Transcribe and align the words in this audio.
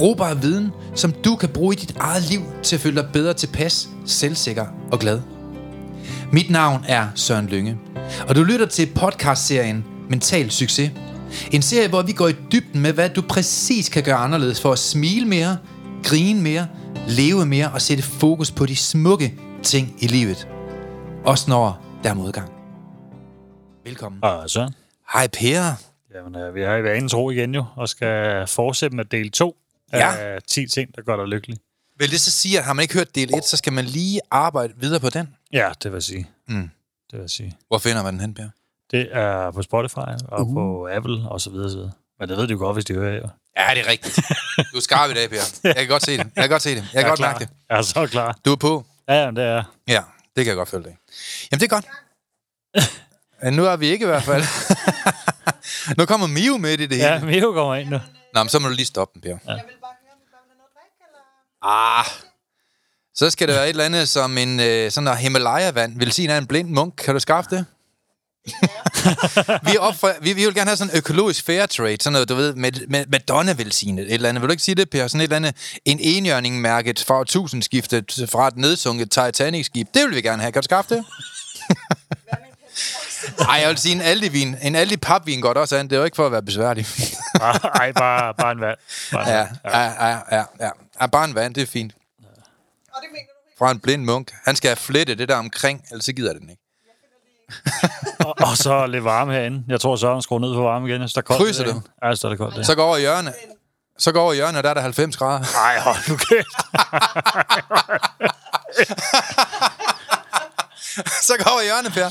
Brugbar 0.00 0.34
viden, 0.34 0.72
som 0.94 1.12
du 1.12 1.36
kan 1.36 1.48
bruge 1.48 1.74
i 1.74 1.78
dit 1.78 1.96
eget 1.96 2.22
liv 2.30 2.40
til 2.62 2.76
at 2.76 2.80
føle 2.80 3.02
dig 3.02 3.10
bedre 3.12 3.34
tilpas, 3.34 3.88
selvsikker 4.06 4.66
og 4.92 4.98
glad. 4.98 5.20
Mit 6.32 6.50
navn 6.50 6.84
er 6.88 7.08
Søren 7.14 7.46
Lynge, 7.46 7.78
og 8.28 8.36
du 8.36 8.42
lytter 8.42 8.66
til 8.66 8.88
podcastserien 8.94 9.84
Mental 10.08 10.50
Succes. 10.50 10.90
En 11.52 11.62
serie, 11.62 11.88
hvor 11.88 12.02
vi 12.02 12.12
går 12.12 12.28
i 12.28 12.32
dybden 12.52 12.80
med, 12.80 12.92
hvad 12.92 13.08
du 13.08 13.22
præcis 13.22 13.88
kan 13.88 14.02
gøre 14.02 14.16
anderledes 14.16 14.60
for 14.60 14.72
at 14.72 14.78
smile 14.78 15.26
mere, 15.26 15.58
grine 16.04 16.42
mere, 16.42 16.66
leve 17.08 17.46
mere 17.46 17.70
og 17.74 17.82
sætte 17.82 18.02
fokus 18.02 18.50
på 18.50 18.66
de 18.66 18.76
smukke 18.76 19.34
ting 19.62 19.96
i 19.98 20.06
livet. 20.06 20.48
Også 21.24 21.50
når 21.50 21.84
der 22.04 22.10
er 22.10 22.14
modgang. 22.14 22.50
Velkommen. 23.84 24.24
Og 24.24 24.50
så, 24.50 24.72
Hej 25.12 25.26
Per. 25.26 25.62
jamen, 26.14 26.40
øh, 26.40 26.54
vi 26.54 26.62
er 26.62 26.76
i 26.76 26.82
vanen 26.82 27.08
tro 27.08 27.30
igen 27.30 27.54
jo, 27.54 27.64
og 27.76 27.88
skal 27.88 28.46
fortsætte 28.46 28.96
med 28.96 29.04
del 29.04 29.30
2 29.30 29.56
Ja. 29.98 30.16
af 30.16 30.42
10 30.42 30.66
ting, 30.66 30.96
der 30.96 31.02
gør 31.02 31.16
dig 31.16 31.26
lykkelig. 31.26 31.58
Vil 31.98 32.10
det 32.10 32.20
så 32.20 32.30
sige, 32.30 32.58
at 32.58 32.64
har 32.64 32.72
man 32.72 32.82
ikke 32.82 32.94
hørt 32.94 33.14
del 33.14 33.34
1, 33.34 33.44
så 33.44 33.56
skal 33.56 33.72
man 33.72 33.84
lige 33.84 34.20
arbejde 34.30 34.72
videre 34.76 35.00
på 35.00 35.10
den? 35.10 35.34
Ja, 35.52 35.70
det 35.82 35.92
vil 35.92 36.02
sige. 36.02 36.30
Mm. 36.48 36.70
Det 37.10 37.20
vil 37.20 37.28
sige. 37.28 37.56
Hvor 37.68 37.78
finder 37.78 38.02
man 38.02 38.12
den 38.14 38.20
hen, 38.20 38.34
Per? 38.34 38.48
Det 38.90 39.08
er 39.12 39.50
på 39.50 39.62
Spotify 39.62 39.98
og 40.28 40.46
uh. 40.46 40.54
på 40.54 40.88
Apple 40.92 41.28
og 41.28 41.40
så 41.40 41.50
videre, 41.50 41.70
så 41.70 41.76
videre. 41.76 41.92
Men 42.20 42.28
det 42.28 42.36
ved 42.36 42.46
du 42.48 42.56
godt, 42.58 42.76
hvis 42.76 42.84
de 42.84 42.94
hører 42.94 43.16
jo. 43.16 43.28
Ja, 43.58 43.74
det 43.74 43.80
er 43.86 43.88
rigtigt. 43.90 44.16
Du 44.72 44.76
er 44.76 44.80
skarp 44.80 45.10
i 45.10 45.14
dag, 45.14 45.30
Per. 45.30 45.36
Jeg 45.64 45.74
kan 45.76 45.88
godt 45.88 46.02
se 46.02 46.12
det. 46.18 46.26
Jeg 46.36 46.42
kan 46.42 46.50
godt 46.50 46.62
se 46.62 46.70
det. 46.70 46.76
Jeg 46.76 46.84
kan 46.92 47.04
er 47.04 47.08
godt 47.08 47.18
klar. 47.18 47.30
mærke 47.32 47.44
det. 47.44 47.50
Jeg 47.70 47.78
er 47.78 47.82
så 47.82 48.06
klar. 48.06 48.38
Du 48.44 48.52
er 48.52 48.56
på. 48.56 48.84
Ja, 49.08 49.14
ja, 49.14 49.30
det 49.30 49.44
er 49.44 49.62
Ja, 49.88 50.02
det 50.36 50.44
kan 50.44 50.46
jeg 50.46 50.56
godt 50.56 50.68
følge 50.68 50.84
dig. 50.84 50.96
Jamen, 51.52 51.60
det 51.60 51.72
er 51.72 51.74
godt. 51.76 51.86
Men 53.42 53.54
nu 53.54 53.64
er 53.64 53.76
vi 53.76 53.86
ikke 53.86 54.02
i 54.02 54.06
hvert 54.06 54.22
fald. 54.22 54.44
nu 55.98 56.04
kommer 56.06 56.26
Mio 56.26 56.56
med 56.56 56.70
i 56.72 56.76
det 56.86 56.96
hele. 56.96 57.08
Ja, 57.08 57.24
Mio 57.24 57.52
kommer 57.52 57.74
ind 57.74 57.88
nu. 57.88 58.00
Nå, 58.34 58.42
men 58.42 58.48
så 58.48 58.58
må 58.58 58.68
du 58.68 58.74
lige 58.74 58.86
stoppe 58.86 59.12
den, 59.14 59.20
Per. 59.22 59.28
Jeg 59.28 59.38
vil 59.38 59.46
bare 59.86 59.94
høre, 60.02 60.12
om 60.14 60.20
I 60.26 60.28
bare 60.34 60.42
vil 60.44 60.52
have 60.52 60.58
noget 60.62 60.72
drik, 60.76 60.92
eller? 61.06 61.24
Ah, 61.62 62.04
så 63.14 63.30
skal 63.30 63.48
det 63.48 63.56
være 63.56 63.64
et 63.64 63.70
eller 63.70 63.84
andet 63.84 64.08
som 64.08 64.38
en 64.38 64.60
øh, 64.60 64.90
sådan 64.90 65.06
der 65.06 65.14
Himalaya-vand. 65.14 65.98
Vil 65.98 66.12
sige, 66.12 66.38
en 66.38 66.46
blind 66.46 66.68
munk. 66.68 66.94
Kan 66.96 67.14
du 67.14 67.20
skaffe 67.20 67.50
det? 67.50 67.64
vi, 69.66 69.76
er 69.76 69.96
for, 70.00 70.12
vi, 70.22 70.32
vi 70.32 70.44
vil 70.44 70.54
gerne 70.54 70.68
have 70.68 70.76
sådan 70.76 70.90
en 70.94 70.98
økologisk 70.98 71.46
fair 71.46 71.66
trade, 71.66 71.96
sådan 72.00 72.12
noget, 72.12 72.28
du 72.28 72.34
ved, 72.34 72.54
med, 72.54 72.72
med 72.88 73.04
Madonna 73.08 73.52
velsignet, 73.52 74.04
et 74.06 74.14
eller 74.14 74.28
andet. 74.28 74.42
Vil 74.42 74.48
du 74.48 74.52
ikke 74.52 74.62
sige 74.62 74.74
det, 74.74 74.90
Per? 74.90 75.06
Sådan 75.06 75.20
et 75.20 75.24
eller 75.24 75.36
andet, 75.36 75.80
en 75.84 75.98
enhjørning 76.00 76.60
mærket 76.60 77.04
fra 77.06 77.24
tusindskiftet 77.24 78.28
fra 78.32 78.48
et 78.48 78.56
nedsunket 78.56 79.18
Titanic-skib. 79.18 79.88
Det 79.94 80.04
vil 80.06 80.14
vi 80.14 80.20
gerne 80.20 80.42
have. 80.42 80.52
Kan 80.52 80.62
du 80.62 80.64
skaffe 80.64 80.94
det? 80.94 81.04
Ej, 83.48 83.58
jeg 83.60 83.68
vil 83.68 83.78
sige, 83.78 83.94
en 83.94 84.00
Aldi-vin. 84.00 84.56
En 84.62 84.74
Aldi-papvin 84.74 85.40
godt 85.40 85.58
også 85.58 85.76
an. 85.76 85.88
Det 85.88 85.92
er 85.92 85.98
jo 85.98 86.04
ikke 86.04 86.16
for 86.16 86.26
at 86.26 86.32
være 86.32 86.42
besværlig. 86.42 86.86
Bare, 87.38 87.68
ej, 87.74 87.92
bare, 87.92 88.34
bare 88.34 88.52
en 88.52 88.60
vand. 88.60 88.78
Bare 89.12 89.22
en 89.22 89.28
ja, 89.28 89.38
vand. 89.38 89.48
ja, 89.64 89.80
ja, 89.80 90.08
ja, 90.08 90.36
ja. 90.36 90.44
ja. 90.60 90.70
Bare 91.06 91.24
en 91.24 91.34
vand, 91.34 91.54
det 91.54 91.62
er 91.62 91.66
fint. 91.66 91.92
Du? 91.92 92.24
Fra 93.58 93.70
en 93.70 93.80
blind 93.80 94.04
munk. 94.04 94.32
Han 94.44 94.56
skal 94.56 94.68
have 94.68 94.76
flettet 94.76 95.18
det 95.18 95.28
der 95.28 95.36
omkring, 95.36 95.84
ellers 95.90 96.04
så 96.04 96.12
gider 96.12 96.32
den 96.32 96.50
ikke. 96.50 96.62
Og, 98.26 98.34
og 98.38 98.56
så 98.56 98.86
lidt 98.86 99.04
varme 99.04 99.32
herinde. 99.32 99.64
Jeg 99.68 99.80
tror, 99.80 99.96
Søren 99.96 100.22
skruer 100.22 100.40
ned 100.40 100.54
på 100.54 100.62
varme 100.62 100.88
igen. 100.88 101.08
Så 101.08 101.12
der 101.14 101.20
er 101.20 101.22
koldt 101.22 101.42
Fryser 101.42 101.64
derinde. 101.64 101.86
Ja, 102.04 102.14
så 102.14 102.26
er 102.26 102.28
det 102.28 102.38
koldt. 102.38 102.56
Det. 102.56 102.66
Så 102.66 102.74
går 102.74 102.84
over 102.84 102.96
i 102.96 103.00
hjørnet. 103.00 103.34
Så 103.98 104.12
går 104.12 104.22
over 104.22 104.32
i 104.32 104.36
hjørnet, 104.36 104.56
og 104.56 104.64
der 104.64 104.70
er 104.70 104.74
der 104.74 104.80
90 104.80 105.16
grader. 105.16 105.44
Ej, 105.56 105.78
hold 105.78 106.08
nu 106.08 106.16
kæft. 106.16 106.48
så 111.28 111.32
går 111.38 111.50
over 111.50 111.60
i 111.60 111.64
hjørnet, 111.64 111.92
Per. 111.92 112.08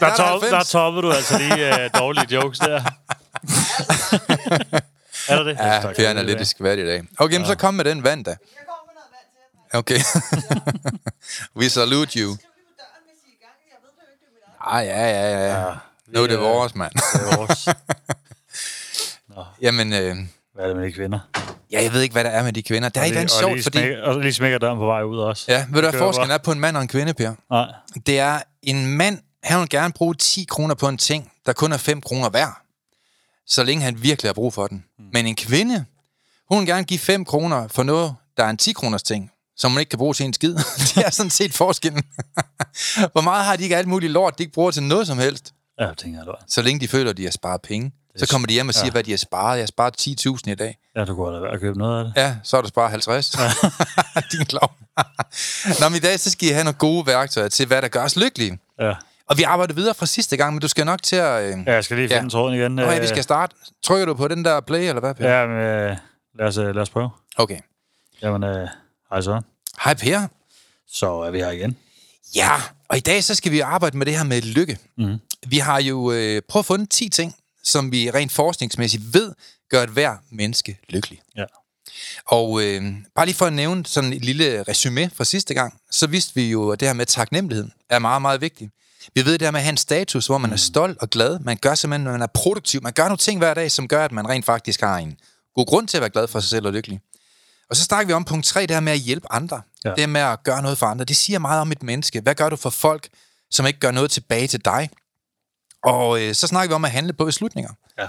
Der, 0.00 0.06
er 0.06 0.16
top, 0.16 0.42
der 0.42 0.62
toppede 0.62 1.06
du 1.06 1.12
altså 1.12 1.38
lige 1.38 1.70
uh, 1.70 2.00
dårlige 2.00 2.34
jokes 2.34 2.58
der. 2.58 2.82
er 5.28 5.36
der 5.36 5.42
det? 5.44 5.56
Ja, 5.58 5.92
Per 5.96 6.06
han 6.08 6.18
er 6.18 6.22
lidt 6.22 6.40
i 6.40 6.44
skvat 6.44 6.78
i 6.78 6.86
dag. 6.86 7.02
Okay, 7.18 7.36
men 7.36 7.46
så 7.46 7.54
kom 7.54 7.74
med 7.74 7.84
den 7.84 8.04
vand 8.04 8.24
da. 8.24 8.30
Jeg 8.30 8.38
går 8.66 8.86
med 8.86 8.94
noget 8.94 9.10
vand 9.12 10.02
til 10.02 10.08
jer. 10.34 10.92
Okay. 10.92 11.00
We 11.62 11.68
salute 11.68 12.18
you. 12.20 12.36
Ah, 14.60 14.86
ja, 14.86 15.06
ja, 15.10 15.46
ja. 15.60 15.72
Nu 16.06 16.22
er 16.22 16.26
det 16.26 16.40
vores, 16.40 16.74
mand. 16.74 16.92
Det 16.92 17.32
er 17.32 17.36
vores. 17.36 17.68
Jamen, 19.62 19.92
øh, 19.92 20.16
Hvad 20.54 20.64
er 20.64 20.68
det 20.68 20.76
med 20.76 20.86
de 20.86 20.92
kvinder? 20.92 21.18
ja, 21.72 21.82
jeg 21.82 21.92
ved 21.92 22.00
ikke, 22.00 22.12
hvad 22.12 22.24
der 22.24 22.30
er 22.30 22.42
med 22.42 22.52
de 22.52 22.62
kvinder. 22.62 22.88
Det 22.88 23.00
er 23.00 23.04
ikke 23.04 23.18
andet 23.18 23.34
og 23.34 23.40
sjovt, 23.40 23.54
lige 23.54 23.62
fordi... 23.62 23.78
Smækker, 23.78 24.02
og 24.02 24.20
lige 24.20 24.32
smækker 24.32 24.58
døren 24.58 24.78
på 24.78 24.86
vej 24.86 25.02
ud 25.02 25.18
også. 25.18 25.44
Ja, 25.48 25.66
ved 25.70 25.82
du, 25.82 25.90
hvad 25.90 25.98
forskellen 26.00 26.30
er 26.30 26.38
på 26.38 26.52
en 26.52 26.60
mand 26.60 26.76
og 26.76 26.82
en 26.82 26.88
kvinde, 26.88 27.14
Per? 27.14 27.32
Nej. 27.50 27.66
Det 28.06 28.18
er, 28.18 28.40
en 28.62 28.86
mand, 28.96 29.18
han 29.42 29.60
vil 29.60 29.68
gerne 29.68 29.92
bruge 29.92 30.14
10 30.14 30.46
kroner 30.50 30.74
på 30.74 30.88
en 30.88 30.98
ting, 30.98 31.32
der 31.46 31.52
kun 31.52 31.72
er 31.72 31.76
5 31.76 32.00
kroner 32.00 32.28
værd. 32.28 32.61
Så 33.46 33.64
længe 33.64 33.84
han 33.84 34.02
virkelig 34.02 34.28
har 34.28 34.34
brug 34.34 34.54
for 34.54 34.66
den. 34.66 34.84
Mm. 34.98 35.04
Men 35.12 35.26
en 35.26 35.36
kvinde, 35.36 35.84
hun 36.50 36.58
vil 36.58 36.66
gerne 36.66 36.84
give 36.84 36.98
5 36.98 37.24
kroner 37.24 37.68
for 37.68 37.82
noget, 37.82 38.14
der 38.36 38.44
er 38.44 38.50
en 38.50 38.56
10 38.56 38.72
kroners 38.72 39.02
ting, 39.02 39.30
som 39.56 39.72
man 39.72 39.80
ikke 39.80 39.90
kan 39.90 39.98
bruge 39.98 40.14
til 40.14 40.26
en 40.26 40.32
skid. 40.32 40.54
det 40.94 41.06
er 41.06 41.10
sådan 41.10 41.30
set 41.30 41.54
forskellen. 41.54 42.02
Hvor 43.12 43.20
meget 43.20 43.44
har 43.44 43.56
de 43.56 43.62
ikke 43.62 43.76
alt 43.76 43.88
muligt 43.88 44.12
lort, 44.12 44.38
de 44.38 44.42
ikke 44.42 44.52
bruger 44.52 44.70
til 44.70 44.82
noget 44.82 45.06
som 45.06 45.18
helst? 45.18 45.54
Ja, 45.80 45.86
jeg 45.86 45.96
tænker 45.96 46.18
jeg, 46.18 46.34
Så 46.48 46.62
længe 46.62 46.80
de 46.80 46.88
føler, 46.88 47.10
at 47.10 47.16
de 47.16 47.24
har 47.24 47.30
sparet 47.30 47.62
penge. 47.62 47.92
Så 48.16 48.28
kommer 48.28 48.46
de 48.46 48.52
hjem 48.52 48.68
og 48.68 48.74
siger, 48.74 48.86
ja. 48.86 48.90
hvad 48.90 49.04
de 49.04 49.10
har 49.10 49.16
sparet. 49.16 49.56
Jeg 49.56 49.62
har 49.62 49.66
sparet 49.66 49.94
10.000 50.46 50.50
i 50.50 50.54
dag. 50.54 50.78
Ja, 50.96 51.04
du 51.04 51.14
kunne 51.14 51.34
da 51.36 51.40
være 51.40 51.52
at 51.52 51.60
købe 51.60 51.78
noget 51.78 51.98
af 51.98 52.04
det. 52.04 52.12
Ja, 52.16 52.36
så 52.42 52.56
har 52.56 52.62
du 52.62 52.68
sparet 52.68 52.90
50. 52.90 53.30
Din 54.32 54.44
klovn. 54.46 54.72
Nå, 55.80 55.88
men 55.88 55.96
i 55.96 56.00
dag 56.00 56.20
så 56.20 56.30
skal 56.30 56.48
I 56.48 56.52
have 56.52 56.64
nogle 56.64 56.78
gode 56.78 57.06
værktøjer 57.06 57.48
til, 57.48 57.66
hvad 57.66 57.82
der 57.82 57.88
gør 57.88 58.04
os 58.04 58.16
lykkelige. 58.16 58.58
Ja. 58.80 58.94
Og 59.32 59.38
vi 59.38 59.42
arbejder 59.42 59.74
videre 59.74 59.94
fra 59.94 60.06
sidste 60.06 60.36
gang, 60.36 60.54
men 60.54 60.60
du 60.60 60.68
skal 60.68 60.86
nok 60.86 61.02
til 61.02 61.16
at... 61.16 61.42
Øh... 61.44 61.58
ja 61.66 61.72
jeg 61.74 61.84
skal 61.84 61.96
lige 61.96 62.08
finde 62.08 62.22
Ja. 62.24 62.28
tråden 62.28 62.54
igen. 62.54 62.78
Okay, 62.78 62.96
vi 62.96 63.02
Øh, 63.02 63.08
skal 63.08 63.22
starte. 63.22 63.54
Trykker 63.82 64.06
du 64.06 64.14
på 64.14 64.28
den 64.28 64.44
der 64.44 64.60
play, 64.60 64.78
eller 64.88 65.00
hvad, 65.00 65.14
Per? 65.14 65.28
Ja, 65.28 65.46
men, 65.46 65.56
øh, 65.56 65.96
lad, 66.38 66.46
os, 66.46 66.56
øh, 66.56 66.74
lad 66.74 66.82
os 66.82 66.90
prøve. 66.90 67.10
Okay. 67.36 67.58
Jamen, 68.22 68.44
øh, 68.44 68.68
hej 69.10 69.20
så. 69.20 69.40
Hej, 69.84 69.94
Per. 69.94 70.26
Så 70.88 71.06
er 71.12 71.30
vi 71.30 71.38
her 71.38 71.50
igen. 71.50 71.76
Ja, 72.36 72.50
og 72.88 72.96
i 72.96 73.00
dag 73.00 73.24
så 73.24 73.34
skal 73.34 73.52
vi 73.52 73.60
arbejde 73.60 73.98
med 73.98 74.06
det 74.06 74.16
her 74.16 74.24
med 74.24 74.42
lykke. 74.42 74.78
Mhm. 74.98 75.18
Vi 75.46 75.58
har 75.58 75.80
jo 75.80 76.12
øh, 76.12 76.42
prøvet 76.48 76.62
at 76.64 76.66
finde 76.66 76.86
10 76.86 77.08
ting, 77.08 77.34
som 77.64 77.92
vi 77.92 78.10
rent 78.10 78.32
forskningsmæssigt 78.32 79.14
ved, 79.14 79.32
gør 79.70 79.82
et 79.82 79.88
hver 79.90 80.16
menneske 80.30 80.78
lykkelig. 80.88 81.20
Ja. 81.36 81.44
Og 82.26 82.62
øh, 82.62 82.82
bare 83.14 83.26
lige 83.26 83.36
for 83.36 83.46
at 83.46 83.52
nævne 83.52 83.86
sådan 83.86 84.12
et 84.12 84.24
lille 84.24 84.62
resume 84.62 85.10
fra 85.14 85.24
sidste 85.24 85.54
gang, 85.54 85.80
så 85.90 86.06
vidste 86.06 86.34
vi 86.34 86.50
jo, 86.50 86.70
at 86.70 86.80
det 86.80 86.88
her 86.88 86.92
med 86.92 87.06
taknemmelighed 87.06 87.68
er 87.90 87.98
meget, 87.98 88.22
meget 88.22 88.40
vigtigt. 88.40 88.70
Vi 89.14 89.24
ved 89.24 89.32
det 89.32 89.42
her 89.42 89.50
med 89.50 89.60
at 89.60 89.64
have 89.64 89.70
en 89.70 89.76
status, 89.76 90.26
hvor 90.26 90.38
man 90.38 90.52
er 90.52 90.56
stolt 90.56 90.98
og 90.98 91.10
glad. 91.10 91.38
Man 91.38 91.56
gør 91.56 91.74
simpelthen, 91.74 92.12
man 92.12 92.22
er 92.22 92.26
produktiv. 92.26 92.82
Man 92.82 92.92
gør 92.92 93.02
nogle 93.02 93.16
ting 93.16 93.38
hver 93.38 93.54
dag, 93.54 93.70
som 93.70 93.88
gør, 93.88 94.04
at 94.04 94.12
man 94.12 94.28
rent 94.28 94.44
faktisk 94.44 94.80
har 94.80 94.98
en 94.98 95.16
god 95.54 95.66
grund 95.66 95.88
til 95.88 95.96
at 95.96 96.00
være 96.00 96.10
glad 96.10 96.28
for 96.28 96.40
sig 96.40 96.50
selv 96.50 96.66
og 96.66 96.72
lykkelig. 96.72 97.00
Og 97.70 97.76
så 97.76 97.82
snakker 97.82 98.06
vi 98.06 98.12
om 98.12 98.24
punkt 98.24 98.46
3, 98.46 98.60
det 98.60 98.70
her 98.70 98.80
med 98.80 98.92
at 98.92 98.98
hjælpe 98.98 99.32
andre. 99.32 99.62
Ja. 99.84 99.94
Det 99.94 100.08
med 100.08 100.20
at 100.20 100.42
gøre 100.44 100.62
noget 100.62 100.78
for 100.78 100.86
andre. 100.86 101.04
Det 101.04 101.16
siger 101.16 101.38
meget 101.38 101.60
om 101.60 101.72
et 101.72 101.82
menneske. 101.82 102.20
Hvad 102.20 102.34
gør 102.34 102.48
du 102.48 102.56
for 102.56 102.70
folk, 102.70 103.08
som 103.50 103.66
ikke 103.66 103.80
gør 103.80 103.90
noget 103.90 104.10
tilbage 104.10 104.46
til 104.46 104.64
dig? 104.64 104.90
Og 105.84 106.22
øh, 106.22 106.34
så 106.34 106.46
snakker 106.46 106.68
vi 106.68 106.74
om 106.74 106.84
at 106.84 106.90
handle 106.90 107.12
på 107.12 107.24
beslutninger. 107.24 107.72
Ja. 107.98 108.08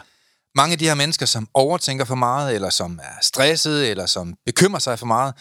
Mange 0.55 0.71
af 0.71 0.79
de 0.79 0.85
her 0.87 0.93
mennesker, 0.93 1.25
som 1.25 1.47
overtænker 1.53 2.05
for 2.05 2.15
meget, 2.15 2.55
eller 2.55 2.69
som 2.69 2.99
er 3.03 3.21
stressede, 3.21 3.87
eller 3.87 4.05
som 4.05 4.33
bekymrer 4.45 4.79
sig 4.79 4.99
for 4.99 5.05
meget, 5.05 5.33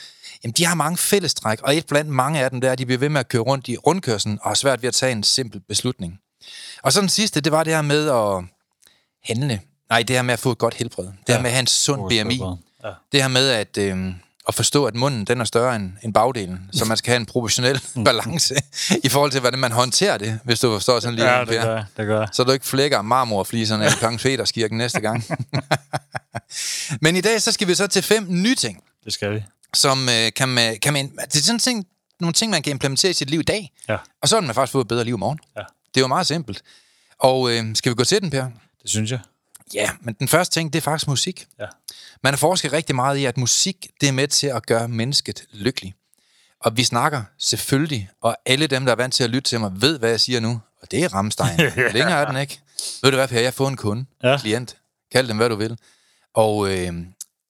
jamen 0.44 0.54
de 0.56 0.64
har 0.64 0.74
mange 0.74 0.96
fællestræk, 0.96 1.60
og 1.62 1.76
et 1.76 1.86
blandt 1.86 2.10
mange 2.10 2.40
af 2.40 2.50
dem 2.50 2.60
der, 2.60 2.74
de 2.74 2.86
bliver 2.86 2.98
ved 2.98 3.08
med 3.08 3.20
at 3.20 3.28
køre 3.28 3.42
rundt 3.42 3.68
i 3.68 3.76
rundkørslen, 3.76 4.38
og 4.42 4.50
har 4.50 4.54
svært 4.54 4.82
ved 4.82 4.88
at 4.88 4.94
tage 4.94 5.12
en 5.12 5.22
simpel 5.22 5.60
beslutning. 5.60 6.18
Og 6.82 6.92
så 6.92 7.00
den 7.00 7.08
sidste, 7.08 7.40
det 7.40 7.52
var 7.52 7.64
det 7.64 7.74
her 7.74 7.82
med 7.82 8.08
at 8.10 8.44
handle. 9.24 9.60
Nej, 9.90 10.02
det 10.02 10.16
her 10.16 10.22
med 10.22 10.32
at 10.32 10.38
få 10.40 10.52
et 10.52 10.58
godt 10.58 10.74
helbred. 10.74 11.04
Det 11.04 11.14
her 11.28 11.34
Ja. 11.34 11.40
med 11.42 11.50
at 11.50 11.54
have 11.54 11.60
en 11.60 11.66
sund 11.66 12.00
BMI. 12.08 12.40
Ja. 12.84 12.90
Det 13.12 13.22
her 13.22 13.28
med 13.28 13.48
at, 13.48 13.78
øh, 13.78 14.06
at 14.48 14.54
forstå, 14.54 14.84
at 14.86 14.94
munden 14.94 15.24
den 15.24 15.40
er 15.40 15.44
større 15.44 15.76
end, 15.76 15.92
end 16.02 16.14
bagdelen, 16.14 16.60
så 16.72 16.84
man 16.84 16.96
skal 16.96 17.10
have 17.10 17.20
en 17.20 17.26
proportionel 17.26 17.80
balance 18.04 18.54
i 19.04 19.08
forhold 19.08 19.30
til, 19.30 19.40
hvordan 19.40 19.58
man 19.58 19.72
håndterer 19.72 20.18
det, 20.18 20.38
hvis 20.44 20.60
du 20.60 20.74
forstår 20.74 21.00
sådan 21.00 21.14
lige. 21.14 21.32
Ja, 21.32 21.40
det 21.40 21.48
gør 21.48 21.74
jeg. 21.76 21.84
Det 21.96 22.06
gør 22.06 22.18
jeg. 22.20 22.28
Så 22.32 22.44
du 22.44 22.52
ikke 22.52 22.66
flækker 22.66 23.02
marmorfliserne 23.02 23.86
i 23.86 23.88
Kong 24.00 24.20
Peterskirken 24.20 24.78
næste 24.78 25.00
gang. 25.00 25.24
Men 27.00 27.16
i 27.16 27.20
dag, 27.20 27.42
så 27.42 27.52
skal 27.52 27.68
vi 27.68 27.74
så 27.74 27.86
til 27.86 28.02
fem 28.02 28.26
nye 28.28 28.54
ting, 28.54 28.82
Det 29.04 29.12
skal 29.12 29.34
vi. 29.34 29.44
Som 29.74 30.08
øh, 30.08 30.32
kan 30.36 30.48
man, 30.48 30.78
kan 30.80 30.92
man... 30.92 31.10
Det 31.16 31.36
er 31.36 31.42
sådan 31.42 31.58
ting, 31.58 31.86
nogle 32.20 32.32
ting, 32.32 32.50
man 32.50 32.62
kan 32.62 32.70
implementere 32.70 33.10
i 33.10 33.14
sit 33.14 33.30
liv 33.30 33.40
i 33.40 33.42
dag, 33.42 33.72
Ja, 33.88 33.96
og 34.22 34.28
så 34.28 34.36
vil 34.40 34.46
man 34.46 34.54
faktisk 34.54 34.72
få 34.72 34.80
et 34.80 34.88
bedre 34.88 35.04
liv 35.04 35.14
i 35.14 35.18
morgen. 35.18 35.38
Ja. 35.56 35.60
Det 35.94 35.96
er 35.96 36.00
jo 36.00 36.06
meget 36.06 36.26
simpelt. 36.26 36.62
Og 37.18 37.50
øh, 37.50 37.76
skal 37.76 37.90
vi 37.90 37.94
gå 37.94 38.04
til 38.04 38.22
den, 38.22 38.30
Per? 38.30 38.42
det 38.82 38.90
synes 38.90 39.10
jeg. 39.10 39.20
Ja, 39.74 39.90
men 40.00 40.14
den 40.14 40.28
første 40.28 40.54
ting, 40.54 40.72
det 40.72 40.78
er 40.78 40.82
faktisk 40.82 41.08
musik. 41.08 41.46
Ja. 41.60 41.66
Man 42.22 42.32
har 42.32 42.38
forsket 42.38 42.72
rigtig 42.72 42.94
meget 42.96 43.16
i, 43.16 43.24
at 43.24 43.36
musik, 43.36 43.86
det 44.00 44.08
er 44.08 44.12
med 44.12 44.28
til 44.28 44.46
at 44.46 44.66
gøre 44.66 44.88
mennesket 44.88 45.44
lykkelig. 45.52 45.94
Og 46.60 46.76
vi 46.76 46.84
snakker 46.84 47.22
selvfølgelig, 47.38 48.10
og 48.22 48.36
alle 48.46 48.66
dem, 48.66 48.84
der 48.84 48.92
er 48.92 48.96
vant 48.96 49.14
til 49.14 49.24
at 49.24 49.30
lytte 49.30 49.48
til 49.50 49.60
mig, 49.60 49.70
ved, 49.82 49.98
hvad 49.98 50.10
jeg 50.10 50.20
siger 50.20 50.40
nu. 50.40 50.60
Og 50.82 50.90
det 50.90 51.04
er 51.04 51.14
Ramstein. 51.14 51.58
Længere 51.92 52.20
er 52.20 52.24
den 52.26 52.36
ikke. 52.36 52.60
Ved 53.02 53.10
du 53.10 53.16
hvad, 53.16 53.28
Per? 53.28 53.36
Jeg 53.36 53.46
har 53.46 53.50
fået 53.52 53.70
en 53.70 53.76
kunde, 53.76 54.04
Ja. 54.22 54.30
ja. 54.30 54.38
klient. 54.38 54.76
Kald 55.12 55.28
dem, 55.28 55.36
hvad 55.36 55.48
du 55.48 55.54
vil. 55.56 55.78
Og 56.34 56.68
øh, 56.70 56.92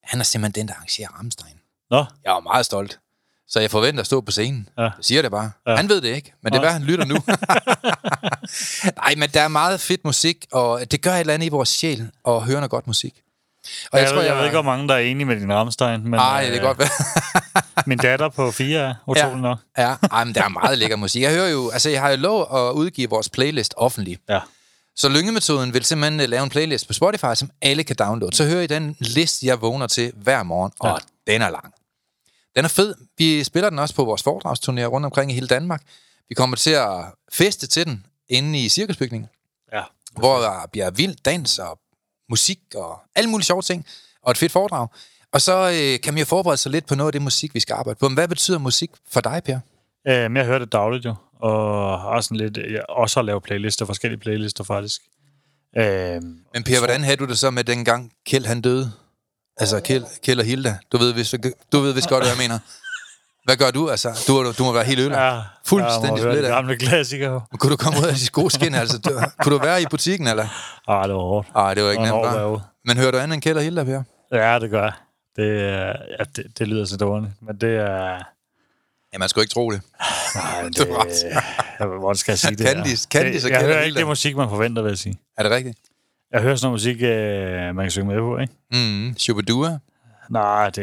han 0.03 0.21
er 0.21 0.23
simpelthen 0.23 0.61
den, 0.63 0.69
der 0.69 0.75
arrangerer 0.75 1.09
Ramstein. 1.09 1.52
Nå, 1.93 2.05
Jeg 2.25 2.33
var 2.33 2.41
meget 2.41 2.67
stolt. 2.67 2.99
Så 3.49 3.61
jeg 3.61 3.71
forventer 3.71 4.01
at 4.01 4.07
stå 4.07 4.21
på 4.21 4.33
scenen. 4.33 4.69
Ja. 4.79 4.83
Jeg 4.83 4.91
siger 5.01 5.23
det 5.23 5.31
bare. 5.31 5.51
Ja. 5.67 5.71
Ja. 5.71 5.77
Han 5.77 5.89
ved 5.89 6.01
det 6.01 6.09
ikke, 6.15 6.33
men 6.43 6.53
det 6.53 6.59
er 6.59 6.63
Nej. 6.63 6.69
hvad 6.71 6.73
han 6.73 6.83
lytter 6.83 7.05
nu. 7.05 7.17
Nej, 9.03 9.15
men 9.17 9.31
der 9.35 9.41
er 9.41 9.49
meget 9.49 9.81
fedt 9.81 10.05
musik, 10.05 10.47
og 10.53 10.91
det 10.91 11.03
gør 11.03 11.13
et 11.15 11.21
eller 11.21 11.35
andet 11.35 11.47
i 11.47 11.49
vores 11.49 11.69
sjæl 11.69 12.11
at 12.29 12.41
høre 12.43 12.55
noget 12.57 12.71
godt 12.71 12.87
musik. 12.87 13.15
og 13.93 13.99
jeg, 13.99 14.09
jeg, 14.09 14.17
ved, 14.17 14.23
jeg 14.25 14.37
ved 14.37 14.45
ikke, 14.45 14.55
hvor 14.55 14.63
mange, 14.63 14.89
der 14.89 14.95
er 14.95 14.99
enige 14.99 15.25
med 15.27 15.41
din 15.41 15.53
Rammstein, 15.53 16.01
men 16.03 16.11
Nej, 16.11 16.41
det 16.43 16.49
øh, 16.49 16.55
kan 16.55 16.63
godt 16.63 16.79
være. 16.79 16.89
min 17.87 17.99
datter 17.99 18.29
på 18.29 18.51
fire 18.51 18.81
er 18.81 18.95
utrolig 19.07 19.41
nok. 19.43 19.59
Ja, 19.79 19.95
ej, 20.13 20.25
men 20.25 20.35
der 20.35 20.45
er 20.45 20.49
meget 20.49 20.79
lækker 20.79 20.97
musik. 20.97 21.23
Jeg 21.23 21.31
hører 21.33 21.49
jo, 21.49 21.71
altså 21.71 21.91
jeg 21.91 22.01
har 22.01 22.11
jo 22.11 22.17
lov 22.17 22.41
at 22.69 22.73
udgive 22.73 23.11
vores 23.11 23.29
playlist 23.29 23.75
offentligt. 23.77 24.21
Ja. 24.29 24.41
Så 24.97 25.09
Lyngemetoden 25.09 25.75
vil 25.75 25.85
simpelthen 25.85 26.21
øh, 26.21 26.29
lave 26.29 26.43
en 26.43 26.51
playlist 26.51 26.87
på 26.87 26.93
Spotify, 26.93 27.35
som 27.35 27.51
alle 27.63 27.85
kan 27.85 27.97
downloade. 27.97 28.37
Så 28.37 28.45
hører 28.45 28.63
I 28.63 28.67
den 28.67 28.97
liste, 29.01 29.47
jeg 29.47 29.61
vågner 29.61 29.87
til 29.87 30.13
hver 30.17 30.43
morgen, 30.43 30.73
og 30.81 31.01
Ja. 31.27 31.33
den 31.33 31.43
er 31.43 31.51
lang. 31.51 31.73
Den 32.57 32.65
er 32.65 32.69
fed. 32.69 32.95
Vi 33.19 33.45
spiller 33.45 33.71
den 33.71 33.79
også 33.79 33.95
på 33.95 34.05
vores 34.05 34.23
foredragsturnéer 34.23 34.85
rundt 34.87 35.05
omkring 35.07 35.31
i 35.31 35.35
hele 35.35 35.47
Danmark. 35.47 35.83
Vi 36.29 36.35
kommer 36.35 36.57
til 36.57 36.71
at 36.71 37.05
feste 37.33 37.67
til 37.67 37.87
den 37.87 38.07
inde 38.29 38.65
i 38.65 38.69
cirkusbygningen, 38.69 39.29
Ja. 39.73 39.83
hvor 40.19 40.39
der 40.39 40.67
bliver 40.73 40.91
vild 40.91 41.17
dans 41.25 41.59
og 41.59 41.79
musik 42.31 42.59
og 42.75 43.01
alle 43.15 43.31
mulige 43.31 43.45
sjove 43.45 43.63
ting, 43.63 43.87
og 44.23 44.31
et 44.31 44.39
fedt 44.39 44.53
foredrag. 44.53 44.89
Og 45.33 45.41
så 45.41 45.53
øh, 45.71 46.01
kan 46.01 46.15
man 46.15 46.19
jo 46.19 46.25
forberede 46.25 46.57
sig 46.57 46.73
lidt 46.73 46.87
på 46.87 46.95
noget 46.95 47.09
af 47.09 47.13
det 47.13 47.23
musik, 47.23 47.55
vi 47.55 47.61
skal 47.61 47.75
arbejde 47.75 47.99
på. 47.99 48.09
Men 48.09 48.15
hvad 48.17 48.29
betyder 48.29 48.59
musik 48.59 48.91
for 49.13 49.21
dig, 49.21 49.43
Per? 49.45 49.59
Øhm, 50.09 50.37
jeg 50.37 50.45
hører 50.45 50.59
det 50.59 50.73
dagligt 50.73 51.05
jo, 51.05 51.15
og 51.41 52.01
har 52.01 52.21
sådan 52.21 52.37
lidt, 52.37 52.57
jeg 52.57 52.83
også 52.89 53.21
har 53.21 53.25
lavet 53.25 53.43
playlister, 53.43 53.87
forskellige 53.87 54.21
playlister 54.21 54.65
faktisk. 54.65 55.01
Øhm, 55.79 56.39
Men 56.55 56.65
Per, 56.65 56.79
hvordan 56.79 57.03
havde 57.03 57.17
du 57.17 57.25
det 57.27 57.39
så 57.39 57.51
med 57.51 57.65
dengang 57.65 58.13
Kjeld 58.27 58.47
han 58.47 58.61
døde? 58.61 58.93
Altså 59.57 59.81
Kjeld, 59.81 60.05
Kjeld 60.25 60.39
og 60.41 60.45
Hilda. 60.47 60.79
Du 60.93 60.99
ved, 60.99 61.13
hvis, 61.13 61.35
du 61.73 61.81
ved 61.81 61.93
vist 61.93 62.09
godt, 62.09 62.25
hvad 62.25 62.31
jeg 62.33 62.39
mener. 62.39 62.59
Hvad 63.45 63.57
gør 63.57 63.71
du? 63.71 63.91
Altså, 63.91 64.25
du, 64.29 64.53
du 64.59 64.65
må 64.65 64.73
være 64.73 64.85
helt 64.85 65.01
ødelagt. 65.01 65.21
ja, 65.23 65.41
Fuldstændig 65.67 66.09
jeg 66.17 66.23
høre 66.23 66.33
splittet. 66.33 66.51
gamle 66.51 66.77
klassikere. 66.77 67.41
Men 67.51 67.59
Kunne 67.59 67.71
du 67.73 67.77
komme 67.77 67.99
ud 67.99 68.07
af 68.07 68.15
de 68.15 68.29
gode 68.33 68.51
skin? 68.51 68.75
Altså, 68.75 68.99
du, 68.99 69.11
kunne 69.43 69.55
du 69.59 69.63
være 69.63 69.83
i 69.83 69.87
butikken, 69.91 70.27
eller? 70.27 70.47
Ah, 70.89 71.05
det 71.09 71.15
var 71.15 71.21
hårdt. 71.21 71.55
Nej, 71.55 71.75
det 71.75 71.83
var 71.85 71.91
ikke 71.91 72.03
Det 72.03 72.13
var 72.13 72.49
nemt. 72.51 72.63
Men 72.85 72.97
hører 72.97 73.11
du 73.11 73.19
andet 73.19 73.35
end 73.35 73.43
Kjeld 73.43 73.57
og 73.57 73.63
Hilda, 73.63 73.85
Per? 73.85 74.03
Ja, 74.33 74.59
det 74.59 74.71
gør 74.71 74.83
jeg. 74.83 74.93
Det, 75.37 75.61
er- 75.65 75.97
ja, 76.19 76.25
det, 76.37 76.59
det 76.59 76.69
lyder 76.69 76.85
så 76.85 76.97
dårligt, 76.97 77.33
men 77.43 77.57
det 77.57 77.77
er... 77.77 78.19
Ja, 79.13 79.19
man 79.19 79.29
skulle 79.29 79.43
ikke 79.43 79.53
tro 79.55 79.71
det. 79.71 79.81
Nej, 80.35 80.63
det, 80.77 80.89
ret. 80.91 81.25
jeg, 81.79 81.87
hvordan 81.87 82.17
skal 82.17 82.33
jeg 82.33 82.39
sige 82.39 82.57
det 82.57 82.67
Candice-? 82.69 83.07
Candice 83.13 83.47
og 83.47 83.51
Jeg 83.51 83.59
Kjeld 83.61 83.73
hører 83.73 83.83
ikke 83.85 83.99
det 83.99 84.07
musik, 84.07 84.37
man 84.37 84.49
forventer, 84.49 84.83
vil 84.83 84.91
jeg 84.91 84.99
sige. 84.99 85.19
Er 85.39 85.43
det 85.43 85.53
rigtigt? 85.53 85.79
Jeg 86.33 86.43
hører 86.43 86.57
sådan 86.57 86.67
noget 86.67 86.75
musik, 86.75 87.03
øh, 87.03 87.77
man 87.77 87.85
kan 87.85 87.91
synge 87.91 88.09
med 88.09 88.19
på, 88.21 88.39
ikke? 88.39 88.55
Mm, 88.73 89.19
Shubidua. 89.19 89.79
Nej, 90.31 90.71
det... 90.71 90.75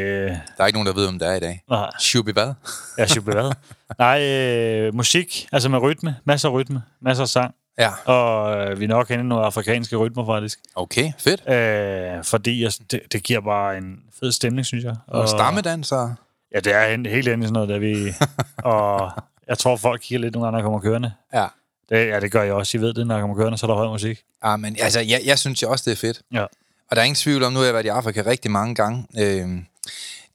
Der 0.58 0.64
er 0.64 0.66
ikke 0.66 0.80
nogen, 0.80 0.88
der 0.88 0.94
ved, 0.94 1.08
om 1.08 1.20
det 1.20 1.28
er 1.28 1.34
i 1.34 1.40
dag. 1.40 1.64
Nej, 1.70 1.90
Shubi 2.00 2.32
hvad? 2.32 2.54
er 2.98 3.06
super 3.06 3.32
hvad. 3.32 3.52
Nej, 4.00 4.22
øh, 4.22 4.96
musik, 4.96 5.48
altså 5.52 5.70
med 5.70 5.80
rytme. 5.80 6.16
Masser 6.26 6.50
af 6.50 6.54
rytme. 6.54 6.82
Masser 7.02 7.24
af 7.24 7.28
sang. 7.28 7.56
Ja. 7.80 7.92
Og 8.06 8.58
øh, 8.58 8.80
vi 8.80 8.84
er 8.84 8.88
nok 8.88 9.10
henne 9.10 9.24
nogle 9.24 9.46
afrikanske 9.46 9.96
rytmer, 9.96 10.26
faktisk. 10.26 10.60
Okay, 10.76 11.12
fedt. 11.18 11.50
Øh, 11.50 12.24
fordi 12.24 12.64
jeg, 12.64 12.72
det, 12.92 13.02
det 13.12 13.24
giver 13.24 13.42
bare 13.42 13.78
en 13.78 14.00
fed 14.20 14.32
stemning, 14.32 14.66
synes 14.66 14.84
jeg. 14.86 14.96
Og 15.08 15.30
stammedanser. 15.30 16.16
Ja, 16.56 16.60
det 16.60 16.74
er 16.76 17.10
helt 17.10 17.28
inde 17.28 17.44
i 17.44 17.48
sådan 17.48 17.54
noget, 17.54 17.70
der 17.70 17.80
vi... 17.80 18.14
og 18.74 19.12
jeg 19.48 19.58
tror, 19.58 19.76
folk 19.76 20.02
kigger 20.02 20.22
lidt 20.22 20.34
nogle 20.34 20.46
gange, 20.46 20.52
når 20.52 20.60
jeg 20.60 20.64
kommer 20.64 20.80
kørende. 20.80 21.12
Ja. 21.34 21.46
Det, 21.90 22.08
ja, 22.08 22.20
det 22.20 22.32
gør 22.32 22.44
jeg 22.44 22.54
også. 22.54 22.78
I 22.78 22.82
ved 22.82 22.94
det, 22.94 23.08
når 23.08 23.16
jeg 23.16 23.22
kommer 23.22 23.36
kørende, 23.36 23.58
så 23.58 23.66
er 23.66 23.68
der 23.68 23.76
høj 23.76 23.88
musik. 23.88 24.20
Ja, 24.46 24.56
men 24.56 24.78
altså, 24.80 25.00
jeg, 25.00 25.22
jeg 25.26 25.40
synes 25.40 25.62
jo 25.62 25.72
også, 25.72 25.84
det 25.88 25.92
er 25.92 26.02
fedt. 26.02 26.22
Ja. 26.32 26.44
Og 26.90 26.96
der 26.96 27.02
er 27.02 27.06
ingen 27.06 27.16
tvivl 27.16 27.44
om, 27.44 27.54
nu 27.54 27.60
har 27.60 27.66
jeg 27.66 27.74
været 27.74 27.86
i 27.86 27.90
Afrika 27.90 28.24
rigtig 28.26 28.52
mange 28.52 28.76
gange. 28.76 29.08
Øh, 29.18 29.48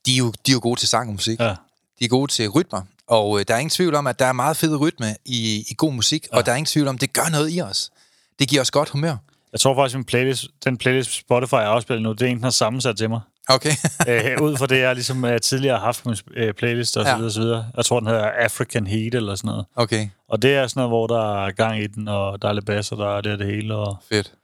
de, 0.07 0.13
er 0.13 0.17
jo, 0.19 0.33
de 0.47 0.51
er 0.51 0.53
jo 0.53 0.61
gode 0.63 0.81
til 0.81 0.89
sang 0.89 1.09
og 1.09 1.13
musik. 1.13 1.41
Ja. 1.41 1.55
De 1.99 2.05
er 2.05 2.09
gode 2.09 2.33
til 2.33 2.49
rytmer. 2.49 2.83
Og 3.07 3.41
øh, 3.41 3.45
der 3.49 3.55
er 3.55 3.59
ingen 3.59 3.71
tvivl 3.71 3.95
om, 3.95 4.07
at 4.07 4.19
der 4.19 4.27
er 4.27 4.33
meget 4.33 4.57
fed 4.57 4.81
rytme 4.81 5.17
i, 5.25 5.65
i 5.71 5.75
god 5.77 5.93
musik. 5.93 6.27
Ja. 6.33 6.37
Og 6.37 6.47
der 6.47 6.53
er 6.53 6.57
ingen 6.57 6.67
tvivl 6.67 6.89
om, 6.89 6.95
at 6.95 7.01
det 7.01 7.13
gør 7.13 7.29
noget 7.33 7.57
i 7.57 7.61
os. 7.61 7.91
Det 8.39 8.49
giver 8.49 8.61
os 8.63 8.71
godt 8.71 8.89
humør. 8.89 9.17
Jeg 9.53 9.61
tror 9.61 9.75
faktisk, 9.75 9.97
min 9.97 10.05
playlist, 10.05 10.47
den 10.65 10.77
playlist 10.77 11.13
Spotify, 11.13 11.55
jeg 11.55 11.67
afspiller 11.67 12.03
nu, 12.03 12.13
det 12.13 12.23
er 12.23 12.27
en, 12.27 12.37
den 12.37 12.45
har 12.45 12.51
sammensat 12.51 12.97
til 12.97 13.11
mig. 13.11 13.21
Okay. 13.49 13.71
øh, 14.09 14.43
ud 14.43 14.57
fra 14.57 14.67
det, 14.67 14.79
jeg 14.79 14.95
ligesom 14.95 15.25
øh, 15.25 15.41
tidligere 15.41 15.77
har 15.79 15.85
haft 15.85 16.03
på 16.03 16.09
min 16.09 16.19
øh, 16.35 16.55
playlist 16.55 16.97
og 16.97 17.07
så 17.07 17.17
videre, 17.17 17.31
så 17.33 17.41
videre. 17.41 17.67
Jeg 17.77 17.85
tror, 17.85 18.01
den 18.01 18.09
hedder 18.09 18.25
African 18.31 18.87
Heat 18.87 19.15
eller 19.15 19.35
sådan 19.35 19.49
noget. 19.49 19.67
okay, 19.77 20.09
Og 20.29 20.43
det 20.43 20.55
er 20.55 20.67
sådan 20.67 20.81
noget, 20.81 20.91
hvor 20.91 21.07
der 21.07 21.45
er 21.47 21.51
gang 21.51 21.81
i 21.81 21.87
den, 21.87 22.09
og 22.09 22.43
der 22.43 22.49
er 22.49 22.53
lidt 22.53 22.67
bass, 22.67 22.93
og 22.93 22.99
der 22.99 23.07
er 23.17 23.21
det, 23.21 23.33
og 23.33 23.39
det 23.39 23.47
hele. 23.47 23.75
Og 23.77 23.97
fedt. 24.09 24.35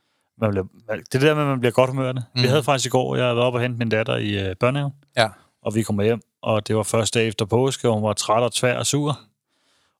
man 0.40 0.50
bliver, 0.50 0.64
det 1.12 1.20
der 1.22 1.34
med, 1.34 1.42
at 1.42 1.48
man 1.48 1.60
bliver 1.60 1.72
godt 1.72 1.90
humørende. 1.90 2.22
Mm. 2.34 2.42
Vi 2.42 2.46
havde 2.48 2.62
faktisk 2.62 2.86
i 2.86 2.88
går, 2.88 3.16
jeg 3.16 3.36
var 3.36 3.42
oppe 3.42 3.56
og 3.58 3.62
hente 3.62 3.78
min 3.78 3.88
datter 3.88 4.16
i 4.16 4.48
øh, 4.48 4.56
børnehaven, 4.56 4.92
Ja. 5.16 5.28
og 5.62 5.74
vi 5.74 5.82
kom 5.82 6.00
hjem, 6.00 6.20
og 6.42 6.68
det 6.68 6.76
var 6.76 6.82
første 6.82 7.18
dag 7.18 7.28
efter 7.28 7.44
påske, 7.44 7.88
og 7.88 7.94
hun 7.94 8.02
var 8.02 8.12
træt 8.12 8.42
og 8.42 8.52
tvær 8.52 8.78
og 8.78 8.86
sur. 8.86 9.20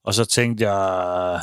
Og 0.04 0.14
så 0.14 0.24
tænkte 0.24 0.70
jeg, 0.70 1.40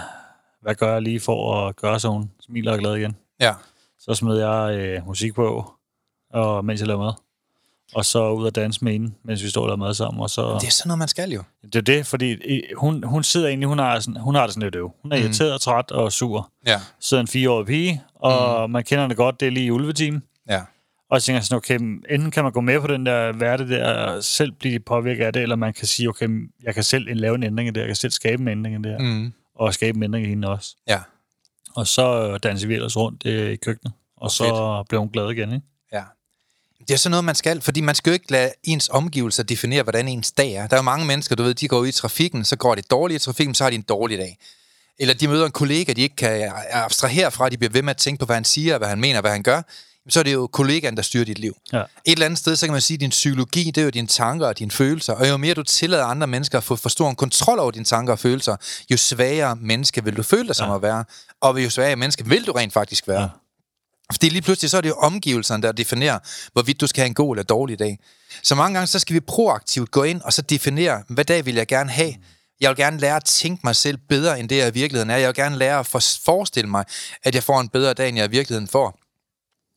hvad 0.61 0.75
gør 0.75 0.93
jeg 0.93 1.01
lige 1.01 1.19
for 1.19 1.67
at 1.67 1.75
gøre, 1.75 1.99
så 1.99 2.09
hun 2.09 2.31
smiler 2.41 2.71
og 2.71 2.79
glad 2.79 2.95
igen. 2.95 3.15
Ja. 3.39 3.53
Så 3.99 4.13
smed 4.13 4.37
jeg 4.37 4.75
øh, 4.79 5.07
musik 5.07 5.35
på, 5.35 5.73
og 6.33 6.65
mens 6.65 6.79
jeg 6.79 6.87
lavede 6.87 7.03
mad. 7.03 7.13
Og 7.93 8.05
så 8.05 8.29
ud 8.31 8.45
og 8.45 8.55
danse 8.55 8.83
med 8.83 8.91
hende, 8.91 9.13
mens 9.23 9.43
vi 9.43 9.47
og 9.57 9.65
lavede 9.67 9.77
mad 9.79 9.93
sammen. 9.93 10.21
Og 10.21 10.29
så, 10.29 10.57
Det 10.61 10.67
er 10.67 10.71
sådan 10.71 10.87
noget, 10.87 10.99
man 10.99 11.07
skal 11.07 11.31
jo. 11.31 11.43
det 11.63 11.75
er 11.75 11.81
det, 11.81 12.05
fordi 12.05 12.37
hun, 12.75 13.03
hun 13.03 13.23
sidder 13.23 13.47
egentlig, 13.47 13.67
hun 13.69 13.79
har, 13.79 13.99
sådan, 13.99 14.21
hun 14.21 14.35
har 14.35 14.43
det 14.43 14.53
sådan 14.53 14.63
lidt 14.63 14.75
øv. 14.75 14.91
Hun 15.01 15.11
er 15.11 15.15
Mhm. 15.15 15.23
irriteret, 15.25 15.61
træt 15.61 15.91
og 15.91 16.11
sur. 16.11 16.51
Ja. 16.67 16.79
Sidder 16.99 17.21
en 17.21 17.27
fireårig 17.27 17.65
pige, 17.67 18.01
og 18.15 18.69
mm. 18.69 18.71
man 18.73 18.83
kender 18.83 19.07
det 19.07 19.17
godt, 19.17 19.39
det 19.39 19.47
er 19.47 19.51
lige 19.51 19.65
i 19.65 19.71
ulvetimen. 19.71 20.23
Ja. 20.49 20.61
Og 21.09 21.21
så 21.21 21.25
tænker 21.25 21.37
jeg 21.37 21.43
sådan, 21.45 21.57
okay, 21.57 21.79
enten 22.13 22.31
kan 22.31 22.43
man 22.43 22.53
gå 22.53 22.61
med 22.61 22.79
på 22.81 22.87
den 22.87 23.05
der 23.05 23.31
værte 23.33 23.69
der, 23.69 23.93
og 23.93 24.23
selv 24.23 24.51
blive 24.51 24.79
påvirket 24.79 25.23
af 25.25 25.33
det, 25.33 25.41
eller 25.41 25.55
man 25.55 25.73
kan 25.73 25.87
sige, 25.87 26.09
okay, 26.09 26.29
jeg 26.63 26.73
kan 26.73 26.83
selv 26.83 27.15
lave 27.15 27.35
en 27.35 27.43
ændring 27.43 27.67
i 27.69 27.71
det, 27.71 27.79
jeg 27.79 27.87
kan 27.87 27.95
selv 27.95 28.11
skabe 28.11 28.41
en 28.41 28.47
ændring 28.47 28.75
i 28.75 28.77
det 28.77 28.91
her, 28.91 28.99
mm. 28.99 29.05
Mm. 29.05 29.33
og 29.55 29.73
skabe 29.73 29.95
en 29.97 30.03
ændring 30.03 30.25
i 30.25 30.29
hende 30.29 30.47
også. 30.47 30.75
Ja. 30.87 30.99
Og 31.75 31.87
så 31.87 32.37
danser 32.37 32.67
vi 32.67 32.73
ellers 32.73 32.97
rundt 32.97 33.25
øh, 33.25 33.51
i 33.51 33.55
køkkenet, 33.55 33.93
og 34.17 34.31
så 34.31 34.83
blev 34.89 34.99
hun 34.99 35.09
glad 35.09 35.29
igen, 35.31 35.53
ikke? 35.53 35.65
Det 36.87 36.93
er 36.93 36.97
sådan 36.97 37.11
noget, 37.11 37.23
man 37.25 37.35
skal, 37.35 37.61
fordi 37.61 37.81
man 37.81 37.95
skal 37.95 38.09
jo 38.09 38.13
ikke 38.13 38.31
lade 38.31 38.51
ens 38.63 38.89
omgivelser 38.91 39.43
definere, 39.43 39.83
hvordan 39.83 40.07
ens 40.07 40.31
dag 40.31 40.53
er. 40.53 40.67
Der 40.67 40.75
er 40.75 40.79
jo 40.79 40.83
mange 40.83 41.05
mennesker, 41.05 41.35
du 41.35 41.43
ved, 41.43 41.53
de 41.53 41.67
går 41.67 41.79
ud 41.79 41.87
i 41.87 41.91
trafikken, 41.91 42.45
så 42.45 42.55
går 42.55 42.75
det 42.75 42.91
dårligt 42.91 43.23
i 43.23 43.25
trafikken, 43.25 43.55
så 43.55 43.63
har 43.63 43.69
de 43.69 43.75
en 43.75 43.81
dårlig 43.81 44.17
dag. 44.17 44.37
Eller 44.99 45.13
de 45.13 45.27
møder 45.27 45.45
en 45.45 45.51
kollega, 45.51 45.93
de 45.93 46.01
ikke 46.01 46.15
kan 46.15 46.51
abstrahere 46.71 47.31
fra, 47.31 47.49
de 47.49 47.57
bliver 47.57 47.71
ved 47.71 47.81
med 47.81 47.89
at 47.89 47.97
tænke 47.97 48.19
på, 48.19 48.25
hvad 48.25 48.35
han 48.35 48.45
siger, 48.45 48.77
hvad 48.77 48.87
han 48.87 48.99
mener, 48.99 49.21
hvad 49.21 49.31
han 49.31 49.43
gør. 49.43 49.61
Så 50.09 50.19
er 50.19 50.23
det 50.23 50.33
jo 50.33 50.47
kollegaen, 50.47 50.95
der 50.97 51.01
styrer 51.03 51.25
dit 51.25 51.39
liv. 51.39 51.57
Ja. 51.73 51.79
Et 51.79 51.85
eller 52.05 52.25
andet 52.25 52.39
sted, 52.39 52.55
så 52.55 52.65
kan 52.65 52.71
man 52.73 52.81
sige, 52.81 52.95
at 52.95 53.01
din 53.01 53.09
psykologi, 53.09 53.63
det 53.63 53.77
er 53.77 53.83
jo 53.83 53.89
dine 53.89 54.07
tanker 54.07 54.47
og 54.47 54.59
dine 54.59 54.71
følelser. 54.71 55.13
Og 55.13 55.29
jo 55.29 55.37
mere 55.37 55.53
du 55.53 55.63
tillader 55.63 56.05
andre 56.05 56.27
mennesker 56.27 56.57
at 56.57 56.63
få 56.63 56.75
for 56.75 56.89
stor 56.89 57.09
en 57.09 57.15
kontrol 57.15 57.59
over 57.59 57.71
dine 57.71 57.85
tanker 57.85 58.13
og 58.13 58.19
følelser, 58.19 58.55
jo 58.91 58.97
svagere 58.97 59.55
menneske 59.55 60.03
vil 60.03 60.17
du 60.17 60.23
føle 60.23 60.47
dig 60.47 60.55
som 60.55 60.69
Ja. 60.69 60.75
at 60.75 60.81
være. 60.81 61.05
Og 61.41 61.63
jo 61.63 61.69
svagere 61.69 61.95
menneske 61.95 62.25
vil 62.25 62.47
du 62.47 62.51
rent 62.51 62.73
faktisk 62.73 63.07
være. 63.07 63.21
Ja. 63.21 63.27
Fordi 64.11 64.29
lige 64.29 64.41
pludselig 64.41 64.69
så 64.69 64.77
er 64.77 64.81
det 64.81 64.89
jo 64.89 64.95
omgivelserne, 64.95 65.63
der 65.63 65.71
definerer, 65.71 66.19
hvorvidt 66.53 66.81
du 66.81 66.87
skal 66.87 67.01
have 67.01 67.07
en 67.07 67.13
god 67.13 67.35
eller 67.35 67.43
dårlig 67.43 67.79
dag. 67.79 67.99
Så 68.43 68.55
mange 68.55 68.73
gange, 68.73 68.87
så 68.87 68.99
skal 68.99 69.13
vi 69.13 69.19
proaktivt 69.19 69.91
gå 69.91 70.03
ind 70.03 70.21
og 70.21 70.33
så 70.33 70.41
definere, 70.41 71.03
hvad 71.09 71.25
dag 71.25 71.45
vil 71.45 71.55
jeg 71.55 71.67
gerne 71.67 71.89
have. 71.89 72.13
Jeg 72.61 72.69
vil 72.69 72.77
gerne 72.77 72.99
lære 72.99 73.15
at 73.15 73.23
tænke 73.25 73.61
mig 73.63 73.75
selv 73.75 73.97
bedre, 74.09 74.39
end 74.39 74.49
det 74.49 74.57
jeg 74.57 74.67
i 74.67 74.73
virkeligheden 74.73 75.09
er. 75.09 75.17
Jeg 75.17 75.27
vil 75.27 75.35
gerne 75.35 75.57
lære 75.57 75.79
at 75.79 75.87
for- 75.87 76.03
forestille 76.25 76.69
mig, 76.69 76.85
at 77.23 77.35
jeg 77.35 77.43
får 77.43 77.59
en 77.61 77.69
bedre 77.69 77.93
dag, 77.93 78.09
end 78.09 78.17
jeg 78.17 78.25
i 78.27 78.31
virkeligheden 78.31 78.67
får. 78.67 78.99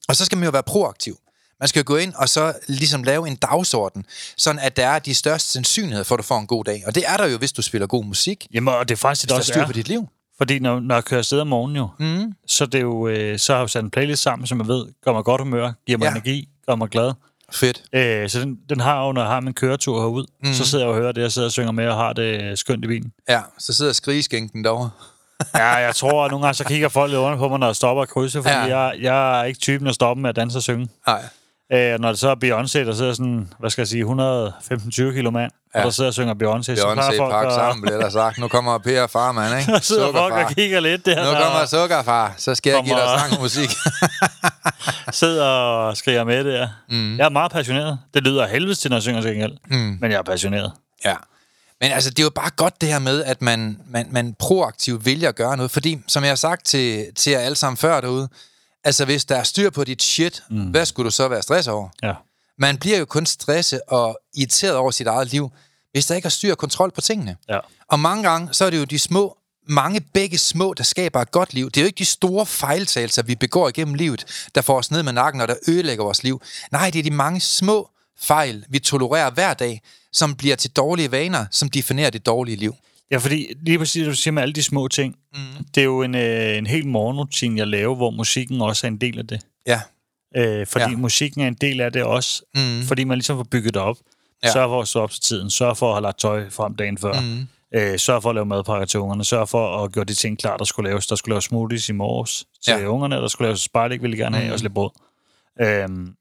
Og 0.09 0.17
så 0.17 0.25
skal 0.25 0.39
man 0.39 0.45
jo 0.45 0.51
være 0.51 0.63
proaktiv. 0.63 1.17
Man 1.61 1.69
skal 1.69 1.81
jo 1.81 1.85
gå 1.87 1.97
ind 1.97 2.15
og 2.15 2.29
så 2.29 2.55
ligesom 2.69 3.03
lave 3.03 3.29
en 3.29 3.37
dagsorden, 3.37 4.05
sådan 4.37 4.59
at 4.59 4.77
der 4.77 4.87
er 4.87 4.99
de 4.99 5.15
største 5.15 5.53
sandsynligheder 5.53 6.05
for, 6.05 6.15
at 6.15 6.19
du 6.19 6.23
får 6.23 6.39
en 6.39 6.47
god 6.47 6.65
dag. 6.65 6.83
Og 6.87 6.95
det 6.95 7.05
er 7.07 7.17
der 7.17 7.27
jo, 7.27 7.39
hvis 7.39 7.53
du 7.53 7.63
spiller 7.63 7.87
god 7.87 8.05
musik. 8.05 8.47
Jamen, 8.55 8.75
og 8.75 8.89
det 8.89 8.95
er 8.95 8.97
faktisk 8.97 9.23
Hvis 9.23 9.29
det 9.47 9.47
der 9.55 9.61
er 9.61 9.63
styr 9.63 9.67
på 9.67 9.73
dit 9.73 9.89
liv. 9.89 10.09
Fordi 10.41 10.59
når, 10.59 10.81
når 10.81 10.95
jeg 10.95 11.05
kører 11.05 11.19
afsted 11.19 11.41
om 11.41 11.47
morgenen 11.47 11.77
jo, 11.77 11.89
Mm. 11.99 12.33
så, 12.47 12.67
det 12.67 12.75
er 12.75 12.83
jo, 12.83 13.09
øh, 13.09 13.39
så 13.39 13.53
har 13.53 13.61
jeg 13.61 13.71
sat 13.71 13.85
en 13.85 13.91
playlist 13.91 14.23
sammen, 14.23 14.47
som 14.47 14.59
jeg 14.59 14.69
ved, 14.69 14.87
gør 15.05 15.13
mig 15.13 15.25
godt 15.25 15.41
humør, 15.41 15.73
giver 15.87 15.99
mig 15.99 16.05
Ja. 16.05 16.11
energi, 16.11 16.49
gør 16.67 16.75
mig 16.75 16.89
glad. 16.89 17.13
Fedt. 17.53 17.83
Øh, 17.93 18.29
så 18.29 18.41
den, 18.41 18.59
den 18.69 18.81
har 18.81 18.97
jeg 19.01 19.07
jo, 19.09 19.13
når 19.13 19.21
jeg 19.23 19.31
har 19.31 19.41
min 19.41 19.55
køretur 19.55 20.01
herud, 20.01 20.27
mm. 20.45 20.53
så 20.53 20.65
sidder 20.67 20.85
jeg 20.85 20.95
og 20.95 21.01
hører 21.01 21.13
det, 21.13 21.23
jeg 21.23 21.33
sidder 21.33 21.49
og 21.49 21.53
synger 21.53 21.73
med 21.73 21.89
og 21.89 21.97
har 21.97 22.13
det 22.13 22.43
øh, 22.43 22.57
skønt 22.57 22.85
i 22.85 22.89
bilen. 22.89 23.13
Ja, 23.29 23.41
så 23.59 23.73
sidder 23.73 23.93
skrigeskænken 23.93 24.65
derovre. 24.65 24.91
Ja, 25.55 25.67
jeg 25.69 25.95
tror, 25.95 26.25
at 26.25 26.31
nogle 26.31 26.47
gange 26.47 26.55
så 26.55 26.65
kigger 26.65 26.89
folk 26.89 27.11
lidt 27.11 27.19
under 27.21 27.39
på 27.39 27.49
mig, 27.49 27.59
når 27.59 27.67
jeg 27.67 27.77
stopper 27.77 28.01
og 28.03 28.09
krydser, 28.09 28.43
fordi 28.43 28.55
ja. 28.55 28.79
jeg, 28.79 28.95
jeg 29.01 29.41
er 29.41 29.45
ikke 29.45 29.61
typen 29.61 29.89
at 29.89 29.95
stoppe 29.95 30.21
med 30.23 30.31
at 30.31 30.37
danse 30.37 30.59
og 30.59 30.63
synge. 30.63 30.89
Nej. 31.07 31.23
Øh, 31.73 32.01
når 32.01 32.09
det 32.09 32.19
så 32.19 32.29
er 32.29 32.35
Beyoncé, 32.35 32.79
der 32.87 32.95
sidder 32.95 33.13
sådan, 33.13 33.53
hvad 33.59 33.71
skal 33.71 33.83
jeg 33.83 33.89
sige, 33.89 34.05
115-20 34.05 35.13
kilo 35.15 35.31
mand, 35.31 35.53
ja. 35.75 35.79
Og 35.81 35.85
der 35.85 35.91
sidder 35.91 36.11
og 36.11 36.15
synger 36.15 36.35
Beyoncé, 36.35 36.73
Beyoncé 36.81 37.17
folk 37.19 37.47
at- 37.47 37.53
sammen, 37.55 37.83
bliver 37.83 37.99
der 38.01 38.11
sagt. 38.11 38.39
Nu 38.39 38.49
kommer 38.49 38.79
Per 38.79 39.03
og 39.03 39.11
farmand, 39.11 39.59
ikke? 39.61 39.73
Så 39.73 39.87
sidder 39.89 40.03
folk 40.13 40.17
Sukkerfar. 40.17 40.45
og 40.49 40.51
kigger 40.55 40.81
lidt 40.81 41.07
der. 41.07 41.25
Nu 41.25 41.31
der- 41.31 41.43
kommer 41.45 41.67
sukkerfar, 41.67 42.35
så 42.37 42.55
skal 42.55 42.71
jeg 42.71 42.83
give 42.85 42.95
dig 42.97 43.03
Kommer- 43.05 43.19
sang 43.19 43.33
og 43.33 43.41
musik. 43.43 43.71
sidder 45.13 45.45
og 45.45 45.97
skriger 45.97 46.25
med 46.25 46.45
der. 46.45 46.69
Mm. 46.91 47.19
Jeg 47.19 47.25
er 47.25 47.29
meget 47.29 47.53
passioneret. 47.53 47.99
Det 48.15 48.23
lyder 48.23 48.47
helvedes 48.47 48.79
til, 48.79 48.91
når 48.91 48.97
jeg 48.97 49.03
synger 49.03 49.21
til 49.21 49.31
gengæld. 49.31 49.53
Mm. 49.71 49.99
Men 50.01 50.11
jeg 50.11 50.19
er 50.19 50.23
passioneret. 50.23 50.73
Ja. 51.05 51.15
Men 51.81 51.91
altså, 51.93 52.11
det 52.11 52.19
er 52.19 52.23
jo 52.23 52.31
bare 52.35 52.51
godt 52.57 52.81
det 52.81 52.89
her 52.89 52.99
med, 52.99 53.25
at 53.25 53.43
man, 53.43 53.79
man, 53.89 54.09
man 54.11 54.35
proaktivt 54.39 55.07
vælger 55.07 55.29
at 55.29 55.37
gøre 55.37 55.57
noget. 55.57 55.71
Fordi, 55.71 55.99
som 56.09 56.23
jeg 56.23 56.31
har 56.31 56.37
sagt 56.37 56.67
til, 56.67 57.07
til 57.17 57.31
jer 57.33 57.39
alle 57.39 57.57
sammen 57.57 57.77
før 57.77 58.01
derude, 58.01 58.29
altså 58.85 59.05
hvis 59.05 59.25
der 59.25 59.37
er 59.37 59.43
styr 59.43 59.71
på 59.71 59.85
dit 59.85 60.03
shit, 60.03 60.43
mm. 60.51 60.63
hvad 60.63 60.87
skulle 60.87 61.05
du 61.05 61.11
så 61.11 61.29
være 61.29 61.43
stresset 61.43 61.75
over? 61.75 61.89
Ja. 62.03 62.13
Man 62.61 62.79
bliver 62.79 62.99
jo 62.99 63.05
kun 63.05 63.27
stresset 63.27 63.81
og 63.89 64.21
irriteret 64.37 64.77
over 64.77 64.91
sit 64.91 65.07
eget 65.07 65.33
liv, 65.33 65.51
hvis 65.93 66.07
der 66.07 66.15
ikke 66.15 66.27
er 66.27 66.31
styr 66.31 66.53
og 66.53 66.59
kontrol 66.59 66.91
på 66.91 67.01
tingene. 67.01 67.37
Ja. 67.49 67.59
Og 67.89 68.01
mange 68.01 68.23
gange, 68.23 68.55
så 68.55 68.65
er 68.65 68.71
det 68.71 68.79
jo 68.79 68.85
de 68.85 68.99
små, 68.99 69.37
mange 69.69 70.01
begge 70.01 70.39
små, 70.39 70.75
der 70.75 70.85
skaber 70.85 71.21
et 71.21 71.31
godt 71.31 71.55
liv. 71.55 71.67
Det 71.71 71.77
er 71.77 71.81
jo 71.81 71.87
ikke 71.87 71.99
de 71.99 72.05
store 72.05 72.47
fejltagelser, 72.47 73.23
vi 73.23 73.35
begår 73.35 73.69
igennem 73.69 73.95
livet, 73.95 74.49
der 74.55 74.61
får 74.61 74.79
os 74.79 74.91
ned 74.91 75.03
med 75.03 75.13
nakken, 75.13 75.41
og 75.41 75.49
der 75.49 75.55
ødelægger 75.69 76.05
vores 76.05 76.23
liv. 76.23 76.43
Nej, 76.73 76.91
det 76.91 76.99
er 76.99 77.03
de 77.03 77.11
mange 77.11 77.41
små 77.41 77.91
fejl, 78.21 78.65
vi 78.69 78.79
tolererer 78.79 79.31
hver 79.31 79.55
dag, 79.55 79.83
som 80.13 80.35
bliver 80.35 80.57
til 80.57 80.71
dårlige 80.71 81.13
vaner, 81.13 81.47
som 81.51 81.69
definerer 81.71 82.11
det 82.11 82.27
dårlige 82.27 82.57
liv. 82.57 82.75
Ja, 83.11 83.17
fordi 83.17 83.53
lige 83.63 83.79
præcis, 83.79 84.07
du 84.07 84.15
siger 84.15 84.33
med 84.33 84.43
alle 84.43 84.53
de 84.53 84.63
små 84.63 84.89
ting, 84.89 85.17
mm. 85.35 85.65
det 85.75 85.81
er 85.81 85.85
jo 85.85 86.03
en, 86.03 86.15
øh, 86.15 86.59
en 86.59 86.67
helt 86.67 86.87
morgenrutine, 86.87 87.59
jeg 87.59 87.67
laver, 87.67 87.95
hvor 87.95 88.11
musikken 88.11 88.61
også 88.61 88.87
er 88.87 88.89
en 88.89 88.97
del 88.97 89.19
af 89.19 89.27
det. 89.27 89.41
Ja. 89.67 89.81
Øh, 90.37 90.67
fordi 90.67 90.85
Ja. 90.91 90.97
musikken 90.97 91.41
er 91.41 91.49
en 91.49 91.55
del 91.55 91.81
af 91.81 91.93
det 91.93 92.03
også, 92.05 92.43
Mm. 92.55 92.87
fordi 92.87 93.05
man 93.05 93.19
ligesom 93.19 93.37
får 93.37 93.47
bygget 93.51 93.75
det 93.75 93.83
op. 93.83 93.97
Ja. 94.45 94.53
Sørg 94.53 94.69
for 94.69 94.81
at 94.83 94.89
stå 94.89 95.01
op 95.01 95.11
til 95.11 95.23
tiden, 95.23 95.51
sørg 95.51 95.77
for 95.77 95.89
at 95.89 95.95
have 95.95 96.03
lagt 96.03 96.19
tøj 96.19 96.51
frem 96.51 96.75
dagen 96.75 96.99
før, 96.99 97.13
mm. 97.21 97.49
øh, 97.79 97.99
sørg 97.99 98.23
for 98.23 98.29
at 98.29 98.35
lave 98.35 98.47
madpakker 98.47 98.87
til 98.87 99.01
ungerne, 99.01 99.25
sørg 99.25 99.49
for 99.49 99.85
at 99.85 99.93
gøre 99.93 100.05
de 100.05 100.15
ting 100.15 100.39
klar, 100.39 100.57
der 100.57 100.65
skulle 100.65 100.91
laves. 100.91 101.07
Der 101.07 101.17
skulle 101.17 101.33
laves 101.33 101.45
smoothies 101.45 101.89
i 101.89 101.93
morges 101.93 102.45
til 102.65 102.73
Ja. 102.73 102.87
ungerne, 102.87 103.17
der 103.17 103.29
skulle 103.29 103.49
laves 103.49 103.61
spejlæg, 103.61 104.03
ville 104.03 104.17
de 104.17 104.23
gerne 104.23 104.37
have, 104.37 104.45
Mm. 104.47 104.51
mm. 104.51 104.55
og 104.55 104.61
lidt 104.61 104.75
brød. 104.75 104.91
Øhm, 105.61 106.15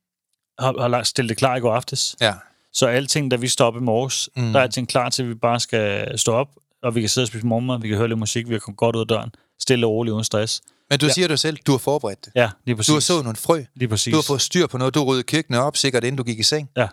har, 0.59 0.81
har 0.81 0.87
lagt- 0.87 1.07
stillet 1.07 1.29
det 1.29 1.37
klar 1.37 1.55
i 1.55 1.59
går 1.59 1.73
aftes. 1.73 2.15
Ja. 2.21 2.33
Så 2.73 2.87
alting, 2.87 3.31
da 3.31 3.35
vi 3.35 3.47
står 3.47 3.65
op 3.65 3.75
i 3.75 3.79
morges, 3.79 4.29
mm. 4.35 4.51
der 4.53 4.59
er 4.59 4.63
alting 4.63 4.87
klar 4.89 5.09
til, 5.09 5.23
at 5.23 5.29
vi 5.29 5.33
bare 5.33 5.59
skal 5.59 6.19
stå 6.19 6.31
op, 6.33 6.47
og 6.83 6.95
vi 6.95 6.99
kan 6.99 7.09
sidde 7.09 7.23
og 7.25 7.27
spise 7.27 7.45
morgenmad, 7.45 7.79
vi 7.81 7.87
kan 7.87 7.97
høre 7.97 8.07
lidt 8.07 8.19
musik, 8.19 8.45
vi 8.49 8.53
kan 8.53 8.59
komme 8.61 8.75
godt 8.75 8.95
ud 8.95 9.01
af 9.01 9.07
døren, 9.07 9.31
stille 9.59 9.85
og 9.87 9.91
roligt 9.91 10.13
uden 10.13 10.23
stress. 10.23 10.61
Men 10.89 10.99
du 10.99 11.05
ja. 11.05 11.11
Siger 11.11 11.27
det 11.27 11.39
selv, 11.39 11.57
du 11.67 11.71
har 11.71 11.77
forberedt 11.77 12.25
det. 12.25 12.31
Ja, 12.35 12.49
lige 12.65 12.75
præcis. 12.75 12.87
Du 12.87 12.93
har 12.93 12.99
sået 12.99 13.23
nogle 13.23 13.35
frø. 13.37 13.63
Lige 13.75 13.89
præcis. 13.89 14.11
Du 14.11 14.17
har 14.17 14.21
fået 14.23 14.41
styr 14.41 14.67
på 14.67 14.77
noget. 14.77 14.93
Du 14.95 15.03
ryddede 15.03 15.23
køkkenet 15.23 15.61
op, 15.61 15.77
sikkert 15.77 16.03
inden 16.03 16.17
du 16.17 16.23
gik 16.23 16.39
i 16.39 16.43
seng. 16.43 16.69
Ja. 16.77 16.87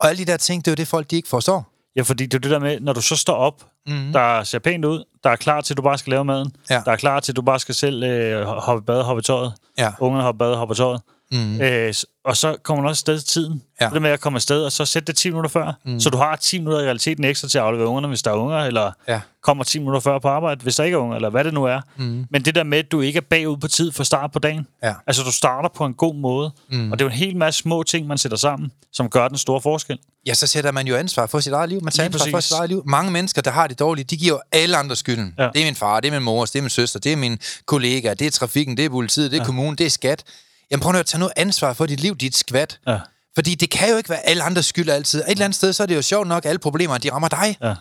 Og 0.00 0.08
alle 0.08 0.24
de 0.24 0.30
der 0.30 0.36
ting, 0.36 0.64
det 0.64 0.70
er 0.70 0.72
jo 0.72 0.76
det, 0.76 0.88
folk 0.88 1.10
de 1.10 1.16
ikke 1.16 1.28
forstår. 1.28 1.72
Ja, 1.96 2.02
fordi 2.02 2.26
det 2.26 2.34
er 2.34 2.38
det 2.38 2.50
der 2.50 2.58
med, 2.58 2.80
når 2.80 2.92
du 2.92 3.02
så 3.02 3.16
står 3.16 3.34
op, 3.34 3.64
Mhm. 3.86 3.96
mm. 3.96 4.12
der 4.12 4.42
ser 4.44 4.58
pænt 4.58 4.84
ud, 4.84 5.04
der 5.24 5.30
er 5.30 5.36
klar 5.36 5.60
til, 5.60 5.72
at 5.74 5.76
du 5.76 5.82
bare 5.82 5.98
skal 5.98 6.10
lave 6.10 6.24
maden, 6.24 6.52
Ja. 6.70 6.82
der 6.84 6.92
er 6.92 6.96
klar 6.96 7.20
til, 7.20 7.32
at 7.32 7.36
du 7.36 7.42
bare 7.42 7.58
skal 7.58 7.74
selv 7.74 8.02
øh, 8.02 8.42
hoppe 8.46 8.82
i 8.82 8.84
bad, 8.84 9.02
hoppe 9.02 9.22
tøjet, 9.22 9.52
Ja. 9.78 9.92
ungerne 10.00 10.22
hoppe 10.24 10.38
bad, 10.38 10.54
hoppe 10.56 10.74
tøjet, 10.74 11.00
Mm. 11.32 11.60
øh, 11.60 11.94
og 12.24 12.36
så 12.36 12.56
kommer 12.62 12.82
man 12.82 12.88
også 12.88 13.00
afsted 13.00 13.18
til 13.18 13.28
tiden. 13.28 13.62
Ja. 13.80 13.88
Det 13.88 14.02
med 14.02 14.10
at 14.10 14.20
komme 14.20 14.36
afsted, 14.36 14.64
og 14.64 14.72
så 14.72 14.84
sætte 14.84 15.06
det 15.06 15.16
10 15.16 15.30
minutter 15.30 15.50
før, 15.50 15.72
mm. 15.84 16.00
så 16.00 16.10
du 16.10 16.16
har 16.16 16.36
10 16.36 16.58
minutter 16.58 16.80
i 16.80 16.84
realiteten 16.84 17.24
ekstra 17.24 17.48
til 17.48 17.58
at 17.58 17.64
aflevere 17.64 17.88
ungerne, 17.88 18.08
hvis 18.08 18.22
der 18.22 18.30
er 18.30 18.34
unger, 18.34 18.56
eller 18.58 18.92
Ja. 19.08 19.20
kommer 19.42 19.64
10 19.64 19.78
minutter 19.78 20.00
før 20.00 20.18
på 20.18 20.28
arbejde, 20.28 20.62
hvis 20.62 20.76
der 20.76 20.84
ikke 20.84 20.94
er 20.94 20.98
unger, 20.98 21.16
eller 21.16 21.30
hvad 21.30 21.44
det 21.44 21.54
nu 21.54 21.64
er. 21.64 21.80
Mm. 21.96 22.26
Men 22.30 22.44
det 22.44 22.54
der 22.54 22.62
med, 22.62 22.78
at 22.78 22.92
du 22.92 23.00
ikke 23.00 23.16
er 23.16 23.20
bagud 23.30 23.56
på 23.56 23.68
tid 23.68 23.92
for 23.92 24.04
start 24.04 24.32
på 24.32 24.38
dagen, 24.38 24.66
Ja. 24.82 24.94
altså 25.06 25.22
du 25.22 25.32
starter 25.32 25.68
på 25.76 25.84
en 25.84 25.94
god 25.94 26.14
måde, 26.14 26.50
mm. 26.70 26.92
og 26.92 26.98
det 26.98 27.04
er 27.04 27.08
jo 27.08 27.10
en 27.12 27.18
hel 27.18 27.36
masse 27.36 27.62
små 27.62 27.82
ting, 27.82 28.06
man 28.06 28.18
sætter 28.18 28.38
sammen, 28.38 28.72
som 28.92 29.10
gør 29.10 29.28
den 29.28 29.38
store 29.38 29.60
forskel. 29.60 29.98
Ja, 30.26 30.34
så 30.34 30.46
sætter 30.46 30.72
man 30.72 30.86
jo 30.86 30.96
ansvar 30.96 31.26
for 31.26 31.40
sit 31.40 31.52
eget 31.52 31.68
liv. 31.68 31.80
Man 31.82 31.92
tager 31.92 32.04
ansvar 32.04 32.30
for 32.30 32.40
sit 32.40 32.52
eget 32.52 32.68
liv. 32.70 32.82
Mange 32.86 33.10
mennesker, 33.12 33.42
der 33.42 33.50
har 33.50 33.66
det 33.66 33.78
dårligt, 33.78 34.10
de 34.10 34.16
giver 34.16 34.34
jo 34.34 34.40
alle 34.52 34.76
andre 34.76 34.96
skylden. 34.96 35.34
Ja. 35.38 35.48
Det 35.54 35.60
er 35.60 35.64
min 35.64 35.74
far, 35.74 36.00
det 36.00 36.08
er 36.08 36.12
min 36.12 36.22
mor, 36.22 36.44
det 36.44 36.56
er 36.56 36.60
min 36.62 36.70
søster, 36.70 37.00
det 37.00 37.12
er 37.12 37.16
min 37.16 37.38
kollega, 37.66 38.14
det 38.14 38.26
er 38.26 38.30
trafikken, 38.30 38.76
det 38.76 38.84
er 38.84 38.88
politiet, 38.88 39.30
det 39.30 39.36
er 39.36 39.42
ja. 39.42 39.46
kommunen, 39.46 39.76
det 39.78 39.86
er 39.86 39.90
skat. 39.90 40.24
Jamen 40.70 40.82
prøv 40.82 40.92
nu 40.92 40.98
at 40.98 41.06
tage 41.06 41.18
noget 41.18 41.32
ansvar 41.36 41.72
for 41.72 41.86
dit 41.86 42.00
liv, 42.00 42.16
dit 42.16 42.36
skvat. 42.36 42.80
Ja. 42.86 42.98
Fordi 43.34 43.54
det 43.54 43.70
kan 43.70 43.90
jo 43.90 43.96
ikke 43.96 44.10
være 44.10 44.26
alle 44.26 44.42
andres 44.42 44.66
skyld 44.66 44.88
altid. 44.88 45.20
Et 45.20 45.30
eller 45.30 45.44
andet 45.44 45.56
sted, 45.56 45.72
så 45.72 45.82
er 45.82 45.86
det 45.86 45.96
jo 45.96 46.02
sjovt 46.02 46.28
nok, 46.28 46.44
at 46.44 46.48
alle 46.48 46.58
problemer, 46.58 46.98
de 46.98 47.12
rammer 47.12 47.28
dig. 47.28 47.56
Ja. 47.62 47.74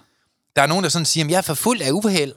Der 0.56 0.62
er 0.62 0.66
nogen, 0.68 0.84
der 0.84 0.90
sådan 0.90 1.06
siger, 1.06 1.26
at 1.26 1.32
jeg 1.32 1.38
er 1.38 1.42
for 1.42 1.54
fuld 1.54 1.82
af 1.82 1.92
uheld. 1.92 2.34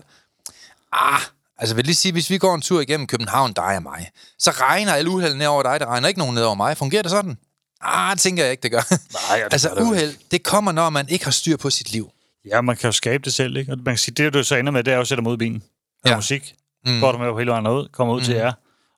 Ah, 0.92 1.21
altså 1.59 1.75
vil 1.75 1.85
lige 1.85 1.95
sige, 1.95 2.12
hvis 2.12 2.30
vi 2.30 2.38
går 2.38 2.54
en 2.54 2.61
tur 2.61 2.80
igennem 2.80 3.07
København, 3.07 3.52
dig 3.52 3.76
og 3.76 3.83
mig, 3.83 4.11
så 4.38 4.50
regner 4.50 4.92
alle 4.92 5.11
uheld 5.11 5.35
ned 5.35 5.47
over 5.47 5.62
dig, 5.62 5.80
der 5.80 5.87
regner 5.87 6.09
ikke 6.09 6.19
nogen 6.19 6.35
ned 6.35 6.42
over 6.42 6.54
mig. 6.54 6.76
Fungerer 6.76 7.02
det 7.02 7.11
sådan? 7.11 7.38
Ah, 7.80 8.12
det 8.12 8.21
tænker 8.21 8.42
jeg 8.42 8.50
ikke, 8.50 8.62
det 8.62 8.71
gør. 8.71 8.83
Nej, 8.90 9.38
ja, 9.38 9.45
det 9.45 9.52
altså 9.52 9.69
det 9.75 9.83
uheld, 9.83 10.14
det 10.30 10.42
kommer, 10.42 10.73
når 10.73 10.90
man 10.90 11.09
ikke 11.09 11.25
har 11.25 11.33
styr 11.33 11.57
på 11.57 11.71
sit 11.71 11.92
liv. 11.92 12.11
Ja, 12.50 12.61
man 12.61 12.76
kan 12.76 12.88
jo 12.88 12.92
skabe 12.92 13.25
det 13.25 13.35
selv, 13.35 13.57
ikke? 13.57 13.73
Og 13.73 13.78
man 13.78 13.95
kan 13.95 13.99
sige, 13.99 14.14
det 14.14 14.35
du 14.35 14.45
så 14.45 14.54
ender 14.54 14.73
med, 14.73 14.85
det 14.85 14.90
er 14.90 14.95
jo 14.95 15.00
at 15.00 15.09
sætte 15.09 15.25
i 15.33 15.37
bilen. 15.37 15.62
Ja. 16.04 16.11
ja. 16.11 16.16
musik. 16.16 16.54
Mm. 16.87 17.00
Går 17.00 17.12
du 17.12 17.19
med 17.19 17.30
på 17.30 17.38
hele 17.38 17.50
vejen 17.50 17.66
ud, 17.66 17.88
kommer 17.92 18.14
ud 18.14 18.21
mm. 18.21 18.25
til 18.25 18.35
jer. 18.35 18.52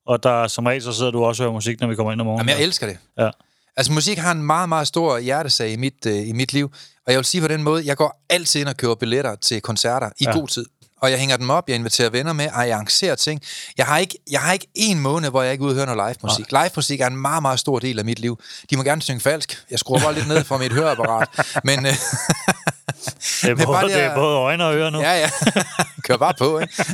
Og 0.07 0.23
der, 0.23 0.49
som 0.49 0.67
regel, 0.67 0.83
så 0.83 0.93
sidder 0.93 1.11
du 1.11 1.25
også 1.25 1.43
og 1.43 1.45
hører 1.47 1.53
musik, 1.55 1.81
når 1.81 1.89
vi 1.89 1.95
kommer 1.95 2.13
ind 2.13 2.21
om 2.21 2.25
morgenen. 2.27 2.49
Jamen, 2.49 2.59
jeg 2.61 2.67
elsker 2.67 2.87
det. 2.87 2.99
Ja. 3.19 3.31
Altså, 3.77 3.93
musik 3.93 4.19
har 4.19 4.33
en 4.33 4.43
meget, 4.43 4.69
meget 4.69 4.87
stor 4.89 5.19
hjertesag 5.19 5.71
i 5.73 5.77
mit, 5.77 6.07
øh, 6.07 6.29
i 6.29 6.33
mit 6.33 6.53
liv. 6.53 6.73
Og 7.07 7.13
jeg 7.13 7.17
vil 7.17 7.25
sige 7.25 7.41
på 7.41 7.49
den 7.49 7.63
måde, 7.63 7.83
jeg 7.87 7.97
går 7.97 8.25
altid 8.31 8.61
ind 8.61 8.69
og 8.69 8.77
køber 8.77 8.95
billetter 8.95 9.35
til 9.35 9.61
koncerter 9.61 10.11
i 10.19 10.25
Ja. 10.25 10.31
god 10.33 10.49
tid. 10.49 10.67
Og 11.01 11.11
jeg 11.11 11.19
hænger 11.19 11.37
dem 11.37 11.51
op, 11.51 11.65
jeg 11.69 11.77
inviterer 11.77 12.11
venner 12.11 12.33
med, 12.33 12.49
og 12.55 12.69
jeg 12.69 12.75
arrangerer 12.75 13.15
ting. 13.15 13.41
Jeg 13.79 13.87
har 13.87 13.99
ikke, 13.99 14.15
jeg 14.31 14.41
har 14.41 14.53
ikke 14.53 14.67
en 14.75 14.99
måned, 14.99 15.31
hvor 15.31 15.43
jeg 15.43 15.53
ikke 15.53 15.65
er 15.69 15.73
høre 15.75 15.87
noget 15.87 16.09
live 16.11 16.17
musik. 16.31 16.53
Live 16.53 16.71
musik 16.77 17.01
er 17.01 17.07
en 17.07 17.17
meget, 17.17 17.43
meget 17.43 17.59
stor 17.61 17.79
del 17.79 17.99
af 17.99 18.05
mit 18.05 18.19
liv. 18.19 18.41
De 18.71 18.77
må 18.77 18.83
gerne 18.83 19.03
synge 19.03 19.21
falsk. 19.21 19.65
Jeg 19.71 19.79
skruer 19.79 20.01
bare 20.01 20.15
lidt 20.15 20.29
ned 20.29 20.45
for 20.45 20.57
mit 20.59 20.73
høreapparat. 20.73 21.29
Men 21.65 21.87
øh, 21.87 21.93
Det 21.93 23.51
er, 23.51 23.55
bare 23.57 23.67
både, 23.67 23.83
det 23.83 23.91
det 23.95 24.03
er- 24.03 24.09
er 24.11 24.15
både 24.15 24.37
øjne 24.37 24.65
og 24.65 24.75
ører 24.77 24.91
nu. 24.91 25.01
Ja, 25.01 25.19
ja. 25.21 25.31
Kør 26.07 26.17
bare 26.17 26.35
på, 26.39 26.59
ikke? 26.59 26.85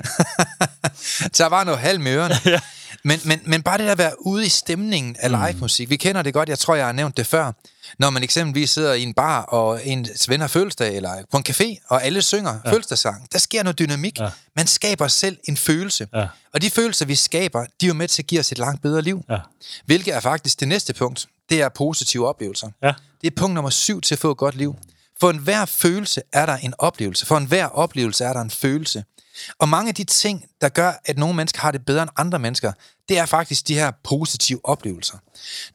Tag 1.33 1.51
bare 1.51 1.65
noget 1.65 1.81
halm 1.81 2.07
i 2.07 2.11
ørerne. 2.11 2.35
Ja. 2.45 2.61
Men, 3.05 3.21
men, 3.25 3.41
men 3.45 3.63
bare 3.63 3.79
det 3.79 3.87
der 3.87 3.93
at 3.93 3.99
være 3.99 4.27
ude 4.27 4.47
i 4.47 4.49
stemningen 4.49 5.17
af 5.19 5.31
live 5.31 5.61
musik. 5.61 5.91
Vi 5.91 5.97
kender 5.97 6.23
det 6.23 6.35
godt, 6.35 6.49
jeg 6.49 6.59
tror, 6.59 6.75
jeg 6.75 6.87
har 6.87 6.93
nævnt 6.93 7.17
det 7.17 7.27
før. 7.27 7.53
Når 7.99 8.11
man 8.11 8.23
eksempelvis 8.23 8.71
sidder 8.71 8.95
i 8.95 9.03
en 9.03 9.15
bar, 9.15 9.43
og 9.43 9.87
en 9.87 10.07
ven 10.29 10.41
har 10.41 10.49
fødselsdag, 10.49 10.97
eller 10.97 11.13
på 11.31 11.37
en 11.37 11.45
café, 11.49 11.87
og 11.89 12.05
alle 12.05 12.23
synger 12.23 12.59
ja. 12.65 12.71
fødselsdagssang. 12.71 13.33
Der 13.33 13.39
sker 13.39 13.63
noget 13.63 13.79
dynamik. 13.79 14.19
Ja. 14.19 14.31
Man 14.57 14.67
skaber 14.67 15.09
selv 15.09 15.37
en 15.45 15.57
følelse. 15.57 16.07
Ja. 16.15 16.27
Og 16.55 16.63
de 16.63 16.71
følelser, 16.71 17.07
vi 17.07 17.15
skaber, 17.15 17.65
de 17.81 17.87
er 17.87 17.89
jo 17.89 17.95
med 17.95 18.09
til 18.09 18.23
at 18.23 18.27
give 18.27 18.41
os 18.41 18.53
et 18.53 18.59
langt 18.59 18.83
bedre 18.83 19.03
liv. 19.03 19.25
Ja. 19.31 19.39
Hvilket 19.87 20.15
er 20.15 20.21
faktisk 20.21 20.61
det 20.61 20.69
næste 20.69 20.95
punkt. 20.95 21.27
Det 21.51 21.63
er 21.63 21.69
positive 21.69 22.29
oplevelser. 22.29 22.71
Ja. 22.83 22.93
Det 23.21 23.27
er 23.27 23.35
punkt 23.37 23.55
nummer 23.55 23.71
syv 23.71 24.01
til 24.01 24.15
at 24.15 24.19
få 24.19 24.31
et 24.31 24.37
godt 24.37 24.55
liv. 24.55 24.77
For 25.21 25.31
enhver 25.31 25.65
følelse 25.65 26.23
er 26.33 26.47
der 26.47 26.57
en 26.57 26.75
oplevelse. 26.79 27.27
For 27.27 27.37
enhver 27.37 27.67
oplevelse 27.67 28.25
er 28.25 28.33
der 28.33 28.41
en 28.41 28.51
følelse. 28.51 29.05
Og 29.59 29.69
mange 29.69 29.89
af 29.89 29.95
de 29.95 30.05
ting, 30.05 30.45
der 30.61 30.69
gør, 30.69 30.93
at 31.05 31.19
nogle 31.19 31.35
mennesker 31.37 31.61
har 31.61 31.71
det 31.71 31.87
bedre 31.87 32.03
end 32.03 32.11
andre 32.17 32.39
mennesker, 32.39 32.73
det 33.09 33.19
er 33.19 33.27
faktisk 33.27 33.69
de 33.69 33.75
her 33.75 33.91
positive 34.05 34.61
oplevelser. 34.65 35.19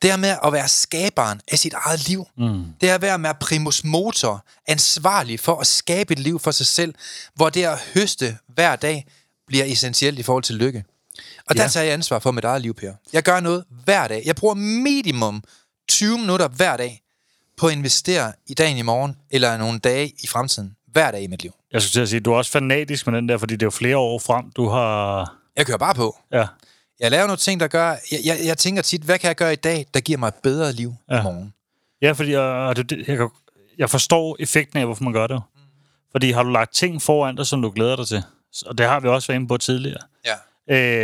Det 0.02 0.12
er 0.12 0.16
med 0.18 0.38
at 0.46 0.54
være 0.54 0.68
skaberen 0.68 1.42
af 1.52 1.60
sit 1.60 1.74
eget 1.74 2.08
liv. 2.08 2.26
Mm. 2.38 2.64
Det 2.82 2.90
er 2.90 2.96
at 2.96 3.02
være 3.02 3.20
med 3.20 3.30
primus 3.40 3.84
motor, 3.84 4.46
ansvarlig 4.68 5.40
for 5.40 5.60
at 5.60 5.68
skabe 5.68 6.14
et 6.14 6.20
liv 6.20 6.40
for 6.40 6.52
sig 6.52 6.66
selv, 6.66 6.94
hvor 7.36 7.50
det 7.50 7.64
at 7.64 7.80
høste 7.94 8.38
hver 8.48 8.76
dag 8.76 9.06
bliver 9.48 9.66
essentielt 9.66 10.20
i 10.20 10.24
forhold 10.24 10.44
til 10.44 10.56
lykke. 10.56 10.84
Og 11.50 11.56
der 11.58 11.64
Ja. 11.64 11.70
tager 11.70 11.84
jeg 11.84 11.94
ansvar 11.94 12.20
for 12.20 12.32
mit 12.32 12.44
eget 12.44 12.62
liv, 12.62 12.74
Per. 12.74 12.94
Jeg 13.14 13.24
gør 13.24 13.40
noget 13.40 13.64
hver 13.84 14.08
dag. 14.08 14.22
Jeg 14.26 14.36
bruger 14.36 14.54
minimum 14.56 15.44
20 15.90 16.18
minutter 16.18 16.48
hver 16.48 16.78
dag 16.78 17.03
på 17.58 17.68
at 17.68 17.74
investere 17.74 18.34
i 18.48 18.54
dagen 18.54 18.78
i 18.78 18.82
morgen, 18.82 19.16
eller 19.32 19.58
nogle 19.58 19.80
dage 19.80 20.08
i 20.24 20.28
fremtiden. 20.28 20.76
Hver 20.88 21.12
dag 21.12 21.22
i 21.24 21.28
mit 21.28 21.44
liv. 21.44 21.52
Jeg 21.72 21.82
skulle 21.82 21.92
til 21.92 22.02
at 22.02 22.10
sige, 22.10 22.20
du 22.20 22.32
er 22.34 22.38
også 22.38 22.52
fanatisk 22.52 23.08
med 23.08 23.18
den 23.18 23.30
der, 23.30 23.38
fordi 23.38 23.54
det 23.54 23.62
er 23.62 23.66
jo 23.66 23.72
flere 23.72 23.98
år 23.98 24.20
frem, 24.20 24.52
du 24.52 24.70
har... 24.70 25.20
Jeg 25.58 25.66
kører 25.66 25.78
bare 25.78 25.94
på. 25.96 26.18
Ja, 26.32 26.48
Jeg 27.00 27.12
laver 27.12 27.24
nogle 27.28 27.38
ting, 27.38 27.60
der 27.60 27.68
gør... 27.68 27.90
Jeg, 27.90 28.20
jeg, 28.26 28.38
jeg 28.46 28.58
tænker 28.58 28.82
tit, 28.82 29.02
hvad 29.02 29.20
kan 29.20 29.28
jeg 29.28 29.36
gøre 29.36 29.54
i 29.54 29.56
dag, 29.56 29.86
der 29.94 30.00
giver 30.00 30.18
mig 30.20 30.28
et 30.28 30.34
bedre 30.44 30.72
liv 30.74 30.94
ja. 31.12 31.20
i 31.20 31.24
morgen? 31.24 31.54
ja 32.02 32.12
fordi 32.12 32.32
jeg, 32.32 32.76
det- 32.78 33.08
jeg, 33.08 33.18
kan- 33.18 33.30
jeg 33.78 33.90
forstår 33.90 34.36
effekten 34.40 34.80
af, 34.80 34.86
hvorfor 34.86 35.04
man 35.04 35.14
gør 35.14 35.28
det. 35.28 35.42
Fordi 36.12 36.32
har 36.32 36.44
du 36.44 36.50
lagt 36.50 36.74
ting 36.74 37.02
foran 37.02 37.36
dig, 37.36 37.46
som 37.48 37.62
du 37.62 37.70
glæder 37.70 37.96
dig 37.96 38.08
til, 38.08 38.24
og 38.66 38.78
det 38.78 38.86
har 38.86 39.00
vi 39.00 39.08
også 39.08 39.28
været 39.28 39.36
inde 39.40 39.48
på 39.48 39.58
tidligere. 39.58 40.00
Ja. 40.26 40.36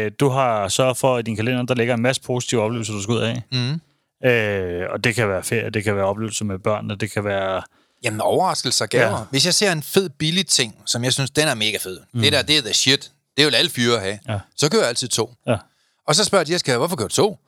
Øh, 0.06 0.12
du 0.20 0.30
har 0.30 0.68
sørget 0.68 0.98
for, 0.98 1.16
at 1.16 1.20
i 1.20 1.24
din 1.26 1.36
kalender, 1.36 1.64
der 1.64 1.76
ligger 1.76 1.94
en 1.94 2.02
masse 2.02 2.22
positive 2.22 2.62
oplevelser, 2.62 2.94
du 2.94 3.02
skal 3.02 3.12
ud 3.12 3.20
af. 3.20 3.42
Mm. 3.52 3.82
Øh, 4.26 4.84
og 4.90 5.04
det 5.04 5.16
kan 5.16 5.30
være 5.30 5.44
ferie, 5.44 5.70
det 5.70 5.84
kan 5.84 5.96
være 5.96 6.06
oplevelser 6.06 6.46
med 6.46 6.60
børnene, 6.60 6.96
det 6.96 7.12
kan 7.12 7.24
være... 7.24 7.64
Jamen, 8.04 8.22
overraskelser 8.22 8.86
og 8.86 8.90
gaver. 8.90 9.18
Ja. 9.18 9.24
Hvis 9.32 9.46
jeg 9.46 9.54
ser 9.54 9.72
en 9.72 9.84
fed, 9.84 10.10
billig 10.10 10.48
ting, 10.48 10.76
som 10.86 11.04
jeg 11.04 11.14
synes, 11.14 11.32
den 11.32 11.48
er 11.48 11.56
mega 11.56 11.78
fed. 11.78 12.00
Mm. 12.14 12.22
Det 12.22 12.32
der, 12.32 12.42
det 12.42 12.58
er 12.58 12.62
the 12.62 12.74
shit. 12.74 13.12
Det 13.38 13.46
vil 13.46 13.56
alle 13.56 13.72
fyre 13.72 14.00
have. 14.00 14.20
Ja. 14.28 14.40
Så 14.56 14.72
kører 14.72 14.82
jeg 14.82 14.90
altid 14.90 15.08
to. 15.08 15.34
Ja. 15.48 15.58
Og 16.08 16.16
så 16.16 16.24
spørger 16.24 16.46
de, 16.46 16.60
skal 16.60 16.78
hvorfor 16.78 16.96
kører 16.96 17.08
du 17.08 17.14
to? 17.16 17.40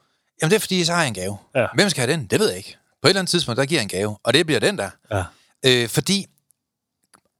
Jamen, 0.41 0.49
det 0.49 0.55
er 0.55 0.59
fordi, 0.59 0.85
så 0.85 0.93
har 0.93 0.99
jeg 1.01 1.07
en 1.07 1.13
gave. 1.13 1.37
Ja. 1.55 1.67
Hvem 1.75 1.89
skal 1.89 2.01
have 2.01 2.13
den? 2.13 2.25
Det 2.25 2.39
ved 2.39 2.47
jeg 2.47 2.57
ikke. 2.57 2.77
På 3.01 3.07
et 3.07 3.09
eller 3.09 3.19
andet 3.19 3.31
tidspunkt, 3.31 3.57
der 3.57 3.65
giver 3.65 3.79
jeg 3.79 3.83
en 3.83 3.89
gave. 3.89 4.17
Og 4.23 4.33
det 4.33 4.45
bliver 4.45 4.59
den 4.59 4.77
der. 4.77 4.89
Ja. 5.11 5.23
Øh, 5.65 5.89
fordi 5.89 6.27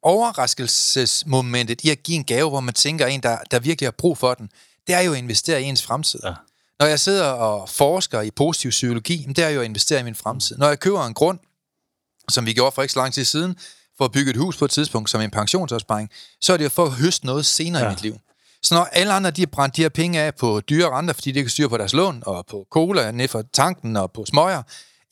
overraskelsesmomentet 0.01 1.81
i 1.83 1.89
at 1.89 2.03
give 2.03 2.15
en 2.15 2.23
gave, 2.23 2.49
hvor 2.49 2.59
man 2.59 2.73
tænker 2.73 3.05
en, 3.05 3.23
der, 3.23 3.37
der 3.51 3.59
virkelig 3.59 3.87
har 3.87 3.91
brug 3.91 4.17
for 4.17 4.33
den, 4.33 4.49
det 4.87 4.95
er 4.95 4.99
jo 4.99 5.11
at 5.11 5.17
investere 5.17 5.61
i 5.61 5.65
ens 5.65 5.83
fremtid. 5.83 6.19
Ja. 6.23 6.33
Når 6.81 6.87
jeg 6.87 6.99
sidder 6.99 7.25
og 7.25 7.69
forsker 7.69 8.21
i 8.21 8.31
positiv 8.31 8.71
psykologi, 8.71 9.27
det 9.35 9.43
er 9.43 9.49
jo 9.49 9.59
at 9.59 9.65
investere 9.65 9.99
i 9.99 10.03
min 10.03 10.15
fremtid. 10.15 10.57
Når 10.57 10.67
jeg 10.67 10.79
køber 10.79 11.05
en 11.05 11.13
grund, 11.13 11.39
som 12.29 12.45
vi 12.45 12.53
gjorde 12.53 12.71
for 12.71 12.81
ikke 12.81 12.93
så 12.93 12.99
lang 12.99 13.13
tid 13.13 13.25
siden, 13.25 13.55
for 13.97 14.05
at 14.05 14.11
bygge 14.11 14.31
et 14.31 14.37
hus 14.37 14.57
på 14.57 14.65
et 14.65 14.71
tidspunkt 14.71 15.09
som 15.09 15.21
en 15.21 15.31
pensionsopsparing, 15.31 16.09
så 16.41 16.53
er 16.53 16.57
det 16.57 16.63
jo 16.63 16.69
for 16.69 16.85
at 16.85 16.91
høste 16.91 17.25
noget 17.25 17.45
senere 17.45 17.83
ja. 17.83 17.89
i 17.89 17.91
mit 17.91 18.01
liv. 18.01 18.17
Så 18.63 18.75
når 18.75 18.83
alle 18.83 19.13
andre 19.13 19.31
de 19.31 19.41
har 19.41 19.47
brændt 19.47 19.75
de 19.75 19.81
her 19.81 19.89
penge 19.89 20.19
af 20.19 20.35
på 20.35 20.61
dyre 20.69 20.89
renter, 20.89 21.13
fordi 21.13 21.31
de 21.31 21.41
kan 21.41 21.49
styre 21.49 21.69
på 21.69 21.77
deres 21.77 21.93
lån, 21.93 22.23
og 22.25 22.45
på 22.45 22.67
cola 22.71 23.11
ned 23.11 23.27
fra 23.27 23.43
tanken 23.53 23.97
og 23.97 24.11
på 24.11 24.25
smøger, 24.25 24.63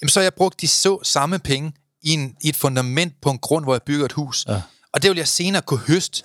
jamen 0.01 0.09
så 0.09 0.19
har 0.19 0.23
jeg 0.23 0.33
brugt 0.33 0.61
de 0.61 0.67
så 0.67 0.99
samme 1.03 1.39
penge 1.39 1.73
i, 2.01 2.09
en, 2.13 2.35
i 2.41 2.49
et 2.49 2.55
fundament 2.55 3.13
på 3.21 3.29
en 3.29 3.39
grund, 3.39 3.65
hvor 3.65 3.73
jeg 3.73 3.83
bygger 3.83 4.05
et 4.05 4.11
hus. 4.11 4.45
Ja. 4.47 4.61
Og 4.93 5.01
det 5.01 5.09
vil 5.09 5.17
jeg 5.17 5.27
senere 5.27 5.61
kunne 5.61 5.79
høste 5.79 6.23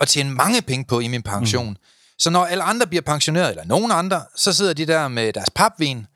og 0.00 0.08
tjene 0.08 0.30
mange 0.30 0.62
penge 0.62 0.84
på 0.84 1.00
i 1.00 1.08
min 1.08 1.22
pension. 1.22 1.68
Mm. 1.68 1.76
Så 2.18 2.30
når 2.30 2.44
alle 2.44 2.64
andre 2.64 2.86
bliver 2.86 3.02
pensioneret, 3.02 3.50
eller 3.50 3.64
nogen 3.64 3.90
andre, 3.90 4.22
så 4.36 4.52
sidder 4.52 4.72
de 4.72 4.86
der 4.86 5.08
med 5.08 5.32
deres 5.32 5.50
papvin, 5.54 6.06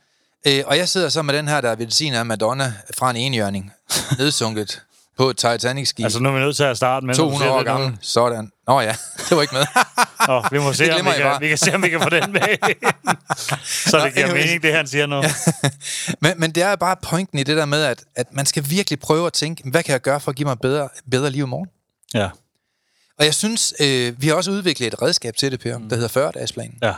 øh, 0.46 0.62
og 0.66 0.76
jeg 0.76 0.88
sidder 0.88 1.08
så 1.08 1.22
med 1.22 1.34
den 1.34 1.48
her, 1.48 1.60
der 1.60 1.70
er 1.70 1.76
ved 1.76 2.12
af 2.14 2.26
Madonna 2.26 2.72
fra 2.98 3.10
en 3.10 3.16
enhjørning, 3.16 3.72
nedsunket 4.18 4.82
på 5.18 5.30
et 5.30 5.44
Titanic-skib. 5.44 6.04
Altså 6.04 6.20
nu 6.20 6.28
er 6.28 6.32
vi 6.32 6.40
nødt 6.40 6.56
til 6.56 6.64
at 6.64 6.76
starte 6.76 7.06
med... 7.06 7.14
200 7.14 7.52
år 7.52 7.62
gammel. 7.62 7.98
Sådan. 8.00 8.50
Nå 8.66 8.80
ja, 8.80 8.94
det 9.28 9.36
var 9.36 9.42
ikke 9.42 9.54
med. 9.54 9.64
Nå, 10.26 10.44
vi 10.50 10.58
må 10.58 10.72
se, 10.78 10.92
om 10.92 11.06
vi, 11.06 11.10
kan, 11.16 11.36
vi 11.40 11.48
kan 11.48 11.58
se, 11.58 11.74
om 11.74 11.82
vi 11.82 11.88
kan 11.88 12.00
få 12.02 12.08
den 12.08 12.32
med. 12.32 12.40
så 13.90 13.98
det 13.98 14.14
giver 14.14 14.26
anyways. 14.26 14.44
mening, 14.44 14.62
det 14.62 14.74
han 14.74 14.86
siger 14.86 15.06
nu. 15.06 15.22
men, 16.20 16.40
men 16.40 16.50
det 16.52 16.62
er 16.62 16.76
bare 16.76 16.96
pointen 17.02 17.38
i 17.38 17.42
det 17.42 17.56
der 17.56 17.64
med, 17.64 17.82
at, 17.84 18.04
at 18.16 18.26
man 18.32 18.46
skal 18.46 18.64
virkelig 18.70 19.00
prøve 19.00 19.26
at 19.26 19.32
tænke, 19.32 19.70
hvad 19.70 19.82
kan 19.82 19.92
jeg 19.92 20.00
gøre 20.00 20.20
for 20.20 20.30
at 20.30 20.36
give 20.36 20.46
mig 20.46 20.58
bedre, 20.58 20.88
bedre 21.10 21.30
liv 21.30 21.44
i 21.44 21.46
morgen? 21.46 21.68
Ja. 22.14 22.28
Og 23.18 23.24
jeg 23.24 23.34
synes, 23.34 23.74
øh, 23.80 24.22
vi 24.22 24.28
har 24.28 24.34
også 24.34 24.50
udviklet 24.50 24.86
et 24.86 25.02
redskab 25.02 25.36
til 25.36 25.52
det, 25.52 25.60
Per, 25.60 25.78
mm. 25.78 25.88
der 25.88 25.96
hedder 25.96 26.30
40-dagesplanen. 26.30 26.78
Ja. 26.82 26.94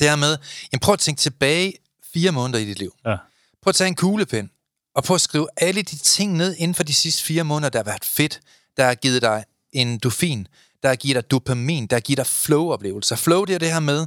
Det 0.00 0.08
er 0.08 0.16
med, 0.16 0.38
jamen, 0.72 0.80
prøv 0.80 0.92
at 0.92 0.98
tænke 0.98 1.18
tilbage 1.18 1.72
fire 2.12 2.32
måneder 2.32 2.58
i 2.58 2.64
dit 2.64 2.78
liv. 2.78 2.94
Ja. 3.06 3.16
Prøv 3.62 3.70
at 3.70 3.74
tage 3.74 3.88
en 3.88 3.94
kuglepen, 3.94 4.50
og 4.94 5.04
prøv 5.04 5.14
at 5.14 5.20
skrive 5.20 5.48
alle 5.56 5.82
de 5.82 5.96
ting 5.96 6.36
ned 6.36 6.54
inden 6.58 6.74
for 6.74 6.82
de 6.82 6.94
sidste 6.94 7.24
fire 7.24 7.44
måneder, 7.44 7.70
der 7.70 7.78
har 7.78 7.84
været 7.84 8.04
fedt, 8.04 8.40
der 8.76 8.84
har 8.84 8.94
givet 8.94 9.22
dig 9.22 9.44
endorfin, 9.72 10.48
der 10.82 10.88
har 10.88 10.96
givet 10.96 11.14
dig 11.14 11.30
dopamin, 11.30 11.86
der 11.86 11.96
har 11.96 12.00
givet 12.00 12.16
dig 12.16 12.26
flow-oplevelser. 12.26 13.16
Flow, 13.16 13.44
det 13.44 13.54
er 13.54 13.58
det 13.58 13.72
her 13.72 13.80
med, 13.80 14.06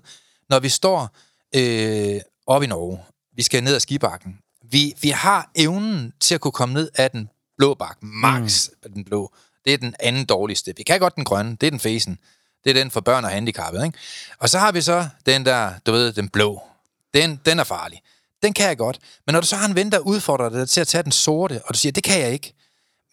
når 0.49 0.59
vi 0.59 0.69
står 0.69 1.15
øh, 1.55 2.21
op 2.47 2.63
i 2.63 2.67
Norge, 2.67 2.99
vi 3.35 3.41
skal 3.41 3.63
ned 3.63 3.75
ad 3.75 3.79
skibakken, 3.79 4.39
vi, 4.63 4.93
vi 5.01 5.09
har 5.09 5.51
evnen 5.55 6.13
til 6.19 6.35
at 6.35 6.41
kunne 6.41 6.51
komme 6.51 6.73
ned 6.73 6.89
af 6.95 7.11
den 7.11 7.29
blå 7.57 7.73
bakke, 7.73 8.05
max 8.05 8.69
mm. 8.83 8.93
den 8.93 9.03
blå. 9.03 9.33
Det 9.65 9.73
er 9.73 9.77
den 9.77 9.95
anden 9.99 10.25
dårligste. 10.25 10.73
Vi 10.77 10.83
kan 10.83 10.99
godt 10.99 11.15
den 11.15 11.23
grønne, 11.23 11.57
det 11.61 11.67
er 11.67 11.71
den 11.71 11.79
fesen. 11.79 12.19
Det 12.63 12.69
er 12.69 12.73
den 12.73 12.91
for 12.91 13.01
børn 13.01 13.25
og 13.25 13.31
handicappede, 13.31 13.85
ikke? 13.85 13.97
Og 14.39 14.49
så 14.49 14.59
har 14.59 14.71
vi 14.71 14.81
så 14.81 15.07
den 15.25 15.45
der, 15.45 15.73
du 15.85 15.91
ved, 15.91 16.13
den 16.13 16.29
blå. 16.29 16.61
Den, 17.13 17.39
den 17.45 17.59
er 17.59 17.63
farlig. 17.63 18.01
Den 18.43 18.53
kan 18.53 18.67
jeg 18.67 18.77
godt. 18.77 18.99
Men 19.25 19.33
når 19.33 19.41
du 19.41 19.47
så 19.47 19.55
har 19.55 19.67
en 19.67 19.75
ven, 19.75 19.91
der 19.91 19.99
udfordrer 19.99 20.49
dig 20.49 20.69
til 20.69 20.81
at 20.81 20.87
tage 20.87 21.03
den 21.03 21.11
sorte, 21.11 21.61
og 21.65 21.73
du 21.73 21.79
siger, 21.79 21.91
det 21.91 22.03
kan 22.03 22.19
jeg 22.19 22.31
ikke, 22.31 22.53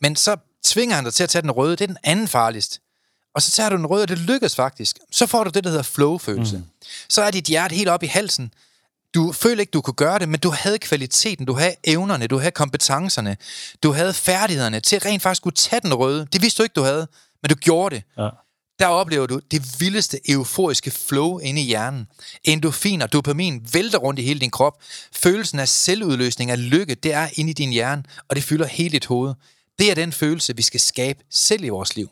men 0.01 0.17
så 0.17 0.37
tvinger 0.65 0.95
han 0.95 1.05
dig 1.05 1.15
til 1.15 1.23
at 1.23 1.29
tage 1.31 1.43
den 1.43 1.51
røde, 1.51 1.71
det 1.71 1.81
er 1.81 1.87
den 1.87 1.99
anden 2.03 2.29
farligst. 2.29 2.81
Og 3.35 3.43
så 3.43 3.51
tager 3.51 3.69
du 3.69 3.77
den 3.77 3.87
røde, 3.87 4.03
og 4.03 4.09
det 4.09 4.19
lykkes 4.19 4.57
faktisk. 4.57 4.97
Så 5.11 5.27
får 5.27 5.45
du 5.45 5.51
det, 5.51 5.65
der 5.65 5.71
hedder 5.71 5.83
flow-følelse. 5.83 6.57
Mm. 6.57 6.65
Så 7.09 7.23
er 7.23 7.31
dit 7.31 7.45
hjerte 7.45 7.75
helt 7.75 7.89
op 7.89 8.03
i 8.03 8.07
halsen. 8.07 8.53
Du 9.19 9.33
føler 9.33 9.61
ikke, 9.61 9.71
du 9.71 9.81
kunne 9.81 9.95
gøre 9.95 10.19
det, 10.19 10.29
men 10.29 10.41
du 10.41 10.51
havde 10.51 10.79
kvaliteten, 10.79 11.47
du 11.47 11.53
havde 11.53 11.75
evnerne, 11.85 12.27
du 12.27 12.39
havde 12.39 12.51
kompetencerne, 12.51 13.37
du 13.83 13.93
havde 13.93 14.15
færdighederne 14.15 14.81
til 14.81 14.99
rent 14.99 15.23
faktisk 15.23 15.43
kunne 15.43 15.53
tage 15.53 15.81
den 15.81 15.95
røde. 15.95 16.27
Det 16.33 16.43
vidste 16.43 16.59
du 16.59 16.63
ikke, 16.63 16.75
du 16.75 16.83
havde, 16.83 17.09
men 17.43 17.49
du 17.49 17.55
gjorde 17.55 17.95
det. 17.95 18.05
Ja 18.19 18.29
der 18.79 18.87
oplever 18.87 19.27
du 19.27 19.41
det 19.51 19.81
vildeste 19.81 20.31
euforiske 20.31 20.91
flow 20.91 21.39
inde 21.39 21.61
i 21.61 21.65
hjernen. 21.65 22.07
Endorfin 22.45 23.03
og 23.03 23.13
dopamin 23.13 23.67
vælter 23.73 23.99
rundt 23.99 24.21
i 24.21 24.23
hele 24.23 24.41
din 24.41 24.51
krop. 24.51 24.83
Følelsen 25.13 25.59
af 25.59 25.69
selvudløsning 25.69 26.51
af 26.51 26.71
lykke, 26.71 26.95
det 26.95 27.13
er 27.13 27.29
inde 27.35 27.51
i 27.51 27.55
din 27.55 27.71
hjerne, 27.71 28.03
og 28.29 28.37
det 28.37 28.45
fylder 28.45 28.67
hele 28.67 28.91
dit 28.91 29.07
hoved. 29.07 29.35
Det 29.79 29.91
er 29.91 29.95
den 29.95 30.13
følelse, 30.13 30.57
vi 30.57 30.63
skal 30.63 30.81
skabe 30.81 31.25
selv 31.31 31.65
i 31.65 31.69
vores 31.69 31.97
liv. 31.97 32.09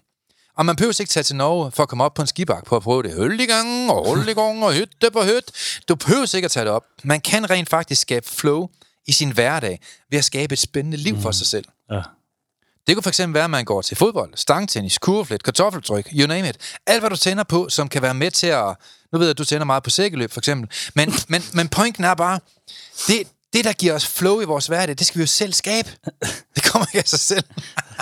Og 0.57 0.67
man 0.67 0.77
behøver 0.77 1.01
ikke 1.01 1.11
tage 1.11 1.25
til 1.25 1.37
Norge 1.37 1.71
for 1.71 1.83
at 1.83 1.89
komme 1.89 2.05
op 2.05 2.15
på 2.15 2.23
en 2.23 2.29
skibak 2.29 2.65
på 2.65 2.77
at 2.77 2.83
prøve 2.83 3.03
det 3.03 3.15
høl 3.15 3.41
i 3.41 3.47
gang 3.47 3.91
og 3.91 4.09
hul 4.09 4.29
i 4.29 4.33
gang 4.33 4.65
og 4.65 4.73
hytte 4.73 5.11
på 5.13 5.23
hytte. 5.23 5.53
Du 5.89 5.95
behøver 5.95 6.35
ikke 6.35 6.45
at 6.45 6.51
tage 6.51 6.65
det 6.65 6.73
op. 6.73 6.85
Man 7.05 7.21
kan 7.21 7.51
rent 7.51 7.71
faktisk 7.71 8.03
skabe 8.03 8.29
flow 8.29 8.69
i 9.07 9.13
sin 9.13 9.31
hverdag 9.31 9.81
ved 10.11 10.19
at 10.19 10.25
skabe 10.25 10.53
et 10.53 10.59
spændende 10.59 10.97
liv 10.97 11.21
for 11.21 11.29
mm. 11.29 11.33
sig 11.33 11.47
selv. 11.47 11.65
Ja. 11.91 12.03
Det 12.87 12.97
kunne 12.97 13.13
fx 13.13 13.21
være, 13.29 13.45
at 13.45 13.51
man 13.51 13.65
går 13.65 13.83
til 13.83 13.97
fodbold, 13.97 14.33
stangtennis, 14.35 14.99
kurveflet, 14.99 15.43
kartoffeltryk, 15.43 16.09
you 16.13 16.27
name 16.27 16.49
it. 16.49 16.57
Alt, 16.87 17.03
hvad 17.03 17.11
du 17.11 17.17
tænder 17.17 17.45
på, 17.45 17.69
som 17.69 17.89
kan 17.89 18.03
være 18.03 18.15
med 18.15 18.31
til 18.31 18.47
at... 18.47 18.75
Nu 19.13 19.19
ved 19.19 19.27
jeg, 19.27 19.31
at 19.31 19.39
du 19.39 19.45
tænder 19.45 19.65
meget 19.65 19.83
på 19.83 19.91
sækkeløb, 19.91 20.33
for 20.33 20.41
eksempel. 20.41 20.71
Men, 20.95 21.13
men, 21.29 21.43
men 21.55 21.69
pointen 21.69 22.05
er 22.05 22.15
bare, 22.15 22.41
det, 23.07 23.29
det, 23.53 23.65
der 23.65 23.73
giver 23.73 23.95
os 23.95 24.07
flow 24.07 24.41
i 24.41 24.45
vores 24.45 24.67
hverdag, 24.67 24.99
det 24.99 25.07
skal 25.07 25.19
vi 25.19 25.23
jo 25.23 25.27
selv 25.27 25.53
skabe. 25.53 25.91
Det 26.55 26.63
kommer 26.65 26.87
ikke 26.87 26.99
af 26.99 27.09
sig 27.09 27.21
selv. 27.21 27.45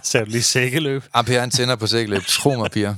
Så 0.03 0.19
du 0.19 0.25
lige 0.25 0.43
sækkeløb? 0.43 1.05
Ja, 1.17 1.23
Per, 1.23 1.41
han 1.41 1.51
tænder 1.51 1.77
på 1.77 1.87
sækkeløb. 1.87 2.23
Tro 2.27 2.55
mig, 2.55 2.71
Pia. 2.71 2.97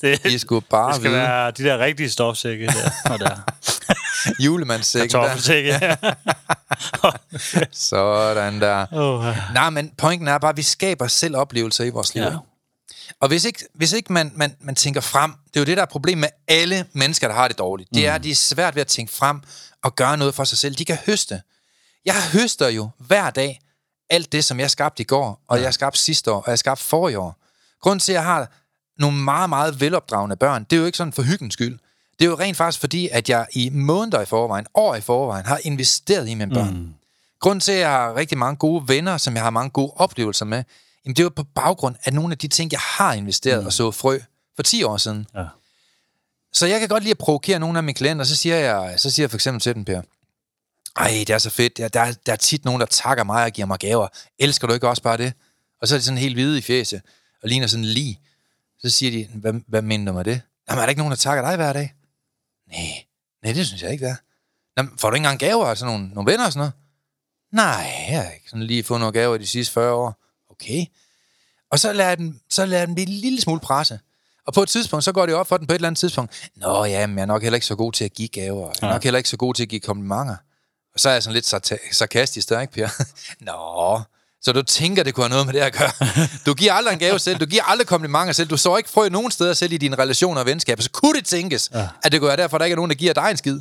Det, 0.00 0.24
I 0.26 0.38
skulle 0.38 0.66
bare 0.70 0.88
det 0.92 0.96
skal 1.00 1.10
vide. 1.10 1.20
være 1.20 1.50
de 1.50 1.64
der 1.64 1.78
rigtige 1.78 2.10
stofsække 2.10 2.66
der. 2.66 2.90
Og 3.12 3.18
der. 3.24 3.36
Julemandssække. 4.40 5.08
Kartoffelsække, 5.12 5.78
ja. 5.82 5.96
Sådan 7.72 8.60
der. 8.60 8.86
Oh. 8.92 9.54
Nej, 9.54 9.70
men 9.70 9.90
pointen 9.98 10.28
er 10.28 10.38
bare, 10.38 10.50
at 10.50 10.56
vi 10.56 10.62
skaber 10.62 11.06
selv 11.06 11.36
oplevelser 11.36 11.84
i 11.84 11.90
vores 11.90 12.14
liv. 12.14 12.22
Ja. 12.22 12.36
Og 13.20 13.28
hvis 13.28 13.44
ikke, 13.44 13.64
hvis 13.74 13.92
ikke 13.92 14.12
man, 14.12 14.32
man, 14.34 14.56
man 14.60 14.74
tænker 14.74 15.00
frem, 15.00 15.32
det 15.48 15.56
er 15.56 15.60
jo 15.60 15.64
det, 15.64 15.76
der 15.76 15.82
er 15.82 15.86
problemet 15.86 16.20
med 16.20 16.28
alle 16.56 16.84
mennesker, 16.92 17.28
der 17.28 17.34
har 17.34 17.48
det 17.48 17.58
dårligt. 17.58 17.90
Det 17.94 18.06
er, 18.06 18.14
at 18.14 18.24
de 18.24 18.30
er 18.30 18.34
svært 18.34 18.74
ved 18.74 18.80
at 18.80 18.86
tænke 18.86 19.12
frem 19.12 19.40
og 19.84 19.94
gøre 19.96 20.16
noget 20.16 20.34
for 20.34 20.44
sig 20.44 20.58
selv. 20.58 20.74
De 20.74 20.84
kan 20.84 20.98
høste. 21.06 21.42
Jeg 22.08 22.22
høster 22.32 22.68
jo 22.68 22.88
hver 22.98 23.30
dag 23.30 23.60
alt 24.10 24.32
det, 24.32 24.44
som 24.44 24.60
jeg 24.60 24.70
skabte 24.70 25.00
i 25.00 25.04
går, 25.04 25.40
og 25.48 25.58
ja. 25.58 25.64
jeg 25.64 25.74
skabte 25.74 25.98
sidste 25.98 26.32
år, 26.32 26.40
og 26.40 26.50
jeg 26.50 26.58
skabte 26.58 26.84
forrige 26.84 27.18
år. 27.18 27.36
Grunden 27.80 28.00
til, 28.00 28.12
at 28.12 28.16
jeg 28.16 28.24
har 28.24 28.50
nogle 28.98 29.16
meget, 29.16 29.48
meget 29.48 29.80
velopdragende 29.80 30.36
børn, 30.36 30.64
det 30.64 30.76
er 30.76 30.80
jo 30.80 30.86
ikke 30.86 30.98
sådan 30.98 31.12
for 31.12 31.22
hyggens 31.22 31.52
skyld. 31.52 31.78
Det 32.18 32.24
er 32.24 32.28
jo 32.28 32.38
rent 32.38 32.56
faktisk 32.56 32.80
fordi, 32.80 33.08
at 33.08 33.30
jeg 33.30 33.46
i 33.52 33.70
måneder 33.70 34.20
i 34.20 34.24
forvejen, 34.24 34.66
år 34.74 34.94
i 34.94 35.00
forvejen, 35.00 35.46
har 35.46 35.60
investeret 35.62 36.28
i 36.28 36.34
mine 36.34 36.54
børn. 36.54 36.74
Mm. 36.74 36.94
Grunden 37.40 37.60
til, 37.60 37.72
at 37.72 37.78
jeg 37.78 37.90
har 37.90 38.16
rigtig 38.16 38.38
mange 38.38 38.56
gode 38.56 38.88
venner, 38.88 39.16
som 39.16 39.34
jeg 39.34 39.42
har 39.42 39.50
mange 39.50 39.70
gode 39.70 39.92
oplevelser 39.96 40.44
med, 40.44 40.64
jamen 41.04 41.16
det 41.16 41.22
er 41.22 41.24
jo 41.24 41.32
på 41.36 41.44
baggrund 41.54 41.96
af 42.04 42.14
nogle 42.14 42.32
af 42.32 42.38
de 42.38 42.48
ting, 42.48 42.72
jeg 42.72 42.80
har 42.80 43.12
investeret 43.12 43.60
mm. 43.60 43.66
og 43.66 43.72
så 43.72 43.90
frø 43.90 44.18
for 44.56 44.62
10 44.62 44.82
år 44.82 44.96
siden. 44.96 45.26
Ja. 45.34 45.44
Så 46.52 46.66
jeg 46.66 46.80
kan 46.80 46.88
godt 46.88 47.02
lide 47.02 47.10
at 47.10 47.18
provokere 47.18 47.58
nogle 47.58 47.78
af 47.78 47.82
mine 47.82 47.94
klienter, 47.94 48.24
så 48.24 48.36
siger 48.36 48.56
jeg, 48.56 48.94
så 48.96 49.10
siger 49.10 49.24
jeg 49.24 49.30
for 49.30 49.36
eksempel 49.36 49.60
til 49.60 49.74
dem, 49.74 49.84
Per, 49.84 50.02
ej, 50.96 51.08
det 51.26 51.30
er 51.30 51.38
så 51.38 51.50
fedt, 51.50 51.76
der, 51.76 51.88
der, 51.88 52.12
der 52.26 52.32
er 52.32 52.36
tit 52.36 52.64
nogen, 52.64 52.80
der 52.80 52.86
takker 52.86 53.24
mig 53.24 53.44
og 53.44 53.50
giver 53.50 53.66
mig 53.66 53.78
gaver. 53.78 54.08
Elsker 54.38 54.66
du 54.66 54.74
ikke 54.74 54.88
også 54.88 55.02
bare 55.02 55.16
det? 55.16 55.32
Og 55.80 55.88
så 55.88 55.94
er 55.94 55.98
de 55.98 56.04
sådan 56.04 56.18
helt 56.18 56.34
hvide 56.34 56.58
i 56.58 56.60
fjeset, 56.62 57.02
og 57.42 57.48
ligner 57.48 57.66
sådan 57.66 57.84
lige. 57.84 58.20
Så 58.78 58.90
siger 58.90 59.10
de, 59.10 59.28
hvad, 59.34 59.54
hvad 59.68 59.82
mener 59.82 60.12
du 60.12 60.16
med 60.16 60.24
det? 60.24 60.40
Jamen, 60.68 60.80
er 60.80 60.86
der 60.86 60.88
ikke 60.88 61.00
nogen, 61.00 61.10
der 61.10 61.16
takker 61.16 61.48
dig 61.48 61.56
hver 61.56 61.72
dag? 61.72 61.94
Nej, 62.68 63.04
nej, 63.42 63.52
det 63.52 63.66
synes 63.66 63.82
jeg 63.82 63.92
ikke, 63.92 64.04
der. 64.04 64.16
Jamen, 64.76 64.98
får 64.98 65.10
du 65.10 65.14
ikke 65.14 65.24
engang 65.24 65.38
gaver 65.38 65.74
sådan 65.74 65.94
nogle, 65.94 66.08
nogle 66.08 66.32
venner 66.32 66.46
og 66.46 66.52
sådan 66.52 66.60
noget? 66.60 66.72
Nej, 67.52 68.06
jeg 68.10 68.22
har 68.22 68.30
ikke 68.30 68.50
sådan 68.50 68.66
lige 68.66 68.84
fået 68.84 69.00
nogle 69.00 69.12
gaver 69.12 69.34
i 69.34 69.38
de 69.38 69.46
sidste 69.46 69.72
40 69.72 69.92
år. 69.92 70.16
Okay. 70.50 70.86
Og 71.70 71.78
så 71.78 71.92
lader 71.92 72.14
den, 72.14 72.40
så 72.50 72.66
lader 72.66 72.86
den 72.86 72.94
blive 72.94 73.08
en 73.08 73.14
lille 73.14 73.40
smule 73.40 73.60
presse. 73.60 74.00
Og 74.46 74.54
på 74.54 74.62
et 74.62 74.68
tidspunkt, 74.68 75.04
så 75.04 75.12
går 75.12 75.26
det 75.26 75.34
op 75.34 75.46
for 75.46 75.56
den 75.56 75.66
på 75.66 75.72
et 75.72 75.74
eller 75.74 75.88
andet 75.88 75.98
tidspunkt. 75.98 76.50
Nå 76.56 76.84
ja, 76.84 77.06
men 77.06 77.16
jeg 77.18 77.22
er 77.22 77.26
nok 77.26 77.42
heller 77.42 77.56
ikke 77.56 77.66
så 77.66 77.76
god 77.76 77.92
til 77.92 78.04
at 78.04 78.12
give 78.12 78.28
gaver. 78.28 78.72
Jeg 78.80 78.88
er 78.88 78.92
nok 78.92 79.04
heller 79.04 79.18
ikke 79.18 79.28
så 79.28 79.36
god 79.36 79.54
til 79.54 79.62
at 79.62 79.68
give 79.68 79.80
komplimenter. 79.80 80.36
Så 80.98 81.08
er 81.08 81.12
jeg 81.12 81.22
sådan 81.22 81.34
lidt 81.34 81.46
sarkastisk 81.92 82.48
der, 82.48 82.60
ikke, 82.60 82.72
Per? 82.72 82.88
Nå, 83.46 84.02
så 84.42 84.52
du 84.52 84.62
tænker, 84.62 85.02
det 85.02 85.14
kunne 85.14 85.24
have 85.24 85.30
noget 85.30 85.46
med 85.46 85.54
det 85.54 85.60
at 85.60 85.72
gøre. 85.72 85.90
Du 86.46 86.54
giver 86.54 86.72
aldrig 86.72 86.92
en 86.92 86.98
gave 86.98 87.18
selv, 87.18 87.38
du 87.38 87.46
giver 87.46 87.62
aldrig 87.62 87.86
komplimenter 87.86 88.32
selv, 88.32 88.48
du 88.48 88.56
så 88.56 88.76
ikke 88.76 88.90
frø 88.90 89.08
nogen 89.08 89.30
steder 89.30 89.54
selv 89.54 89.72
i 89.72 89.76
dine 89.76 89.96
relationer 89.96 90.40
og 90.40 90.46
venskaber. 90.46 90.82
Så 90.82 90.90
kunne 90.90 91.14
det 91.14 91.24
tænkes, 91.24 91.70
ja. 91.74 91.88
at 92.02 92.12
det 92.12 92.20
kunne 92.20 92.28
være 92.28 92.36
derfor, 92.36 92.56
at 92.56 92.60
der 92.60 92.64
ikke 92.64 92.74
er 92.74 92.76
nogen, 92.76 92.90
der 92.90 92.96
giver 92.96 93.12
dig 93.12 93.30
en 93.30 93.36
skid. 93.36 93.60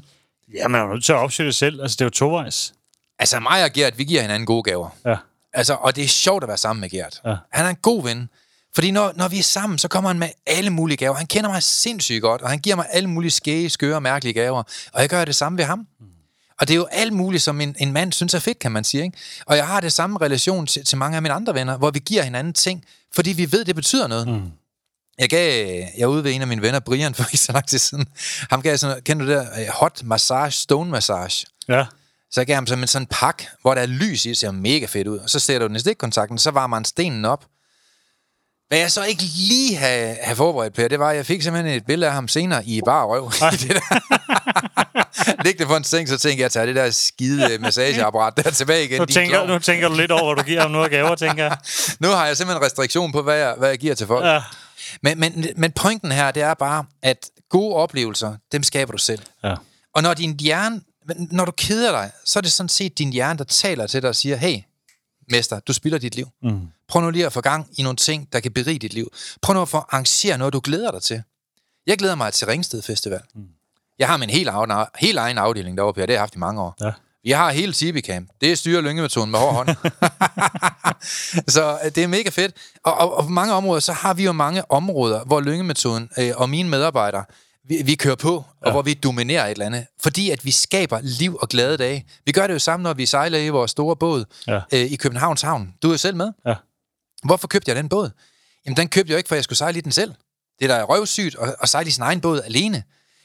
Ja, 0.53 0.67
man 0.67 0.81
er 0.81 0.93
nødt 0.93 1.05
til 1.05 1.13
at 1.13 1.19
opsøge 1.19 1.47
det 1.47 1.55
selv. 1.55 1.81
Altså, 1.81 1.95
det 1.95 2.01
er 2.01 2.05
jo 2.05 2.09
tovejs. 2.09 2.73
Altså, 3.19 3.39
mig 3.39 3.63
og 3.63 3.71
Gert, 3.71 3.97
vi 3.97 4.03
giver 4.03 4.21
hinanden 4.21 4.45
gode 4.45 4.63
gaver. 4.63 4.89
Ja. 5.05 5.15
Altså, 5.53 5.73
og 5.73 5.95
det 5.95 6.03
er 6.03 6.07
sjovt 6.07 6.43
at 6.43 6.47
være 6.47 6.57
sammen 6.57 6.81
med 6.81 6.89
Gert. 6.89 7.21
Ja. 7.25 7.35
Han 7.51 7.65
er 7.65 7.69
en 7.69 7.75
god 7.75 8.03
ven. 8.03 8.29
Fordi 8.75 8.91
når, 8.91 9.13
når 9.15 9.27
vi 9.27 9.39
er 9.39 9.43
sammen, 9.43 9.79
så 9.79 9.87
kommer 9.87 10.09
han 10.09 10.19
med 10.19 10.29
alle 10.45 10.69
mulige 10.69 10.97
gaver. 10.97 11.15
Han 11.15 11.27
kender 11.27 11.49
mig 11.49 11.63
sindssygt 11.63 12.21
godt, 12.21 12.41
og 12.41 12.49
han 12.49 12.59
giver 12.59 12.75
mig 12.75 12.85
alle 12.89 13.09
mulige 13.09 13.31
skæge, 13.31 13.69
skøre 13.69 13.95
og 13.95 14.03
mærkelige 14.03 14.33
gaver. 14.33 14.63
Og 14.93 15.01
jeg 15.01 15.09
gør 15.09 15.25
det 15.25 15.35
samme 15.35 15.57
ved 15.57 15.65
ham. 15.65 15.79
Mm. 15.79 16.05
Og 16.59 16.67
det 16.67 16.73
er 16.73 16.75
jo 16.75 16.87
alt 16.91 17.13
muligt, 17.13 17.43
som 17.43 17.61
en, 17.61 17.75
en 17.79 17.93
mand 17.93 18.13
synes 18.13 18.33
er 18.33 18.39
fedt, 18.39 18.59
kan 18.59 18.71
man 18.71 18.83
sige. 18.83 19.03
Ikke? 19.03 19.17
Og 19.45 19.57
jeg 19.57 19.67
har 19.67 19.81
det 19.81 19.93
samme 19.93 20.19
relation 20.21 20.67
til, 20.67 20.85
til 20.85 20.97
mange 20.97 21.15
af 21.15 21.21
mine 21.21 21.33
andre 21.33 21.53
venner, 21.53 21.77
hvor 21.77 21.91
vi 21.91 21.99
giver 21.99 22.23
hinanden 22.23 22.53
ting, 22.53 22.83
fordi 23.15 23.33
vi 23.33 23.51
ved, 23.51 23.65
det 23.65 23.75
betyder 23.75 24.07
noget. 24.07 24.27
Mm. 24.27 24.51
Jeg 25.19 25.29
gav, 25.29 25.83
jeg 25.97 26.07
ude 26.07 26.23
ved 26.23 26.33
en 26.33 26.41
af 26.41 26.47
mine 26.47 26.61
venner, 26.61 26.79
Brian, 26.79 27.13
for 27.15 27.23
ikke 27.23 27.37
så 27.37 27.51
lang 27.51 27.67
tid 27.67 27.79
siden. 27.79 28.05
Ham 28.49 28.61
gav 28.61 28.77
sådan, 28.77 29.01
kender 29.01 29.25
du 29.25 29.31
det 29.31 29.37
der, 29.37 29.61
øh, 29.61 29.67
hot 29.67 30.03
massage, 30.03 30.51
stone 30.51 30.91
massage? 30.91 31.45
Ja. 31.67 31.85
Så 32.31 32.41
jeg 32.41 32.47
gav 32.47 32.55
ham 32.55 32.67
sådan 32.67 32.87
en 32.95 33.05
pakke, 33.05 33.47
hvor 33.61 33.73
der 33.73 33.81
er 33.81 33.85
lys 33.85 34.25
i, 34.25 34.29
det 34.29 34.37
ser 34.37 34.51
mega 34.51 34.85
fedt 34.85 35.07
ud. 35.07 35.17
Og 35.17 35.29
så 35.29 35.39
sætter 35.39 35.67
du 35.67 35.69
den 35.69 35.75
i 35.75 35.79
stikkontakten, 35.79 36.37
så 36.37 36.51
varmer 36.51 36.77
man 36.77 36.85
stenen 36.85 37.25
op. 37.25 37.45
Hvad 38.67 38.79
jeg 38.79 38.91
så 38.91 39.03
ikke 39.03 39.23
lige 39.23 39.77
have, 39.77 40.17
have 40.21 40.35
forberedt 40.35 40.73
på, 40.73 40.81
det 40.81 40.99
var, 40.99 41.09
at 41.09 41.15
jeg 41.15 41.25
fik 41.25 41.41
simpelthen 41.41 41.75
et 41.75 41.85
billede 41.85 42.07
af 42.07 42.13
ham 42.13 42.27
senere 42.27 42.65
i 42.65 42.81
bare 42.85 43.05
røv. 43.05 43.31
det. 43.51 43.79
Ligge 45.45 45.65
på 45.65 45.75
en 45.75 45.83
seng, 45.83 46.09
så 46.09 46.17
tænkte 46.17 46.39
jeg, 46.39 46.45
at 46.45 46.51
tage 46.51 46.67
det 46.67 46.75
der 46.75 46.91
skide 46.91 47.57
massageapparat 47.59 48.37
der 48.37 48.51
tilbage 48.51 48.83
igen. 48.83 48.99
Nu 49.01 49.05
tænker, 49.05 49.47
nu 49.47 49.59
tænker 49.59 49.89
du 49.89 49.95
lidt 49.95 50.11
over, 50.11 50.33
hvad 50.33 50.43
du 50.43 50.47
giver 50.47 50.61
ham 50.61 50.71
nu 50.71 50.83
af 50.83 50.89
gaver, 50.89 51.15
tænker 51.15 51.43
jeg. 51.43 51.57
Nu 51.99 52.07
har 52.07 52.25
jeg 52.27 52.37
simpelthen 52.37 52.65
restriktion 52.65 53.11
på, 53.11 53.21
hvad 53.21 53.37
jeg, 53.37 53.55
hvad 53.57 53.69
jeg 53.69 53.77
giver 53.77 53.95
til 53.95 54.07
folk. 54.07 54.25
Ja. 54.25 54.41
Men, 55.03 55.19
men, 55.19 55.47
men 55.55 55.71
pointen 55.71 56.11
her, 56.11 56.31
det 56.31 56.43
er 56.43 56.53
bare, 56.53 56.85
at 57.01 57.29
Gode 57.49 57.75
oplevelser, 57.75 58.35
dem 58.51 58.63
skaber 58.63 58.91
du 58.91 58.97
selv. 58.97 59.21
Ja. 59.43 59.55
Og 59.95 60.03
når 60.03 60.13
din 60.13 60.39
hjerne, 60.39 60.81
når 61.31 61.45
du 61.45 61.51
keder 61.51 61.91
dig, 61.91 62.11
så 62.25 62.39
er 62.39 62.41
det 62.41 62.51
sådan 62.51 62.69
set 62.69 62.97
din 62.97 63.13
hjerne, 63.13 63.37
der 63.37 63.43
taler 63.43 63.87
til 63.87 64.01
dig 64.01 64.09
og 64.09 64.15
siger, 64.15 64.35
hey, 64.35 64.57
mester, 65.31 65.59
du 65.59 65.73
spilder 65.73 65.97
dit 65.97 66.15
liv. 66.15 66.27
Mm. 66.43 66.67
Prøv 66.87 67.01
nu 67.01 67.09
lige 67.09 67.25
at 67.25 67.33
få 67.33 67.41
gang 67.41 67.67
i 67.77 67.83
nogle 67.83 67.95
ting, 67.95 68.33
der 68.33 68.39
kan 68.39 68.51
berige 68.51 68.79
dit 68.79 68.93
liv. 68.93 69.11
Prøv 69.41 69.53
nu 69.53 69.61
at 69.61 69.69
få 69.69 69.77
arrangere 69.77 70.37
noget, 70.37 70.53
du 70.53 70.61
glæder 70.63 70.91
dig 70.91 71.01
til. 71.01 71.23
Jeg 71.87 71.97
glæder 71.97 72.15
mig 72.15 72.33
til 72.33 72.47
Ringsted 72.47 72.81
Festival. 72.81 73.19
Mm. 73.35 73.41
Jeg 73.99 74.07
har 74.07 74.17
min 74.17 74.29
helt, 74.29 74.49
af, 74.49 74.85
helt 74.99 75.17
egen 75.17 75.37
afdeling 75.37 75.77
deroppe 75.77 76.01
her, 76.01 76.05
det 76.05 76.13
har 76.13 76.15
jeg 76.15 76.21
haft 76.21 76.35
i 76.35 76.39
mange 76.39 76.61
år. 76.61 76.75
Ja. 76.81 76.91
Vi 77.23 77.31
har 77.31 77.51
hele 77.51 77.73
Tibicamp. 77.73 78.29
Det 78.41 78.51
er 78.51 78.55
styrer 78.55 78.81
lyngemetoden 78.81 79.31
med 79.31 79.39
hård 79.39 79.53
hånd. 79.53 79.69
så 81.47 81.79
øh, 81.85 81.91
det 81.95 82.03
er 82.03 82.07
mega 82.07 82.29
fedt. 82.29 82.55
Og, 82.83 82.93
og, 82.97 83.17
og 83.17 83.23
på 83.23 83.29
mange 83.29 83.53
områder, 83.53 83.79
så 83.79 83.93
har 83.93 84.13
vi 84.13 84.23
jo 84.23 84.31
mange 84.31 84.71
områder, 84.71 85.23
hvor 85.23 85.41
lyngemetoden 85.41 86.09
øh, 86.19 86.31
og 86.35 86.49
mine 86.49 86.69
medarbejdere, 86.69 87.25
vi, 87.67 87.81
vi 87.85 87.95
kører 87.95 88.15
på, 88.15 88.35
og 88.35 88.45
Ja. 88.65 88.71
hvor 88.71 88.81
vi 88.81 88.93
dominerer 88.93 89.45
et 89.45 89.51
eller 89.51 89.65
andet. 89.65 89.85
Fordi 89.99 90.29
at 90.29 90.45
vi 90.45 90.51
skaber 90.51 90.99
liv 91.03 91.37
og 91.41 91.49
glade 91.49 91.77
dage. 91.77 92.05
Vi 92.25 92.31
gør 92.31 92.47
det 92.47 92.53
jo 92.53 92.59
samme, 92.59 92.83
når 92.83 92.93
vi 92.93 93.05
sejler 93.05 93.39
i 93.39 93.49
vores 93.49 93.71
store 93.71 93.95
båd 93.95 94.25
Ja. 94.47 94.59
øh, 94.73 94.79
i 94.81 94.95
Københavns 94.95 95.41
Havn. 95.41 95.73
Du 95.81 95.87
er 95.87 95.91
jo 95.91 95.97
selv 95.97 96.15
med. 96.15 96.31
Ja. 96.45 96.55
Hvorfor 97.27 97.47
købte 97.47 97.69
jeg 97.69 97.75
den 97.75 97.89
båd? 97.89 98.09
Jamen, 98.65 98.77
den 98.77 98.87
købte 98.87 99.09
jeg 99.09 99.13
jo 99.13 99.17
ikke, 99.17 99.27
for 99.27 99.35
jeg 99.35 99.43
skulle 99.43 99.57
sejle 99.57 99.77
i 99.77 99.81
den 99.81 99.91
selv. 99.91 100.13
Det 100.59 100.71
er 100.71 100.77
da 100.77 100.83
røvsygt 100.83 101.35
at, 101.41 101.55
at 101.61 101.69
sejle 101.69 101.87
i 101.87 101.91
sin 101.91 102.03
egen 102.03 102.21
båd 102.21 102.41
alene. 102.45 102.83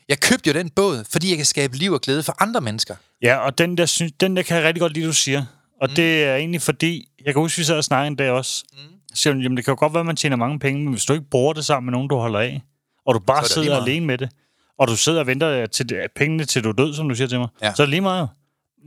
Jeg 0.08 0.20
købte 0.20 0.50
jo 0.50 0.54
den 0.54 0.70
båd, 0.70 1.04
fordi 1.12 1.28
jeg 1.28 1.36
kan 1.36 1.46
skabe 1.46 1.76
liv 1.76 1.92
og 1.92 2.00
glæde 2.00 2.22
for 2.22 2.42
andre 2.42 2.60
mennesker. 2.60 2.94
Ja, 3.22 3.36
og 3.36 3.58
den 3.58 3.78
der, 3.78 3.86
synes, 3.86 4.12
den 4.20 4.36
der 4.36 4.42
kan 4.42 4.56
jeg 4.56 4.64
rigtig 4.64 4.80
godt 4.80 4.92
lide, 4.92 5.06
du 5.06 5.12
siger. 5.12 5.44
Og 5.80 5.88
mm. 5.88 5.94
det 5.94 6.24
er 6.24 6.36
egentlig 6.36 6.62
fordi, 6.62 7.08
jeg 7.24 7.34
kan 7.34 7.40
huske, 7.42 7.58
vi 7.58 7.64
sad 7.64 7.76
og 7.76 7.84
snakkede 7.84 8.06
en 8.06 8.16
dag 8.16 8.30
også. 8.30 8.64
Mm. 8.72 8.78
Så 9.14 9.28
jamen 9.28 9.56
det 9.56 9.64
kan 9.64 9.72
jo 9.72 9.76
godt 9.78 9.92
være, 9.92 10.00
at 10.00 10.06
man 10.06 10.16
tjener 10.16 10.36
mange 10.36 10.58
penge, 10.58 10.84
men 10.84 10.92
hvis 10.92 11.04
du 11.04 11.12
ikke 11.12 11.26
bruger 11.30 11.52
det 11.52 11.64
sammen 11.64 11.86
med 11.86 11.92
nogen, 11.92 12.08
du 12.08 12.16
holder 12.16 12.40
af, 12.40 12.62
og 13.06 13.14
du 13.14 13.18
bare 13.18 13.42
er 13.42 13.46
sidder 13.46 13.80
alene 13.80 14.06
med 14.06 14.18
det, 14.18 14.30
og 14.78 14.88
du 14.88 14.96
sidder 14.96 15.20
og 15.20 15.26
venter 15.26 15.66
til 15.66 15.88
det, 15.88 15.98
pengene 16.16 16.44
til 16.44 16.64
du 16.64 16.68
er 16.68 16.72
død, 16.72 16.94
som 16.94 17.08
du 17.08 17.14
siger 17.14 17.28
til 17.28 17.38
mig, 17.38 17.48
Ja. 17.62 17.74
så 17.74 17.82
er 17.82 17.86
det 17.86 17.90
lige 17.90 18.00
meget. 18.00 18.28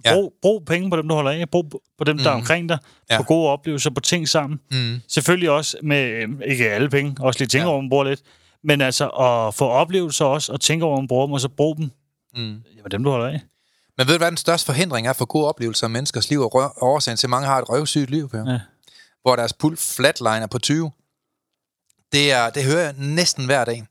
Ja. 0.06 0.14
Brug, 0.14 0.34
brug 0.42 0.66
penge 0.66 0.90
på 0.90 0.96
dem, 0.98 1.08
du 1.08 1.16
holder 1.16 1.32
af. 1.32 1.50
Brug 1.50 1.66
på 1.98 2.04
dem, 2.04 2.18
der 2.18 2.30
er 2.30 2.34
Mhm. 2.34 2.42
omkring 2.42 2.70
dig. 2.70 2.78
Ja. 3.10 3.18
På 3.18 3.24
gode 3.24 3.50
oplevelser, 3.50 3.90
på 3.90 4.00
ting 4.02 4.30
sammen. 4.30 4.60
Mm. 4.72 5.02
Selvfølgelig 5.08 5.50
også 5.50 5.78
med, 5.84 6.04
øh, 6.10 6.30
ikke 6.46 6.70
alle 6.72 6.90
penge, 6.90 7.16
også 7.20 7.40
lige 7.40 7.48
tænke 7.48 7.64
Ja. 7.64 7.70
over, 7.70 7.78
om 7.78 7.84
man 7.84 7.90
bruger 7.90 8.04
lidt. 8.04 8.22
Men 8.64 8.82
altså 8.82 9.08
at 9.10 9.54
få 9.56 9.66
oplevelser 9.68 10.26
også, 10.26 10.52
og 10.54 10.62
tænke 10.62 10.86
over, 10.86 10.98
om 10.98 11.04
man 11.04 11.08
bruger 11.08 11.26
dem, 11.26 11.34
og 11.34 11.42
så 11.42 11.50
bruge 11.50 11.78
dem. 11.78 11.92
Mm. 12.36 12.42
Jamen 12.78 12.92
dem, 12.92 13.04
du 13.04 13.10
holder 13.10 13.28
af. 13.28 13.42
Men 13.98 14.08
ved 14.08 14.14
du, 14.14 14.18
hvad 14.18 14.28
den 14.28 14.38
største 14.38 14.66
forhindring 14.66 15.08
er 15.08 15.14
for 15.14 15.26
gode 15.26 15.48
oplevelser 15.48 15.88
af 15.88 15.90
menneskers 15.92 16.30
liv 16.30 16.42
og 16.42 16.56
rø- 16.56 16.78
årsagen 16.82 17.18
til, 17.18 17.28
at 17.28 17.30
mange 17.30 17.48
har 17.48 17.60
et 17.62 17.70
røvsygt 17.70 18.10
liv, 18.10 18.30
Per? 18.30 18.52
Ja. 18.52 18.60
Hvor 19.22 19.36
deres 19.36 19.54
puls 19.54 19.96
flatliner 19.96 20.48
på 20.48 20.60
20. 20.60 20.92
Det, 22.12 22.32
er, 22.32 22.50
det 22.50 22.64
hører 22.64 22.84
jeg 22.84 22.94
næsten 22.98 23.46
hver 23.46 23.66
dag. 23.66 23.84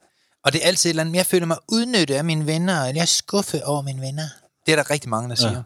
Og 0.45 0.53
det 0.53 0.63
er 0.63 0.67
altid 0.67 0.91
et 0.91 0.93
eller 0.93 1.01
andet, 1.03 1.15
jeg 1.17 1.27
føler 1.27 1.47
mig 1.47 1.57
udnyttet 1.69 2.15
af 2.15 2.25
mine 2.25 2.47
venner, 2.47 2.73
eller 2.81 2.95
jeg 2.95 3.01
er 3.03 3.07
skuffet 3.07 3.63
over 3.63 3.83
mine 3.83 4.01
venner. 4.01 4.23
Det 4.67 4.73
er 4.73 4.77
der 4.77 4.91
rigtig 4.91 5.11
mange, 5.11 5.29
der 5.29 5.35
siger. 5.35 5.53
Ja. 5.53 5.63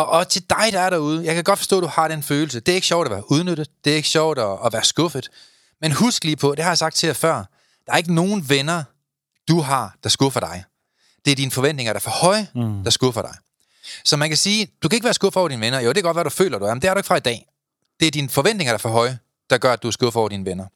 Og, 0.00 0.08
og 0.08 0.28
til 0.28 0.42
dig, 0.50 0.68
der 0.72 0.80
er 0.80 0.90
derude, 0.90 1.24
jeg 1.24 1.34
kan 1.34 1.44
godt 1.44 1.58
forstå, 1.58 1.76
at 1.76 1.82
du 1.82 1.86
har 1.88 2.08
den 2.08 2.22
følelse. 2.22 2.60
Det 2.60 2.72
er 2.72 2.76
ikke 2.76 2.86
sjovt 2.86 3.06
at 3.06 3.10
være 3.10 3.30
udnyttet. 3.30 3.68
Det 3.84 3.92
er 3.92 3.96
ikke 3.96 4.08
sjovt 4.08 4.38
at, 4.38 4.58
at 4.64 4.72
være 4.72 4.84
skuffet. 4.84 5.30
Men 5.80 5.92
husk 5.92 6.24
lige 6.24 6.36
på, 6.36 6.54
det 6.54 6.64
har 6.64 6.70
jeg 6.70 6.78
sagt 6.78 6.96
til 6.96 7.06
jer 7.06 7.14
før, 7.14 7.34
der 7.86 7.92
er 7.92 7.96
ikke 7.96 8.14
nogen 8.14 8.48
venner, 8.48 8.82
du 9.48 9.60
har, 9.60 9.96
der 10.02 10.08
skuffer 10.08 10.40
dig. 10.40 10.64
Det 11.24 11.30
er 11.30 11.34
dine 11.34 11.50
forventninger, 11.50 11.92
der 11.92 11.98
er 11.98 12.02
for 12.02 12.10
høje, 12.10 12.48
mm. 12.54 12.84
der 12.84 12.90
skuffer 12.90 13.22
dig. 13.22 13.34
Så 14.04 14.16
man 14.16 14.28
kan 14.28 14.36
sige, 14.36 14.68
du 14.82 14.88
kan 14.88 14.96
ikke 14.96 15.04
være 15.04 15.14
skuffet 15.14 15.36
over 15.36 15.48
dine 15.48 15.60
venner. 15.60 15.80
Jo, 15.80 15.88
det 15.88 15.96
kan 15.96 16.02
godt 16.02 16.14
være, 16.14 16.24
du 16.24 16.30
føler, 16.30 16.58
du 16.58 16.64
er, 16.64 16.74
men 16.74 16.82
det 16.82 16.88
er 16.88 16.94
du 16.94 16.98
ikke 16.98 17.06
fra 17.06 17.16
i 17.16 17.20
dag. 17.20 17.46
Det 18.00 18.06
er 18.06 18.10
dine 18.10 18.28
forventninger, 18.28 18.72
der 18.72 18.74
er 18.74 18.78
for 18.78 18.88
høje, 18.88 19.18
der 19.50 19.58
gør, 19.58 19.72
at 19.72 19.82
du 19.82 19.88
er 19.88 19.92
skuffet 19.92 20.20
over 20.20 20.28
dine 20.28 20.44
venner. 20.44 20.66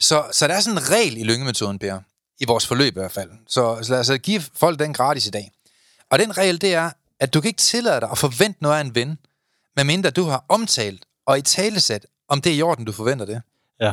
Så, 0.00 0.24
så 0.32 0.48
der 0.48 0.54
er 0.54 0.60
sådan 0.60 0.78
en 0.78 0.90
regel 0.90 1.16
i 1.16 1.22
lyngemetoden, 1.22 1.78
Per, 1.78 1.98
i 2.40 2.44
vores 2.44 2.66
forløb 2.66 2.96
i 2.96 3.00
hvert 3.00 3.12
fald. 3.12 3.30
Så, 3.48 3.78
så 3.82 3.92
lad 3.92 4.00
os 4.00 4.10
give 4.22 4.42
folk 4.56 4.78
den 4.78 4.94
gratis 4.94 5.26
i 5.26 5.30
dag. 5.30 5.52
Og 6.10 6.18
den 6.18 6.38
regel, 6.38 6.60
det 6.60 6.74
er, 6.74 6.90
at 7.22 7.34
du 7.34 7.40
kan 7.40 7.48
ikke 7.48 7.60
tillade 7.60 8.00
dig 8.00 8.08
at 8.10 8.18
forvente 8.18 8.62
noget 8.62 8.76
af 8.76 8.80
en 8.80 8.94
ven, 8.94 9.18
medmindre 9.76 10.10
du 10.10 10.24
har 10.24 10.44
omtalt 10.48 11.04
og 11.26 11.38
i 11.38 11.42
talesæt, 11.42 12.06
om 12.28 12.40
det 12.40 12.52
er 12.52 12.56
i 12.56 12.62
orden, 12.62 12.84
du 12.84 12.92
forventer 12.92 13.24
det. 13.26 13.42
Ja. 13.80 13.92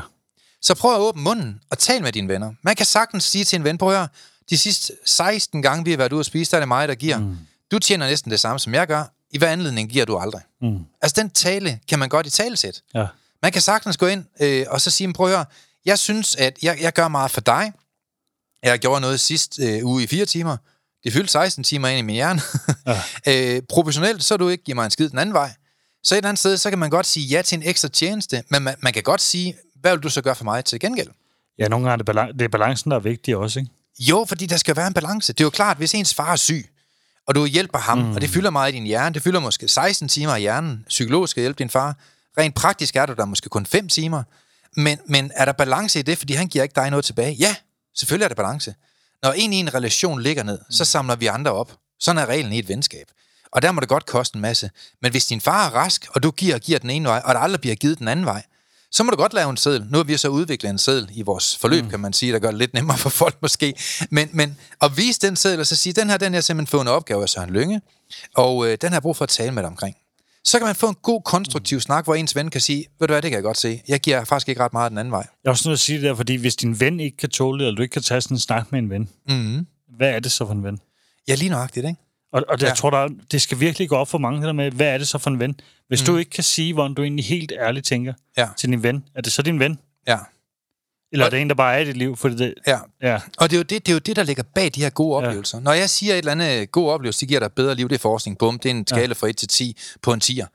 Så 0.61 0.75
prøv 0.75 0.93
at 0.93 0.99
åbne 0.99 1.21
munden 1.21 1.61
og 1.69 1.77
tal 1.77 2.01
med 2.01 2.11
dine 2.11 2.27
venner. 2.27 2.53
Man 2.61 2.75
kan 2.75 2.85
sagtens 2.85 3.23
sige 3.23 3.43
til 3.43 3.55
en 3.55 3.63
ven, 3.63 3.77
prøv 3.77 3.89
at 3.89 3.97
høre, 3.97 4.07
de 4.49 4.57
sidste 4.57 4.93
16 5.05 5.61
gange, 5.61 5.85
vi 5.85 5.91
har 5.91 5.97
været 5.97 6.13
ude 6.13 6.19
at 6.19 6.25
spise, 6.25 6.51
der 6.51 6.57
er 6.57 6.61
det 6.61 6.67
mig, 6.67 6.87
der 6.87 6.95
giver. 6.95 7.17
Mm. 7.17 7.37
Du 7.71 7.79
tjener 7.79 8.07
næsten 8.07 8.31
det 8.31 8.39
samme, 8.39 8.59
som 8.59 8.73
jeg 8.73 8.87
gør. 8.87 9.03
I 9.31 9.37
hver 9.37 9.47
anledning 9.51 9.89
giver 9.89 10.05
du 10.05 10.17
aldrig. 10.17 10.41
Mm. 10.61 10.79
Altså, 11.01 11.21
den 11.21 11.29
tale 11.29 11.79
kan 11.87 11.99
man 11.99 12.09
godt 12.09 12.27
i 12.27 12.29
talesæt. 12.29 12.81
Ja. 12.93 13.07
Man 13.41 13.51
kan 13.51 13.61
sagtens 13.61 13.97
gå 13.97 14.07
ind 14.07 14.25
øh, 14.41 14.65
og 14.69 14.81
så 14.81 14.91
sige, 14.91 15.07
"Men 15.07 15.13
prøv 15.13 15.25
at 15.27 15.31
høre, 15.35 15.45
jeg 15.85 15.99
synes, 15.99 16.35
at 16.35 16.57
jeg, 16.61 16.77
jeg 16.81 16.93
gør 16.93 17.07
meget 17.07 17.31
for 17.31 17.41
dig. 17.41 17.73
Jeg 18.63 18.79
gjorde 18.79 19.01
noget 19.01 19.19
sidste 19.19 19.63
øh, 19.77 19.85
uge 19.85 20.03
i 20.03 20.07
fire 20.07 20.25
timer. 20.25 20.57
Det 21.03 21.13
fyldte 21.13 21.31
16 21.31 21.63
timer 21.63 21.87
ind 21.87 21.99
i 21.99 22.01
min 22.01 22.15
hjerne. 22.15 22.41
Ja. 22.87 23.55
øh, 23.55 23.61
proportionelt, 23.69 24.23
så 24.23 24.37
du 24.37 24.49
ikke 24.49 24.63
giver 24.63 24.75
mig 24.75 24.85
en 24.85 24.91
skid 24.91 25.09
den 25.09 25.19
anden 25.19 25.33
vej. 25.33 25.51
Så 26.03 26.15
et 26.15 26.17
eller 26.17 26.29
andet 26.29 26.39
sted, 26.39 26.57
så 26.57 26.69
kan 26.69 26.79
man 26.79 26.89
godt 26.89 27.05
sige 27.05 27.25
ja 27.25 27.41
til 27.41 27.55
en 27.55 27.63
ekstra 27.63 27.87
tjeneste, 27.87 28.43
men 28.49 28.63
man, 28.63 28.75
man 28.79 28.93
kan 28.93 29.03
godt 29.03 29.21
sige, 29.21 29.55
hvad 29.81 29.91
vil 29.91 30.03
du 30.03 30.09
så 30.09 30.21
gøre 30.21 30.35
for 30.35 30.43
mig 30.43 30.65
til 30.65 30.79
gengæld? 30.79 31.07
Ja, 31.59 31.67
nogle 31.67 31.89
gange 31.89 31.93
er 31.93 32.05
det, 32.05 32.09
balan- 32.09 32.33
det 32.33 32.41
er 32.41 32.47
balancen, 32.49 32.91
der 32.91 32.97
er 32.97 33.01
vigtig 33.01 33.37
også, 33.37 33.59
ikke? 33.59 33.71
Jo, 33.99 34.25
fordi 34.29 34.45
der 34.45 34.57
skal 34.57 34.75
være 34.75 34.87
en 34.87 34.93
balance. 34.93 35.33
Det 35.33 35.39
er 35.39 35.45
jo 35.45 35.49
klart, 35.49 35.77
hvis 35.77 35.93
ens 35.93 36.13
far 36.13 36.31
er 36.31 36.35
syg, 36.35 36.69
og 37.27 37.35
du 37.35 37.45
hjælper 37.45 37.79
ham, 37.79 37.97
mm. 37.97 38.11
og 38.11 38.21
det 38.21 38.29
fylder 38.29 38.49
meget 38.49 38.73
i 38.73 38.75
din 38.75 38.83
hjerne, 38.83 39.13
det 39.13 39.21
fylder 39.21 39.39
måske 39.39 39.67
16 39.67 40.07
timer 40.07 40.35
i 40.35 40.39
hjernen, 40.39 40.85
psykologisk 40.87 41.31
skal 41.31 41.41
hjælpe 41.41 41.59
din 41.59 41.69
far. 41.69 41.97
Rent 42.37 42.55
praktisk 42.55 42.95
er 42.95 43.05
du 43.05 43.13
der 43.13 43.25
måske 43.25 43.49
kun 43.49 43.65
5 43.65 43.87
timer. 43.89 44.23
Men, 44.75 44.97
men 45.05 45.31
er 45.35 45.45
der 45.45 45.51
balance 45.51 45.99
i 45.99 46.01
det, 46.01 46.17
fordi 46.17 46.33
han 46.33 46.47
giver 46.47 46.63
ikke 46.63 46.75
dig 46.75 46.89
noget 46.89 47.05
tilbage? 47.05 47.33
Ja, 47.33 47.55
selvfølgelig 47.97 48.23
er 48.23 48.27
der 48.27 48.35
balance. 48.35 48.73
Når 49.23 49.31
en 49.31 49.53
i 49.53 49.55
en 49.55 49.73
relation 49.73 50.21
ligger 50.21 50.43
ned, 50.43 50.59
så 50.69 50.85
samler 50.85 51.15
vi 51.15 51.25
andre 51.25 51.51
op. 51.51 51.77
Sådan 51.99 52.21
er 52.21 52.25
reglen 52.25 52.53
i 52.53 52.59
et 52.59 52.69
venskab. 52.69 53.07
Og 53.51 53.61
der 53.61 53.71
må 53.71 53.81
det 53.81 53.89
godt 53.89 54.05
koste 54.05 54.35
en 54.35 54.41
masse. 54.41 54.69
Men 55.01 55.11
hvis 55.11 55.25
din 55.25 55.41
far 55.41 55.67
er 55.67 55.75
rask, 55.75 56.07
og 56.15 56.23
du 56.23 56.31
giver 56.31 56.55
og 56.55 56.61
giver 56.61 56.79
den 56.79 56.89
ene 56.89 57.09
vej, 57.09 57.21
og 57.25 57.33
der 57.33 57.39
aldrig 57.41 57.61
bliver 57.61 57.75
givet 57.75 57.99
den 57.99 58.07
anden 58.07 58.25
vej, 58.25 58.43
så 58.91 59.03
må 59.03 59.11
du 59.11 59.17
godt 59.17 59.33
lave 59.33 59.49
en 59.49 59.57
seddel. 59.57 59.85
Nu 59.89 59.97
har 59.97 60.03
vi 60.03 60.17
så 60.17 60.27
udviklet 60.27 60.69
en 60.69 60.77
seddel 60.77 61.09
i 61.13 61.21
vores 61.21 61.57
forløb, 61.57 61.83
mm. 61.83 61.89
kan 61.89 61.99
man 61.99 62.13
sige, 62.13 62.33
der 62.33 62.39
gør 62.39 62.49
det 62.49 62.57
lidt 62.57 62.73
nemmere 62.73 62.97
for 62.97 63.09
folk 63.09 63.37
måske. 63.41 63.73
Men, 64.09 64.29
men 64.33 64.57
at 64.81 64.97
vise 64.97 65.19
den 65.19 65.35
seddel, 65.35 65.59
og 65.59 65.67
så 65.67 65.75
sige, 65.75 65.93
den 65.93 66.09
her, 66.09 66.17
den 66.17 66.33
her 66.33 66.41
simpelthen 66.41 66.71
fået 66.71 66.81
en 66.81 66.87
opgave 66.87 67.23
af 67.23 67.29
Søren 67.29 67.49
Lynge, 67.49 67.81
og 68.35 68.67
øh, 68.67 68.77
den 68.81 68.89
har 68.89 68.95
jeg 68.95 69.01
brug 69.01 69.17
for 69.17 69.23
at 69.23 69.29
tale 69.29 69.51
med 69.51 69.63
dig 69.63 69.69
omkring. 69.69 69.95
Så 70.45 70.57
kan 70.59 70.65
man 70.65 70.75
få 70.75 70.89
en 70.89 70.95
god, 71.03 71.21
konstruktiv 71.25 71.75
mm. 71.75 71.79
snak, 71.81 72.03
hvor 72.03 72.15
ens 72.15 72.35
ven 72.35 72.49
kan 72.49 72.61
sige, 72.61 72.85
ved 72.99 73.07
du 73.07 73.13
hvad, 73.13 73.21
det 73.21 73.31
kan 73.31 73.35
jeg 73.35 73.43
godt 73.43 73.57
se. 73.57 73.81
Jeg 73.87 73.99
giver 73.99 74.23
faktisk 74.23 74.49
ikke 74.49 74.63
ret 74.63 74.73
meget 74.73 74.89
den 74.91 74.97
anden 74.97 75.11
vej. 75.11 75.27
Jeg 75.43 75.49
er 75.49 75.51
også 75.51 75.69
nødt 75.69 75.79
til 75.79 75.83
at 75.83 75.85
sige 75.85 75.97
det 75.97 76.03
der, 76.05 76.15
fordi 76.15 76.35
hvis 76.35 76.55
din 76.55 76.79
ven 76.79 76.99
ikke 76.99 77.17
kan 77.17 77.29
tåle 77.29 77.59
det, 77.59 77.67
eller 77.67 77.75
du 77.75 77.81
ikke 77.81 77.93
kan 77.93 78.01
tage 78.01 78.21
sådan 78.21 78.35
en 78.35 78.39
snak 78.39 78.71
med 78.71 78.79
en 78.79 78.89
ven, 78.89 79.09
Mm. 79.29 79.67
hvad 79.97 80.09
er 80.09 80.19
det 80.19 80.31
så 80.31 80.45
for 80.45 80.53
en 80.53 80.63
ven? 80.63 80.79
Ja, 81.27 81.35
lige 81.35 81.49
nøjagtigt, 81.49 81.85
ikke? 81.85 81.99
Og, 82.33 82.43
og 82.49 82.57
Ja. 82.61 82.67
jeg 82.67 82.77
tror, 82.77 82.89
der, 82.89 82.97
er- 82.97 83.09
det 83.31 83.41
skal 83.41 83.59
virkelig 83.59 83.89
gå 83.89 83.95
op 83.95 84.07
for 84.07 84.17
mange 84.17 84.47
der 84.47 84.53
med, 84.53 84.71
hvad 84.71 84.87
er 84.87 84.97
det 84.97 85.07
så 85.07 85.17
for 85.17 85.29
en 85.29 85.39
ven? 85.39 85.59
Hvis 85.87 86.01
mm. 86.01 86.05
du 86.05 86.17
ikke 86.17 86.31
kan 86.31 86.43
sige, 86.43 86.73
hvordan 86.73 86.93
du 86.93 87.03
egentlig 87.03 87.25
helt 87.25 87.51
ærligt 87.59 87.85
tænker 87.85 88.13
Ja. 88.37 88.47
til 88.57 88.69
din 88.69 88.83
ven, 88.83 89.03
er 89.15 89.21
det 89.21 89.31
så 89.31 89.41
din 89.41 89.59
ven? 89.59 89.79
Ja. 90.07 90.17
Eller 91.11 91.25
er 91.25 91.27
Og- 91.27 91.31
det 91.31 91.41
en, 91.41 91.49
der 91.49 91.55
bare 91.55 91.75
er 91.75 91.79
i 91.79 91.85
dit 91.85 91.97
liv? 91.97 92.17
Fordi 92.17 92.35
det, 92.35 92.53
Ja, 92.67 92.77
ja, 93.01 93.19
Og 93.37 93.49
det 93.49 93.55
er, 93.55 93.59
jo 93.59 93.63
det, 93.63 93.69
det 93.85 93.89
er 93.89 93.93
jo 93.93 93.99
det, 93.99 94.15
der 94.15 94.23
ligger 94.23 94.43
bag 94.55 94.71
de 94.75 94.81
her 94.81 94.89
gode 94.89 95.15
oplevelser. 95.17 95.57
Ja. 95.57 95.63
Når 95.63 95.73
jeg 95.73 95.89
siger 95.89 96.13
et 96.13 96.17
eller 96.17 96.31
andet 96.31 96.71
god 96.71 96.89
oplevelse, 96.91 97.19
det 97.19 97.27
giver 97.27 97.39
dig 97.39 97.45
et 97.45 97.53
bedre 97.53 97.75
liv, 97.75 97.89
det 97.89 97.95
er 97.95 97.99
forskning. 97.99 98.37
Bum, 98.37 98.59
det 98.59 98.71
er 98.71 98.75
en 98.75 98.87
skala 98.87 99.13
fra 99.13 99.27
1 99.27 99.37
til 99.37 99.47
10 99.47 99.77
på 100.01 100.13
en 100.13 100.21
10'er. 100.23 100.45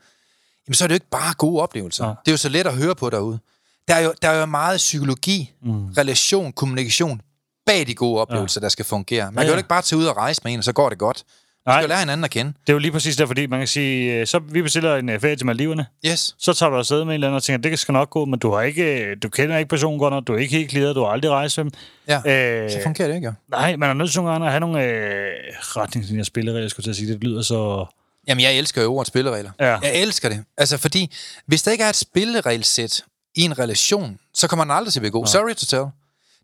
Jamen, 0.67 0.73
så 0.73 0.83
er 0.83 0.87
det 0.87 0.93
jo 0.93 0.95
ikke 0.95 1.09
bare 1.11 1.33
gode 1.33 1.61
oplevelser. 1.61 2.05
Ja. 2.05 2.09
Det 2.09 2.27
er 2.27 2.31
jo 2.31 2.37
så 2.37 2.49
let 2.49 2.67
at 2.67 2.73
høre 2.75 2.95
på 2.95 3.09
derude. 3.09 3.39
Der 3.87 3.95
er 3.95 3.99
jo, 3.99 4.13
der 4.21 4.29
er 4.29 4.39
jo 4.39 4.45
meget 4.45 4.77
psykologi, 4.77 5.51
mm. 5.61 5.85
relation, 5.97 6.51
kommunikation 6.53 7.21
bag 7.65 7.87
de 7.87 7.95
gode 7.95 8.21
oplevelser, 8.21 8.61
ja. 8.61 8.63
der 8.63 8.69
skal 8.69 8.85
fungere. 8.85 9.25
Man 9.25 9.33
Ja, 9.33 9.39
kan 9.41 9.47
jo 9.47 9.51
ja. 9.53 9.57
ikke 9.57 9.69
bare 9.69 9.81
tage 9.81 9.99
ud 9.99 10.05
og 10.05 10.17
rejse 10.17 10.41
med 10.43 10.53
en, 10.53 10.57
og 10.59 10.63
så 10.63 10.73
går 10.73 10.89
det 10.89 10.97
godt. 10.97 11.23
Man 11.67 11.73
Nej. 11.73 11.81
skal 11.81 11.85
jo 11.85 11.89
lære 11.89 11.99
hinanden 11.99 12.23
at 12.23 12.29
kende. 12.31 12.53
det 12.61 12.69
er 12.69 12.73
jo 12.73 12.79
lige 12.79 12.91
præcis 12.91 13.15
der, 13.15 13.25
fordi 13.25 13.45
man 13.47 13.59
kan 13.59 13.67
sige, 13.67 14.13
øh, 14.13 14.27
så 14.27 14.39
vi 14.39 14.61
bestiller 14.61 14.95
en 14.95 15.09
øh, 15.09 15.19
ferie 15.19 15.35
til 15.35 15.45
Maldiverne, 15.45 15.85
Yes. 16.05 16.35
så 16.39 16.53
tager 16.53 16.69
du 16.69 16.75
afsted 16.77 16.97
med 16.97 17.05
en 17.05 17.13
eller 17.13 17.27
anden 17.27 17.35
og 17.35 17.43
tænker, 17.43 17.69
det 17.69 17.79
skal 17.79 17.91
nok 17.91 18.09
gå, 18.09 18.25
men 18.25 18.39
du 18.39 18.51
har 18.53 18.61
ikke, 18.61 19.03
øh, 19.05 19.17
du 19.23 19.29
kender 19.29 19.57
ikke 19.57 19.69
personen 19.69 19.99
godt 19.99 20.13
nok, 20.13 20.27
du 20.27 20.33
er 20.33 20.37
ikke 20.37 20.57
helt 20.57 20.71
clear, 20.71 20.93
du 20.93 21.03
har 21.03 21.07
aldrig 21.11 21.31
rejst 21.31 21.57
med 21.57 21.65
dem. 21.65 21.71
Ja, 22.07 22.63
Øh, 22.63 22.71
så 22.71 22.77
fungerer 22.83 23.07
det 23.07 23.15
ikke, 23.15 23.27
jo. 23.27 23.33
nej, 23.51 23.75
man 23.75 23.89
er 23.89 23.93
nødt 23.93 24.11
til 24.11 24.19
nogle 24.19 24.31
gange 24.31 24.45
at 24.47 24.51
have 24.51 24.59
nogle 24.59 24.83
øh, 24.83 25.31
retningslinjer 25.59 26.23
spilleregler, 26.23 26.61
jeg 26.63 26.69
skulle 26.69 26.83
til 26.83 26.89
at 26.89 26.95
sige, 26.95 27.13
det 27.13 27.23
lyder 27.23 27.41
så... 27.41 27.85
Jamen, 28.27 28.41
jeg 28.41 28.53
elsker 28.57 28.81
jo 28.81 28.93
ordet 28.95 29.07
spilleregler. 29.07 29.51
Ja. 29.59 29.65
Jeg 29.79 29.95
elsker 30.01 30.29
det. 30.29 30.43
Altså, 30.57 30.77
fordi 30.77 31.11
hvis 31.45 31.63
der 31.63 31.71
ikke 31.71 31.83
er 31.83 31.89
et 31.89 31.95
spilleregelsæt 31.95 33.03
i 33.35 33.41
en 33.41 33.59
relation, 33.59 34.17
så 34.33 34.47
kommer 34.47 34.63
den 34.63 34.71
aldrig 34.71 34.93
til 34.93 34.99
at 34.99 35.03
begå. 35.03 35.25
Sorry 35.25 35.53
to 35.53 35.65
tell. 35.65 35.85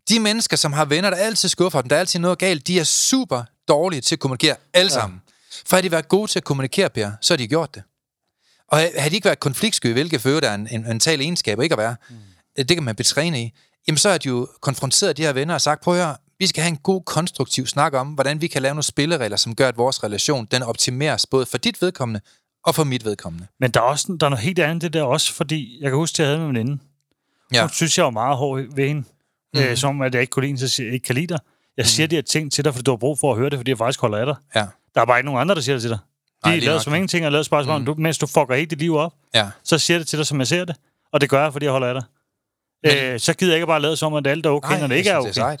De 0.08 0.20
mennesker, 0.20 0.56
som 0.56 0.72
har 0.72 0.84
venner, 0.84 1.10
der 1.10 1.16
altid 1.16 1.48
skuffer 1.48 1.80
dem, 1.80 1.88
der 1.88 1.96
er 1.96 2.00
altid 2.00 2.20
noget 2.20 2.38
galt, 2.38 2.66
de 2.66 2.80
er 2.80 2.84
super 2.84 3.42
dårlige 3.68 4.00
til 4.00 4.14
at 4.14 4.18
kommunikere, 4.18 4.56
alle 4.74 4.92
ja. 4.92 5.00
sammen. 5.00 5.22
For 5.66 5.76
havde 5.76 5.84
de 5.84 5.90
været 5.90 6.08
gode 6.08 6.30
til 6.30 6.38
at 6.38 6.44
kommunikere, 6.44 6.90
Per, 6.90 7.10
så 7.20 7.34
har 7.34 7.36
de 7.36 7.48
gjort 7.48 7.74
det. 7.74 7.82
Og 8.68 8.78
havde 8.78 9.10
de 9.10 9.14
ikke 9.14 9.24
været 9.24 9.40
konfliktsky, 9.40 9.92
hvilket 9.92 10.20
for 10.20 10.28
øvrigt 10.28 10.46
er 10.46 10.54
en, 10.54 10.68
en 10.70 10.82
mental 10.82 11.20
egenskab 11.20 11.60
ikke 11.60 11.72
at 11.72 11.78
være, 11.78 11.96
mm. 12.10 12.64
det 12.64 12.76
kan 12.76 12.82
man 12.82 12.96
betræne 12.96 13.42
i, 13.42 13.52
jamen 13.88 13.98
så 13.98 14.10
har 14.10 14.18
de 14.18 14.28
jo 14.28 14.48
konfronteret 14.60 15.16
de 15.16 15.22
her 15.22 15.32
venner 15.32 15.54
og 15.54 15.60
sagt, 15.60 15.82
prøv 15.82 15.94
at 15.94 16.04
høre, 16.04 16.16
vi 16.38 16.46
skal 16.46 16.62
have 16.62 16.70
en 16.70 16.76
god, 16.76 17.02
konstruktiv 17.02 17.66
snak 17.66 17.94
om, 17.94 18.08
hvordan 18.08 18.40
vi 18.40 18.46
kan 18.46 18.62
lave 18.62 18.74
nogle 18.74 18.82
spilleregler, 18.82 19.36
som 19.36 19.54
gør, 19.54 19.68
at 19.68 19.76
vores 19.76 20.04
relation, 20.04 20.46
den 20.50 20.62
optimeres 20.62 21.26
både 21.26 21.46
for 21.46 21.58
dit 21.58 21.82
vedkommende 21.82 22.20
og 22.64 22.74
for 22.74 22.84
mit 22.84 23.04
vedkommende. 23.04 23.46
Men 23.60 23.70
der 23.70 23.80
er 23.80 23.84
også 23.84 24.16
der 24.20 24.26
er 24.26 24.30
noget 24.30 24.44
helt 24.44 24.58
andet 24.58 24.82
det 24.82 24.92
der 24.92 25.02
også, 25.02 25.32
fordi 25.32 25.78
jeg 25.80 25.90
kan 25.90 25.96
huske, 25.96 26.14
at 26.14 26.18
jeg 26.18 26.26
havde 26.26 26.38
med 26.38 26.48
en 26.48 26.54
veninde. 26.54 26.82
Ja. 27.52 27.60
Hun 27.60 27.70
synes, 27.70 27.98
jeg 27.98 28.04
var 28.04 28.10
meget 28.10 28.36
hård 28.36 28.74
ved 28.74 28.88
hende. 28.88 29.04
Mm. 29.54 29.60
Øh, 29.60 29.76
som 29.76 30.02
at 30.02 30.14
jeg 30.14 30.20
ikke 30.20 30.30
kunne 30.30 30.46
lide 30.46 30.58
så 30.58 30.68
siger 30.68 30.86
jeg, 30.86 30.94
ikke 30.94 31.04
kan 31.04 31.14
lide 31.14 31.26
dig. 31.26 31.38
Jeg 31.76 31.86
siger 31.86 32.06
de 32.06 32.14
her 32.14 32.22
ting 32.22 32.52
til 32.52 32.64
dig, 32.64 32.74
fordi 32.74 32.82
du 32.84 32.90
har 32.90 32.96
brug 32.96 33.18
for 33.18 33.32
at 33.32 33.38
høre 33.38 33.50
det, 33.50 33.58
fordi 33.58 33.70
jeg 33.70 33.78
faktisk 33.78 34.00
holder 34.00 34.18
af 34.18 34.26
dig. 34.26 34.34
Ja. 34.54 34.66
Der 34.94 35.00
er 35.00 35.04
bare 35.04 35.18
ikke 35.18 35.26
nogen 35.26 35.40
andre, 35.40 35.54
der 35.54 35.60
siger 35.60 35.74
det 35.74 35.82
til 35.82 35.90
dig. 35.90 35.98
De 36.44 36.48
Nej, 36.48 36.58
Nej, 36.58 36.66
nok. 36.74 36.82
som 36.82 36.94
ingenting, 36.94 37.26
og 37.26 37.32
bare 37.50 37.64
som 37.64 37.72
om, 37.72 37.84
du, 37.84 37.94
mens 37.98 38.18
du 38.18 38.26
fucker 38.26 38.54
helt 38.54 38.70
dit 38.70 38.78
liv 38.78 38.96
op, 38.96 39.12
Ja. 39.34 39.48
så 39.64 39.78
siger 39.78 39.98
det 39.98 40.06
til 40.06 40.18
dig, 40.18 40.26
som 40.26 40.38
jeg 40.38 40.46
ser 40.46 40.64
det. 40.64 40.76
Og 41.12 41.20
det 41.20 41.30
gør 41.30 41.42
jeg, 41.42 41.52
fordi 41.52 41.64
jeg 41.64 41.72
holder 41.72 41.88
af 41.88 41.94
dig. 41.94 42.02
Men- 42.84 43.12
Øh, 43.14 43.20
så 43.20 43.34
gider 43.34 43.52
jeg 43.52 43.56
ikke 43.56 43.66
bare 43.66 43.80
lade 43.80 43.96
som, 43.96 44.12
om, 44.12 44.16
at 44.16 44.26
alt 44.26 44.46
er 44.46 44.50
okay, 44.50 44.80
når 44.80 44.86
det 44.86 44.96
ikke 44.96 45.10
er 45.10 45.16
okay. 45.16 45.28
Det 45.28 45.38
er 45.38 45.56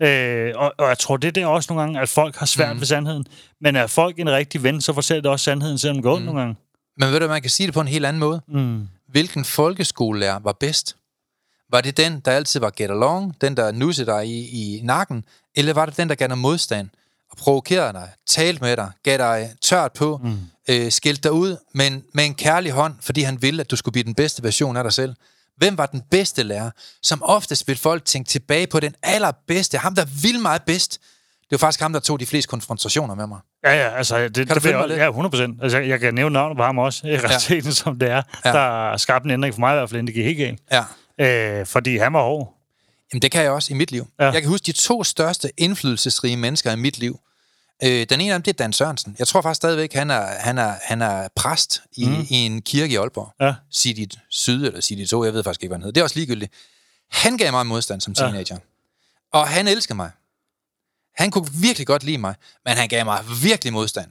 sejt. 0.00 0.48
Øh, 0.48 0.52
og, 0.56 0.74
og 0.78 0.88
jeg 0.88 0.98
tror, 0.98 1.16
det 1.16 1.28
er 1.28 1.32
der 1.32 1.46
også 1.46 1.72
nogle 1.72 1.82
gange, 1.82 2.00
at 2.00 2.08
folk 2.08 2.36
har 2.36 2.46
svært 2.46 2.74
mm. 2.76 2.80
ved 2.80 2.86
sandheden. 2.86 3.24
Men 3.60 3.76
er 3.76 3.86
folk 3.86 4.18
en 4.18 4.30
rigtig 4.30 4.62
ven, 4.62 4.80
så 4.80 4.92
fortæller 4.92 5.22
det 5.22 5.30
også 5.30 5.44
sandheden, 5.44 5.78
selvom 5.78 5.96
det 5.96 6.02
går 6.02 6.14
ondt 6.14 6.24
nogle 6.26 6.40
gange. 6.40 6.56
Men 6.98 7.12
ved 7.12 7.20
du, 7.20 7.28
man 7.28 7.40
kan 7.42 7.50
sige 7.50 7.66
det 7.66 7.74
på 7.74 7.80
en 7.80 7.88
helt 7.88 8.06
anden 8.06 8.20
måde. 8.20 8.40
Mm. 8.48 8.88
Hvilken 9.08 9.44
folkeskolelærer 9.44 10.38
var 10.38 10.52
bedst? 10.52 10.96
Var 11.74 11.80
det 11.80 11.96
den, 11.96 12.20
der 12.20 12.32
altid 12.32 12.60
var 12.60 12.70
get 12.76 12.90
along, 12.90 13.34
den, 13.40 13.56
der 13.56 13.72
nussede 13.72 14.06
dig 14.06 14.26
i, 14.26 14.78
i 14.78 14.80
nakken, 14.82 15.24
eller 15.54 15.72
var 15.72 15.86
det 15.86 15.96
den, 15.96 16.08
der 16.08 16.14
gav 16.14 16.28
dig 16.28 16.38
modstand 16.38 16.88
og 17.30 17.36
provokerede 17.36 17.92
dig, 17.92 18.08
talte 18.26 18.62
med 18.62 18.76
dig, 18.76 18.90
gav 19.02 19.18
dig 19.18 19.50
tørt 19.62 19.92
på, 19.92 20.20
mm. 20.24 20.38
øh, 20.68 20.92
skilte 20.92 21.22
dig 21.22 21.32
ud, 21.32 21.56
men 21.72 22.04
med 22.12 22.24
en 22.24 22.34
kærlig 22.34 22.72
hånd, 22.72 22.94
fordi 23.00 23.22
han 23.22 23.42
ville, 23.42 23.60
at 23.60 23.70
du 23.70 23.76
skulle 23.76 23.92
blive 23.92 24.04
den 24.04 24.14
bedste 24.14 24.42
version 24.42 24.76
af 24.76 24.84
dig 24.84 24.92
selv? 24.92 25.14
Hvem 25.56 25.78
var 25.78 25.86
den 25.86 26.02
bedste 26.10 26.42
lærer? 26.42 26.70
Som 27.02 27.22
oftest 27.22 27.68
vil 27.68 27.76
folk 27.76 28.04
tænke 28.04 28.28
tilbage 28.28 28.66
på 28.66 28.80
den 28.80 28.94
allerbedste, 29.02 29.78
ham 29.78 29.94
der 29.94 30.04
ville 30.22 30.40
meget 30.40 30.62
bedst. 30.62 30.92
Det 31.40 31.50
var 31.50 31.58
faktisk 31.58 31.80
ham, 31.80 31.92
der 31.92 32.00
tog 32.00 32.20
de 32.20 32.26
fleste 32.26 32.48
konfrontationer 32.48 33.14
med 33.14 33.26
mig. 33.26 33.38
Ja, 33.64 33.74
ja, 33.74 33.96
altså, 33.96 34.18
det, 34.18 34.36
det, 34.36 34.50
du 34.50 34.54
det 34.54 34.64
vil 34.64 34.70
jeg-? 34.70 34.90
Ja, 34.90 35.08
100 35.08 35.30
procent. 35.30 35.62
Altså, 35.62 35.78
jeg 35.78 36.00
kan 36.00 36.14
nævne 36.14 36.32
navnet 36.32 36.56
på 36.56 36.62
ham 36.62 36.78
også, 36.78 37.06
i 37.06 37.18
realiteten, 37.18 37.72
som 37.82 37.98
det 37.98 38.10
er. 38.10 38.14
Ja. 38.14 38.22
Ja. 38.44 38.52
Der 38.52 38.92
er 38.92 38.96
skabt 38.96 39.24
en 39.24 39.30
ændring 39.30 39.54
for 39.54 39.60
mig 39.60 39.72
i 39.72 39.76
hvert 39.76 39.90
fald, 39.90 39.98
inden 39.98 40.06
det 40.06 40.14
gik 40.14 40.24
helt 40.24 40.38
galt. 40.38 40.60
Ja. 40.72 40.84
Øh, 41.20 41.66
fordi 41.66 41.96
han 41.96 42.12
var 42.12 42.22
hård. 42.22 42.54
Jamen, 43.12 43.22
det 43.22 43.30
kan 43.30 43.42
jeg 43.42 43.50
også 43.50 43.74
i 43.74 43.76
mit 43.76 43.90
liv. 43.90 44.06
Ja. 44.18 44.24
Ja. 44.24 44.30
Jeg 44.30 44.42
kan 44.42 44.48
huske 44.50 44.64
de 44.64 44.72
to 44.72 45.04
største 45.04 45.50
indflydelsesrige 45.56 46.36
mennesker 46.36 46.72
i 46.72 46.76
mit 46.76 46.98
liv. 46.98 47.20
Øh, 47.84 48.06
den 48.10 48.20
ene 48.20 48.32
af 48.32 48.38
dem, 48.38 48.42
det 48.42 48.50
er 48.52 48.56
Dan 48.56 48.72
Sørensen. 48.72 49.16
Jeg 49.18 49.26
tror 49.28 49.42
faktisk 49.42 49.56
stadigvæk, 49.56 49.92
han 49.92 50.10
er, 50.10 50.26
han 50.26 50.58
er, 50.58 50.74
han 50.82 51.02
er 51.02 51.28
præst 51.36 51.82
i, 51.92 52.06
mm. 52.06 52.26
i 52.30 52.34
en 52.34 52.62
kirke 52.62 52.92
i 52.92 52.96
Aalborg. 52.96 53.32
Ja. 53.40 53.54
Sidit 53.70 54.14
Syd 54.30 54.66
eller 54.66 54.80
Sidit 54.80 55.08
2, 55.08 55.24
jeg 55.24 55.32
ved 55.34 55.44
faktisk 55.44 55.62
ikke, 55.62 55.70
hvad 55.70 55.76
han 55.78 55.82
hedder. 55.82 55.92
Det 55.92 56.00
er 56.00 56.04
også 56.04 56.16
ligegyldigt. 56.18 56.52
Han 57.10 57.36
gav 57.36 57.52
mig 57.52 57.66
modstand 57.66 58.00
som 58.00 58.14
Ja. 58.18 58.22
teenager. 58.22 58.58
Og 59.32 59.48
han 59.48 59.68
elskede 59.68 59.96
mig. 59.96 60.10
Han 61.16 61.30
kunne 61.30 61.48
virkelig 61.52 61.86
godt 61.86 62.04
lide 62.04 62.18
mig, 62.18 62.34
men 62.64 62.74
han 62.76 62.88
gav 62.88 63.04
mig 63.04 63.24
virkelig 63.42 63.72
modstand. 63.72 64.10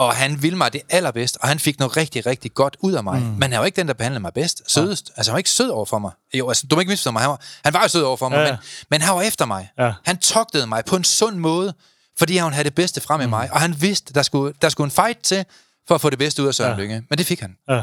Og 0.00 0.14
han 0.14 0.42
ville 0.42 0.58
mig 0.58 0.72
det 0.72 0.80
allerbedst, 0.88 1.38
og 1.40 1.48
han 1.48 1.58
fik 1.58 1.78
noget 1.78 1.96
rigtig, 1.96 2.26
rigtig 2.26 2.54
godt 2.54 2.76
ud 2.80 2.92
af 2.92 3.04
mig. 3.04 3.20
Mm. 3.22 3.26
Men 3.26 3.52
han 3.52 3.60
var 3.60 3.66
ikke 3.66 3.76
den, 3.76 3.88
der 3.88 3.94
behandlede 3.94 4.20
mig 4.20 4.32
bedst, 4.34 4.62
sødest. 4.72 5.10
Altså, 5.16 5.30
han 5.30 5.34
var 5.34 5.38
ikke 5.38 5.50
sød 5.50 5.68
over 5.70 5.84
for 5.84 5.98
mig. 5.98 6.10
Jo, 6.34 6.48
altså, 6.48 6.66
du 6.70 6.76
må 6.76 6.80
ikke 6.80 6.90
misforstå 6.90 7.10
mig. 7.10 7.22
Han 7.22 7.30
var, 7.30 7.40
han 7.64 7.74
var 7.74 7.82
jo 7.82 7.88
sød 7.88 8.02
over 8.02 8.16
for 8.16 8.28
mig, 8.28 8.36
Ja, 8.36 8.42
ja. 8.42 8.46
ja. 8.48 8.52
men, 8.52 8.58
men 8.90 9.00
han 9.02 9.14
var 9.14 9.22
efter 9.22 9.46
mig. 9.46 9.70
Ja. 9.78 9.92
Han 10.04 10.18
togtede 10.18 10.66
mig 10.66 10.84
på 10.84 10.96
en 10.96 11.04
sund 11.04 11.36
måde, 11.36 11.74
fordi 12.18 12.36
han 12.36 12.52
havde 12.52 12.64
det 12.64 12.74
bedste 12.74 13.00
frem 13.00 13.20
i 13.20 13.24
Mm. 13.24 13.30
mig. 13.30 13.48
Og 13.52 13.60
han 13.60 13.82
vidste, 13.82 14.14
der 14.14 14.22
skulle, 14.22 14.54
der 14.62 14.68
skulle 14.68 14.86
en 14.86 14.90
fight 14.90 15.18
til, 15.22 15.44
for 15.88 15.94
at 15.94 16.00
få 16.00 16.10
det 16.10 16.18
bedste 16.18 16.42
ud 16.42 16.48
af 16.48 16.54
Søren 16.54 16.70
Ja. 16.70 16.76
ja. 16.76 16.80
Lykke. 16.82 17.02
Men 17.10 17.18
det 17.18 17.26
fik 17.26 17.40
han. 17.40 17.56
Ja. 17.68 17.82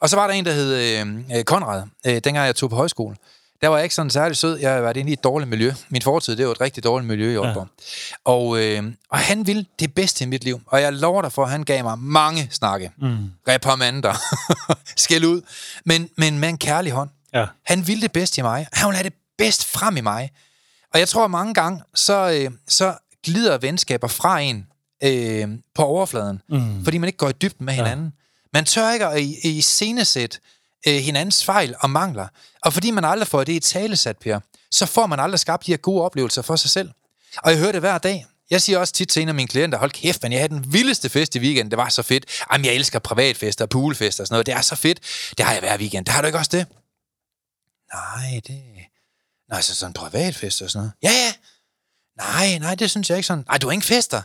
Og 0.00 0.08
så 0.10 0.16
var 0.16 0.26
der 0.26 0.34
en, 0.34 0.44
der 0.46 0.52
hed 0.52 0.74
øh, 1.00 1.38
øh, 1.38 1.44
Konrad, 1.44 1.82
øh, 2.06 2.12
dengang 2.14 2.38
jeg 2.46 2.56
tog 2.56 2.70
på 2.70 2.76
højskole. 2.76 3.16
Der 3.62 3.68
var 3.68 3.76
jeg 3.76 3.84
ikke 3.84 3.94
sådan 3.94 4.10
særlig 4.10 4.36
sød. 4.36 4.58
Jeg 4.58 4.72
har 4.72 4.80
været 4.80 4.96
inde 4.96 5.10
i 5.10 5.12
et 5.12 5.24
dårligt 5.24 5.50
miljø. 5.50 5.72
Min 5.88 6.02
fortid, 6.02 6.36
det 6.36 6.46
var 6.46 6.52
et 6.52 6.60
rigtig 6.60 6.84
dårligt 6.84 7.08
miljø 7.08 7.32
i 7.32 7.36
Aalborg. 7.36 7.68
Ja. 7.78 8.32
Og, 8.32 8.64
øh, 8.64 8.92
og 9.10 9.18
han 9.18 9.46
ville 9.46 9.66
det 9.78 9.94
bedste 9.94 10.24
i 10.24 10.26
mit 10.26 10.44
liv. 10.44 10.60
Og 10.66 10.80
jeg 10.80 10.92
lover 10.92 11.22
dig 11.22 11.32
for, 11.32 11.44
at 11.44 11.50
han 11.50 11.62
gav 11.62 11.82
mig 11.84 11.98
mange 11.98 12.48
snakke. 12.50 12.90
Mm. 12.96 13.16
Reprimander. 13.48 14.14
Skæld 14.96 15.24
ud. 15.24 15.40
Men, 15.84 16.10
men 16.16 16.38
med 16.38 16.48
en 16.48 16.58
kærlig 16.58 16.92
hånd. 16.92 17.10
Ja. 17.34 17.46
Han 17.62 17.86
ville 17.86 18.02
det 18.02 18.12
bedste 18.12 18.38
i 18.38 18.42
mig. 18.42 18.66
Han 18.72 18.86
ville 18.86 18.96
have 18.96 19.04
det 19.04 19.14
bedst 19.38 19.66
frem 19.66 19.96
i 19.96 20.00
mig. 20.00 20.30
Og 20.94 20.98
jeg 20.98 21.08
tror, 21.08 21.24
at 21.24 21.30
mange 21.30 21.54
gange, 21.54 21.82
så, 21.94 22.30
øh, 22.30 22.50
så 22.68 22.94
glider 23.24 23.58
venskaber 23.58 24.08
fra 24.08 24.40
en 24.40 24.66
øh, 25.02 25.48
på 25.74 25.82
overfladen. 25.82 26.42
Mm. 26.48 26.84
Fordi 26.84 26.98
man 26.98 27.08
ikke 27.08 27.16
går 27.16 27.28
i 27.28 27.32
dybden 27.32 27.66
med 27.66 27.74
hinanden. 27.74 28.12
Man 28.52 28.64
tør 28.64 28.90
ikke 28.90 29.06
at 29.06 29.20
i, 29.20 29.36
i 29.42 29.60
scenesæt 29.60 30.40
øh, 30.88 30.94
hinandens 30.94 31.44
fejl 31.44 31.74
og 31.80 31.90
mangler. 31.90 32.28
Og 32.62 32.72
fordi 32.72 32.90
man 32.90 33.04
aldrig 33.04 33.28
får 33.28 33.44
det 33.44 33.52
i 33.52 33.60
talesat, 33.60 34.18
Per, 34.18 34.40
så 34.70 34.86
får 34.86 35.06
man 35.06 35.20
aldrig 35.20 35.40
skabt 35.40 35.66
de 35.66 35.72
her 35.72 35.76
gode 35.76 36.02
oplevelser 36.02 36.42
for 36.42 36.56
sig 36.56 36.70
selv. 36.70 36.90
Og 37.36 37.50
jeg 37.50 37.58
hører 37.58 37.72
det 37.72 37.80
hver 37.80 37.98
dag. 37.98 38.26
Jeg 38.50 38.62
siger 38.62 38.78
også 38.78 38.92
tit 38.92 39.08
til 39.08 39.22
en 39.22 39.28
af 39.28 39.34
mine 39.34 39.48
klienter, 39.48 39.78
hold 39.78 39.90
kæft, 39.90 40.22
men 40.22 40.32
jeg 40.32 40.40
havde 40.40 40.54
den 40.54 40.72
vildeste 40.72 41.08
fest 41.08 41.36
i 41.36 41.38
weekenden. 41.38 41.70
Det 41.70 41.76
var 41.76 41.88
så 41.88 42.02
fedt. 42.02 42.24
Jamen, 42.52 42.64
jeg 42.64 42.74
elsker 42.74 42.98
privatfester 42.98 43.64
og 43.64 43.68
poolfester 43.68 44.22
og 44.22 44.26
sådan 44.26 44.34
noget. 44.34 44.46
Det 44.46 44.54
er 44.54 44.60
så 44.60 44.76
fedt. 44.76 45.00
Det 45.38 45.46
har 45.46 45.52
jeg 45.52 45.60
hver 45.60 45.78
weekend. 45.78 46.04
Det 46.04 46.14
har 46.14 46.20
du 46.22 46.26
ikke 46.26 46.38
også 46.38 46.50
det? 46.52 46.66
Nej, 47.94 48.40
det... 48.46 48.62
Nej, 49.48 49.50
så 49.50 49.56
altså 49.56 49.74
sådan 49.74 49.90
en 49.90 49.94
privatfest 49.94 50.62
og 50.62 50.70
sådan 50.70 50.78
noget. 50.78 50.92
Ja, 51.02 51.10
ja. 51.10 51.32
Nej, 52.16 52.58
nej, 52.58 52.74
det 52.74 52.90
synes 52.90 53.10
jeg 53.10 53.18
ikke 53.18 53.26
sådan. 53.26 53.44
Nej, 53.48 53.58
du 53.58 53.66
har 53.66 53.72
ingen 53.72 53.86
fester. 53.86 54.22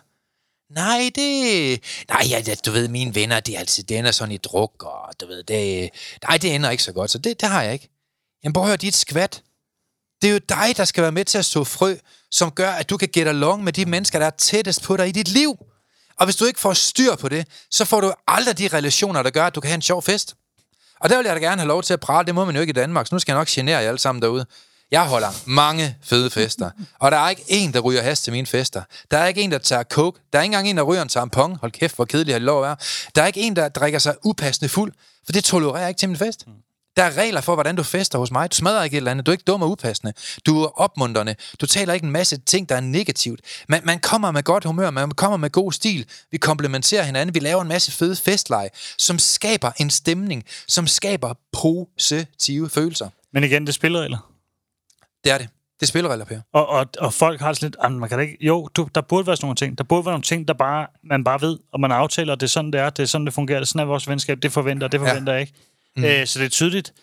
Nej, 0.75 1.11
det... 1.15 1.79
Nej, 2.09 2.25
ja, 2.29 2.55
du 2.65 2.71
ved, 2.71 2.87
mine 2.87 3.15
venner, 3.15 3.39
det 3.39 3.55
er 3.55 3.59
altid, 3.59 3.83
det 3.83 3.97
ender 3.97 4.11
sådan 4.11 4.31
i 4.31 4.37
druk, 4.37 4.83
og 4.83 5.13
du 5.21 5.27
ved, 5.27 5.43
det... 5.43 5.89
Nej, 6.27 6.37
det 6.37 6.55
ender 6.55 6.69
ikke 6.69 6.83
så 6.83 6.91
godt, 6.91 7.11
så 7.11 7.17
det, 7.17 7.41
det 7.41 7.49
har 7.49 7.63
jeg 7.63 7.73
ikke. 7.73 7.89
Jamen, 8.43 8.53
prøv 8.53 8.63
at 8.63 8.67
høre, 8.67 8.77
dit 8.77 8.95
skvat. 8.95 9.43
Det 10.21 10.27
er 10.27 10.31
jo 10.31 10.39
dig, 10.49 10.77
der 10.77 10.85
skal 10.85 11.03
være 11.03 11.11
med 11.11 11.25
til 11.25 11.37
at 11.37 11.45
så 11.45 11.63
frø, 11.63 11.95
som 12.31 12.51
gør, 12.51 12.71
at 12.71 12.89
du 12.89 12.97
kan 12.97 13.09
get 13.13 13.27
along 13.27 13.63
med 13.63 13.73
de 13.73 13.85
mennesker, 13.85 14.19
der 14.19 14.25
er 14.25 14.29
tættest 14.37 14.83
på 14.83 14.97
dig 14.97 15.07
i 15.07 15.11
dit 15.11 15.27
liv. 15.27 15.57
Og 16.19 16.25
hvis 16.25 16.35
du 16.35 16.45
ikke 16.45 16.59
får 16.59 16.73
styr 16.73 17.15
på 17.15 17.29
det, 17.29 17.47
så 17.71 17.85
får 17.85 18.01
du 18.01 18.13
aldrig 18.27 18.57
de 18.57 18.67
relationer, 18.67 19.23
der 19.23 19.29
gør, 19.29 19.45
at 19.45 19.55
du 19.55 19.61
kan 19.61 19.67
have 19.67 19.75
en 19.75 19.81
sjov 19.81 20.01
fest. 20.01 20.35
Og 20.99 21.09
der 21.09 21.17
vil 21.17 21.25
jeg 21.25 21.35
da 21.35 21.39
gerne 21.39 21.61
have 21.61 21.67
lov 21.67 21.83
til 21.83 21.93
at 21.93 21.99
prale. 21.99 22.25
Det 22.25 22.35
må 22.35 22.45
man 22.45 22.55
jo 22.55 22.61
ikke 22.61 22.71
i 22.71 22.73
Danmark, 22.73 23.07
så 23.07 23.15
nu 23.15 23.19
skal 23.19 23.31
jeg 23.31 23.39
nok 23.39 23.47
genere 23.47 23.79
jer 23.79 23.87
alle 23.87 23.99
sammen 23.99 24.21
derude. 24.21 24.45
Jeg 24.91 25.07
holder 25.07 25.27
mange 25.45 25.95
fede 26.03 26.29
fester, 26.29 26.69
og 26.99 27.11
der 27.11 27.17
er 27.17 27.29
ikke 27.29 27.43
en, 27.47 27.73
der 27.73 27.79
ryger 27.79 28.01
has 28.01 28.21
til 28.21 28.33
mine 28.33 28.47
fester. 28.47 28.83
Der 29.11 29.17
er 29.17 29.27
ikke 29.27 29.41
en, 29.41 29.51
der 29.51 29.57
tager 29.57 29.83
coke. 29.83 30.19
Der 30.33 30.39
er 30.39 30.43
ikke 30.43 30.47
engang 30.49 30.69
en, 30.69 30.77
der 30.77 30.83
ryger 30.83 31.01
en 31.01 31.09
tampon. 31.09 31.55
Hold 31.55 31.71
kæft, 31.71 31.95
hvor 31.95 32.05
kedelig 32.05 32.33
har 32.33 32.39
det 32.39 32.45
lov 32.45 32.63
at 32.63 32.67
være. 32.67 32.75
Der 33.15 33.21
er 33.21 33.27
ikke 33.27 33.39
en, 33.39 33.55
der 33.55 33.69
drikker 33.69 33.99
sig 33.99 34.15
upassende 34.23 34.69
fuld, 34.69 34.93
for 35.25 35.31
det 35.31 35.43
tolererer 35.43 35.79
jeg 35.79 35.89
ikke 35.89 35.99
til 35.99 36.09
min 36.09 36.17
fest. 36.17 36.45
Der 36.97 37.03
er 37.03 37.17
regler 37.17 37.41
for, 37.41 37.53
hvordan 37.53 37.75
du 37.75 37.83
fester 37.83 38.19
hos 38.19 38.31
mig. 38.31 38.51
Du 38.51 38.55
smadrer 38.55 38.83
ikke 38.83 38.95
et 38.95 38.97
eller 38.97 39.11
andet. 39.11 39.25
Du 39.25 39.31
er 39.31 39.33
ikke 39.33 39.43
dum 39.47 39.61
og 39.61 39.71
upassende. 39.71 40.13
Du 40.45 40.63
er 40.63 40.81
opmuntrende. 40.81 41.35
Du 41.61 41.65
taler 41.65 41.93
ikke 41.93 42.05
en 42.05 42.11
masse 42.11 42.37
ting, 42.37 42.69
der 42.69 42.75
er 42.75 42.79
negativt. 42.79 43.39
Man, 43.69 43.81
man 43.83 43.99
kommer 43.99 44.31
med 44.31 44.43
godt 44.43 44.65
humør. 44.65 44.89
Man 44.89 45.11
kommer 45.11 45.37
med 45.37 45.49
god 45.49 45.71
stil. 45.71 46.05
Vi 46.31 46.37
komplementerer 46.37 47.03
hinanden. 47.03 47.33
Vi 47.33 47.39
laver 47.39 47.61
en 47.61 47.67
masse 47.67 47.91
fede 47.91 48.15
festleje, 48.15 48.69
som 48.97 49.19
skaber 49.19 49.71
en 49.77 49.89
stemning, 49.89 50.43
som 50.67 50.87
skaber 50.87 51.33
positive 51.51 52.69
følelser. 52.69 53.09
Men 53.33 53.43
igen, 53.43 53.61
det 53.61 53.69
er 53.69 53.73
spilleregler. 53.73 54.30
Det 55.23 55.31
er 55.31 55.37
det. 55.37 55.49
Det 55.79 55.85
er 55.85 55.87
spilleregler, 55.87 56.25
Per. 56.25 56.39
Og, 56.53 56.69
og, 56.69 56.85
og 56.99 57.13
folk 57.13 57.39
har 57.41 57.53
sådan 57.53 57.65
lidt, 57.67 57.75
"Jamen, 57.83 57.99
man 57.99 58.09
kan 58.09 58.17
da 58.17 58.21
ikke, 58.23 58.37
jo, 58.41 58.67
du, 58.75 58.87
der 58.95 59.01
burde 59.01 59.27
være 59.27 59.35
sådan 59.35 59.45
nogle 59.45 59.55
ting. 59.55 59.77
Der 59.77 59.83
burde 59.83 60.05
være 60.05 60.13
nogle 60.13 60.23
ting, 60.23 60.47
der 60.47 60.53
bare, 60.53 60.87
man 61.03 61.23
bare 61.23 61.41
ved, 61.41 61.59
og 61.73 61.79
man 61.79 61.91
aftaler, 61.91 62.35
det 62.35 62.43
er 62.43 62.47
sådan, 62.49 62.71
det 62.73 62.81
er, 62.81 62.89
det 62.89 63.03
er 63.03 63.07
sådan, 63.07 63.25
det 63.25 63.33
fungerer, 63.33 63.59
det 63.59 63.65
er 63.65 63.67
sådan 63.67 63.79
er 63.81 63.85
vores 63.85 64.07
venskab, 64.07 64.37
det 64.41 64.51
forventer, 64.51 64.87
det 64.87 64.99
forventer 64.99 65.33
jeg 65.33 65.41
ikke. 65.41 65.53
Mm. 65.95 66.03
Øh, 66.03 66.27
så 66.27 66.39
det 66.39 66.45
er 66.45 66.49
tydeligt. 66.49 66.93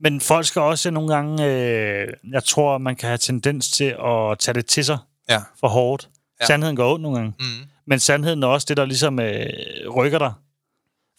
Men 0.00 0.20
folk 0.20 0.46
skal 0.46 0.62
også 0.62 0.90
nogle 0.90 1.14
gange, 1.14 1.44
øh, 1.46 2.08
jeg 2.32 2.44
tror, 2.44 2.78
man 2.78 2.96
kan 2.96 3.06
have 3.08 3.18
tendens 3.18 3.70
til 3.70 3.84
at 4.04 4.38
tage 4.38 4.54
det 4.54 4.66
til 4.66 4.84
sig 4.84 4.98
Ja. 5.28 5.38
for 5.60 5.68
hårdt. 5.68 6.08
Ja. 6.12 6.44
Ja. 6.44 6.46
Sandheden 6.46 6.76
går 6.76 6.92
ondt 6.94 7.02
nogle 7.02 7.18
gange. 7.18 7.34
Mm. 7.40 7.46
Men 7.86 7.98
sandheden 8.00 8.42
er 8.42 8.46
også 8.46 8.64
det, 8.68 8.76
der 8.76 8.84
ligesom 8.84 9.20
øh, 9.20 9.46
rykker 9.96 10.18
dig. 10.18 10.32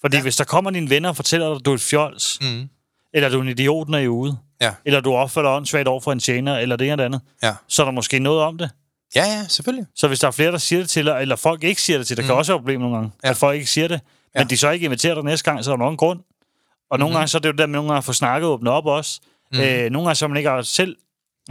Fordi 0.02 0.16
Ja. 0.16 0.20
ja. 0.20 0.24
hvis 0.24 0.36
der 0.36 0.44
kommer 0.44 0.72
dine 0.72 0.90
venner 0.90 1.10
og 1.10 1.16
fortæller 1.16 1.48
dig, 1.48 1.56
at 1.56 1.66
du 1.66 1.72
er 1.72 1.76
et 1.76 1.82
fjols, 1.82 2.40
Mm. 2.42 2.70
Eller 3.14 3.30
du 3.30 3.38
er 3.38 3.42
en 3.42 3.48
idiot, 3.50 3.90
når 3.90 3.98
I 3.98 4.04
er 4.04 4.08
ude, 4.08 4.38
Ja. 4.62 4.72
eller 4.86 5.00
du 5.00 5.14
opfører 5.14 5.46
dig 5.46 5.56
åndssvagt 5.56 5.88
over 5.88 6.00
for 6.02 6.12
en 6.12 6.20
tjener, 6.20 6.58
eller 6.58 6.76
det 6.76 6.86
ene 6.86 6.92
eller 6.92 6.96
det 6.98 7.06
andet, 7.16 7.22
Ja. 7.44 7.54
så 7.68 7.82
er 7.82 7.86
der 7.86 7.92
måske 7.92 8.20
noget 8.20 8.42
om 8.42 8.58
det. 8.58 8.70
Ja, 9.16 9.24
ja, 9.26 9.46
selvfølgelig. 9.48 9.86
Så 9.96 10.08
hvis 10.08 10.20
der 10.20 10.28
er 10.28 10.32
flere, 10.32 10.52
der 10.52 10.58
siger 10.58 10.80
det 10.80 10.90
til 10.90 11.06
dig, 11.06 11.22
eller 11.22 11.36
folk 11.36 11.64
ikke 11.64 11.82
siger 11.82 11.98
det 11.98 12.08
til 12.08 12.18
dig, 12.18 12.24
mm. 12.24 12.28
kan 12.28 12.36
også 12.36 12.52
være 12.52 12.58
et 12.58 12.62
problem 12.62 12.80
nogle 12.80 12.96
gange, 12.96 13.12
Ja. 13.24 13.30
at 13.30 13.38
folk 13.38 13.56
ikke 13.56 13.70
siger 13.72 13.88
det, 13.88 14.00
men 14.36 14.42
Ja. 14.42 14.48
de 14.48 14.58
så 14.58 14.70
ikke 14.70 14.86
inviterer 14.86 15.16
dig 15.16 15.24
næste 15.24 15.52
gang, 15.52 15.64
så 15.66 15.72
er 15.72 15.76
der 15.76 15.84
nok 15.84 15.92
en 15.92 15.98
grund. 15.98 16.20
Og 16.92 17.00
nogle 17.00 17.12
Mhm. 17.14 17.18
gange, 17.18 17.28
så 17.28 17.38
er 17.38 17.40
det 17.40 17.50
jo 17.50 17.54
der 17.54 17.66
med 17.66 17.74
nogle 17.74 17.90
gange 17.90 17.98
at 17.98 18.04
få 18.04 18.14
snakket 18.14 18.48
og 18.48 18.54
åbne 18.54 18.72
op 18.72 18.86
også. 18.86 19.20
Mhm. 19.52 19.62
Øh, 19.62 19.90
nogle 19.90 20.06
gange, 20.08 20.16
så 20.16 20.26
er 20.26 20.30
man 20.30 20.38
ikke 20.38 20.64
selv 20.64 20.96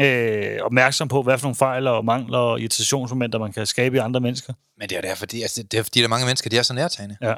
øh, 0.01 0.59
opmærksom 0.63 1.09
på, 1.09 1.23
hvad 1.23 1.39
for 1.39 1.47
nogle 1.47 1.57
fejl 1.57 1.87
og 1.87 2.05
mangler 2.05 2.39
og 2.39 2.61
irritationsmomenter, 2.61 3.39
man 3.39 3.53
kan 3.53 3.67
skabe 3.67 3.97
i 3.97 3.99
andre 3.99 4.21
mennesker. 4.21 4.53
Men 4.79 4.89
det 4.89 4.97
er 4.97 5.01
derfor, 5.01 5.17
fordi, 5.19 5.43
altså, 5.43 5.63
det 5.63 5.79
er 5.79 5.83
fordi, 5.83 5.99
der 5.99 6.05
er 6.05 6.09
mange 6.09 6.27
mennesker, 6.27 6.51
de 6.51 6.59
er 6.59 6.63
så 6.63 6.75
nærtagende. 6.75 7.17
Ja. 7.23 7.35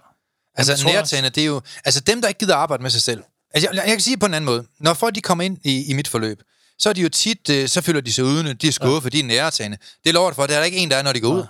Altså, 0.56 0.86
nærtagende, 0.86 1.30
det 1.30 1.42
er 1.42 1.46
jo... 1.46 1.60
Altså, 1.84 2.00
dem, 2.00 2.20
der 2.20 2.28
ikke 2.28 2.38
gider 2.38 2.56
arbejde 2.56 2.82
med 2.82 2.90
sig 2.90 3.02
selv. 3.02 3.22
Altså, 3.54 3.68
jeg, 3.72 3.76
jeg 3.76 3.86
kan 3.92 4.00
sige 4.00 4.14
det 4.14 4.20
på 4.20 4.26
en 4.26 4.34
anden 4.34 4.46
måde. 4.46 4.64
Når 4.80 4.94
folk, 4.94 5.14
de 5.14 5.20
kommer 5.20 5.44
ind 5.44 5.58
i, 5.64 5.90
i 5.90 5.92
mit 5.94 6.08
forløb, 6.08 6.42
så 6.78 6.88
er 6.88 6.92
de 6.92 7.00
jo 7.00 7.08
tit, 7.08 7.50
øh, 7.50 7.68
så 7.68 7.80
føler 7.80 8.00
de 8.00 8.12
sig 8.12 8.24
uden, 8.24 8.56
de 8.56 8.68
er 8.68 8.72
skuffet, 8.72 9.14
ja. 9.14 9.18
de 9.18 9.22
er 9.22 9.26
nærtagende. 9.26 9.76
Det 10.04 10.14
lover 10.14 10.28
det 10.30 10.36
for, 10.36 10.46
det 10.46 10.54
er 10.54 10.58
der 10.58 10.64
ikke 10.64 10.78
en, 10.78 10.90
der 10.90 10.96
er, 10.96 11.02
når 11.02 11.12
de 11.12 11.20
går 11.20 11.28
ud. 11.28 11.44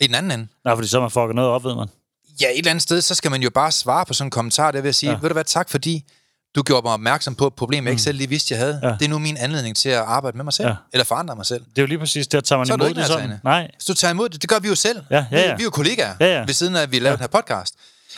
I 0.00 0.06
den 0.06 0.14
anden 0.14 0.32
ende. 0.32 0.46
Nej, 0.64 0.74
fordi 0.74 0.88
så 0.88 0.96
er 0.96 1.00
man 1.00 1.10
fucker 1.10 1.32
noget 1.32 1.50
op, 1.50 1.64
ved 1.64 1.74
man. 1.74 1.88
Ja, 2.40 2.46
et 2.50 2.58
eller 2.58 2.70
andet 2.70 2.82
sted, 2.82 3.00
så 3.00 3.14
skal 3.14 3.30
man 3.30 3.42
jo 3.42 3.50
bare 3.50 3.72
svare 3.72 4.06
på 4.06 4.14
sådan 4.14 4.26
en 4.26 4.30
kommentar, 4.30 4.70
der 4.70 4.80
vil 4.80 4.94
sige, 4.94 5.10
ja. 5.10 5.16
Ja. 5.16 5.20
ved 5.20 5.28
du 5.28 5.32
hvad, 5.32 5.44
tak 5.44 5.70
fordi 5.70 6.04
du 6.54 6.62
gjorde 6.62 6.84
mig 6.84 6.92
opmærksom 6.92 7.34
på 7.34 7.46
et 7.46 7.54
problem, 7.54 7.84
jeg 7.84 7.90
ikke 7.90 8.02
selv 8.02 8.18
lige 8.18 8.28
vidste, 8.28 8.54
jeg 8.54 8.58
havde. 8.60 8.80
Ja. 8.82 8.88
Ja. 8.88 8.94
Det 8.98 9.04
er 9.04 9.08
nu 9.08 9.18
min 9.18 9.36
anledning 9.36 9.76
til 9.76 9.88
at 9.88 9.98
arbejde 9.98 10.36
med 10.36 10.44
mig 10.44 10.52
selv, 10.52 10.66
ja. 10.66 10.70
Ja. 10.72 10.76
eller 10.92 11.04
forandre 11.04 11.36
mig 11.36 11.46
selv. 11.46 11.60
Det 11.60 11.78
er 11.78 11.82
jo 11.82 11.86
lige 11.86 11.98
præcis 11.98 12.26
det, 12.28 12.38
at 12.38 12.44
tager 12.44 12.58
man 12.58 12.66
Så 12.66 12.72
er 12.72 12.76
imod 12.76 12.94
det 12.94 13.06
sådan. 13.06 13.32
Nej, 13.44 13.70
Hvis 13.76 13.84
du 13.84 13.94
tager 13.94 14.12
imod 14.12 14.28
det, 14.28 14.42
det 14.42 14.50
gør 14.50 14.58
vi 14.58 14.68
jo 14.68 14.74
selv. 14.74 15.02
Ja, 15.10 15.26
ja, 15.30 15.40
ja. 15.40 15.50
Vi, 15.50 15.56
vi 15.56 15.62
er 15.62 15.64
jo 15.64 15.70
kollegaer, 15.70 16.14
Ja, 16.20 16.26
ja. 16.26 16.44
ved 16.46 16.54
siden 16.54 16.76
af, 16.76 16.82
at 16.82 16.92
vi 16.92 16.98
laver 16.98 17.10
ja. 17.10 17.16
den 17.16 17.20
her 17.20 17.40
podcast. 17.40 17.74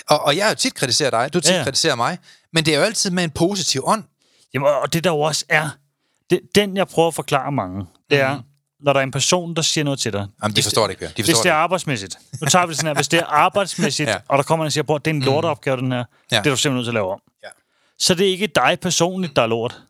Og, 0.09 0.21
og 0.21 0.37
jeg 0.37 0.45
har 0.45 0.51
jo 0.51 0.55
tit 0.57 0.75
kritiseret 0.75 1.13
dig, 1.13 1.35
du 1.35 1.41
tit 1.41 1.53
ja, 1.55 1.63
kritiserer 1.65 1.95
mig, 1.95 2.19
men 2.53 2.65
det 2.65 2.75
er 2.75 2.79
jo 2.79 2.85
altid 2.85 3.11
med 3.11 3.25
en 3.25 3.31
positiv 3.31 3.83
ånd. 3.85 4.05
Jamen, 4.55 4.69
og 4.83 4.93
det 4.93 5.05
der 5.05 5.11
jo 5.11 5.21
også 5.21 5.45
er, 5.49 5.69
det, 6.31 6.41
den 6.55 6.77
jeg 6.77 6.89
prøver 6.89 7.09
at 7.09 7.15
forklare 7.15 7.53
mange, 7.53 7.87
det 8.11 8.21
er, 8.21 8.35
Mhm. 8.35 8.43
når 8.81 8.93
der 8.93 9.01
er 9.01 9.05
en 9.05 9.11
person, 9.11 9.57
der 9.57 9.63
siger 9.63 9.85
noget 9.85 9.99
til 9.99 10.13
dig. 10.13 10.27
Jamen, 10.43 10.51
de 10.51 10.57
Hvis 10.57 10.65
forstår 10.65 10.83
det 10.87 10.91
ikke. 10.91 11.07
De 11.07 11.13
Hvis 11.17 11.27
forstår 11.27 11.43
det 11.43 11.51
er 11.51 11.55
arbejdsmæssigt. 11.55 12.19
Nu 12.41 12.47
tager 12.47 12.67
vi 12.67 12.71
det 12.71 12.77
sådan 12.77 12.89
her. 12.89 12.95
Hvis 12.95 13.09
det 13.09 13.19
er 13.21 13.25
arbejdsmæssigt, 13.47 14.09
Ja. 14.11 14.17
og 14.29 14.39
der 14.39 14.43
kommer 14.45 14.65
en 14.65 14.67
og 14.67 14.73
siger, 14.73 14.95
at 14.95 15.05
det 15.05 15.11
er 15.11 15.15
en 15.15 15.23
lorteopgave, 15.23 15.77
den 15.77 15.93
her. 15.93 15.99
Ja. 15.99 16.39
Det 16.39 16.47
er 16.47 16.51
du 16.51 16.57
simpelthen 16.57 16.75
nødt 16.75 16.85
til 16.85 16.91
at 16.91 16.95
lave 16.95 17.13
om. 17.13 17.21
Ja. 17.43 17.49
Så 17.99 18.15
det 18.15 18.27
er 18.27 18.31
ikke 18.31 18.47
dig 18.47 18.79
personligt, 18.83 19.37
der 19.37 19.43
er 19.43 19.47
lort. 19.47 19.81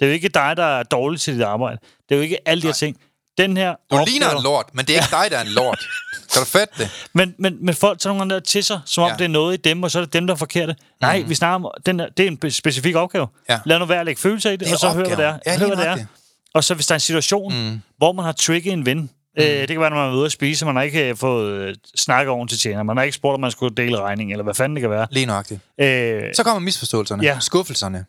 Det 0.00 0.06
er 0.06 0.10
jo 0.10 0.14
ikke 0.14 0.28
dig, 0.28 0.56
der 0.56 0.64
er 0.64 0.82
dårlig 0.82 1.20
til 1.20 1.34
dit 1.34 1.42
arbejde. 1.42 1.78
Det 2.08 2.14
er 2.14 2.16
jo 2.16 2.22
ikke 2.22 2.48
alle 2.48 2.62
de 2.62 2.66
her 2.66 2.74
ting. 2.74 2.96
Den 3.38 3.56
her 3.56 3.68
Du 3.68 3.74
opgave, 3.96 4.04
ligner 4.06 4.30
en 4.36 4.42
lort, 4.42 4.66
men 4.72 4.84
det 4.86 4.96
er 4.96 5.00
ikke 5.00 5.10
dig, 5.10 5.30
der 5.30 5.36
er 5.38 5.42
en 5.42 5.48
lort. 5.48 5.88
Kan 6.32 6.40
du 6.40 6.46
fatte 6.46 6.74
det? 6.78 6.90
Men, 7.14 7.34
men, 7.38 7.56
men 7.66 7.74
folk 7.74 7.98
tager 8.00 8.10
nogle 8.14 8.20
gange 8.20 8.34
der 8.34 8.40
til 8.40 8.64
sig, 8.64 8.80
som 8.86 9.04
om 9.04 9.10
Ja. 9.10 9.16
det 9.16 9.24
er 9.24 9.28
noget 9.28 9.54
i 9.54 9.56
dem, 9.56 9.82
og 9.82 9.90
så 9.90 9.98
er 9.98 10.04
det 10.04 10.12
dem, 10.12 10.26
der 10.26 10.34
er 10.34 10.38
forkerte. 10.38 10.76
Nej, 11.00 11.22
mm. 11.22 11.28
vi 11.28 11.34
snakker 11.34 11.54
om, 11.54 11.70
den 11.86 12.00
er, 12.00 12.08
det 12.16 12.26
er 12.26 12.30
en 12.44 12.50
specifik 12.50 12.94
opgave. 12.94 13.26
Ja. 13.48 13.60
Lad 13.64 13.78
nu 13.78 13.84
være 13.84 14.00
at 14.00 14.06
lægge 14.06 14.20
følelser 14.20 14.50
i 14.50 14.52
det, 14.52 14.60
Det 14.60 14.72
og 14.72 14.78
så 14.78 14.88
hør, 14.90 15.04
hvad 15.06 15.16
det 15.16 15.24
er. 15.24 15.38
Ja, 15.46 15.58
hør, 15.58 15.66
hvad 15.66 15.76
det 15.76 15.82
er. 15.82 15.84
nøjagtigt. 15.84 16.08
Og 16.54 16.64
så 16.64 16.74
hvis 16.74 16.86
der 16.86 16.92
er 16.92 16.96
en 16.96 17.00
situation, 17.00 17.54
mm. 17.70 17.80
hvor 17.96 18.12
man 18.12 18.24
har 18.24 18.32
trigget 18.32 18.72
en 18.72 18.86
ven, 18.86 18.98
mm. 18.98 19.08
øh, 19.38 19.44
det 19.46 19.68
kan 19.68 19.80
være, 19.80 19.90
når 19.90 19.96
man 19.96 20.10
er 20.12 20.16
ude 20.16 20.26
at 20.26 20.32
spise, 20.32 20.64
man 20.64 20.76
har 20.76 20.82
ikke 20.82 21.08
øh, 21.08 21.16
fået 21.16 21.52
øh, 21.52 21.74
snakket 21.96 22.30
oven 22.32 22.48
til 22.48 22.58
tjener, 22.58 22.82
man 22.82 22.96
har 22.96 23.04
ikke 23.04 23.14
spurgt, 23.14 23.34
om 23.34 23.40
man 23.40 23.50
skulle 23.50 23.74
dele 23.76 24.00
regning, 24.00 24.30
eller 24.32 24.44
hvad 24.44 24.54
fanden 24.54 24.76
det 24.76 24.80
kan 24.80 24.90
være. 24.90 25.06
Lige 25.10 25.26
nøjagtigt. 25.26 25.60
Øh, 25.80 26.22
Så 26.34 26.42
kommer 26.44 26.60
misforståelserne. 26.60 27.22
Ja. 27.22 27.38
Skuffelserne. 27.40 28.04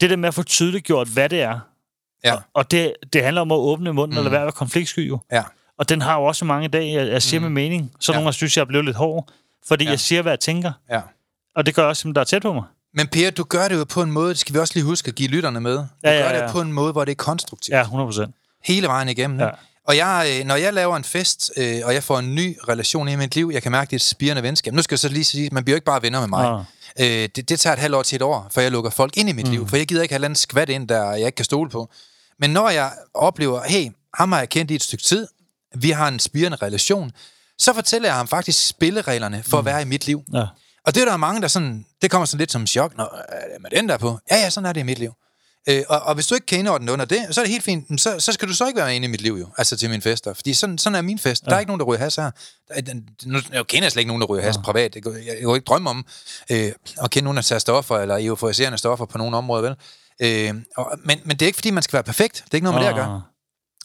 det 0.00 0.10
der 0.10 0.16
med 0.16 0.28
at 0.28 0.34
få 0.34 0.42
tydeligt 0.42 0.84
gjort, 0.84 1.08
hvad 1.08 1.28
det 1.28 1.42
er, 1.42 1.58
Ja. 2.24 2.34
og, 2.34 2.40
og 2.54 2.70
det, 2.70 2.92
det 3.12 3.22
handler 3.22 3.40
om 3.40 3.52
at 3.52 3.56
åbne 3.56 3.92
munden 3.92 4.14
mm. 4.14 4.18
og 4.18 4.24
lade 4.24 4.32
være 4.32 4.40
at 4.40 4.44
være 4.44 4.52
konfliktsky 4.52 5.08
jo. 5.08 5.18
Ja. 5.32 5.42
Og 5.78 5.88
den 5.88 6.02
har 6.02 6.18
jo 6.18 6.24
også 6.24 6.44
mange 6.44 6.68
dage, 6.68 6.92
jeg, 6.94 7.08
jeg 7.12 7.22
siger 7.22 7.40
mm. 7.40 7.42
med 7.42 7.50
mening. 7.50 7.92
Så 8.00 8.12
Ja. 8.12 8.18
nogle 8.18 8.32
synes 8.32 8.56
jeg, 8.56 8.62
er 8.62 8.66
blevet 8.66 8.84
lidt 8.84 8.96
hård, 8.96 9.28
fordi 9.68 9.84
Ja. 9.84 9.88
ja. 9.88 9.92
jeg 9.92 10.00
siger, 10.00 10.22
hvad 10.22 10.32
jeg 10.32 10.40
tænker. 10.40 10.72
ja. 10.90 11.00
Og 11.56 11.66
det 11.66 11.74
gør 11.74 11.84
også 11.84 12.02
dem, 12.04 12.14
der 12.14 12.20
er 12.20 12.24
tæt 12.24 12.42
på 12.42 12.52
mig. 12.52 12.62
Men 12.94 13.06
Per, 13.08 13.30
du 13.30 13.44
gør 13.44 13.68
det 13.68 13.76
jo 13.78 13.84
på 13.84 14.02
en 14.02 14.10
måde, 14.10 14.28
det 14.30 14.38
skal 14.38 14.54
vi 14.54 14.58
også 14.58 14.74
lige 14.74 14.84
huske 14.84 15.08
at 15.08 15.14
give 15.14 15.28
lytterne 15.28 15.60
med. 15.60 15.76
Du 15.78 15.84
Ja, 16.04 16.10
ja, 16.18 16.22
gør 16.22 16.32
det 16.32 16.38
ja. 16.46 16.52
på 16.52 16.60
en 16.60 16.72
måde, 16.72 16.92
hvor 16.92 17.04
det 17.04 17.12
er 17.12 17.16
konstruktivt. 17.16 17.74
Ja, 17.76 17.80
100 17.82 18.06
procent. 18.08 18.34
Hele 18.64 18.86
vejen 18.86 19.08
igennem. 19.08 19.38
Ja. 19.40 19.44
Ja. 19.44 19.50
Og 19.88 19.96
jeg, 19.96 20.36
øh, 20.40 20.46
når 20.46 20.56
jeg 20.56 20.72
laver 20.74 20.96
en 20.96 21.04
fest, 21.04 21.50
øh, 21.56 21.80
og 21.84 21.94
jeg 21.94 22.02
får 22.02 22.18
en 22.18 22.34
ny 22.34 22.56
relation 22.68 23.08
i 23.08 23.16
mit 23.16 23.34
liv, 23.34 23.50
jeg 23.54 23.62
kan 23.62 23.72
mærke, 23.72 23.86
det 23.88 23.92
er 23.92 23.96
et 23.96 24.02
spirende 24.02 24.42
venskab. 24.42 24.72
Nu 24.74 24.82
skal 24.82 24.94
jeg 24.94 24.98
så 24.98 25.08
lige 25.08 25.24
sige, 25.24 25.48
man 25.52 25.64
bliver 25.64 25.76
ikke 25.76 25.84
bare 25.84 26.02
venner 26.02 26.20
med 26.20 26.28
mig. 26.28 26.46
Ah. 26.50 26.64
Øh, 27.00 27.28
det, 27.36 27.48
det 27.48 27.60
tager 27.60 27.74
et 27.74 27.78
halvt 27.78 27.96
år 27.96 28.02
til 28.02 28.16
et 28.16 28.22
år, 28.22 28.46
før 28.50 28.62
jeg 28.62 28.72
lukker 28.72 28.90
folk 28.90 29.16
ind 29.16 29.28
i 29.28 29.32
mit 29.32 29.46
mm. 29.46 29.52
liv. 29.52 29.68
For 29.68 29.76
jeg 29.76 29.86
gider 29.86 30.02
ikke 30.02 30.14
have 30.14 30.24
andet 30.24 30.38
skvat 30.38 30.68
ind, 30.68 30.88
der 30.88 31.12
jeg 31.12 31.26
ikke 31.26 31.36
kan 31.36 31.44
stole 31.44 31.70
på. 31.70 31.90
Men 32.38 32.50
når 32.50 32.68
jeg 32.68 32.92
oplever, 33.14 33.62
hey, 33.62 33.90
ham 34.14 34.32
har 34.32 34.38
jeg 34.38 34.48
kendt 34.48 34.70
i 34.70 34.74
et 34.74 34.82
stykke 34.82 35.04
tid, 35.04 35.26
vi 35.74 35.90
har 35.90 36.08
en 36.08 36.18
spirende 36.18 36.56
relation, 36.56 37.12
så 37.58 37.72
fortæller 37.72 38.08
jeg 38.08 38.16
ham 38.16 38.28
faktisk 38.28 38.68
spillereglerne 38.68 39.42
for 39.42 39.56
mm. 39.56 39.58
at 39.58 39.64
være 39.64 39.82
i 39.82 39.84
mit 39.84 40.06
liv. 40.06 40.22
Ja. 40.32 40.46
Og 40.86 40.94
det 40.94 41.00
er 41.00 41.04
der 41.04 41.16
mange, 41.16 41.42
der 41.42 41.48
sådan, 41.48 41.86
det 42.02 42.10
kommer 42.10 42.26
sådan 42.26 42.38
lidt 42.38 42.52
som 42.52 42.60
en 42.60 42.66
chok, 42.66 42.96
når 42.96 43.22
er 43.28 43.58
med 43.60 43.70
den 43.70 43.88
der 43.88 43.98
på. 43.98 44.18
Ja, 44.30 44.36
ja, 44.36 44.50
sådan 44.50 44.68
er 44.68 44.72
det 44.72 44.80
i 44.80 44.84
mit 44.84 44.98
liv. 44.98 45.12
Øh, 45.68 45.82
og, 45.88 46.00
og 46.00 46.14
hvis 46.14 46.26
du 46.26 46.34
ikke 46.34 46.46
kan 46.46 46.58
indordne 46.58 46.92
under 46.92 47.04
det, 47.04 47.26
så 47.30 47.40
er 47.40 47.44
det 47.44 47.50
helt 47.52 47.64
fint. 47.64 48.00
Så, 48.00 48.20
så 48.20 48.32
skal 48.32 48.48
du 48.48 48.54
så 48.54 48.66
ikke 48.66 48.76
være 48.80 48.96
inde 48.96 49.04
i 49.04 49.08
mit 49.10 49.20
liv 49.20 49.36
jo, 49.40 49.48
altså 49.58 49.76
til 49.76 49.90
mine 49.90 50.02
fester. 50.02 50.34
Fordi 50.34 50.54
sådan, 50.54 50.78
sådan 50.78 50.94
er 50.96 51.02
min 51.02 51.18
fest. 51.18 51.42
Ja. 51.44 51.50
Der 51.50 51.56
er 51.56 51.60
ikke 51.60 51.68
nogen, 51.68 51.80
der 51.80 51.86
ryger 51.86 51.98
has 52.00 52.16
her. 52.16 52.22
Der 52.68 52.74
er, 52.74 52.80
den- 52.80 53.08
nu 53.26 53.38
jeg 53.52 53.66
kender 53.66 53.88
slet 53.88 54.00
ikke 54.00 54.08
nogen, 54.08 54.20
der 54.20 54.26
ryger 54.26 54.42
has 54.42 54.56
ja. 54.56 54.60
privat. 54.62 54.94
Jeg, 54.96 55.02
jeg, 55.06 55.14
jeg 55.26 55.44
kunne 55.44 55.56
ikke 55.56 55.64
drømme 55.66 55.90
om 55.90 56.06
øh, 56.50 56.72
at 57.02 57.10
kende 57.10 57.24
nogen, 57.24 57.36
der 57.36 57.42
tager 57.42 57.58
stoffer, 57.58 57.96
eller 57.98 58.16
euforiserende 58.20 58.78
stoffer 58.78 59.04
på 59.06 59.18
nogle 59.18 59.36
områder, 59.36 59.62
vel? 59.62 59.76
Øh, 60.22 60.54
og, 60.76 60.98
men, 61.04 61.18
men 61.24 61.36
det 61.36 61.42
er 61.42 61.46
ikke, 61.46 61.56
fordi 61.56 61.70
man 61.70 61.82
skal 61.82 61.92
være 61.96 62.02
perfekt. 62.04 62.34
Det 62.44 62.50
er 62.52 62.54
ikke 62.54 62.64
noget 62.64 62.74
med 62.80 62.82
det 62.82 62.88
at 62.90 62.96
gøre. 62.96 63.14
Ah. 63.14 63.20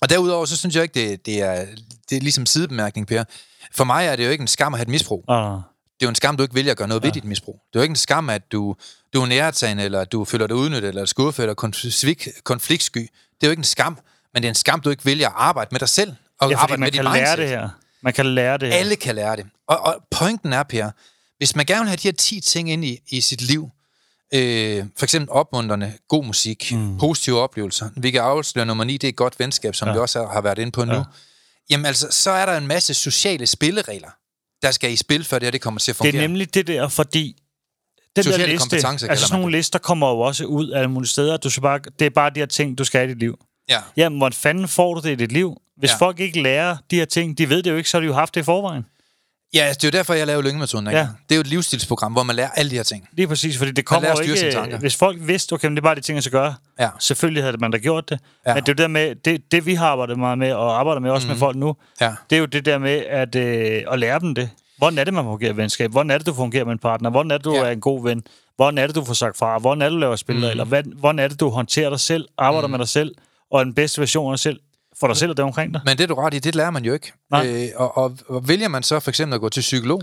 Og 0.01 0.09
derudover, 0.09 0.45
så 0.45 0.57
synes 0.57 0.75
jeg 0.75 0.83
ikke, 0.83 0.93
det, 1.09 1.25
det, 1.25 1.41
er, 1.41 1.65
det 2.09 2.15
er 2.17 2.21
ligesom 2.21 2.45
sidebemærkning, 2.45 3.07
Per. 3.07 3.23
For 3.75 3.83
mig 3.83 4.05
er 4.05 4.15
det 4.15 4.25
jo 4.25 4.29
ikke 4.29 4.41
en 4.41 4.47
skam 4.47 4.73
at 4.73 4.77
have 4.77 4.83
et 4.83 4.89
misbrug 4.89 5.25
Ah. 5.29 5.59
Det 5.99 6.05
er 6.05 6.07
jo 6.07 6.09
en 6.09 6.15
skam, 6.15 6.37
du 6.37 6.43
ikke 6.43 6.55
vælger 6.55 6.71
at 6.71 6.77
gøre 6.77 6.87
noget 6.87 7.01
ja. 7.01 7.07
ved 7.07 7.13
dit 7.13 7.23
misbrug. 7.25 7.59
Det 7.73 7.75
er 7.75 7.79
jo 7.79 7.83
ikke 7.83 7.91
en 7.91 7.95
skam, 7.95 8.29
at 8.29 8.51
du, 8.51 8.75
du 9.13 9.21
er 9.21 9.25
nærtagende, 9.25 9.83
eller 9.83 10.05
du 10.05 10.25
føler 10.25 10.47
dig 10.47 10.55
udnyttet, 10.55 10.89
eller 10.89 11.05
skuffet, 11.05 11.43
eller 11.43 11.53
konflikt, 11.53 12.27
konfliktsky. 12.43 12.97
Det 12.99 13.43
er 13.43 13.47
jo 13.47 13.49
ikke 13.51 13.59
en 13.59 13.63
skam, 13.63 13.97
men 14.33 14.43
det 14.43 14.47
er 14.47 14.51
en 14.51 14.55
skam, 14.55 14.81
du 14.81 14.89
ikke 14.89 15.05
vælger 15.05 15.27
at 15.27 15.33
arbejde 15.37 15.69
med 15.71 15.79
dig 15.79 15.89
selv, 15.89 16.13
og 16.41 16.49
Ja, 16.49 16.57
arbejde 16.57 16.79
man 16.79 16.85
med 16.87 16.91
kan 16.91 17.05
dit 17.05 17.13
lære 17.13 17.21
mindset. 17.21 17.37
det 17.37 17.49
her. 17.49 17.69
Man 18.03 18.13
kan 18.13 18.25
lære 18.25 18.57
det 18.57 18.67
her. 18.67 18.75
Alle 18.75 18.95
kan 18.95 19.15
lære 19.15 19.35
det. 19.35 19.45
Og, 19.67 19.79
og 19.79 19.95
pointen 20.11 20.53
er, 20.53 20.63
Per, 20.63 20.89
hvis 21.37 21.55
man 21.55 21.65
gerne 21.65 21.79
vil 21.81 21.87
have 21.89 21.97
de 21.97 22.07
her 22.07 22.11
10 22.13 22.39
ting 22.39 22.71
ind 22.71 22.85
i, 22.85 22.99
i 23.07 23.21
sit 23.21 23.41
liv, 23.41 23.69
øh, 24.33 24.85
for 24.97 25.05
eksempel 25.05 25.29
opmuntrende, 25.29 25.93
god 26.09 26.25
musik, 26.25 26.71
mm. 26.71 26.97
positive 26.97 27.39
oplevelser, 27.39 27.89
vi 27.97 28.11
kan 28.11 28.21
afsløre 28.21 28.65
nummer 28.65 28.83
9, 28.83 28.93
det 28.97 29.03
er 29.03 29.09
et 29.09 29.15
godt 29.15 29.39
venskab, 29.39 29.75
som 29.75 29.87
ja. 29.87 29.93
vi 29.93 29.99
også 29.99 30.25
har 30.25 30.41
været 30.41 30.59
inde 30.59 30.71
på 30.71 30.85
nu, 30.85 30.93
Ja. 30.93 31.03
jamen 31.69 31.85
altså, 31.85 32.07
så 32.11 32.31
er 32.31 32.45
der 32.45 32.57
en 32.57 32.67
masse 32.67 32.93
sociale 32.93 33.47
spilleregler, 33.47 34.09
der 34.63 34.71
skal 34.71 34.91
i 34.91 34.95
spil, 34.95 35.23
før 35.23 35.39
det 35.39 35.45
her 35.45 35.51
det 35.51 35.61
kommer 35.61 35.79
til 35.79 35.91
at 35.91 35.93
Det 35.93 35.97
fungere. 35.97 36.23
er 36.23 36.27
nemlig 36.27 36.53
det 36.53 36.67
der, 36.67 36.87
fordi 36.87 37.35
den 38.15 38.23
Sociale 38.23 38.43
der 38.43 38.49
liste, 38.49 38.69
kompetencer, 38.69 39.07
altså 39.07 39.27
sådan 39.27 39.41
nogle 39.41 39.57
lister 39.57 39.79
kommer 39.79 40.09
jo 40.09 40.19
også 40.19 40.45
ud 40.45 40.69
af 40.69 40.89
mulige 40.89 41.09
steder. 41.09 41.37
Du 41.37 41.49
skal 41.49 41.61
bare, 41.61 41.79
det 41.99 42.05
er 42.05 42.09
bare 42.09 42.29
de 42.29 42.39
her 42.39 42.45
ting, 42.45 42.77
du 42.77 42.83
skal 42.83 42.99
have 42.99 43.09
i 43.09 43.13
dit 43.13 43.19
liv. 43.19 43.37
Ja. 43.69 43.79
Jamen, 43.97 44.17
hvordan 44.17 44.33
fanden 44.33 44.67
får 44.67 44.93
du 44.93 45.01
det 45.01 45.11
i 45.11 45.15
dit 45.15 45.31
liv? 45.31 45.57
Hvis 45.77 45.91
ja. 45.91 45.95
folk 45.95 46.19
ikke 46.19 46.41
lærer 46.41 46.77
de 46.91 46.95
her 46.95 47.05
ting, 47.05 47.37
de 47.37 47.49
ved 47.49 47.63
det 47.63 47.71
jo 47.71 47.75
ikke, 47.75 47.89
så 47.89 47.97
har 47.97 48.01
de 48.01 48.07
jo 48.07 48.13
haft 48.13 48.35
det 48.35 48.41
i 48.41 48.43
forvejen. 48.43 48.85
Ja, 49.53 49.69
det 49.69 49.83
er 49.83 49.87
jo 49.87 49.91
derfor, 49.97 50.13
jeg 50.13 50.27
laver 50.27 50.41
lyngemetoden. 50.41 50.87
Ja. 50.87 50.99
Det 50.99 51.31
er 51.31 51.35
jo 51.35 51.41
et 51.41 51.47
livsstilsprogram, 51.47 52.11
hvor 52.13 52.23
man 52.23 52.35
lærer 52.35 52.49
alle 52.49 52.71
de 52.71 52.75
her 52.75 52.83
ting. 52.83 53.07
Lige 53.11 53.27
præcis, 53.27 53.57
fordi 53.57 53.71
det 53.71 53.85
kommer 53.85 54.09
jo 54.09 54.19
ikke... 54.21 54.77
Hvis 54.79 54.95
folk 54.95 55.17
vidste, 55.21 55.53
okay, 55.53 55.67
men 55.67 55.75
det 55.75 55.81
er 55.81 55.83
bare 55.83 55.95
de 55.95 56.01
ting, 56.01 56.15
jeg 56.15 56.23
skal 56.23 56.31
gøre. 56.31 56.55
Ja. 56.79 56.89
Selvfølgelig 56.99 57.43
havde 57.43 57.57
man 57.57 57.71
da 57.71 57.77
gjort 57.77 58.09
det. 58.09 58.19
Ja. 58.47 58.53
Men 58.53 58.63
det 58.63 58.69
er 58.69 58.71
jo 58.71 58.73
det 58.73 58.77
der 58.77 58.87
med, 58.87 59.15
det, 59.15 59.51
det 59.51 59.65
vi 59.65 59.73
har 59.73 59.87
arbejdet 59.87 60.19
meget 60.19 60.37
med, 60.37 60.51
og 60.53 60.79
arbejder 60.79 61.01
med 61.01 61.11
også 61.11 61.27
mm. 61.27 61.31
med 61.31 61.39
folk 61.39 61.55
nu, 61.55 61.75
Ja. 62.01 62.13
det 62.29 62.35
er 62.35 62.39
jo 62.39 62.45
det 62.45 62.65
der 62.65 62.77
med 62.77 63.03
at, 63.09 63.35
øh, 63.35 63.81
at 63.91 63.99
lære 63.99 64.19
dem 64.19 64.35
det. 64.35 64.49
Hvordan 64.77 64.97
er 64.99 65.03
det, 65.03 65.13
man 65.13 65.23
fungerer 65.23 65.53
i 65.53 65.57
venskab? 65.57 65.91
Hvordan 65.91 66.11
er 66.11 66.17
det, 66.17 66.27
du 66.27 66.33
fungerer 66.33 66.65
med 66.65 66.71
en 66.73 66.79
partner? 66.79 67.09
Hvordan 67.09 67.31
er 67.31 67.37
det, 67.37 67.45
du 67.45 67.53
Ja. 67.53 67.63
er 67.63 67.71
en 67.71 67.81
god 67.81 68.03
ven? 68.03 68.23
Hvordan 68.55 68.77
er 68.77 68.87
det, 68.87 68.95
du 68.95 69.05
får 69.05 69.13
sagt 69.13 69.37
fra? 69.37 69.57
Hvordan 69.57 69.81
er 69.81 69.85
det, 69.85 69.93
du 69.93 69.99
laver 69.99 70.15
spilregler? 70.15 70.63
Mm. 70.63 70.91
Hvordan 70.99 71.19
er 71.19 71.27
det, 71.27 71.39
du 71.39 71.49
håndterer 71.49 71.89
dig 71.89 71.99
selv, 71.99 72.25
arbejder 72.37 72.67
mm. 72.67 72.71
med 72.71 72.79
dig 72.79 72.87
selv, 72.87 73.15
og 73.51 73.65
den 73.65 73.73
bedste 73.73 74.01
version 74.01 74.31
af 74.31 74.37
dig 74.37 74.39
selv, 74.43 74.59
for 75.03 75.07
dig 75.07 75.17
selv 75.17 75.31
og 75.31 75.37
dem 75.37 75.45
omkring 75.45 75.73
dig? 75.73 75.81
Men 75.85 75.97
det 75.97 76.03
er 76.03 76.07
du 76.07 76.15
ret 76.15 76.33
i, 76.33 76.39
det 76.39 76.55
lærer 76.55 76.69
man 76.71 76.85
jo 76.85 76.93
ikke. 76.93 77.13
Nej. 77.31 77.47
Øh, 77.47 77.67
og, 77.75 77.97
og, 77.97 78.17
og 78.29 78.47
vælger 78.47 78.67
man 78.67 78.83
så 78.83 78.99
for 78.99 79.11
eksempel 79.11 79.35
at 79.35 79.41
gå 79.41 79.49
til 79.49 79.61
psykolog, 79.61 80.01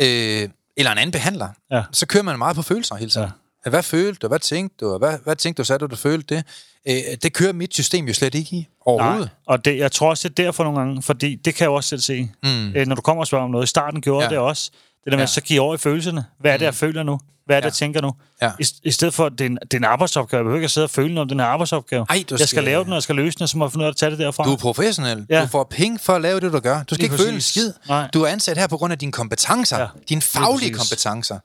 øh, 0.00 0.48
eller 0.76 0.92
en 0.92 0.98
anden 0.98 1.10
behandler, 1.10 1.48
Ja. 1.70 1.82
så 1.92 2.06
kører 2.06 2.22
man 2.24 2.38
meget 2.38 2.56
på 2.56 2.62
følelser 2.62 2.94
hele 2.96 3.10
tiden. 3.10 3.28
Ja. 3.66 3.70
Hvad 3.70 3.82
følte 3.82 4.18
du? 4.22 4.28
Hvad 4.28 4.38
tænkte 4.38 4.84
du? 4.84 4.98
Hvad, 4.98 5.18
hvad 5.24 5.36
tænkte 5.36 5.60
du, 5.62 5.64
så 5.64 5.78
du, 5.78 5.86
du 5.86 5.96
følte 5.96 6.34
det? 6.34 6.44
Øh, 6.88 7.16
det 7.22 7.32
kører 7.32 7.52
mit 7.52 7.74
system 7.74 8.04
jo 8.06 8.14
slet 8.14 8.34
ikke 8.34 8.56
i 8.56 8.68
overhovedet. 8.80 9.20
Nej, 9.20 9.28
og 9.46 9.64
det, 9.64 9.78
jeg 9.78 9.92
tror 9.92 10.10
også, 10.10 10.28
det 10.28 10.38
er 10.38 10.44
derfor 10.44 10.64
nogle 10.64 10.78
gange, 10.78 11.02
fordi 11.02 11.34
det 11.34 11.54
kan 11.54 11.64
jeg 11.64 11.70
også 11.70 11.88
selv 11.88 12.00
se. 12.00 12.30
Mm. 12.42 12.68
Øh, 12.76 12.86
når 12.86 12.94
du 12.94 13.02
kommer 13.02 13.22
og 13.22 13.26
spørger 13.26 13.44
om 13.44 13.50
noget, 13.50 13.64
i 13.64 13.68
starten 13.68 14.00
gjorde 14.00 14.24
ja. 14.24 14.30
det 14.30 14.38
også. 14.38 14.70
Det 15.06 15.12
der 15.12 15.16
med, 15.18 15.22
Ja. 15.22 15.26
så 15.26 15.40
giver 15.40 15.60
over 15.62 15.74
i 15.74 15.78
følelserne. 15.78 16.24
Hvad 16.40 16.52
er 16.52 16.56
det, 16.56 16.64
jeg 16.64 16.74
føler 16.74 17.02
nu? 17.02 17.20
Hvad 17.46 17.56
er 17.56 17.60
det, 17.60 17.64
Ja. 17.64 17.66
jeg 17.68 17.74
tænker 17.74 18.00
nu? 18.00 18.12
Ja. 18.42 18.50
I, 18.60 18.66
I 18.82 18.90
stedet 18.90 19.14
for, 19.14 19.26
at 19.26 19.32
det 19.32 19.40
er, 19.40 19.46
en, 19.46 19.58
det 19.62 19.74
er 19.74 19.78
en 19.78 19.84
arbejdsopgave. 19.84 20.38
Jeg 20.38 20.44
behøver 20.44 20.56
ikke 20.58 20.64
at 20.64 20.70
sidde 20.70 20.84
og 20.84 20.90
føle 20.90 21.08
noget 21.14 21.24
om 21.24 21.28
den 21.28 21.40
her 21.40 21.46
arbejdsopgave. 21.46 22.06
Ej, 22.08 22.24
du 22.30 22.34
jeg 22.34 22.38
skal, 22.38 22.48
skal- 22.48 22.64
lave 22.64 22.84
den, 22.84 22.92
og 22.92 22.94
jeg 22.96 23.02
skal 23.02 23.16
løse 23.16 23.38
den, 23.38 23.42
og 23.42 23.48
så 23.48 23.58
må 23.58 23.64
jeg 23.64 23.72
finde 23.72 23.82
ud 23.82 23.86
af 23.86 23.90
at 23.90 23.96
tage 23.96 24.10
det 24.10 24.18
derfra. 24.18 24.44
Du 24.44 24.52
er 24.52 24.56
professionel. 24.56 25.26
Ja. 25.30 25.42
Du 25.42 25.46
får 25.46 25.64
penge 25.70 25.98
for 25.98 26.12
at 26.12 26.22
lave 26.22 26.40
det, 26.40 26.52
du 26.52 26.58
gør. 26.58 26.82
Du 26.82 26.94
skal 26.94 26.96
Lige 26.96 27.04
ikke 27.06 27.16
føle 27.16 27.28
en 27.28 27.34
præcis. 27.36 27.50
skid. 27.50 27.72
Nej. 27.88 28.10
Du 28.14 28.22
er 28.22 28.26
ansat 28.28 28.58
her 28.58 28.66
på 28.66 28.76
grund 28.76 28.92
af 28.92 28.98
dine 28.98 29.12
kompetencer. 29.12 29.78
Ja. 29.80 29.86
Dine 30.08 30.22
faglige 30.22 30.72
præcis. 30.74 30.88
kompetencer. 30.90 31.38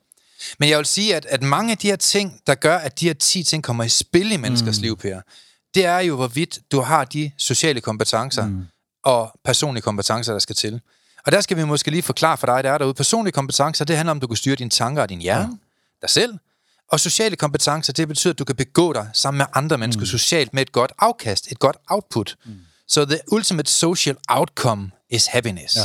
Men 0.60 0.70
jeg 0.70 0.78
vil 0.78 0.86
sige, 0.86 1.16
at, 1.16 1.26
at 1.26 1.42
mange 1.42 1.72
af 1.72 1.78
de 1.78 1.88
her 1.88 1.96
ting, 1.96 2.40
der 2.48 2.56
gør, 2.56 2.78
at 2.78 3.00
de 3.00 3.06
her 3.06 3.14
10 3.14 3.44
ting 3.44 3.64
kommer 3.64 3.84
i 3.84 3.90
spil 3.90 4.32
i 4.32 4.38
menneskers 4.38 4.78
mm. 4.80 4.84
liv, 4.84 4.98
Per, 4.98 5.22
det 5.76 5.86
er 5.86 6.00
jo, 6.00 6.16
hvorvidt 6.16 6.60
du 6.72 6.82
har 6.82 7.06
de 7.06 7.32
sociale 7.38 7.82
kompetencer 7.82 8.46
mm. 8.48 8.66
og 9.04 9.32
personlige 9.46 9.82
kompetencer, 9.82 10.32
der 10.32 10.40
skal 10.40 10.56
til. 10.56 10.82
Og 11.26 11.32
der 11.32 11.42
skal 11.42 11.58
vi 11.58 11.64
måske 11.64 11.92
lige 11.92 12.04
forklare 12.04 12.38
for 12.38 12.48
dig, 12.48 12.64
der 12.64 12.72
er 12.72 12.78
derude. 12.78 12.94
Personlige 12.94 13.32
kompetencer, 13.32 13.86
det 13.86 13.98
handler 13.98 14.12
om, 14.12 14.18
at 14.18 14.22
du 14.22 14.28
kan 14.28 14.38
styre 14.38 14.56
dine 14.56 14.70
tanker 14.70 15.02
og 15.02 15.10
din 15.10 15.22
hjerne, 15.22 15.44
ja. 15.44 15.58
dig 16.02 16.10
selv. 16.10 16.38
Og 16.92 17.00
sociale 17.00 17.36
kompetencer, 17.36 17.94
det 17.94 18.08
betyder, 18.08 18.34
at 18.34 18.40
du 18.40 18.44
kan 18.44 18.56
begå 18.56 18.94
dig 18.94 19.10
sammen 19.14 19.38
med 19.38 19.46
andre 19.54 19.78
mennesker 19.78 20.02
mm. 20.02 20.06
socialt 20.06 20.54
med 20.54 20.62
et 20.62 20.72
godt 20.72 20.92
afkast, 21.00 21.52
et 21.52 21.60
godt 21.60 21.78
output. 21.88 22.36
Mm. 22.46 22.56
Så 22.88 23.06
the 23.06 23.20
ultimate 23.32 23.72
social 23.72 24.16
outcome 24.30 24.92
is 25.10 25.26
happiness. 25.26 25.76
Ja. 25.76 25.82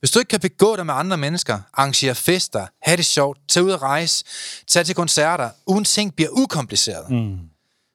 Hvis 0.00 0.10
du 0.10 0.18
ikke 0.18 0.28
kan 0.28 0.40
begå 0.40 0.76
dig 0.76 0.86
med 0.86 0.94
andre 0.94 1.16
mennesker, 1.16 1.60
arrangere 1.74 2.14
fester, 2.14 2.66
have 2.82 2.96
det 2.96 3.06
sjovt, 3.06 3.38
tage 3.48 3.64
ud 3.64 3.72
at 3.72 3.82
rejse, 3.82 4.24
tage 4.66 4.84
til 4.84 4.94
koncerter, 4.94 5.50
uden 5.66 5.84
ting 5.84 6.14
bliver 6.14 6.30
ukompliceret, 6.32 7.10
mm. 7.10 7.38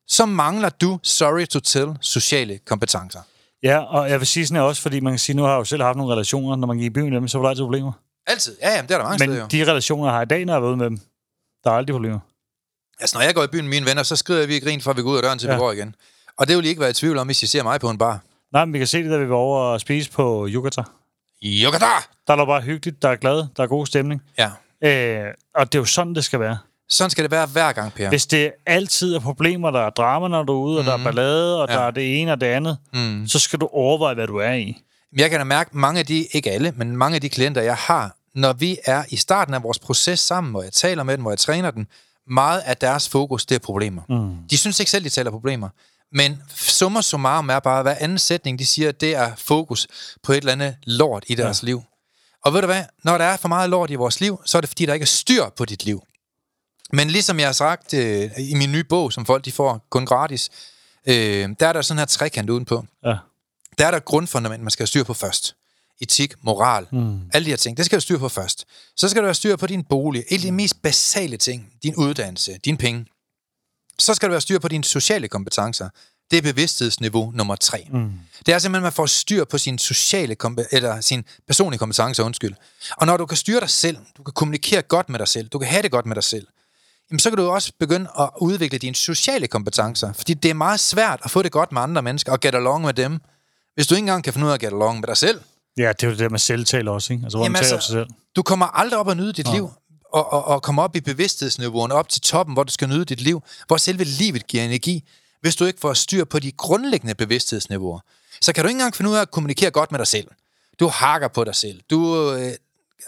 så 0.07 0.25
mangler 0.25 0.69
du, 0.69 0.99
sorry 1.03 1.45
to 1.45 1.59
tell, 1.59 1.97
sociale 2.01 2.59
kompetencer. 2.65 3.21
Ja, 3.63 3.77
og 3.79 4.09
jeg 4.09 4.19
vil 4.19 4.27
sige 4.27 4.47
sådan 4.47 4.61
her 4.61 4.67
også, 4.67 4.81
fordi 4.81 4.99
man 4.99 5.13
kan 5.13 5.19
sige, 5.19 5.35
nu 5.35 5.43
har 5.43 5.49
jeg 5.49 5.59
jo 5.59 5.63
selv 5.63 5.83
haft 5.83 5.97
nogle 5.97 6.13
relationer, 6.13 6.55
når 6.55 6.67
man 6.67 6.77
gik 6.77 6.85
i 6.85 6.89
byen 6.89 7.09
med 7.09 7.19
dem, 7.19 7.27
så 7.27 7.37
var 7.37 7.43
der 7.45 7.49
altid 7.49 7.63
problemer. 7.63 7.91
Altid. 8.27 8.57
Ja, 8.61 8.75
jamen, 8.75 8.87
det 8.87 8.93
er 8.93 8.97
der 8.97 9.05
mange 9.05 9.27
Men 9.27 9.35
steder 9.35 9.59
jo. 9.59 9.65
de 9.65 9.71
relationer, 9.71 10.05
jeg 10.05 10.13
har 10.13 10.21
i 10.21 10.25
dag, 10.25 10.45
når 10.45 10.53
jeg 10.53 10.55
har 10.55 10.67
været 10.67 10.77
med 10.77 10.85
dem, 10.85 10.99
der 11.63 11.71
er 11.71 11.75
aldrig 11.75 11.93
problemer. 11.93 12.19
Altså, 12.99 13.17
når 13.17 13.25
jeg 13.25 13.35
går 13.35 13.43
i 13.43 13.47
byen 13.47 13.63
med 13.63 13.69
mine 13.69 13.85
venner, 13.85 14.03
så 14.03 14.15
skrider 14.15 14.47
vi 14.47 14.55
i 14.55 14.59
grin, 14.59 14.81
at 14.89 14.97
vi 14.97 15.01
går 15.01 15.09
ud 15.11 15.17
af 15.17 15.23
døren 15.23 15.39
til 15.39 15.47
ja. 15.47 15.53
vi 15.53 15.59
går 15.59 15.71
igen. 15.71 15.95
Og 16.37 16.47
det 16.47 16.57
vil 16.57 16.65
I 16.65 16.69
ikke 16.69 16.81
være 16.81 16.89
i 16.89 16.93
tvivl 16.93 17.17
om, 17.17 17.27
hvis 17.27 17.43
I 17.43 17.47
ser 17.47 17.63
mig 17.63 17.79
på 17.79 17.89
en 17.89 17.97
bar. 17.97 18.19
Nej, 18.53 18.65
men 18.65 18.73
vi 18.73 18.77
kan 18.77 18.87
se 18.87 19.03
det, 19.03 19.11
da 19.11 19.17
vi 19.17 19.29
var 19.29 19.35
over 19.35 19.59
og 19.59 19.81
spise 19.81 20.11
på 20.11 20.47
Yucatan. 20.49 20.85
Yokata! 21.43 21.85
Der 22.27 22.33
er 22.33 22.37
der 22.37 22.45
bare 22.45 22.61
hyggeligt, 22.61 23.01
der 23.01 23.09
er 23.09 23.15
glad, 23.15 23.45
der 23.57 23.63
er 23.63 23.67
god 23.67 23.85
stemning. 23.85 24.21
Ja. 24.37 24.51
Øh, 24.83 25.33
og 25.55 25.73
det 25.73 25.77
er 25.77 25.81
jo 25.81 25.85
sådan, 25.85 26.15
det 26.15 26.23
skal 26.23 26.39
være. 26.39 26.57
Sådan 26.89 27.09
skal 27.09 27.23
det 27.23 27.31
være 27.31 27.45
hver 27.45 27.71
gang, 27.71 27.93
Per. 27.93 28.09
Hvis 28.09 28.25
det 28.25 28.51
altid 28.65 29.15
er 29.15 29.19
problemer, 29.19 29.71
der 29.71 29.79
er 29.79 29.89
drama, 29.89 30.27
når 30.27 30.43
du 30.43 30.53
er 30.53 30.59
ude, 30.65 30.79
og 30.79 30.85
der 30.85 30.93
er 30.97 31.03
ballade, 31.03 31.61
og 31.61 31.65
Mhm. 31.69 31.73
Ja. 31.73 31.79
der 31.79 31.85
er 31.87 31.91
det 31.91 32.21
ene 32.21 32.31
og 32.31 32.41
det 32.41 32.47
andet, 32.47 32.77
Mm. 32.93 33.27
så 33.27 33.39
skal 33.39 33.59
du 33.59 33.69
overveje, 33.73 34.13
hvad 34.15 34.27
du 34.27 34.37
er 34.37 34.53
i. 34.53 34.77
Jeg 35.17 35.29
kan 35.29 35.39
da 35.39 35.43
mærke, 35.43 35.77
mange 35.77 35.99
af 35.99 36.05
de, 36.05 36.27
ikke 36.33 36.51
alle, 36.51 36.73
men 36.75 36.97
mange 36.97 37.15
af 37.15 37.21
de 37.21 37.29
klienter, 37.29 37.61
jeg 37.61 37.75
har, 37.75 38.17
når 38.35 38.53
vi 38.53 38.77
er 38.85 39.03
i 39.09 39.15
starten 39.15 39.53
af 39.53 39.63
vores 39.63 39.79
proces 39.79 40.19
sammen, 40.19 40.51
hvor 40.51 40.63
jeg 40.63 40.71
taler 40.73 41.03
med 41.03 41.13
dem, 41.17 41.21
hvor 41.21 41.31
jeg 41.31 41.39
træner 41.39 41.71
dem, 41.71 41.85
meget 42.27 42.59
af 42.59 42.77
deres 42.77 43.09
fokus, 43.09 43.45
det 43.45 43.55
er 43.55 43.59
problemer. 43.59 44.01
Mm. 44.09 44.35
De 44.49 44.57
synes 44.57 44.79
ikke 44.79 44.89
selv, 44.91 45.03
de 45.03 45.09
taler 45.09 45.31
problemer. 45.31 45.69
Men 46.15 46.41
summer 46.55 47.01
summarum 47.01 47.49
er 47.49 47.59
bare, 47.59 47.81
hver 47.81 47.95
anden 47.99 48.17
sætning, 48.17 48.59
de 48.59 48.65
siger, 48.65 48.91
det 48.91 49.15
er 49.15 49.31
fokus 49.37 49.87
på 50.23 50.31
et 50.31 50.37
eller 50.37 50.51
andet 50.51 50.75
lort 50.85 51.23
i 51.27 51.35
deres 51.35 51.63
ja. 51.63 51.65
liv. 51.65 51.81
Og 52.45 52.53
ved 52.53 52.61
du 52.61 52.67
hvad? 52.67 52.83
Når 53.03 53.17
der 53.17 53.25
er 53.25 53.37
for 53.37 53.47
meget 53.47 53.69
lort 53.69 53.89
i 53.91 53.95
vores 53.95 54.21
liv, 54.21 54.39
så 54.45 54.57
er 54.57 54.61
det 54.61 54.67
fordi, 54.69 54.85
der 54.85 54.93
ikke 54.93 55.03
er 55.03 55.07
styr 55.07 55.43
på 55.57 55.65
dit 55.65 55.85
liv. 55.85 56.01
Men 56.91 57.09
ligesom 57.09 57.39
jeg 57.39 57.47
har 57.47 57.53
sagt 57.53 57.93
øh, 57.93 58.31
i 58.37 58.53
min 58.53 58.71
nye 58.71 58.83
bog, 58.83 59.13
som 59.13 59.25
folk 59.25 59.45
de 59.45 59.51
får 59.51 59.85
kun 59.89 60.05
gratis, 60.05 60.49
øh, 61.07 61.49
der 61.59 61.67
er 61.67 61.73
der 61.73 61.81
sådan 61.81 61.99
her 61.99 62.05
trekant 62.05 62.49
udenpå. 62.49 62.85
Ja. 63.05 63.15
Der 63.77 63.87
er 63.87 63.91
der 63.91 63.99
grundfundament, 63.99 64.63
man 64.63 64.71
skal 64.71 64.83
have 64.83 64.87
styr 64.87 65.03
på 65.03 65.13
først. 65.13 65.55
Etik, 66.01 66.33
moral, 66.41 66.87
mm. 66.91 67.19
alle 67.33 67.45
de 67.45 67.49
her 67.49 67.57
ting, 67.57 67.77
det 67.77 67.85
skal 67.85 67.99
du 67.99 68.01
styr 68.01 68.17
på 68.17 68.29
først. 68.29 68.65
Så 68.95 69.09
skal 69.09 69.21
du 69.21 69.27
have 69.27 69.33
styr 69.33 69.55
på 69.55 69.67
din 69.67 69.83
bolig, 69.83 70.23
alle 70.31 70.43
de 70.43 70.51
mest 70.51 70.81
basale 70.81 71.37
ting, 71.37 71.73
din 71.83 71.95
uddannelse, 71.95 72.59
dine 72.65 72.77
penge. 72.77 73.05
Så 73.99 74.13
skal 74.13 74.29
du 74.29 74.33
have 74.33 74.41
styr 74.41 74.59
på 74.59 74.67
dine 74.67 74.83
sociale 74.83 75.27
kompetencer. 75.27 75.89
Det 76.31 76.37
er 76.37 76.41
bevidsthedsniveau 76.41 77.31
nummer 77.31 77.55
tre. 77.55 77.87
Mm. 77.91 78.11
Det 78.45 78.53
er 78.53 78.59
simpelthen, 78.59 78.75
at 78.75 78.81
man 78.81 78.93
får 78.93 79.05
styr 79.05 79.45
på 79.45 79.57
sin 79.57 79.77
sociale 79.77 80.35
kompe- 80.43 80.67
eller 80.71 81.01
sin 81.01 81.23
personlige 81.47 81.79
kompetencer, 81.79 82.23
undskyld. 82.23 82.53
Og 82.97 83.05
når 83.05 83.17
du 83.17 83.25
kan 83.25 83.37
styre 83.37 83.59
dig 83.59 83.69
selv, 83.69 83.97
du 84.17 84.23
kan 84.23 84.33
kommunikere 84.33 84.81
godt 84.81 85.09
med 85.09 85.19
dig 85.19 85.27
selv, 85.27 85.47
du 85.47 85.59
kan 85.59 85.67
have 85.67 85.81
det 85.81 85.91
godt 85.91 86.05
med 86.05 86.15
dig 86.15 86.23
selv, 86.23 86.47
jamen 87.13 87.19
så 87.19 87.29
kan 87.29 87.37
du 87.37 87.49
også 87.49 87.71
begynde 87.79 88.09
at 88.19 88.29
udvikle 88.41 88.77
dine 88.77 88.95
sociale 88.95 89.47
kompetencer. 89.47 90.13
Fordi 90.13 90.33
det 90.33 90.49
er 90.49 90.53
meget 90.53 90.79
svært 90.79 91.19
at 91.23 91.31
få 91.31 91.41
det 91.41 91.51
godt 91.51 91.71
med 91.71 91.81
andre 91.81 92.01
mennesker 92.01 92.31
og 92.31 92.39
get 92.39 92.55
along 92.55 92.85
med 92.85 92.93
dem, 92.93 93.19
hvis 93.75 93.87
du 93.87 93.95
ikke 93.95 94.01
engang 94.01 94.23
kan 94.23 94.33
finde 94.33 94.45
ud 94.45 94.51
af 94.51 94.53
at 94.53 94.59
get 94.59 94.73
along 94.73 94.99
med 94.99 95.07
dig 95.07 95.17
selv. 95.17 95.41
Ja, 95.77 95.89
det 95.89 96.03
er 96.03 96.11
jo 96.11 96.15
det 96.15 96.31
med 96.31 96.39
selvtale 96.39 96.91
også, 96.91 97.13
ikke? 97.13 97.23
Altså, 97.23 97.37
hvor 97.37 97.45
Jamen 97.45 97.51
man 97.51 97.61
taler 97.63 97.75
altså, 97.75 97.87
sig 97.87 97.93
selv. 97.93 98.07
Du 98.35 98.43
kommer 98.43 98.65
aldrig 98.65 98.99
op 98.99 99.07
og 99.07 99.17
nyde 99.17 99.33
dit 99.33 99.45
Nå. 99.45 99.53
liv, 99.53 99.71
og, 100.13 100.33
og, 100.33 100.45
og 100.45 100.61
komme 100.61 100.81
op 100.81 100.95
i 100.95 101.01
bevidsthedsniveauerne, 101.01 101.93
op 101.93 102.09
til 102.09 102.21
toppen, 102.21 102.53
hvor 102.53 102.63
du 102.63 102.71
skal 102.71 102.89
nyde 102.89 103.05
dit 103.05 103.21
liv, 103.21 103.43
hvor 103.67 103.77
selve 103.77 104.03
livet 104.03 104.47
giver 104.47 104.63
energi, 104.63 105.03
hvis 105.41 105.55
du 105.55 105.65
ikke 105.65 105.79
får 105.79 105.93
styr 105.93 106.23
på 106.23 106.39
de 106.39 106.51
grundlæggende 106.51 107.15
bevidsthedsniveauer. 107.15 107.99
Så 108.41 108.53
kan 108.53 108.63
du 108.63 108.67
ikke 108.67 108.77
engang 108.77 108.95
finde 108.95 109.11
ud 109.11 109.15
af 109.15 109.21
at 109.21 109.31
kommunikere 109.31 109.71
godt 109.71 109.91
med 109.91 109.99
dig 109.99 110.07
selv. 110.07 110.27
Du 110.79 110.87
hakker 110.87 111.27
på 111.27 111.43
dig 111.43 111.55
selv. 111.55 111.81
Du 111.89 112.31
øh, 112.33 112.53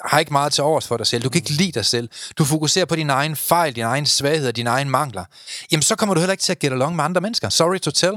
har 0.05 0.19
ikke 0.19 0.31
meget 0.31 0.53
til 0.53 0.63
overs 0.63 0.87
for 0.87 0.97
dig 0.97 1.07
selv. 1.07 1.23
Du 1.23 1.29
kan 1.29 1.39
ikke 1.39 1.51
lide 1.51 1.71
dig 1.71 1.85
selv. 1.85 2.09
Du 2.37 2.45
fokuserer 2.45 2.85
på 2.85 2.95
dine 2.95 3.13
egne 3.13 3.35
fejl, 3.35 3.75
dine 3.75 3.87
egne 3.87 4.07
svagheder, 4.07 4.51
dine 4.51 4.69
egne 4.69 4.89
mangler. 4.89 5.25
Jamen, 5.71 5.81
så 5.81 5.95
kommer 5.95 6.15
du 6.15 6.19
heller 6.19 6.31
ikke 6.31 6.41
til 6.41 6.51
at 6.51 6.59
get 6.59 6.71
along 6.71 6.95
med 6.95 7.03
andre 7.03 7.21
mennesker. 7.21 7.49
Sorry 7.49 7.79
to 7.79 7.91
tell. 7.91 8.13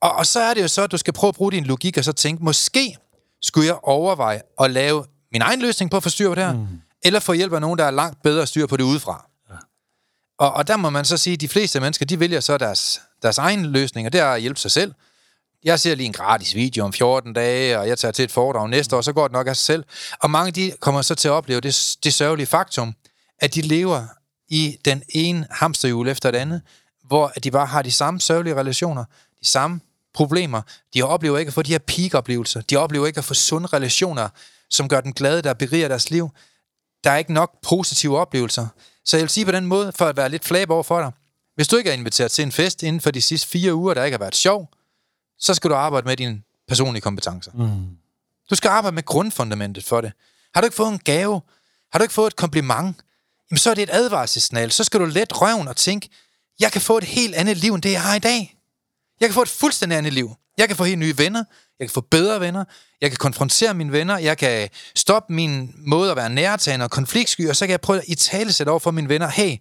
Og, 0.00 0.12
og 0.12 0.26
så 0.26 0.40
er 0.40 0.54
det 0.54 0.62
jo 0.62 0.68
så, 0.68 0.82
at 0.82 0.92
du 0.92 0.98
skal 0.98 1.12
prøve 1.12 1.28
at 1.28 1.34
bruge 1.34 1.52
din 1.52 1.64
logik 1.64 1.98
og 1.98 2.04
så 2.04 2.12
tænke, 2.12 2.44
måske 2.44 2.96
skulle 3.42 3.66
jeg 3.66 3.78
overveje 3.82 4.40
at 4.60 4.70
lave 4.70 5.04
min 5.32 5.42
egen 5.42 5.60
løsning 5.62 5.90
på 5.90 5.96
at 5.96 6.02
få 6.02 6.08
styr 6.08 6.28
på 6.28 6.34
det 6.34 6.44
her, 6.44 6.52
mm. 6.52 6.66
eller 7.02 7.20
få 7.20 7.32
hjælp 7.32 7.52
af 7.52 7.60
nogen, 7.60 7.78
der 7.78 7.84
er 7.84 7.90
langt 7.90 8.22
bedre 8.22 8.46
styr 8.46 8.66
på 8.66 8.76
det 8.76 8.84
udefra. 8.84 9.26
Ja. 9.50 9.54
Og, 10.38 10.52
og 10.52 10.66
der 10.66 10.76
må 10.76 10.90
man 10.90 11.04
så 11.04 11.16
sige, 11.16 11.34
at 11.34 11.40
de 11.40 11.48
fleste 11.48 11.80
mennesker, 11.80 12.06
de 12.06 12.20
vælger 12.20 12.40
så 12.40 12.58
deres, 12.58 13.00
deres 13.22 13.38
egen 13.38 13.66
løsning, 13.66 14.06
og 14.06 14.12
det 14.12 14.20
er 14.20 14.26
at 14.26 14.40
hjælpe 14.40 14.60
sig 14.60 14.70
selv. 14.70 14.94
Jeg 15.64 15.80
ser 15.80 15.94
lige 15.94 16.06
en 16.06 16.12
gratis 16.12 16.54
video 16.54 16.84
om 16.84 16.92
14 16.92 17.32
dage, 17.32 17.78
og 17.78 17.88
jeg 17.88 17.98
tager 17.98 18.12
til 18.12 18.24
et 18.24 18.30
foredrag 18.30 18.68
næste 18.68 18.96
år, 18.96 19.00
så 19.00 19.12
går 19.12 19.28
det 19.28 19.32
nok 19.32 19.46
af 19.46 19.56
sig 19.56 19.64
selv. 19.64 19.84
Og 20.20 20.30
mange 20.30 20.52
de 20.52 20.72
kommer 20.80 21.02
så 21.02 21.14
til 21.14 21.28
at 21.28 21.32
opleve 21.32 21.60
det, 21.60 21.96
det 22.04 22.14
sørgelige 22.14 22.46
faktum, 22.46 22.94
at 23.38 23.54
de 23.54 23.60
lever 23.60 24.06
i 24.48 24.78
den 24.84 25.02
ene 25.08 25.46
hamsterhjul 25.50 26.08
efter 26.08 26.30
det 26.30 26.38
andet, 26.38 26.62
hvor 27.04 27.28
de 27.28 27.50
bare 27.50 27.66
har 27.66 27.82
de 27.82 27.90
samme 27.90 28.20
sørgelige 28.20 28.54
relationer, 28.54 29.04
de 29.40 29.46
samme 29.46 29.80
problemer. 30.14 30.62
De 30.94 31.02
oplever 31.02 31.38
ikke 31.38 31.48
at 31.48 31.54
få 31.54 31.62
de 31.62 31.72
her 31.72 31.78
peak-oplevelser. 31.78 32.60
De 32.60 32.76
oplever 32.76 33.06
ikke 33.06 33.18
at 33.18 33.24
få 33.24 33.34
sunde 33.34 33.66
relationer, 33.66 34.28
som 34.70 34.88
gør 34.88 35.00
dem 35.00 35.12
glade, 35.12 35.42
der 35.42 35.54
beriger 35.54 35.88
deres 35.88 36.10
liv. 36.10 36.30
Der 37.04 37.10
er 37.10 37.16
ikke 37.16 37.32
nok 37.32 37.50
positive 37.62 38.18
oplevelser. 38.18 38.66
Så 39.04 39.16
jeg 39.16 39.22
vil 39.22 39.30
sige 39.30 39.46
på 39.46 39.52
den 39.52 39.66
måde, 39.66 39.92
for 39.92 40.06
at 40.06 40.16
være 40.16 40.28
lidt 40.28 40.44
flab 40.44 40.70
over 40.70 40.82
for 40.82 41.00
dig. 41.00 41.12
Hvis 41.54 41.68
du 41.68 41.76
ikke 41.76 41.90
er 41.90 41.94
inviteret 41.94 42.30
til 42.30 42.42
en 42.42 42.52
fest 42.52 42.82
inden 42.82 43.00
for 43.00 43.10
de 43.10 43.20
sidste 43.20 43.48
fire 43.48 43.74
uger, 43.74 43.94
der 43.94 44.04
ikke 44.04 44.14
har 44.14 44.24
været 44.24 44.36
sjov, 44.36 44.68
så 45.40 45.54
skal 45.54 45.70
du 45.70 45.74
arbejde 45.74 46.06
med 46.06 46.16
dine 46.16 46.42
personlige 46.68 47.02
kompetencer. 47.02 47.52
Mm. 47.54 47.96
Du 48.50 48.54
skal 48.54 48.68
arbejde 48.68 48.94
med 48.94 49.02
grundfundamentet 49.02 49.84
for 49.84 50.00
det. 50.00 50.12
Har 50.54 50.60
du 50.60 50.64
ikke 50.64 50.76
fået 50.76 50.92
en 50.92 50.98
gave? 50.98 51.40
Har 51.92 51.98
du 51.98 52.02
ikke 52.02 52.14
fået 52.14 52.26
et 52.26 52.36
kompliment? 52.36 52.96
Jamen, 53.50 53.58
så 53.58 53.70
er 53.70 53.74
det 53.74 53.82
et 53.82 53.90
advarselssignal. 53.92 54.70
Så 54.70 54.84
skal 54.84 55.00
du 55.00 55.04
let 55.04 55.40
røven 55.40 55.68
og 55.68 55.76
tænke, 55.76 56.08
jeg 56.60 56.72
kan 56.72 56.80
få 56.80 56.98
et 56.98 57.04
helt 57.04 57.34
andet 57.34 57.56
liv, 57.56 57.74
end 57.74 57.82
det, 57.82 57.92
jeg 57.92 58.02
har 58.02 58.14
i 58.14 58.18
dag. 58.18 58.56
Jeg 59.20 59.28
kan 59.28 59.34
få 59.34 59.42
et 59.42 59.48
fuldstændig 59.48 59.98
andet 59.98 60.12
liv. 60.12 60.34
Jeg 60.58 60.68
kan 60.68 60.76
få 60.76 60.84
helt 60.84 60.98
nye 60.98 61.18
venner. 61.18 61.44
Jeg 61.78 61.88
kan 61.88 61.92
få 61.94 62.00
bedre 62.00 62.40
venner. 62.40 62.64
Jeg 63.00 63.10
kan 63.10 63.16
konfrontere 63.16 63.74
mine 63.74 63.92
venner. 63.92 64.18
Jeg 64.18 64.38
kan 64.38 64.68
stoppe 64.94 65.32
min 65.32 65.74
måde 65.76 66.10
at 66.10 66.16
være 66.16 66.30
nærtagende 66.30 66.84
og 66.84 66.90
konfliktsky, 66.90 67.48
og 67.48 67.56
så 67.56 67.66
kan 67.66 67.70
jeg 67.70 67.80
prøve 67.80 67.98
at 67.98 68.04
i 68.08 68.14
tale 68.14 68.52
sætte 68.52 68.70
over 68.70 68.78
for 68.78 68.90
mine 68.90 69.08
venner. 69.08 69.28
Hey, 69.28 69.56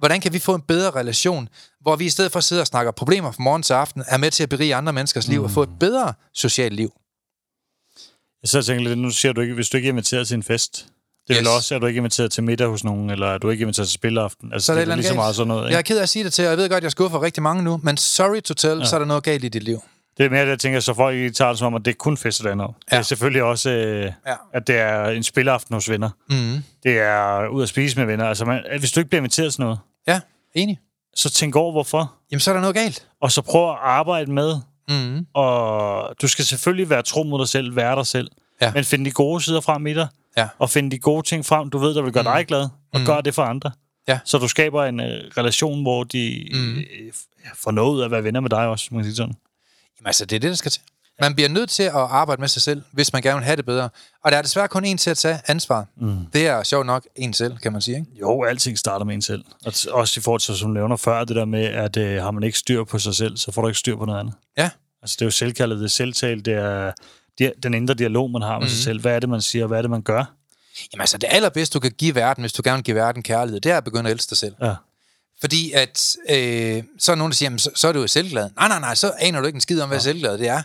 hvordan 0.00 0.20
kan 0.20 0.32
vi 0.32 0.38
få 0.38 0.54
en 0.54 0.60
bedre 0.62 0.90
relation, 0.90 1.48
hvor 1.80 1.96
vi 1.96 2.04
i 2.04 2.08
stedet 2.08 2.32
for 2.32 2.38
at 2.38 2.44
sidde 2.44 2.60
og 2.62 2.66
snakke 2.66 2.92
problemer 2.92 3.32
fra 3.32 3.42
morgen 3.42 3.62
til 3.62 3.72
aften, 3.72 4.04
er 4.08 4.16
med 4.16 4.30
til 4.30 4.42
at 4.42 4.48
berige 4.48 4.74
andre 4.74 4.92
menneskers 4.92 5.28
liv 5.28 5.38
mm. 5.38 5.44
og 5.44 5.50
få 5.50 5.62
et 5.62 5.68
bedre 5.80 6.12
socialt 6.34 6.74
liv. 6.74 6.92
Jeg 8.42 8.48
så 8.48 8.62
tænker 8.62 8.84
lidt, 8.88 8.98
nu 8.98 9.10
siger 9.10 9.32
du 9.32 9.40
ikke, 9.40 9.54
hvis 9.54 9.68
du 9.68 9.76
ikke 9.76 9.86
er 9.88 9.92
inviteret 9.92 10.28
til 10.28 10.34
en 10.34 10.42
fest, 10.42 10.86
det 11.28 11.36
er 11.36 11.40
Yes. 11.42 11.48
også, 11.48 11.74
at 11.74 11.80
du 11.82 11.86
ikke 11.86 11.98
er 11.98 12.00
inviteret 12.00 12.32
til 12.32 12.42
middag 12.44 12.68
hos 12.68 12.84
nogen, 12.84 13.10
eller 13.10 13.26
er 13.26 13.38
du 13.38 13.50
ikke 13.50 13.62
inviteret 13.62 13.88
til 13.88 13.94
spilleaften. 13.94 14.52
Altså, 14.52 14.66
Så 14.66 14.72
er 14.72 14.76
det 14.78 14.86
det 14.86 14.92
er 14.92 14.96
lige 14.96 15.04
så 15.06 15.10
eller 15.12 15.22
meget 15.22 15.34
sådan 15.36 15.48
noget, 15.48 15.62
Jeg 15.62 15.70
ikke? 15.70 15.78
er 15.78 15.82
ked 15.82 15.98
af 15.98 16.02
at 16.02 16.08
sige 16.08 16.24
det 16.24 16.32
til, 16.32 16.44
og 16.44 16.50
jeg 16.50 16.58
ved 16.58 16.68
godt, 16.68 16.84
jeg 16.84 16.90
skuffer 16.90 17.22
rigtig 17.22 17.42
mange 17.42 17.62
nu, 17.62 17.80
men 17.82 17.96
sorry 17.96 18.40
to 18.40 18.54
tell, 18.54 18.78
ja. 18.78 18.84
så 18.84 18.96
er 18.96 18.98
der 18.98 19.06
noget 19.06 19.22
galt 19.22 19.44
i 19.44 19.48
dit 19.48 19.62
liv. 19.62 19.80
Det 20.18 20.26
er 20.26 20.30
mere, 20.30 20.42
det, 20.42 20.48
jeg 20.50 20.58
tænker, 20.58 20.80
så 20.80 20.94
folk 20.94 21.16
ikke 21.16 21.30
tager 21.30 21.48
det 21.48 21.58
som 21.58 21.66
om, 21.66 21.74
at 21.74 21.84
det 21.84 21.90
er 21.90 21.94
kun 21.94 22.16
fest 22.16 22.40
et 22.40 22.46
andet. 22.46 22.64
Ja. 22.64 22.96
Det 22.96 22.98
er 22.98 23.02
selvfølgelig 23.02 23.42
også, 23.42 23.70
øh, 23.70 24.02
Ja. 24.26 24.34
at 24.52 24.66
det 24.66 24.76
er 24.78 25.04
en 25.04 25.22
spilleaften 25.22 25.74
hos 25.74 25.90
venner. 25.90 26.10
Mm. 26.30 26.62
Det 26.82 26.98
er 26.98 27.48
ud 27.48 27.62
at 27.62 27.68
spise 27.68 27.98
med 27.98 28.06
venner. 28.06 28.24
Altså, 28.26 28.44
man, 28.44 28.62
hvis 28.78 28.92
du 28.92 29.00
ikke 29.00 29.08
bliver 29.08 29.20
inviteret 29.20 29.52
til 29.52 29.60
noget, 29.60 29.78
Ja, 30.06 30.20
enig. 30.54 30.78
så 31.14 31.30
tænk 31.30 31.56
over, 31.56 31.72
hvorfor. 31.72 32.14
Jamen, 32.30 32.40
så 32.40 32.50
er 32.50 32.54
der 32.54 32.60
noget 32.60 32.74
galt. 32.76 33.06
Og 33.20 33.32
så 33.32 33.42
prøv 33.42 33.70
at 33.70 33.76
arbejde 33.80 34.32
med, 34.32 34.54
Mm. 34.88 35.26
og 35.34 36.14
du 36.22 36.28
skal 36.28 36.44
selvfølgelig 36.44 36.90
være 36.90 37.02
tro 37.02 37.22
mod 37.22 37.38
dig 37.38 37.48
selv, 37.48 37.76
være 37.76 37.96
dig 37.96 38.06
selv, 38.06 38.30
Ja. 38.62 38.72
men 38.74 38.84
find 38.84 39.04
de 39.04 39.10
gode 39.10 39.40
sider 39.40 39.60
frem 39.60 39.86
i 39.86 39.94
dig, 39.94 40.08
Ja. 40.36 40.48
og 40.58 40.70
find 40.70 40.90
de 40.90 40.98
gode 40.98 41.22
ting 41.26 41.46
frem, 41.46 41.70
du 41.70 41.78
ved, 41.78 41.94
der 41.94 42.02
vil 42.02 42.12
gøre 42.12 42.22
mm. 42.22 42.28
dig 42.36 42.46
glad, 42.46 42.68
og 42.92 43.00
mm. 43.00 43.06
gør 43.06 43.20
det 43.20 43.34
for 43.34 43.42
andre. 43.42 43.70
Ja. 44.08 44.18
Så 44.24 44.38
du 44.38 44.48
skaber 44.48 44.84
en 44.84 45.00
uh, 45.00 45.06
relation, 45.06 45.82
hvor 45.82 46.04
de 46.04 46.48
Mm. 46.52 46.58
mm. 46.58 46.82
får 47.54 47.70
noget 47.70 47.94
ud 47.94 48.00
af 48.00 48.04
at 48.04 48.10
være 48.10 48.24
venner 48.24 48.40
med 48.40 48.50
dig 48.50 48.66
også, 48.66 48.88
man 48.90 48.98
kan 48.98 49.04
sige 49.04 49.16
sådan. 49.16 49.34
Jamen, 49.98 50.06
altså, 50.06 50.24
det 50.26 50.36
er 50.36 50.40
det, 50.40 50.48
der 50.50 50.54
skal 50.56 50.70
til. 50.70 50.82
Man 51.20 51.34
bliver 51.34 51.48
nødt 51.48 51.70
til 51.70 51.82
at 51.82 51.94
arbejde 51.94 52.40
med 52.40 52.48
sig 52.48 52.62
selv, 52.62 52.82
hvis 52.92 53.12
man 53.12 53.22
gerne 53.22 53.36
vil 53.36 53.44
have 53.44 53.56
det 53.56 53.66
bedre. 53.66 53.88
Og 54.24 54.32
der 54.32 54.38
er 54.38 54.42
desværre 54.42 54.68
kun 54.68 54.84
en 54.84 54.98
til 54.98 55.10
at 55.10 55.18
tage 55.18 55.40
ansvar. 55.46 55.86
Mm. 55.96 56.26
Det 56.32 56.46
er 56.46 56.62
sjovt 56.62 56.86
nok 56.86 57.06
en 57.16 57.32
selv, 57.32 57.56
kan 57.56 57.72
man 57.72 57.82
sige. 57.82 57.96
Ikke? 57.96 58.10
Jo, 58.20 58.44
alting 58.44 58.78
starter 58.78 59.04
med 59.04 59.14
en 59.14 59.22
selv. 59.22 59.44
Og 59.64 59.72
også 59.90 60.20
i 60.20 60.22
forhold 60.22 60.40
til, 60.40 60.56
som 60.56 60.68
du 60.68 60.74
nævner 60.74 60.96
før, 60.96 61.24
det 61.24 61.36
der 61.36 61.44
med, 61.44 61.64
at 61.64 61.96
øh, 61.96 62.22
har 62.22 62.30
man 62.30 62.42
ikke 62.42 62.58
styr 62.58 62.84
på 62.84 62.98
sig 62.98 63.14
selv, 63.14 63.36
så 63.36 63.52
får 63.52 63.62
du 63.62 63.68
ikke 63.68 63.78
styr 63.78 63.96
på 63.96 64.04
noget 64.04 64.20
andet. 64.20 64.34
Ja. 64.56 64.70
Altså, 65.02 65.16
det 65.18 65.22
er 65.22 65.26
jo 65.26 65.30
selvkaldet, 65.30 65.78
det 65.78 65.84
er 65.84 65.88
selvtale, 65.88 66.40
det 66.40 66.54
er 66.54 66.92
de, 67.38 67.52
den 67.62 67.74
indre 67.74 67.94
dialog, 67.94 68.30
man 68.30 68.42
har 68.42 68.58
med 68.58 68.66
mm. 68.66 68.70
sig 68.70 68.78
selv. 68.78 69.00
Hvad 69.00 69.12
er 69.12 69.20
det, 69.20 69.28
man 69.28 69.40
siger, 69.40 69.66
hvad 69.66 69.78
er 69.78 69.82
det, 69.82 69.90
man 69.90 70.02
gør? 70.02 70.24
Jamen 70.92 71.00
altså, 71.00 71.18
det 71.18 71.28
allerbedste, 71.30 71.74
du 71.74 71.80
kan 71.80 71.90
give 71.90 72.14
verden, 72.14 72.42
hvis 72.42 72.52
du 72.52 72.62
gerne 72.64 72.76
vil 72.76 72.84
give 72.84 72.96
verden 72.96 73.22
kærlighed, 73.22 73.60
det 73.60 73.72
er 73.72 73.76
at 73.76 73.84
begynde 73.84 74.10
at 74.10 74.14
elske 74.14 74.30
dig 74.30 74.38
selv. 74.38 74.54
Ja. 74.62 74.74
Fordi 75.40 75.72
at, 75.72 76.16
øh, 76.30 76.82
så 76.98 77.12
er 77.12 77.16
nogen, 77.16 77.30
der 77.30 77.36
siger, 77.36 77.46
jamen, 77.46 77.58
så, 77.58 77.70
så 77.74 77.88
er 77.88 77.92
du 77.92 78.00
jo 78.00 78.06
selvglad. 78.06 78.50
Nej, 78.56 78.68
nej, 78.68 78.80
nej, 78.80 78.94
så 78.94 79.12
aner 79.20 79.40
du 79.40 79.46
ikke 79.46 79.56
en 79.56 79.60
skid 79.60 79.80
om, 79.80 79.88
hvad 79.88 79.98
ja. 79.98 80.02
selvglad 80.02 80.38
det 80.38 80.48
er. 80.48 80.62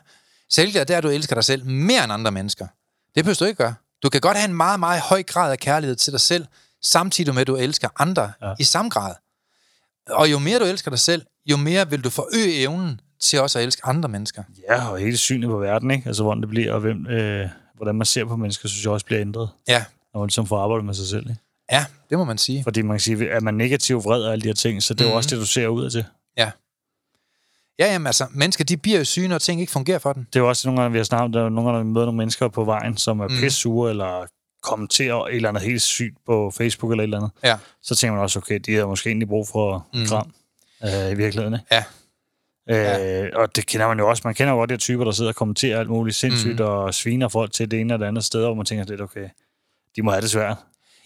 Selvglad, 0.52 0.86
det 0.86 0.94
er, 0.94 0.98
at 0.98 1.04
du 1.04 1.10
elsker 1.10 1.36
dig 1.36 1.44
selv 1.44 1.66
mere 1.66 2.04
end 2.04 2.14
andre 2.14 2.32
mennesker. 2.32 2.68
Det 3.16 3.24
behøver 3.24 3.36
du 3.40 3.46
ikke 3.46 3.58
gøre. 3.58 3.74
Du 4.04 4.10
kan 4.10 4.22
godt 4.22 4.38
have 4.38 4.50
en 4.50 4.56
meget, 4.56 4.80
meget 4.80 5.02
høj 5.02 5.24
grad 5.24 5.52
af 5.52 5.60
kærlighed 5.60 5.96
til 5.96 6.14
dig 6.14 6.22
selv, 6.22 6.46
samtidig 6.82 7.34
med, 7.34 7.42
at 7.42 7.48
du 7.48 7.56
elsker 7.56 7.90
andre 8.00 8.32
ja. 8.42 8.54
i 8.60 8.64
samme 8.64 8.90
grad. 8.90 9.16
Og 10.10 10.32
jo 10.32 10.40
mere 10.40 10.60
du 10.60 10.64
elsker 10.66 10.92
dig 10.92 11.00
selv, 11.00 11.26
jo 11.46 11.58
mere 11.58 11.90
vil 11.90 12.04
du 12.04 12.10
forøge 12.10 12.56
evnen 12.62 13.02
til 13.22 13.42
også 13.42 13.60
at 13.60 13.66
elske 13.66 13.86
andre 13.86 14.10
mennesker. 14.10 14.44
Ja, 14.70 14.88
og 14.90 14.98
hele 15.00 15.18
synet 15.18 15.50
på 15.50 15.58
verden, 15.58 15.92
ikke? 15.92 16.08
Altså, 16.08 16.24
hvordan 16.24 16.42
det 16.42 16.50
bliver, 16.50 16.74
og 16.74 16.80
hvem, 16.80 17.08
øh, 17.08 17.50
hvordan 17.76 17.96
man 17.96 18.06
ser 18.06 18.26
på 18.26 18.36
mennesker, 18.36 18.70
synes 18.70 18.84
jeg 18.84 18.92
også 18.92 19.06
bliver 19.06 19.22
ændret, 19.22 19.50
Ja, 19.68 19.86
når 20.14 20.20
man 20.20 20.28
ligesom 20.28 20.48
får 20.48 20.60
arbejdet 20.60 20.86
med 20.86 20.94
sig 20.94 21.08
selv. 21.08 21.30
Ikke? 21.30 21.42
ja 21.72 21.86
det 22.10 22.18
må 22.18 22.24
man 22.24 22.38
sige. 22.38 22.64
Fordi 22.64 22.82
man 22.82 22.96
kan 22.96 23.00
sige, 23.02 23.30
er 23.30 23.40
man 23.40 23.54
negativ, 23.54 24.04
vred 24.04 24.24
og 24.24 24.32
alle 24.32 24.42
de 24.42 24.48
her 24.48 24.54
ting, 24.56 24.84
så 24.84 24.94
det 24.94 25.02
er 25.02 25.06
jo 25.06 25.10
Mhm. 25.10 25.18
også 25.18 25.30
det, 25.30 25.38
du 25.42 25.46
ser 25.46 25.68
ud 25.68 25.86
af 25.86 25.92
til. 25.92 26.06
Ja. 26.38 26.52
Ja, 27.80 27.92
jamen 27.92 28.08
altså, 28.08 28.26
mennesker, 28.32 28.64
de 28.64 28.78
bliver 28.78 28.98
jo 28.98 29.04
syge, 29.04 29.28
når 29.28 29.38
ting 29.38 29.60
ikke 29.62 29.72
fungerer 29.72 30.00
for 30.00 30.14
dem. 30.14 30.26
Det 30.26 30.36
er 30.40 30.44
jo 30.44 30.50
også 30.50 30.68
nogle 30.68 30.82
gange, 30.82 30.92
vi 30.92 30.98
har 31.00 31.04
snakket 31.04 31.26
om, 31.26 31.32
der 31.32 31.46
er 31.46 31.50
nogle 31.50 31.72
gange, 31.72 31.86
vi 31.86 31.92
møder 31.92 32.06
nogle 32.06 32.18
mennesker 32.18 32.48
på 32.48 32.64
vejen, 32.64 32.98
som 32.98 33.20
er 33.20 33.28
mm. 33.28 33.36
pissure, 33.40 33.90
eller 33.90 34.26
kommenterer 34.64 35.26
et 35.26 35.36
eller 35.36 35.50
andet 35.50 35.64
helt 35.64 35.82
sygt 35.82 36.18
på 36.26 36.52
Facebook 36.58 36.92
eller 36.92 37.04
et 37.04 37.08
eller 37.08 37.18
andet. 37.18 37.32
Ja. 37.44 37.58
Så 37.82 37.96
tænker 37.96 38.14
man 38.14 38.24
også, 38.24 38.40
okay, 38.40 38.60
de 38.66 38.76
har 38.76 38.86
måske 38.86 39.10
egentlig 39.10 39.28
brug 39.28 39.48
for 39.48 39.88
mm. 39.94 40.06
kram 40.06 40.34
øh, 40.84 41.12
i 41.12 41.16
virkeligheden. 41.16 41.54
Ikke? 41.54 41.66
Ja. 41.72 41.78
Øh, 41.80 41.86
Ja. 42.70 43.28
Og 43.38 43.56
det 43.56 43.66
kender 43.66 43.88
man 43.88 44.00
jo 44.00 44.10
også. 44.10 44.22
Man 44.26 44.34
kender 44.36 44.54
jo 44.54 44.60
godt 44.60 44.70
de 44.70 44.74
her 44.74 44.80
typer, 44.80 45.04
der 45.04 45.12
sidder 45.12 45.32
og 45.32 45.36
kommenterer 45.36 45.80
alt 45.80 45.90
muligt 45.90 46.16
sindssygt, 46.18 46.60
mm. 46.60 46.66
og 46.66 46.94
sviner 46.94 47.28
folk 47.28 47.52
til 47.52 47.72
det 47.72 47.80
ene 47.80 47.94
eller 47.94 47.98
det 48.06 48.08
andet 48.08 48.24
sted, 48.26 48.42
hvor 48.42 48.54
man 48.54 48.66
tænker 48.66 48.86
lidt, 48.86 49.02
okay, 49.02 49.30
de 49.96 50.02
må 50.02 50.12
have 50.12 50.22
det 50.22 50.30
svært. 50.30 50.58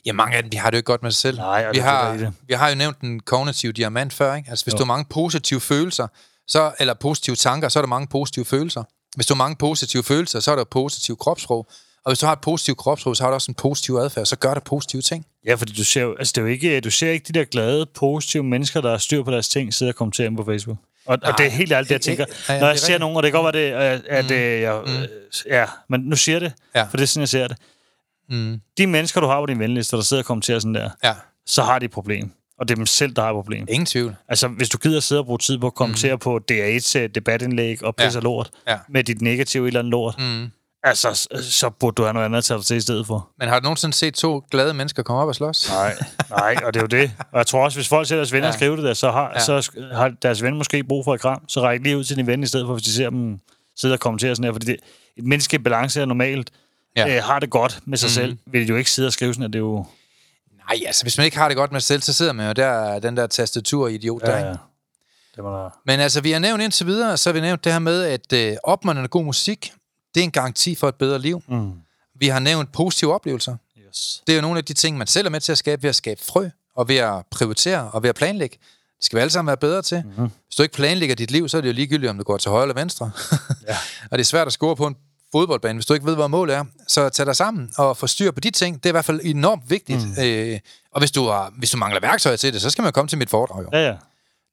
Ja, 0.05 0.13
mange 0.13 0.37
af 0.37 0.43
dem, 0.43 0.49
de 0.49 0.57
har 0.57 0.69
det 0.69 0.75
jo 0.75 0.79
ikke 0.79 0.85
godt 0.85 1.03
med 1.03 1.11
sig 1.11 1.21
selv. 1.21 1.37
Nej, 1.37 1.67
vi 1.67 1.73
det 1.73 1.83
har, 1.83 2.13
det. 2.17 2.33
vi 2.47 2.53
har 2.53 2.69
jo 2.69 2.75
nævnt 2.75 3.01
den 3.01 3.19
kognitive 3.19 3.71
diamant 3.71 4.13
før, 4.13 4.35
ikke? 4.35 4.49
Altså, 4.49 4.65
hvis 4.65 4.73
Jo. 4.73 4.77
du 4.77 4.83
har 4.83 4.87
mange 4.87 5.05
positive 5.09 5.59
følelser, 5.59 6.07
så, 6.49 6.71
eller 6.79 6.93
positive 6.93 7.35
tanker, 7.35 7.69
så 7.69 7.79
er 7.79 7.81
der 7.83 7.87
mange 7.87 8.07
positive 8.07 8.45
følelser. 8.45 8.83
Hvis 9.15 9.25
du 9.25 9.33
har 9.33 9.37
mange 9.37 9.55
positive 9.55 10.03
følelser, 10.03 10.39
så 10.39 10.51
er 10.51 10.55
der 10.55 10.63
positiv 10.63 11.17
kropssprog. 11.17 11.67
Og 12.05 12.11
hvis 12.11 12.19
du 12.19 12.25
har 12.25 12.33
et 12.33 12.41
positivt 12.41 12.77
kropssprog, 12.77 13.17
så 13.17 13.23
har 13.23 13.29
du 13.29 13.33
også 13.33 13.51
en 13.51 13.55
positiv 13.55 13.95
adfærd, 13.95 14.25
så 14.25 14.35
gør 14.35 14.53
der 14.53 14.61
positive 14.61 15.01
ting. 15.01 15.25
Ja, 15.45 15.55
fordi 15.55 15.73
du 15.73 15.83
ser 15.83 16.13
altså 16.19 16.31
det 16.35 16.37
er 16.37 16.41
jo 16.41 16.47
ikke, 16.47 16.81
du 16.81 16.89
ser 16.91 17.11
ikke 17.11 17.25
de 17.33 17.39
der 17.39 17.45
glade, 17.45 17.85
positive 17.95 18.43
mennesker, 18.43 18.81
der 18.81 18.89
har 18.89 18.97
styr 18.97 19.23
på 19.23 19.31
deres 19.31 19.49
ting, 19.49 19.73
sidder 19.73 19.91
og 19.91 19.95
kommenterer 19.95 20.31
på 20.37 20.43
Facebook. 20.45 20.77
Og, 21.05 21.17
og 21.23 21.37
det 21.37 21.45
er 21.45 21.49
helt 21.49 21.71
ærligt 21.71 21.89
det, 21.89 21.93
jeg 21.95 22.01
tænker. 22.01 22.25
Ja, 22.49 22.53
ja, 22.53 22.59
Når 22.59 22.67
jeg 22.67 22.73
er 22.73 22.77
ser 22.79 22.97
nogen, 22.97 23.17
og 23.17 23.23
det 23.23 23.31
kan 23.31 23.41
godt 23.41 23.55
være 23.55 23.65
det, 23.65 24.01
at, 24.07 24.25
mm. 24.25 24.35
jeg, 24.35 24.81
mm. 24.85 25.51
ja, 25.51 25.65
men 25.89 26.01
nu 26.01 26.15
siger 26.15 26.39
det, 26.39 26.53
Ja. 26.75 26.83
for 26.83 26.97
det 26.97 27.03
er 27.03 27.07
sådan, 27.07 27.21
jeg 27.21 27.29
ser 27.29 27.47
det. 27.47 27.57
Mm. 28.29 28.61
De 28.77 28.87
mennesker, 28.87 29.21
du 29.21 29.27
har 29.27 29.41
på 29.41 29.45
din 29.45 29.59
venliste, 29.59 29.95
der 29.95 30.01
sidder 30.01 30.23
og 30.23 30.27
kommenterer 30.27 30.59
sådan 30.59 30.75
der, 30.75 30.89
Ja, 31.03 31.13
så 31.45 31.63
har 31.63 31.79
de 31.79 31.85
et 31.85 31.91
problem. 31.91 32.31
Og 32.59 32.67
det 32.67 32.71
er 32.73 32.75
dem 32.75 32.85
selv, 32.85 33.13
der 33.15 33.21
har 33.21 33.29
et 33.29 33.33
problem. 33.33 33.65
ingen 33.69 33.85
tvivl. 33.85 34.15
Altså, 34.27 34.47
hvis 34.47 34.69
du 34.69 34.77
gider 34.77 34.99
sidde 34.99 35.21
og 35.21 35.25
bruge 35.25 35.37
tid 35.37 35.57
på 35.57 35.67
at 35.67 35.75
kommentere 35.75 36.13
mm. 36.15 36.19
på 36.19 36.39
DR1's 36.51 36.97
debatindlæg 37.07 37.83
og 37.83 37.95
pisse 37.95 38.19
Ja. 38.19 38.23
lort, 38.23 38.49
Ja. 38.67 38.77
med 38.89 39.03
dit 39.03 39.21
negative 39.21 39.67
eller 39.67 39.79
andet 39.79 39.91
lort, 39.91 40.15
Mm. 40.19 40.47
altså, 40.83 41.27
så, 41.41 41.69
burde 41.69 41.95
du 41.95 42.03
have 42.03 42.13
noget 42.13 42.25
andet 42.25 42.37
at 42.37 42.43
tage 42.43 42.57
dig 42.57 42.65
til 42.65 42.77
i 42.77 42.81
stedet 42.81 43.07
for. 43.07 43.29
Men 43.39 43.47
har 43.49 43.59
du 43.59 43.63
nogensinde 43.63 43.95
set 43.95 44.13
to 44.13 44.43
glade 44.51 44.73
mennesker 44.73 45.03
komme 45.03 45.21
op 45.21 45.27
og 45.27 45.35
slås? 45.35 45.69
Nej, 45.69 45.95
nej, 46.29 46.55
og 46.65 46.73
det 46.73 46.79
er 46.79 46.83
jo 46.83 47.01
det. 47.01 47.11
Og 47.31 47.37
jeg 47.37 47.47
tror 47.47 47.63
også, 47.63 47.77
hvis 47.77 47.87
folk 47.87 48.07
ser 48.07 48.15
deres 48.15 48.33
venner 48.33 48.47
Ja. 48.47 48.51
skrive 48.53 48.75
det 48.75 48.83
der, 48.83 48.93
så 48.93 49.11
har, 49.11 49.31
Ja. 49.35 49.39
så 49.39 49.71
har 49.93 50.09
deres 50.21 50.43
ven 50.43 50.57
måske 50.57 50.83
brug 50.83 51.05
for 51.05 51.13
et 51.13 51.21
kram, 51.21 51.41
så 51.47 51.61
ræk 51.61 51.79
lige 51.83 51.97
ud 51.97 52.03
til 52.03 52.17
din 52.17 52.27
ven, 52.27 52.43
i 52.43 52.47
stedet 52.47 52.65
for, 52.67 52.73
hvis 52.73 52.83
de 52.83 52.91
ser 52.93 53.09
dem 53.09 53.39
sidde 53.77 53.93
og 53.93 53.99
kommentere 53.99 54.35
sådan 54.35 54.43
her. 54.45 54.51
Fordi 54.51 54.65
det, 54.65 54.75
et 55.17 55.23
menneske 55.23 55.55
i 55.55 55.59
balance 55.59 56.01
er 56.01 56.05
normalt, 56.05 56.51
Ja. 56.97 57.15
øh, 57.17 57.23
har 57.23 57.39
det 57.39 57.49
godt 57.49 57.79
med 57.85 57.97
sig 57.97 58.07
mm. 58.07 58.11
selv, 58.11 58.37
vil 58.45 58.61
de 58.61 58.67
jo 58.67 58.75
ikke 58.77 58.91
sidde 58.91 59.07
og 59.07 59.13
skrive 59.13 59.33
sådan, 59.33 59.43
at 59.45 59.53
det 59.53 59.59
er 59.59 59.63
jo... 59.63 59.85
Nej, 60.69 60.83
altså 60.85 61.03
hvis 61.03 61.17
man 61.17 61.25
ikke 61.25 61.37
har 61.37 61.47
det 61.47 61.57
godt 61.57 61.71
med 61.71 61.79
sig 61.81 61.87
selv, 61.87 62.01
så 62.01 62.13
sidder 62.13 62.33
man 62.33 62.47
jo 62.47 62.53
der, 62.53 62.99
den 62.99 63.17
der 63.17 63.27
tastatur-idiot 63.27 64.21
der, 64.21 64.31
Ja, 64.31 64.37
ikke? 64.37 64.47
ja. 64.47 64.55
Det 65.35 65.43
der... 65.43 65.69
Men 65.85 65.99
altså, 65.99 66.21
vi 66.21 66.31
har 66.31 66.39
nævnt 66.39 66.63
indtil 66.63 66.85
videre, 66.85 67.17
så 67.17 67.29
har 67.29 67.33
vi 67.33 67.41
nævnt 67.41 67.63
det 67.63 67.71
her 67.71 67.79
med, 67.79 68.03
at 68.03 68.33
øh, 68.33 68.57
opmuntrende 68.63 69.07
god 69.09 69.23
musik, 69.23 69.73
det 70.15 70.19
er 70.19 70.23
en 70.23 70.31
garanti 70.31 70.75
for 70.75 70.89
et 70.89 70.95
bedre 70.95 71.19
liv. 71.19 71.41
Mm. 71.47 71.71
Vi 72.19 72.27
har 72.27 72.39
nævnt 72.39 72.71
positive 72.71 73.13
oplevelser. 73.13 73.55
Yes. 73.87 74.23
Det 74.27 74.33
er 74.33 74.37
jo 74.37 74.41
nogle 74.41 74.57
af 74.57 74.65
de 74.65 74.73
ting, 74.73 74.97
man 74.97 75.07
selv 75.07 75.25
er 75.25 75.29
med 75.29 75.39
til 75.39 75.51
at 75.51 75.57
skabe 75.57 75.83
ved 75.83 75.89
at 75.89 75.95
skabe 75.95 76.21
frø, 76.23 76.49
og 76.75 76.87
ved 76.87 76.97
at 76.97 77.13
prioritere, 77.31 77.91
og 77.91 78.03
ved 78.03 78.09
at 78.09 78.15
planlægge. 78.15 78.57
Det 78.97 79.05
skal 79.05 79.15
vi 79.17 79.21
alle 79.21 79.31
sammen 79.31 79.47
være 79.47 79.57
bedre 79.57 79.81
til. 79.81 79.97
Mhm. 79.97 80.07
Mm-hmm. 80.09 80.31
Hvis 80.47 80.55
du 80.55 80.63
ikke 80.63 80.75
planlægger 80.75 81.15
dit 81.15 81.31
liv, 81.31 81.49
så 81.49 81.57
er 81.57 81.61
det 81.61 81.67
jo 81.67 81.73
ligegyldigt, 81.73 82.09
om 82.09 82.17
du 82.17 82.23
går 82.23 82.37
til 82.37 82.51
højre 82.51 82.63
eller 82.63 82.75
venstre. 82.75 83.11
Ja. 83.67 83.77
og 84.11 84.17
det 84.17 84.19
er 84.19 84.25
svært 84.25 84.47
at 84.47 84.53
score 84.53 84.75
på 84.75 84.87
en 84.87 84.95
fodboldbane, 85.31 85.77
hvis 85.77 85.85
du 85.85 85.93
ikke 85.93 86.05
ved, 86.05 86.15
hvor 86.15 86.27
målet 86.27 86.55
er. 86.55 86.63
Så 86.87 87.09
tag 87.09 87.25
dig 87.25 87.35
sammen 87.35 87.69
og 87.77 87.97
få 87.97 88.07
styr 88.07 88.31
på 88.31 88.39
de 88.39 88.51
ting. 88.51 88.75
Det 88.75 88.85
er 88.85 88.89
i 88.89 88.91
hvert 88.91 89.05
fald 89.05 89.21
enormt 89.23 89.69
vigtigt. 89.69 89.99
Mm. 90.17 90.23
Øh, 90.23 90.59
og 90.91 90.99
hvis 91.01 91.11
du, 91.11 91.25
har, 91.27 91.53
hvis 91.57 91.71
du 91.71 91.77
mangler 91.77 91.99
værktøjer 92.01 92.35
til 92.35 92.53
det, 92.53 92.61
så 92.61 92.69
skal 92.69 92.81
man 92.81 92.93
komme 92.93 93.09
til 93.09 93.17
mit 93.17 93.29
foredrag. 93.29 93.63
Jo. 93.63 93.69
Ja, 93.73 93.87
ja. 93.87 93.95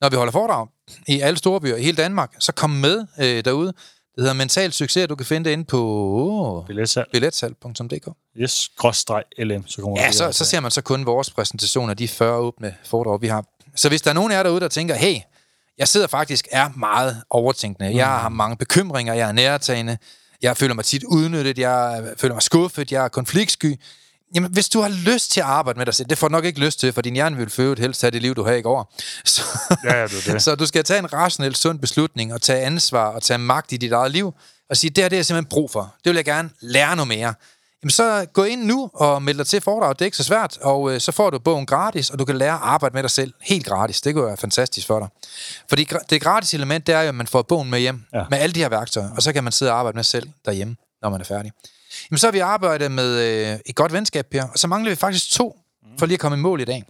Når 0.00 0.08
vi 0.08 0.16
holder 0.16 0.32
foredrag 0.32 0.66
i 1.06 1.20
alle 1.20 1.36
store 1.36 1.60
byer 1.60 1.76
i 1.76 1.82
hele 1.82 1.96
Danmark, 1.96 2.32
så 2.38 2.52
kom 2.52 2.70
med 2.70 3.06
øh, 3.18 3.44
derude. 3.44 3.66
Det 3.66 4.22
hedder 4.22 4.32
Mental 4.32 4.72
Succes, 4.72 5.08
du 5.08 5.14
kan 5.14 5.26
finde 5.26 5.44
det 5.44 5.52
inde 5.52 5.64
på 5.64 6.64
Billetsalg. 6.66 7.06
billetsal.dk. 7.12 8.08
Yes, 8.36 8.70
gråstreg 8.76 9.22
LM, 9.38 9.66
så 9.66 9.80
kommer 9.80 10.00
Ja, 10.00 10.12
så, 10.12 10.32
så 10.32 10.44
ser 10.44 10.60
man 10.60 10.70
så 10.70 10.82
kun 10.82 11.06
vores 11.06 11.30
præsentation 11.30 11.90
af 11.90 11.96
de 11.96 12.08
40 12.08 12.36
åbne 12.38 12.74
foredrag, 12.84 13.22
vi 13.22 13.26
har. 13.26 13.44
Så 13.74 13.88
hvis 13.88 14.02
der 14.02 14.10
er 14.10 14.14
nogen 14.14 14.32
af 14.32 14.36
jer 14.36 14.42
derude, 14.42 14.60
der 14.60 14.68
tænker, 14.68 14.94
hey, 14.94 15.16
jeg 15.78 15.88
sidder 15.88 16.06
faktisk 16.06 16.48
er 16.50 16.68
meget 16.76 17.22
overtænkende. 17.30 17.96
Jeg 17.96 18.06
har 18.06 18.28
mange 18.28 18.56
bekymringer, 18.56 19.14
jeg 19.14 19.28
er 19.28 19.32
nærtagende, 19.32 19.98
jeg 20.42 20.56
føler 20.56 20.74
mig 20.74 20.84
tit 20.84 21.04
udnyttet, 21.04 21.58
jeg 21.58 22.04
føler 22.16 22.34
mig 22.34 22.42
skuffet, 22.42 22.92
jeg 22.92 23.04
er 23.04 23.08
konfliktsky. 23.08 23.80
Jamen, 24.34 24.52
hvis 24.52 24.68
du 24.68 24.80
har 24.80 24.88
lyst 24.88 25.30
til 25.30 25.40
at 25.40 25.46
arbejde 25.46 25.78
med 25.78 25.86
dig 25.86 25.94
selv, 25.94 26.08
det 26.08 26.18
får 26.18 26.28
du 26.28 26.32
nok 26.32 26.44
ikke 26.44 26.60
lyst 26.60 26.80
til, 26.80 26.92
for 26.92 27.02
din 27.02 27.14
hjerne 27.14 27.36
vil 27.36 27.50
føde 27.50 27.80
helst 27.80 28.00
have 28.00 28.10
det 28.10 28.22
liv, 28.22 28.34
du 28.34 28.44
har 28.44 28.52
i 28.52 28.62
går. 28.62 28.94
Så, 29.24 29.42
Ja, 29.84 30.02
det 30.02 30.10
det. 30.26 30.42
så 30.42 30.54
du 30.54 30.66
skal 30.66 30.84
tage 30.84 30.98
en 30.98 31.12
rationel, 31.12 31.54
sund 31.54 31.78
beslutning 31.78 32.34
og 32.34 32.42
tage 32.42 32.60
ansvar 32.60 33.06
og 33.06 33.22
tage 33.22 33.38
magt 33.38 33.72
i 33.72 33.76
dit 33.76 33.92
eget 33.92 34.10
liv 34.10 34.34
og 34.70 34.76
sige, 34.76 34.90
det 34.90 35.04
her 35.04 35.08
det 35.08 35.16
er 35.16 35.18
jeg 35.18 35.26
simpelthen 35.26 35.48
brug 35.48 35.70
for. 35.70 35.94
Det 36.04 36.10
vil 36.10 36.16
jeg 36.16 36.24
gerne 36.24 36.50
lære 36.60 36.96
noget 36.96 37.08
mere. 37.08 37.34
Jamen 37.86 37.90
så 37.90 38.26
gå 38.32 38.44
ind 38.44 38.64
nu 38.64 38.90
og 38.94 39.22
meld 39.22 39.38
dig 39.38 39.46
til 39.46 39.60
foredrag. 39.60 39.88
Det 39.88 40.00
er 40.00 40.04
ikke 40.04 40.16
så 40.16 40.24
svært, 40.24 40.58
og 40.62 40.94
øh, 40.94 41.00
så 41.00 41.12
får 41.12 41.30
du 41.30 41.38
bogen 41.38 41.66
gratis, 41.66 42.10
og 42.10 42.18
du 42.18 42.24
kan 42.24 42.36
lære 42.36 42.52
at 42.52 42.60
arbejde 42.62 42.94
med 42.94 43.02
dig 43.02 43.10
selv 43.10 43.32
helt 43.42 43.66
gratis. 43.66 44.00
Det 44.00 44.14
kunne 44.14 44.26
være 44.26 44.36
fantastisk 44.36 44.86
for 44.86 44.98
dig. 44.98 45.08
Fordi 45.68 45.88
det 46.10 46.22
gratis 46.22 46.54
element, 46.54 46.86
det 46.86 46.94
er 46.94 47.02
jo, 47.02 47.08
at 47.08 47.14
man 47.14 47.26
får 47.26 47.42
bogen 47.42 47.70
med 47.70 47.80
hjem, 47.80 48.02
ja. 48.12 48.24
Med 48.30 48.38
alle 48.38 48.52
de 48.52 48.60
her 48.60 48.68
værktøjer, 48.68 49.10
og 49.16 49.22
så 49.22 49.32
kan 49.32 49.44
man 49.44 49.52
sidde 49.52 49.72
og 49.72 49.78
arbejde 49.78 49.96
med 49.96 50.04
sig 50.04 50.10
selv 50.10 50.28
derhjemme, 50.44 50.76
når 51.02 51.10
man 51.10 51.20
er 51.20 51.24
færdig. 51.24 51.52
Jamen 52.10 52.18
så 52.18 52.26
har 52.26 52.32
vi 52.32 52.38
arbejdet 52.38 52.92
med 52.92 53.18
øh, 53.52 53.58
et 53.66 53.74
godt 53.74 53.92
venskab, 53.92 54.26
Per, 54.30 54.42
og 54.42 54.58
så 54.58 54.68
mangler 54.68 54.90
vi 54.90 54.96
faktisk 54.96 55.30
to, 55.30 55.58
for 55.98 56.06
lige 56.06 56.14
at 56.14 56.20
komme 56.20 56.38
i 56.38 56.40
mål 56.40 56.60
i 56.60 56.64
dag. 56.64 56.84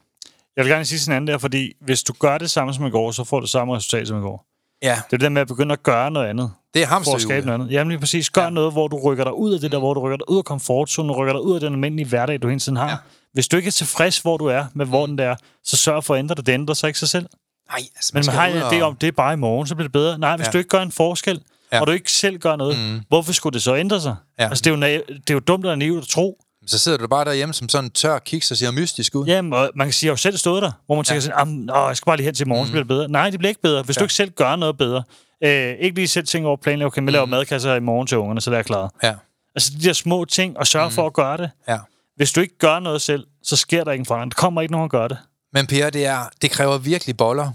Jeg 0.56 0.64
vil 0.64 0.72
gerne 0.72 0.84
sige 0.84 0.98
sådan 0.98 1.16
anden 1.16 1.28
der, 1.28 1.38
fordi 1.38 1.72
hvis 1.80 2.02
du 2.02 2.12
gør 2.12 2.38
det 2.38 2.50
samme 2.50 2.74
som 2.74 2.86
i 2.86 2.90
går, 2.90 3.10
så 3.10 3.24
får 3.24 3.40
du 3.40 3.46
samme 3.46 3.76
resultat 3.76 4.08
som 4.08 4.18
i 4.18 4.20
går. 4.20 4.46
Ja, 4.82 4.88
Det 4.94 4.96
er 4.98 5.02
det 5.10 5.20
der 5.20 5.28
med 5.28 5.40
at 5.42 5.48
begynde 5.48 5.72
at 5.72 5.82
gøre 5.82 6.10
noget 6.10 6.26
andet. 6.26 6.50
det 6.74 6.82
er 6.82 6.86
For 6.88 6.94
at 6.96 7.02
skabe 7.02 7.12
hamsterhjulet. 7.12 7.46
noget 7.46 7.60
andet. 7.60 7.72
Jamen 7.72 7.88
lige 7.90 8.00
præcis. 8.00 8.30
Gør 8.30 8.42
Ja. 8.42 8.50
noget, 8.50 8.72
hvor 8.72 8.88
du 8.88 8.98
rykker 9.04 9.24
dig 9.24 9.34
ud 9.34 9.54
af 9.54 9.60
det 9.60 9.72
der, 9.72 9.78
hvor 9.78 9.94
du 9.94 10.00
rykker 10.00 10.16
dig 10.16 10.30
ud 10.30 10.38
af 10.38 10.44
komfortzonen, 10.44 11.12
rykker 11.12 11.32
dig 11.32 11.42
ud 11.42 11.54
af 11.54 11.60
den 11.60 11.72
almindelige 11.72 12.08
hverdag, 12.08 12.42
du 12.42 12.48
hele 12.48 12.60
tiden 12.60 12.76
har. 12.76 12.88
Ja. 12.88 12.96
Hvis 13.32 13.48
du 13.48 13.56
ikke 13.56 13.66
er 13.66 13.70
tilfreds, 13.72 14.18
hvor 14.18 14.36
du 14.36 14.46
er, 14.46 14.64
med 14.74 14.86
hvor 14.86 15.06
den 15.06 15.18
der 15.18 15.24
er, 15.30 15.36
så 15.64 15.76
sørg 15.76 16.04
for 16.04 16.14
at 16.14 16.18
ændre 16.18 16.34
det. 16.34 16.46
Det 16.46 16.52
ændrer 16.52 16.74
sig 16.74 16.88
ikke 16.88 16.98
sig 16.98 17.08
selv. 17.08 17.26
Nej, 17.70 17.78
altså, 17.96 18.10
Men 18.14 18.22
man 18.26 18.34
har 18.34 18.64
og- 18.64 18.72
idé 18.72 18.80
om, 18.80 18.96
det 18.96 19.06
er 19.06 19.12
bare 19.12 19.32
i 19.32 19.36
morgen, 19.36 19.66
så 19.66 19.74
bliver 19.74 19.88
det 19.88 19.92
bedre. 19.92 20.18
Nej, 20.18 20.36
hvis 20.36 20.46
Ja. 20.46 20.50
du 20.50 20.58
ikke 20.58 20.68
gør 20.68 20.82
en 20.82 20.92
forskel, 20.92 21.40
Ja. 21.72 21.80
og 21.80 21.86
du 21.86 21.92
ikke 21.92 22.12
selv 22.12 22.38
gør 22.38 22.56
noget, 22.56 22.76
mm. 22.78 23.00
hvorfor 23.08 23.32
skulle 23.32 23.54
det 23.54 23.62
så 23.62 23.76
ændre 23.76 24.00
sig? 24.00 24.16
Ja. 24.38 24.44
Altså, 24.48 24.62
det 24.62 24.70
er, 24.82 24.88
jo 24.94 25.02
det 25.08 25.30
er 25.30 25.34
jo 25.34 25.40
dumt 25.40 25.66
og 25.66 25.78
naivt 25.78 26.02
at 26.02 26.08
tro. 26.08 26.38
Så 26.66 26.78
sidder 26.78 26.98
du 26.98 27.06
bare 27.06 27.24
derhjemme 27.24 27.54
som 27.54 27.68
sådan 27.68 27.84
en 27.84 27.90
tør 27.90 28.18
kiks 28.18 28.50
og 28.50 28.56
ser 28.56 28.70
mystisk 28.70 29.14
ud. 29.14 29.26
Jamen, 29.26 29.52
og 29.52 29.70
man 29.74 29.86
kan 29.86 29.92
sige, 29.92 30.06
at 30.08 30.10
jeg 30.10 30.12
jo 30.12 30.16
selv 30.16 30.36
stået 30.36 30.62
der, 30.62 30.72
hvor 30.86 30.94
man 30.94 31.04
tænker 31.04 31.20
sådan, 31.20 31.38
"Am, 31.38 31.68
åh, 31.70 31.88
jeg 31.88 31.96
skal 31.96 32.06
bare 32.06 32.16
lige 32.16 32.24
hen 32.24 32.34
til 32.34 32.48
morgen, 32.48 32.66
så 32.66 32.72
bliver 32.72 32.82
det 32.82 32.88
bedre. 32.88 33.08
Nej, 33.08 33.30
det 33.30 33.38
bliver 33.38 33.48
ikke 33.48 33.62
bedre, 33.62 33.82
hvis 33.82 33.96
Ja. 33.96 34.00
du 34.00 34.04
ikke 34.04 34.14
selv 34.14 34.30
gør 34.30 34.56
noget 34.56 34.78
bedre. 34.78 35.02
Øh, 35.44 35.74
ikke 35.80 35.94
lige 35.94 36.08
selv 36.08 36.26
tænker 36.26 36.48
over 36.48 36.56
planlægge, 36.56 36.86
okay, 36.86 37.02
vi 37.02 37.10
laver 37.10 37.26
madkasser 37.26 37.74
i 37.74 37.80
morgen 37.80 38.06
til 38.06 38.18
ungerne, 38.18 38.40
så 38.40 38.50
det 38.50 38.58
er 38.58 38.62
klaret. 38.62 38.90
Ja, 39.02 39.14
Altså 39.54 39.72
de 39.78 39.82
der 39.84 39.92
små 39.92 40.24
ting, 40.24 40.58
og 40.58 40.66
sørge 40.66 40.88
mm. 40.88 40.94
for 40.94 41.06
at 41.06 41.12
gøre 41.12 41.36
det. 41.36 41.50
ja. 41.68 41.78
Hvis 42.16 42.32
du 42.32 42.40
ikke 42.40 42.58
gør 42.58 42.78
noget 42.78 43.02
selv, 43.02 43.26
så 43.42 43.56
sker 43.56 43.84
der 43.84 43.92
ingen 43.92 44.06
forandring. 44.06 44.30
Der 44.36 44.40
kommer 44.40 44.60
ikke 44.62 44.72
nogen 44.72 44.84
at 44.84 44.90
gøre 44.90 45.08
det. 45.08 45.18
Men 45.52 45.66
Per, 45.66 45.90
det, 45.90 46.06
er, 46.06 46.28
det 46.42 46.50
kræver 46.50 46.78
virkelig 46.78 47.16
boller 47.16 47.50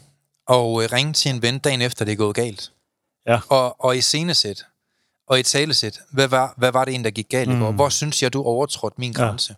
og 0.48 0.84
øh, 0.84 0.90
ringe 0.94 1.14
til 1.14 1.32
en 1.32 1.42
ven 1.42 1.60
dagen 1.60 1.82
efter, 1.82 2.06
det 2.06 2.12
er 2.12 2.16
gået 2.16 2.36
galt. 2.36 2.72
Ja. 3.28 3.40
Og, 3.50 3.86
og 3.86 3.98
i 3.98 4.02
scenesæt, 4.02 4.66
og 5.32 5.40
i 5.40 5.44
talesæt, 5.44 6.00
hvad 6.10 6.28
var, 6.28 6.54
hvad 6.58 6.72
var 6.72 6.86
det 6.86 6.94
en, 6.96 7.04
der 7.04 7.10
gik 7.12 7.30
galt 7.30 7.50
mm. 7.50 7.56
i 7.56 7.60
går? 7.60 7.72
Hvor 7.72 7.90
synes 7.90 8.24
jeg, 8.24 8.34
du 8.34 8.44
overtrådte 8.44 8.96
min 9.00 9.12
Ja. 9.12 9.24
grænse? 9.24 9.56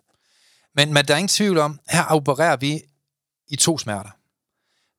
Men, 0.75 0.93
men 0.93 1.05
der 1.05 1.13
er 1.13 1.17
ingen 1.17 1.27
tvivl 1.27 1.57
om, 1.57 1.79
her 1.89 2.03
opererer 2.05 2.55
vi 2.55 2.81
i 3.47 3.55
to 3.55 3.77
smerter. 3.77 4.09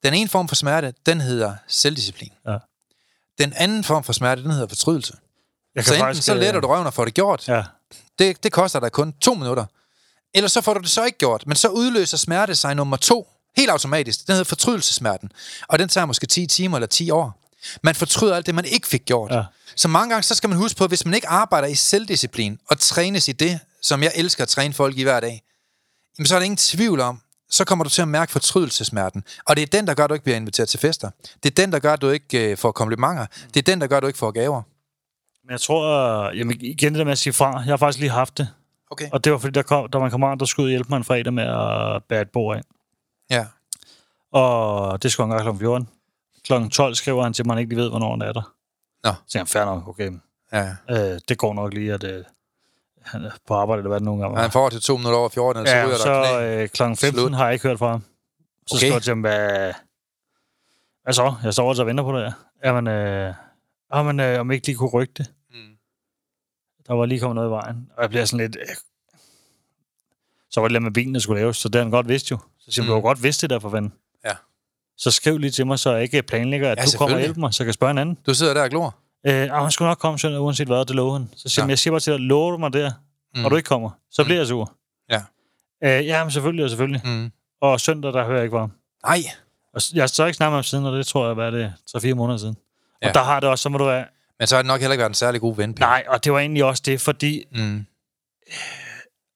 Den 0.02 0.14
ene 0.14 0.28
form 0.28 0.48
for 0.48 0.54
smerte, 0.54 0.94
den 1.06 1.20
hedder 1.20 1.56
selvdisciplin. 1.68 2.32
Ja. 2.46 2.58
Den 3.38 3.52
anden 3.56 3.84
form 3.84 4.04
for 4.04 4.12
smerte, 4.12 4.42
den 4.42 4.50
hedder 4.50 4.68
fortrydelse. 4.68 5.16
Jeg 5.74 5.84
Så 5.84 5.94
enten 5.94 6.14
så 6.14 6.34
letter 6.34 6.60
du 6.60 6.68
røven 6.68 6.86
og 6.86 6.94
får 6.94 7.04
det 7.04 7.14
gjort, 7.14 7.48
Ja, 7.48 7.64
det, 8.18 8.42
det 8.42 8.52
koster 8.52 8.80
dig 8.80 8.92
kun 8.92 9.12
to 9.12 9.34
minutter. 9.34 9.64
Eller 10.34 10.48
så 10.48 10.60
får 10.60 10.74
du 10.74 10.80
det 10.80 10.90
så 10.90 11.04
ikke 11.04 11.18
gjort, 11.18 11.46
men 11.46 11.56
så 11.56 11.68
udløser 11.68 12.16
smerte 12.16 12.54
sig 12.54 12.74
nummer 12.74 12.96
to, 12.96 13.28
helt 13.56 13.70
automatisk. 13.70 14.26
Den 14.26 14.32
hedder 14.32 14.44
fortrydelsesmerten. 14.44 15.32
Og 15.68 15.78
den 15.78 15.88
tager 15.88 16.04
måske 16.04 16.26
10 16.26 16.46
timer 16.46 16.76
eller 16.76 16.86
10 16.86 17.10
år. 17.10 17.43
Man 17.82 17.94
fortryder 17.94 18.36
alt 18.36 18.46
det, 18.46 18.54
man 18.54 18.64
ikke 18.64 18.88
fik 18.88 19.04
gjort. 19.04 19.32
Ja. 19.32 19.42
Så 19.76 19.88
mange 19.88 20.10
gange, 20.10 20.22
så 20.22 20.34
skal 20.34 20.48
man 20.48 20.58
huske 20.58 20.78
på, 20.78 20.84
at 20.84 20.90
hvis 20.90 21.04
man 21.04 21.14
ikke 21.14 21.28
arbejder 21.28 21.68
i 21.68 21.74
selvdisciplin 21.74 22.58
og 22.68 22.78
trænes 22.78 23.28
i 23.28 23.32
det, 23.32 23.60
som 23.82 24.02
jeg 24.02 24.12
elsker 24.14 24.42
at 24.42 24.48
træne 24.48 24.74
folk 24.74 24.98
i 24.98 25.02
hver 25.02 25.20
dag, 25.20 25.42
jamen 26.18 26.26
så 26.26 26.34
er 26.34 26.38
der 26.38 26.44
ingen 26.44 26.56
tvivl 26.56 27.00
om, 27.00 27.20
så 27.50 27.64
kommer 27.64 27.84
du 27.84 27.90
til 27.90 28.02
at 28.02 28.08
mærke 28.08 28.32
fortrydelsesmerten. 28.32 29.24
Og 29.44 29.56
det 29.56 29.62
er 29.62 29.66
den, 29.66 29.86
der 29.86 29.94
gør, 29.94 30.04
at 30.04 30.10
du 30.10 30.14
ikke 30.14 30.24
bliver 30.24 30.36
inviteret 30.36 30.68
til 30.68 30.80
fester. 30.80 31.10
Det 31.42 31.50
er 31.50 31.62
den, 31.62 31.72
der 31.72 31.78
gør, 31.78 31.92
at 31.92 32.02
du 32.02 32.10
ikke 32.10 32.50
øh, 32.50 32.56
får 32.56 32.72
komplimenter. 32.72 33.26
Det 33.54 33.56
er 33.56 33.62
den, 33.72 33.80
der 33.80 33.86
gør, 33.86 33.96
at 33.96 34.02
du 34.02 34.06
ikke 34.06 34.18
får 34.18 34.30
gaver. 34.30 34.62
men 35.44 35.50
jeg 35.50 35.60
tror, 35.60 36.30
jamen 36.36 36.60
igen 36.60 36.92
det 36.92 36.98
der 36.98 37.04
med 37.04 37.12
at 37.12 37.18
sige 37.18 37.32
fra, 37.32 37.56
jeg 37.58 37.72
har 37.72 37.76
faktisk 37.76 38.00
lige 38.00 38.10
haft 38.10 38.38
det. 38.38 38.48
Okay. 38.90 39.08
Og 39.12 39.24
det 39.24 39.32
var 39.32 39.38
fordi, 39.38 39.52
der, 39.52 39.62
kom, 39.62 39.90
der 39.90 39.98
var 39.98 40.04
en 40.04 40.10
kammerat, 40.10 40.40
der 40.40 40.46
skulle 40.46 40.70
hjælpe 40.70 40.88
mig 40.88 40.96
en 40.96 41.04
fredag 41.04 41.32
med 41.32 41.44
at 41.44 42.04
bære 42.08 42.22
et 42.22 42.30
bord 42.30 42.56
ind. 42.56 42.64
Ja. 43.30 43.46
Og 44.32 45.02
det 45.02 45.12
skulle 45.12 45.28
han 45.28 45.44
gøre 45.44 45.54
kl. 45.54 45.58
14. 45.58 45.88
Klokken 46.44 46.70
12 46.70 46.94
skriver 46.94 47.22
han 47.22 47.32
til 47.32 47.46
mig, 47.46 47.52
at 47.52 47.56
han 47.56 47.60
ikke 47.60 47.74
lige 47.74 47.82
ved, 47.82 47.90
hvornår 47.90 48.10
han 48.10 48.22
er 48.22 48.32
der. 48.32 48.54
Nå. 49.04 49.10
Så 49.12 49.20
siger 49.28 49.40
han, 49.40 49.46
fair 49.46 49.64
nok, 49.64 49.88
okay. 49.88 50.10
Ja. 50.52 50.76
Øh, 50.90 51.20
det 51.28 51.38
går 51.38 51.54
nok 51.54 51.74
lige, 51.74 51.92
at 51.92 52.04
øh, 52.04 52.24
han 53.02 53.24
er 53.24 53.30
på 53.46 53.54
arbejde, 53.54 53.78
eller 53.80 53.88
hvad 53.88 54.00
det 54.00 54.04
nogle 54.04 54.22
gange 54.22 54.36
Og 54.36 54.40
han 54.40 54.44
var. 54.44 54.50
får 54.50 54.68
til 54.68 54.80
to 54.80 54.96
minutter 54.96 55.18
over 55.18 55.28
14, 55.28 55.62
og 55.62 55.68
så 55.68 55.74
ryger 55.74 55.82
Ja, 55.84 55.90
der 55.90 55.96
så 55.96 56.22
knæ. 56.38 56.62
øh, 56.62 56.68
klokken 56.68 56.96
15 56.96 57.20
Slut. 57.20 57.34
har 57.34 57.44
jeg 57.44 57.52
ikke 57.52 57.68
hørt 57.68 57.78
fra 57.78 57.90
ham. 57.90 58.00
Så 58.66 58.74
Okay. 58.74 58.78
skriver 58.78 58.94
jeg 58.94 59.02
til 59.02 59.10
ham, 59.10 59.20
hvad, 59.20 59.72
hvad 61.02 61.12
så? 61.14 61.34
Jeg 61.44 61.52
står 61.52 61.68
altså 61.68 61.82
og 61.82 61.86
venter 61.86 62.04
på 62.04 62.18
det. 62.18 62.34
Jamen, 62.64 62.86
øh, 62.86 63.34
jamen 63.94 64.20
øh, 64.20 64.40
om 64.40 64.50
ikke 64.50 64.66
lige 64.66 64.76
kunne 64.76 64.90
rykke 64.90 65.14
det. 65.18 65.26
Mm. 65.50 65.56
Der 66.86 66.94
var 66.94 67.06
lige 67.06 67.20
kommet 67.20 67.34
noget 67.34 67.48
i 67.48 67.50
vejen. 67.50 67.90
Og 67.96 68.02
jeg 68.02 68.10
bliver 68.10 68.24
sådan 68.24 68.46
lidt... 68.46 68.56
Øh, 68.60 68.76
så 70.50 70.60
var 70.60 70.68
det 70.68 70.72
lidt 70.72 70.82
med 70.82 70.90
bilen, 70.92 71.14
der 71.14 71.20
skulle 71.20 71.40
laves, 71.40 71.56
så 71.56 71.68
det 71.68 71.80
han 71.80 71.90
godt 71.90 72.08
vidst 72.08 72.30
jo. 72.30 72.38
Så 72.58 72.70
siger 72.70 72.82
han, 72.82 72.88
Mm. 72.88 72.88
du 72.88 72.94
har 72.94 73.00
godt 73.00 73.22
vidst 73.22 73.42
det 73.42 73.50
der 73.50 73.58
for 73.58 73.70
fanden. 73.70 73.92
Så 74.98 75.10
skriv 75.10 75.38
lige 75.38 75.50
til 75.50 75.66
mig, 75.66 75.78
så 75.78 75.92
jeg 75.92 76.02
ikke 76.02 76.22
planlægger, 76.22 76.70
at 76.72 76.78
Ja, 76.78 76.84
du 76.84 76.98
kommer 76.98 77.14
og 77.16 77.20
hjælper 77.20 77.40
mig, 77.40 77.54
så 77.54 77.62
jeg 77.62 77.66
kan 77.66 77.72
spørge 77.74 77.90
en 77.90 77.98
anden. 77.98 78.18
Du 78.26 78.34
sidder 78.34 78.54
der 78.54 78.62
og 78.62 78.70
glor. 78.70 78.96
Øh, 79.26 79.50
han 79.50 79.70
skulle 79.70 79.88
nok 79.88 79.98
komme 79.98 80.18
søndag, 80.18 80.40
uanset 80.40 80.66
hvad, 80.66 80.84
det 80.84 80.96
lover 80.96 81.12
han. 81.12 81.28
Så 81.36 81.48
siger 81.48 81.64
Ja. 81.64 81.68
jeg 81.68 81.78
siger 81.78 81.92
bare 81.92 82.00
til 82.00 82.12
dig, 82.12 82.20
lover 82.20 82.50
du 82.50 82.58
mig 82.58 82.72
der, 82.72 82.90
Mm. 83.36 83.44
og 83.44 83.50
du 83.50 83.56
ikke 83.56 83.66
kommer, 83.66 83.90
så 84.10 84.22
Mm. 84.22 84.26
bliver 84.26 84.38
jeg 84.40 84.46
sur. 84.46 84.72
Ja. 85.10 85.20
Øh, 85.84 86.06
ja, 86.06 86.24
men 86.24 86.30
selvfølgelig, 86.30 86.64
og 86.64 86.70
selvfølgelig. 86.70 87.00
Mm. 87.04 87.32
Og 87.62 87.80
søndag, 87.80 88.12
der 88.12 88.24
hører 88.24 88.36
jeg 88.36 88.44
ikke 88.44 88.54
fra. 88.54 88.68
Nej. 89.06 89.18
Og 89.74 89.80
jeg 89.94 90.02
har 90.02 90.06
så 90.06 90.24
ikke 90.26 90.36
snakket 90.36 90.50
med 90.52 90.56
ham 90.56 90.62
siden, 90.64 90.84
og 90.86 90.96
det 90.96 91.06
tror 91.06 91.26
jeg, 91.26 91.34
hvad 91.34 91.46
er 91.46 91.50
det, 91.50 91.72
3-4 91.86 92.14
måneder 92.14 92.38
siden. 92.38 92.56
Ja. 93.02 93.08
Og 93.08 93.14
der 93.14 93.22
har 93.22 93.40
det 93.40 93.48
også, 93.48 93.62
så 93.62 93.68
må 93.68 93.78
du 93.78 93.84
være... 93.84 94.04
Men 94.38 94.46
så 94.48 94.54
har 94.56 94.62
det 94.62 94.66
nok 94.66 94.80
heller 94.80 94.92
ikke 94.92 95.00
været 95.00 95.10
en 95.10 95.14
særlig 95.14 95.40
god 95.40 95.56
ven, 95.56 95.74
Per. 95.74 95.80
Nej, 95.84 96.04
og 96.08 96.24
det 96.24 96.32
var 96.32 96.38
egentlig 96.38 96.64
også 96.64 96.82
det, 96.86 97.00
fordi 97.00 97.44
Mm. 97.52 97.86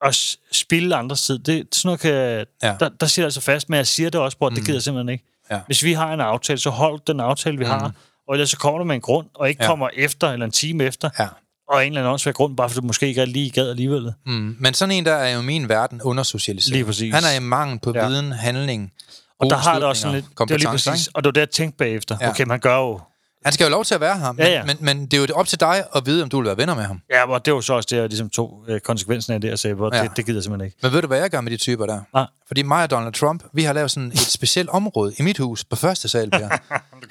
at 0.01 0.15
spille 0.51 0.95
andres 0.95 1.21
tid, 1.25 1.39
det, 1.39 1.67
sådan 1.75 1.87
noget 1.87 1.99
kan, 1.99 2.45
ja. 2.69 2.75
der, 2.79 2.89
der 2.89 3.05
siger 3.05 3.23
jeg 3.23 3.27
altså 3.27 3.41
fast, 3.41 3.69
men 3.69 3.77
jeg 3.77 3.87
siger 3.87 4.09
det 4.09 4.21
også, 4.21 4.37
bror, 4.37 4.49
mm. 4.49 4.55
det 4.55 4.65
gider 4.65 4.75
jeg 4.75 4.83
simpelthen 4.83 5.09
ikke. 5.09 5.25
Ja. 5.51 5.59
Hvis 5.65 5.83
vi 5.83 5.93
har 5.93 6.13
en 6.13 6.19
aftale, 6.21 6.59
så 6.59 6.69
hold 6.69 6.99
den 7.07 7.19
aftale, 7.19 7.57
vi 7.57 7.63
mm. 7.63 7.69
har. 7.71 7.91
Og 8.27 8.33
ellers 8.35 8.49
så 8.49 8.57
kommer 8.57 8.77
du 8.79 8.83
med 8.85 8.95
en 8.95 9.01
grund, 9.01 9.27
og 9.35 9.49
ikke 9.49 9.63
Ja. 9.63 9.67
kommer 9.69 9.89
efter, 9.93 10.31
eller 10.31 10.45
en 10.45 10.51
time 10.51 10.83
efter, 10.83 11.09
Ja. 11.19 11.27
og 11.69 11.85
en 11.85 11.91
eller 11.91 12.01
anden 12.01 12.11
åndssvær 12.11 12.31
grund, 12.31 12.57
bare 12.57 12.69
fordi 12.69 12.81
du 12.81 12.87
måske 12.87 13.07
ikke 13.07 13.21
er 13.21 13.25
lige 13.25 13.49
gad 13.49 13.69
alligevel. 13.69 14.13
Mm. 14.25 14.55
Men 14.59 14.73
sådan 14.73 14.91
en, 14.95 15.05
der 15.05 15.13
er 15.13 15.35
jo 15.35 15.41
min 15.41 15.69
verden 15.69 16.01
undersocialiseret. 16.01 16.73
Lige 16.73 16.85
præcis. 16.85 17.13
Han 17.13 17.23
er 17.23 17.35
i 17.35 17.39
mangel 17.39 17.79
på 17.79 17.91
Ja. 17.95 18.07
viden, 18.07 18.31
handling, 18.31 18.91
Og 19.39 19.49
der 19.49 19.57
har 19.57 19.75
det 19.75 19.83
også 19.83 20.01
sådan 20.01 20.15
lidt... 20.15 20.25
Det 20.39 20.49
var 20.49 20.57
lige 20.57 20.67
præcis, 20.67 21.07
ikke? 21.07 21.15
og 21.15 21.23
det 21.23 21.27
var 21.27 21.31
det, 21.31 21.41
jeg 21.41 21.49
tænkte 21.49 21.77
bagefter. 21.77 22.17
Ja. 22.21 22.29
Okay, 22.29 22.43
man 22.43 22.59
gør 22.59 22.77
jo... 22.77 23.01
Han 23.45 23.53
skal 23.53 23.63
jo 23.65 23.69
lov 23.69 23.85
til 23.85 23.95
at 23.95 24.01
være 24.01 24.19
her, 24.19 24.31
men, 24.31 24.45
Ja, 24.45 24.51
ja. 24.51 24.63
Men, 24.65 24.77
men 24.79 25.05
det 25.05 25.13
er 25.13 25.17
jo 25.21 25.27
op 25.35 25.47
til 25.47 25.59
dig 25.59 25.83
at 25.95 26.05
vide, 26.05 26.23
om 26.23 26.29
du 26.29 26.37
vil 26.37 26.45
være 26.47 26.57
venner 26.57 26.75
med 26.75 26.83
ham. 26.83 27.01
Ja, 27.11 27.29
og 27.31 27.45
det 27.45 27.53
var 27.53 27.61
så 27.61 27.73
også 27.73 27.87
det, 27.91 27.97
jeg 27.97 28.07
ligesom 28.09 28.29
tog 28.29 28.63
øh, 28.67 28.79
konsekvensen 28.79 29.33
af 29.33 29.41
det, 29.41 29.51
og 29.51 29.59
sagde, 29.59 29.73
hvor 29.75 29.95
Ja. 29.95 30.03
det, 30.03 30.11
det 30.17 30.25
gider 30.25 30.37
jeg 30.37 30.43
simpelthen 30.43 30.65
ikke. 30.65 30.77
Men 30.83 30.91
ved 30.93 31.01
du, 31.01 31.07
hvad 31.07 31.19
jeg 31.19 31.29
gør 31.29 31.41
med 31.41 31.51
de 31.51 31.57
typer 31.57 31.85
der? 31.85 31.99
Nej. 32.13 32.25
Fordi 32.47 32.61
mig 32.61 32.83
og 32.83 32.91
Donald 32.91 33.13
Trump, 33.13 33.43
vi 33.53 33.63
har 33.63 33.73
lavet 33.73 33.91
sådan 33.91 34.11
et 34.11 34.19
specielt 34.19 34.69
område 34.69 35.13
i 35.19 35.21
mit 35.23 35.37
hus 35.37 35.63
på 35.63 35.75
første 35.75 36.07
sal, 36.07 36.29
Per. 36.31 36.49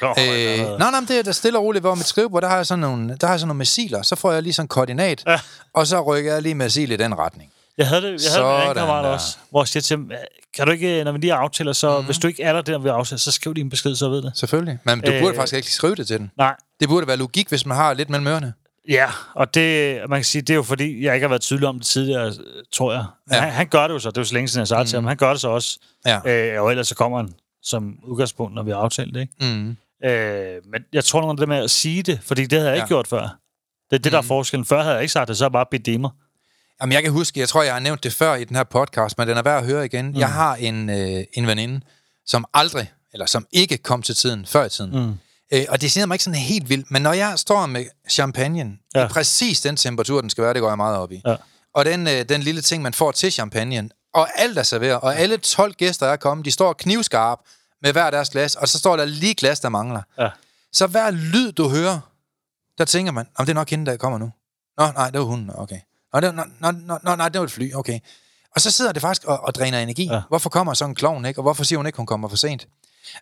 Øh, 0.03 0.79
nej, 0.79 0.91
nej, 0.91 1.01
det 1.09 1.19
er 1.19 1.23
da 1.23 1.33
stille 1.33 1.59
og 1.59 1.65
roligt, 1.65 1.83
hvor 1.83 1.95
mit 1.95 2.07
skrivebord, 2.07 2.43
der 2.43 2.49
har 2.49 2.57
jeg 2.57 2.67
sådan 2.67 2.79
nogle, 2.81 3.17
der 3.21 3.27
har 3.27 3.35
jeg 3.35 3.41
sådan 3.41 3.49
nogle 3.49 3.59
missiler. 3.59 4.03
Så 4.03 4.17
får 4.17 4.33
jeg 4.33 4.43
lige 4.43 4.53
sådan 4.53 4.65
en 4.65 4.69
koordinat, 4.69 5.23
Ja. 5.27 5.41
og 5.75 5.87
så 5.87 6.01
rykker 6.03 6.33
jeg 6.33 6.43
lige 6.43 6.55
missil 6.55 6.91
i 6.93 6.97
den 6.97 7.19
retning. 7.19 7.51
Jeg 7.79 7.89
havde 7.89 8.03
det, 8.03 8.25
jeg 8.25 8.33
havde 8.33 8.45
det 8.47 8.55
med 8.55 8.61
en 8.61 8.67
Sådan 8.67 8.75
kammerat 8.77 9.05
også, 9.05 9.37
hvor 9.51 9.63
jeg 9.63 9.69
siger 9.69 9.81
til 9.81 9.97
ham, 9.97 10.11
kan 10.57 10.67
du 10.67 10.73
ikke, 10.73 11.05
når 11.05 11.13
vi 11.13 11.19
lige 11.19 11.35
aftaler, 11.35 11.73
så 11.73 12.01
mm. 12.01 12.05
hvis 12.07 12.19
du 12.19 12.29
ikke 12.29 12.43
er 12.43 12.53
der, 12.53 12.63
der 12.63 12.79
vi 12.79 12.89
aftaler, 12.89 13.19
så 13.19 13.33
skriv 13.33 13.53
lige 13.53 13.65
en 13.65 13.71
besked, 13.71 13.95
så 13.95 14.09
ved 14.09 14.23
det. 14.23 14.33
Selvfølgelig. 14.35 14.79
Men 14.85 15.01
du 15.01 15.13
Øh. 15.13 15.21
burde 15.23 15.35
faktisk 15.35 15.57
ikke 15.57 15.73
skrive 15.73 15.95
det 15.95 16.07
til 16.07 16.19
den. 16.19 16.31
Nej, 16.37 16.55
Det 16.81 16.89
burde 16.89 17.07
være 17.07 17.17
logik, 17.17 17.49
hvis 17.49 17.67
man 17.67 17.77
har 17.77 17.95
lidt 17.95 18.11
mellem 18.11 18.27
ørerne. 18.27 18.53
ja, 18.89 19.11
og 19.35 19.55
det, 19.55 19.99
man 20.09 20.19
kan 20.19 20.25
sige, 20.25 20.43
det 20.43 20.51
er 20.51 20.55
jo 20.55 20.63
fordi, 20.63 21.05
jeg 21.05 21.15
ikke 21.15 21.25
har 21.25 21.29
været 21.29 21.43
tydelig 21.43 21.69
om 21.69 21.77
det 21.79 21.87
tidligere, 21.87 22.33
tror 22.73 22.93
jeg. 22.93 23.05
Ja. 23.33 23.41
han, 23.41 23.53
han, 23.53 23.67
gør 23.67 23.87
det 23.89 23.95
jo 23.95 23.99
så, 23.99 24.11
det 24.11 24.17
er 24.17 24.21
jo 24.21 24.25
så 24.25 24.35
længe 24.35 24.49
siden, 24.49 24.61
jeg 24.61 24.69
sagde 24.69 24.83
mm. 24.83 24.87
til 24.87 24.97
ham, 24.97 25.05
han 25.07 25.17
gør 25.17 25.31
det 25.31 25.41
så 25.41 25.49
også. 25.49 25.79
Ja. 26.07 26.55
Øh, 26.57 26.63
og 26.63 26.71
ellers 26.71 26.89
så 26.89 26.95
kommer 26.95 27.19
han 27.19 27.29
som 27.63 27.95
udgangspunkt, 28.05 28.55
når 28.55 28.63
vi 28.63 28.71
har 28.71 28.79
aftalt 28.79 29.15
det, 29.15 29.21
ikke? 29.21 29.35
Mm. 29.41 29.77
Øh, 30.09 30.57
men 30.73 30.83
jeg 30.93 31.05
tror 31.05 31.21
nogle 31.21 31.31
af 31.33 31.37
det 31.37 31.49
med 31.49 31.57
at 31.57 31.71
sige 31.71 32.03
det, 32.03 32.21
fordi 32.23 32.43
det 32.47 32.59
havde 32.59 32.71
jeg 32.71 32.77
Ja. 32.77 32.83
ikke 32.83 32.89
gjort 32.89 33.09
før. 33.09 33.21
Det 33.91 33.97
er 33.97 33.99
det, 33.99 34.13
der 34.13 34.19
er 34.19 34.23
Mm. 34.23 34.29
forskellen. 34.29 34.65
Før 34.65 34.83
havde 34.83 34.95
jeg 34.95 35.03
ikke 35.03 35.13
sagt 35.13 35.29
det, 35.29 35.37
så 35.37 35.49
bare 35.49 35.67
bedt 35.71 35.87
det 35.87 36.01
mig. 36.01 36.11
Jamen, 36.81 36.93
jeg 36.93 37.03
kan 37.03 37.13
huske, 37.13 37.41
jeg 37.41 37.49
tror, 37.49 37.63
jeg 37.63 37.73
har 37.73 37.81
nævnt 37.81 38.05
det 38.05 38.13
før 38.13 38.35
i 38.35 38.45
den 38.45 38.57
her 38.57 38.65
podcast, 38.65 39.19
men 39.19 39.29
den 39.29 39.37
er 39.37 39.43
værd 39.43 39.59
at 39.59 39.65
høre 39.65 39.85
igen. 39.85 40.07
Mm. 40.07 40.19
Jeg 40.19 40.33
har 40.33 40.55
en, 40.55 40.91
øh, 40.91 41.25
en 41.33 41.47
veninde, 41.47 41.81
som 42.27 42.45
aldrig, 42.55 42.93
eller 43.13 43.27
som 43.27 43.47
ikke 43.53 43.79
kom 43.79 44.03
til 44.03 44.15
tiden, 44.15 44.47
før 44.47 44.65
i 44.65 44.69
tiden. 44.69 44.91
Mm. 45.07 45.15
Øh, 45.53 45.65
og 45.69 45.81
det 45.81 45.93
siger 45.93 46.07
mig 46.07 46.15
ikke 46.15 46.25
sådan 46.25 46.41
helt 46.41 46.69
vildt, 46.69 46.91
men 46.91 47.03
når 47.03 47.13
jeg 47.13 47.39
står 47.39 47.67
med 47.67 47.85
champagne, 48.11 48.79
ja. 48.95 49.05
I 49.05 49.09
præcis 49.09 49.61
den 49.61 49.77
temperatur, 49.77 50.21
den 50.21 50.31
skal 50.31 50.45
være, 50.45 50.55
det 50.55 50.61
går 50.61 50.69
jeg 50.69 50.77
meget 50.77 50.97
op 50.97 51.13
i. 51.13 51.23
Ja. 51.27 51.37
Og 51.75 51.85
den, 51.85 52.07
øh, 52.07 52.29
den 52.29 52.43
lille 52.43 52.61
ting, 52.61 52.83
man 52.83 52.95
får 52.95 53.13
til 53.13 53.33
champagne, 53.33 53.91
og 54.15 54.29
alt 54.41 54.59
er 54.59 54.63
serveret, 54.63 55.01
og 55.01 55.17
alle 55.17 55.37
12 55.37 55.73
gæster 55.73 56.07
er 56.07 56.17
kommet, 56.17 56.45
de 56.45 56.51
står 56.51 56.73
knivskarpe 56.73 57.43
med 57.83 57.93
hver 57.93 58.11
deres 58.11 58.31
glas, 58.31 58.57
og 58.57 58.69
så 58.69 58.79
står 58.79 58.97
der 58.97 59.05
lige 59.05 59.35
glas, 59.35 59.61
der 59.61 59.69
mangler. 59.69 60.03
Ja. 60.19 60.29
Så 60.73 60.87
hver 60.87 61.11
lyd, 61.11 61.53
du 61.53 61.69
hører, 61.69 62.01
der 62.79 62.85
tænker 62.85 63.13
man, 63.13 63.27
om 63.37 63.47
det 63.47 63.53
er 63.53 63.55
nok 63.55 63.71
hende, 63.71 63.91
der 63.91 63.97
kommer 63.97 64.19
nu. 64.19 64.31
Nå, 64.79 64.93
nej, 64.93 65.11
det 65.11 65.21
var 65.21 65.27
hun, 65.27 65.51
okay. 65.55 65.81
Nå, 66.13 66.21
det 66.21 66.35
nå, 66.35 66.45
nå, 66.61 66.99
nå, 67.03 67.15
nej, 67.17 67.29
det 67.29 67.39
var 67.39 67.45
et 67.45 67.53
fly, 67.53 67.75
okay. 67.75 67.99
Og 68.55 68.61
så 68.61 68.71
sidder 68.71 68.93
det 68.93 69.03
faktisk 69.03 69.25
og, 69.25 69.41
og 69.45 69.55
dræner 69.55 69.79
energi. 69.79 70.05
Ja. 70.13 70.21
Hvorfor 70.29 70.51
kommer 70.51 70.75
sådan 70.75 70.91
en 70.91 70.95
klovn, 70.95 71.25
ikke? 71.25 71.41
Og 71.41 71.43
hvorfor 71.43 71.65
siger 71.65 71.77
hun 71.79 71.87
ikke, 71.87 71.97
hun 71.97 72.07
kommer 72.07 72.29
for 72.29 72.37
sent? 72.37 72.67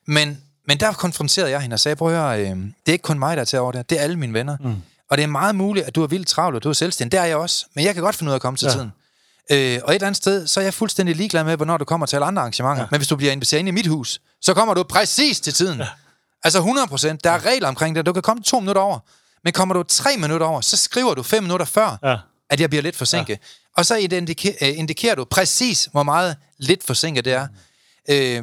Men, 0.06 0.42
men 0.68 0.80
der 0.80 0.92
konfronterede 0.92 1.50
jeg 1.50 1.60
hende 1.60 1.74
og 1.74 1.80
sagde, 1.80 1.96
prøv 1.96 2.08
at 2.14 2.20
høre, 2.20 2.40
øh, 2.40 2.56
det 2.56 2.72
er 2.86 2.92
ikke 2.92 3.02
kun 3.02 3.18
mig, 3.18 3.36
der 3.36 3.40
er 3.40 3.44
til 3.44 3.58
over 3.58 3.72
det, 3.72 3.90
det 3.90 3.98
er 3.98 4.02
alle 4.02 4.16
mine 4.16 4.32
venner. 4.34 4.56
Mm. 4.60 4.76
Og 5.10 5.16
det 5.16 5.22
er 5.22 5.26
meget 5.26 5.54
muligt, 5.54 5.86
at 5.86 5.94
du 5.94 6.02
er 6.02 6.06
vildt 6.06 6.28
travlt, 6.28 6.56
og 6.56 6.62
du 6.62 6.68
er 6.68 6.72
selvstændig. 6.72 7.12
Det 7.12 7.20
er 7.20 7.24
jeg 7.24 7.36
også. 7.36 7.66
Men 7.74 7.84
jeg 7.84 7.94
kan 7.94 8.02
godt 8.02 8.16
finde 8.16 8.30
ud 8.30 8.32
af 8.32 8.36
at 8.36 8.42
komme 8.42 8.56
til 8.56 8.66
ja. 8.66 8.70
Ja. 8.70 8.76
tiden. 8.76 8.92
Øh, 9.50 9.80
og 9.84 9.90
et 9.90 9.94
eller 9.94 10.06
andet 10.06 10.16
sted, 10.16 10.46
så 10.46 10.60
er 10.60 10.64
jeg 10.64 10.74
fuldstændig 10.74 11.16
ligeglad 11.16 11.44
med, 11.44 11.56
hvornår 11.56 11.76
du 11.76 11.84
kommer 11.84 12.06
til 12.06 12.16
alle 12.16 12.26
andre 12.26 12.40
arrangementer. 12.42 12.82
Ja. 12.82 12.88
Men 12.90 12.98
hvis 12.98 13.08
du 13.08 13.16
bliver 13.16 13.32
inviteret 13.32 13.58
ind 13.58 13.68
i 13.68 13.70
mit 13.70 13.86
hus, 13.86 14.20
så 14.40 14.54
kommer 14.54 14.74
du 14.74 14.82
præcis 14.82 15.40
til 15.40 15.52
tiden. 15.54 15.78
Ja. 15.78 15.86
Altså 16.44 16.58
100 16.58 16.86
procent. 16.86 17.24
Der 17.24 17.30
er 17.30 17.46
regler 17.46 17.68
omkring 17.68 17.96
det. 17.96 18.06
Du 18.06 18.12
kan 18.12 18.22
komme 18.22 18.42
to 18.42 18.60
minutter 18.60 18.82
over. 18.82 18.98
Men 19.44 19.52
kommer 19.52 19.74
du 19.74 19.82
tre 19.82 20.16
minutter 20.16 20.46
over, 20.46 20.60
så 20.60 20.76
skriver 20.76 21.14
du 21.14 21.22
fem 21.22 21.42
minutter 21.42 21.66
før, 21.66 21.98
Ja. 22.02 22.16
At 22.50 22.60
jeg 22.60 22.70
bliver 22.70 22.82
lidt 22.82 22.96
forsinket. 22.96 23.32
Ja. 23.32 23.36
Og 23.76 23.86
så 23.86 23.96
indike- 23.98 24.56
øh, 24.66 24.78
indikerer 24.78 25.14
du 25.14 25.24
præcis, 25.24 25.88
hvor 25.92 26.02
meget 26.02 26.36
lidt 26.58 26.84
forsinket 26.84 27.24
det 27.24 27.32
er. 27.32 27.46
Mm. 28.08 28.14
Øh, 28.14 28.42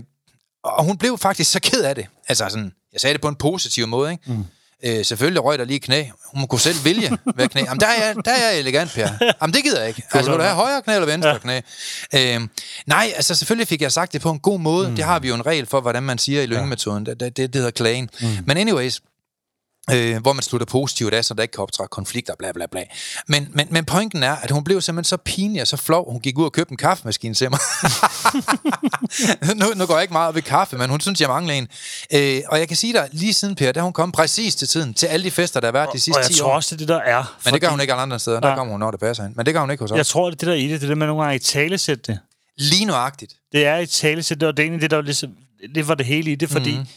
og 0.64 0.84
hun 0.84 0.98
blev 0.98 1.18
faktisk 1.18 1.52
så 1.52 1.60
ked 1.60 1.82
af 1.84 1.96
det. 1.96 2.06
Altså 2.28 2.46
sådan, 2.50 2.72
jeg 2.94 3.02
sagde 3.02 3.14
det 3.14 3.22
på 3.22 3.28
en 3.28 3.36
positiv 3.36 3.88
måde, 3.88 4.12
ikke? 4.12 4.24
Mm. 4.32 4.46
Øh, 4.86 5.06
selvfølgelig 5.06 5.44
røg 5.44 5.60
der 5.60 5.66
lige 5.66 5.80
knæ. 5.80 6.04
Hun 6.36 6.48
kunne 6.48 6.60
selv 6.60 6.86
vælge, 6.86 7.18
hvad 7.36 7.48
knæ. 7.48 7.62
Jamen, 7.62 7.80
der 7.80 7.88
er 7.88 8.06
jeg, 8.06 8.16
der 8.26 8.32
er 8.32 8.50
jeg 8.52 8.60
elegant, 8.60 8.92
Per. 8.92 9.08
Jamen, 9.42 9.54
det 9.54 9.64
gider 9.64 9.80
jeg 9.80 9.88
ikke. 9.88 10.04
Altså, 10.12 10.32
vil 10.32 10.38
du 10.40 10.44
have 10.44 10.56
højre 10.56 10.82
knæ 10.82 10.94
eller 10.94 11.06
venstre 11.06 11.30
ja. 11.30 11.38
knæ? 11.38 11.62
Øh, 12.16 12.42
nej, 12.86 13.12
altså, 13.16 13.36
selvfølgelig 13.36 13.68
fik 13.68 13.82
jeg 13.82 13.92
sagt 13.92 14.14
det 14.14 14.22
på 14.22 14.32
en 14.32 14.40
god 14.40 14.60
måde. 14.60 14.90
Mm. 14.90 14.96
Det 14.96 15.06
har 15.06 15.20
vi 15.20 15.28
jo 15.28 15.36
en 15.36 15.46
regel 15.46 15.66
for, 15.66 15.82
hvordan 15.82 16.04
man 16.04 16.18
siger 16.18 16.42
i 16.42 16.46
lyngmetoden. 16.46 17.06
Det, 17.06 17.20
det, 17.20 17.38
det 17.38 17.56
hedder 17.56 17.72
klagen. 17.72 18.10
Mm. 18.22 18.28
Men 18.46 18.58
anyways, 18.58 19.02
øh, 19.92 20.22
hvor 20.22 20.34
man 20.34 20.44
slutter 20.44 20.66
positivt 20.66 21.14
af, 21.14 21.26
så 21.26 21.34
der 21.34 21.42
ikke 21.42 21.52
kan 21.52 21.62
optræde 21.62 21.88
konflikter, 21.88 22.34
bla 22.40 22.52
bla 22.52 22.66
bla. 22.66 22.84
Men, 23.28 23.48
men, 23.52 23.68
men 23.72 23.86
pointen 23.86 24.24
er, 24.24 24.36
at 24.36 24.52
hun 24.52 24.64
blev 24.64 24.82
simpelthen 24.82 25.10
så 25.10 25.18
pinlig 25.18 25.62
og 25.62 25.68
så 25.68 25.78
flov, 25.78 26.12
hun 26.12 26.22
gik 26.22 26.38
ud 26.38 26.46
og 26.46 26.52
købte 26.52 26.72
en 26.72 26.78
kaffemaskine 26.78 27.34
til 27.34 27.50
mig. 27.50 27.60
nu, 29.60 29.66
nu 29.76 29.86
går 29.86 29.94
jeg 29.94 30.02
ikke 30.02 30.14
meget 30.14 30.30
op 30.30 30.38
i 30.38 30.42
kaffe, 30.42 30.78
men 30.78 30.90
hun 30.90 31.00
synes, 31.00 31.22
jeg 31.22 31.30
mangler 31.30 31.54
en. 31.54 31.68
Øh, 32.14 32.42
og 32.48 32.60
jeg 32.60 32.68
kan 32.68 32.78
sige 32.78 32.94
dig, 32.94 33.10
lige 33.12 33.34
siden 33.34 33.56
Per, 33.56 33.72
der 33.72 33.82
hun 33.82 33.94
kom 33.94 34.12
præcis 34.12 34.56
til 34.56 34.68
tiden, 34.68 34.94
til 34.94 35.08
alle 35.08 35.24
de 35.24 35.32
fester, 35.32 35.60
der 35.60 35.68
har 35.68 35.72
været 35.72 35.90
de 35.94 36.00
sidste 36.00 36.18
og 36.18 36.24
jeg 36.24 36.32
10 36.32 36.40
tror 36.40 36.50
år. 36.50 36.56
også, 36.56 36.76
det 36.76 36.80
det, 36.80 36.88
der 36.88 37.00
er. 37.00 37.38
Men 37.46 37.54
det 37.54 37.62
gør 37.62 37.70
hun 37.70 37.82
ikke 37.82 37.94
alle 37.94 38.02
andre 38.02 38.20
steder. 38.20 38.40
Der 38.40 38.56
kommer 38.56 38.72
hun, 38.72 38.80
når 38.80 38.92
det 38.92 39.00
passer 39.00 39.24
hende. 39.24 39.38
Men 39.38 39.46
det 39.46 39.54
gør 39.54 39.62
hun 39.62 39.72
ikke 39.72 39.84
hos 39.84 39.92
os. 39.92 39.98
Jeg 39.98 40.06
tror, 40.06 40.30
det 40.30 40.42
det, 40.42 40.48
der 40.48 40.54
er 40.54 40.58
i 40.58 40.68
det. 40.68 40.82
Det 40.82 40.84
er 40.84 40.88
det 40.88 40.98
med 40.98 41.08
nogle 41.08 41.24
gange 41.24 41.36
i 41.36 41.40
talesæt 41.40 42.08
det. 42.08 42.20
Lige 42.58 42.86
nøjagtigt. 42.86 43.34
Det 43.52 43.66
er 43.66 43.78
i 43.78 43.86
talesæt 43.86 44.42
det, 44.42 44.48
og 44.48 44.58
det 44.58 44.64
er 44.64 44.68
egentlig 44.68 44.82
det, 44.82 44.92
der 44.92 45.02
ligesom, 45.02 45.30
det 45.76 45.88
var 45.88 45.96
det 45.96 46.06
hele 46.06 46.32
i 46.32 46.36
det, 46.36 46.50
fordi 46.50 46.78
mm. 46.78 46.88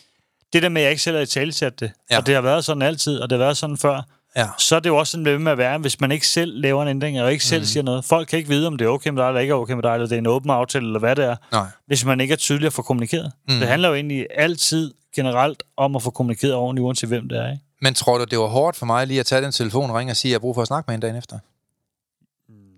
Det 0.53 0.62
der 0.62 0.68
med, 0.68 0.80
at 0.80 0.84
jeg 0.84 0.90
ikke 0.90 1.03
selv 1.03 1.16
er 1.16 1.20
i 1.20 1.26
talesæt 1.26 1.80
det, 1.80 1.92
Ja. 2.11 2.18
og 2.18 2.26
det 2.26 2.34
har 2.34 2.42
været 2.42 2.64
sådan 2.64 2.82
altid, 2.82 3.18
og 3.18 3.30
det 3.30 3.38
har 3.38 3.44
været 3.44 3.57
sådan 3.57 3.76
før, 3.76 4.03
Ja. 4.36 4.49
så 4.59 4.76
er 4.76 4.80
det 4.80 4.88
jo 4.90 4.97
også 4.97 5.11
sådan 5.11 5.24
ved 5.24 5.38
med 5.38 5.53
at 5.53 5.59
være, 5.59 5.78
hvis 5.78 6.01
man 6.01 6.12
ikke 6.12 6.28
selv 6.28 6.61
laver 6.61 6.82
en 6.82 6.88
ændring, 6.88 7.20
og 7.22 7.32
ikke 7.32 7.44
selv 7.44 7.61
Mhm. 7.61 7.66
siger 7.66 7.82
noget. 7.84 8.05
Folk 8.05 8.28
kan 8.28 8.36
ikke 8.36 8.49
vide, 8.49 8.66
om 8.66 8.78
det 8.78 8.84
er 8.84 8.88
okay 8.88 9.11
med 9.11 9.22
dig, 9.22 9.28
eller 9.28 9.40
ikke 9.40 9.51
er 9.51 9.55
okay 9.57 9.74
med 9.74 9.82
dig, 9.82 9.92
eller 9.94 10.07
det 10.07 10.14
er 10.14 10.18
en 10.18 10.26
åben 10.26 10.51
aftale, 10.51 10.86
eller 10.86 10.99
hvad 10.99 11.16
det 11.16 11.24
er, 11.24 11.36
Nej. 11.53 11.66
hvis 11.86 12.05
man 12.05 12.20
ikke 12.20 12.32
er 12.32 12.36
tydelig 12.36 12.66
at 12.66 12.72
få 12.72 12.82
kommunikeret. 12.82 13.32
Mm. 13.49 13.59
Det 13.59 13.68
handler 13.68 13.88
jo 13.88 13.94
egentlig 13.94 14.26
altid 14.34 14.94
generelt 15.16 15.62
om 15.76 15.97
at 15.97 16.03
få 16.03 16.11
kommunikeret 16.11 16.55
ordentligt, 16.55 16.82
uanset 16.84 17.09
hvem 17.09 17.28
det 17.28 17.38
er. 17.38 17.51
Ikke? 17.51 17.62
Men 17.82 17.94
tror 17.94 18.18
du, 18.18 18.24
det 18.24 18.38
var 18.38 18.47
hårdt 18.47 18.76
for 18.76 18.86
mig 18.86 19.07
lige 19.07 19.20
at 19.20 19.26
tage 19.26 19.42
den 19.42 19.53
telefon 19.53 19.90
og 19.90 19.97
ringe 19.97 20.11
og 20.12 20.16
sige, 20.16 20.30
at 20.30 20.32
jeg 20.32 20.36
har 20.36 20.40
brug 20.40 20.55
for 20.55 20.62
at 20.62 20.66
snakke 20.68 20.84
med 20.88 20.92
hende 20.94 21.07
dagen 21.07 21.16
efter? 21.18 21.38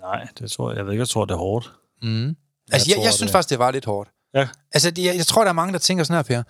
Nej, 0.01 0.27
det 0.39 0.51
tror 0.51 0.71
jeg. 0.71 0.77
Jeg 0.77 0.85
ved 0.85 0.93
ikke, 0.93 1.01
jeg 1.01 1.09
tror, 1.09 1.25
det 1.25 1.35
er 1.35 1.39
hårdt. 1.39 1.73
Mm. 2.03 2.37
Altså, 2.73 2.91
jeg, 2.91 2.97
tror, 2.97 3.05
jeg 3.05 3.13
synes 3.13 3.29
det- 3.29 3.33
faktisk, 3.33 3.51
det 3.51 3.59
var 3.59 3.71
lidt 3.71 3.85
hårdt. 3.85 4.11
Ja. 4.35 4.49
Altså, 4.75 4.93
jeg, 4.99 5.17
jeg 5.17 5.27
tror, 5.27 5.43
der 5.43 5.49
er 5.49 5.53
mange, 5.55 5.73
der 5.73 5.79
tænker 5.79 6.05
sådan 6.05 6.17
her, 6.17 6.23
Per. 6.23 6.43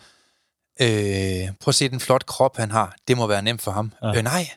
Øh, 0.80 0.88
prøv 1.60 1.68
at 1.70 1.74
se 1.74 1.88
den 1.88 2.00
flot 2.00 2.26
krop, 2.26 2.56
han 2.56 2.70
har. 2.70 2.94
Det 3.08 3.16
må 3.16 3.26
være 3.26 3.42
nemt 3.42 3.62
for 3.62 3.70
ham. 3.70 3.92
Ja. 4.02 4.08
Ja. 4.08 4.16
Øh, 4.16 4.22
nej. 4.24 4.48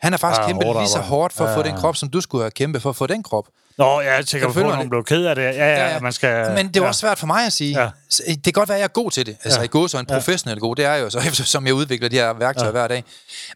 Han 0.00 0.12
har 0.12 0.18
faktisk 0.18 0.40
Ja, 0.40 0.46
kæmpet 0.46 0.66
hårdt 0.66 0.78
lige 0.80 0.88
så 0.88 0.98
hårdt 0.98 1.32
for 1.32 1.44
at 1.44 1.54
få 1.54 1.60
Ja. 1.60 1.68
den 1.68 1.76
krop, 1.76 1.96
som 1.96 2.08
du 2.08 2.20
skulle 2.20 2.42
have 2.44 2.50
kæmpet 2.50 2.82
for 2.82 2.90
at 2.90 2.96
få 2.96 3.06
den 3.06 3.22
krop. 3.22 3.44
Nå, 3.78 4.00
jeg 4.00 4.26
tænker 4.26 4.52
på, 4.52 4.70
at 4.70 4.78
lidt? 4.78 4.90
blev 4.90 5.04
ked 5.04 5.24
af 5.26 5.34
det. 5.34 5.42
Ja, 5.42 5.50
ja, 5.52 5.92
ja, 5.94 6.00
man 6.00 6.12
skal... 6.12 6.52
Men 6.54 6.68
det 6.68 6.76
er 6.76 6.82
ja. 6.82 6.88
også 6.88 7.00
svært 7.00 7.18
for 7.18 7.26
mig 7.26 7.46
at 7.46 7.52
sige. 7.52 7.82
Ja. 7.82 7.90
Så, 8.10 8.22
Det 8.26 8.44
kan 8.44 8.52
godt 8.52 8.68
være, 8.68 8.76
at 8.78 8.80
jeg 8.80 8.84
er 8.84 8.88
god 8.92 9.10
til 9.10 9.26
det. 9.26 9.36
Altså 9.44 9.58
Ja. 9.60 9.64
i 9.64 9.68
går 9.68 9.86
så 9.86 9.98
en 9.98 10.06
Ja. 10.08 10.14
professionel 10.14 10.60
god, 10.60 10.76
det 10.76 10.84
er 10.84 10.92
jeg 10.92 11.02
jo 11.02 11.10
så, 11.10 11.18
eftersom 11.28 11.66
jeg 11.66 11.74
udvikler 11.74 12.08
de 12.08 12.16
her 12.16 12.32
værktøjer 12.32 12.66
ja. 12.68 12.72
hver 12.72 12.88
dag. 12.88 13.04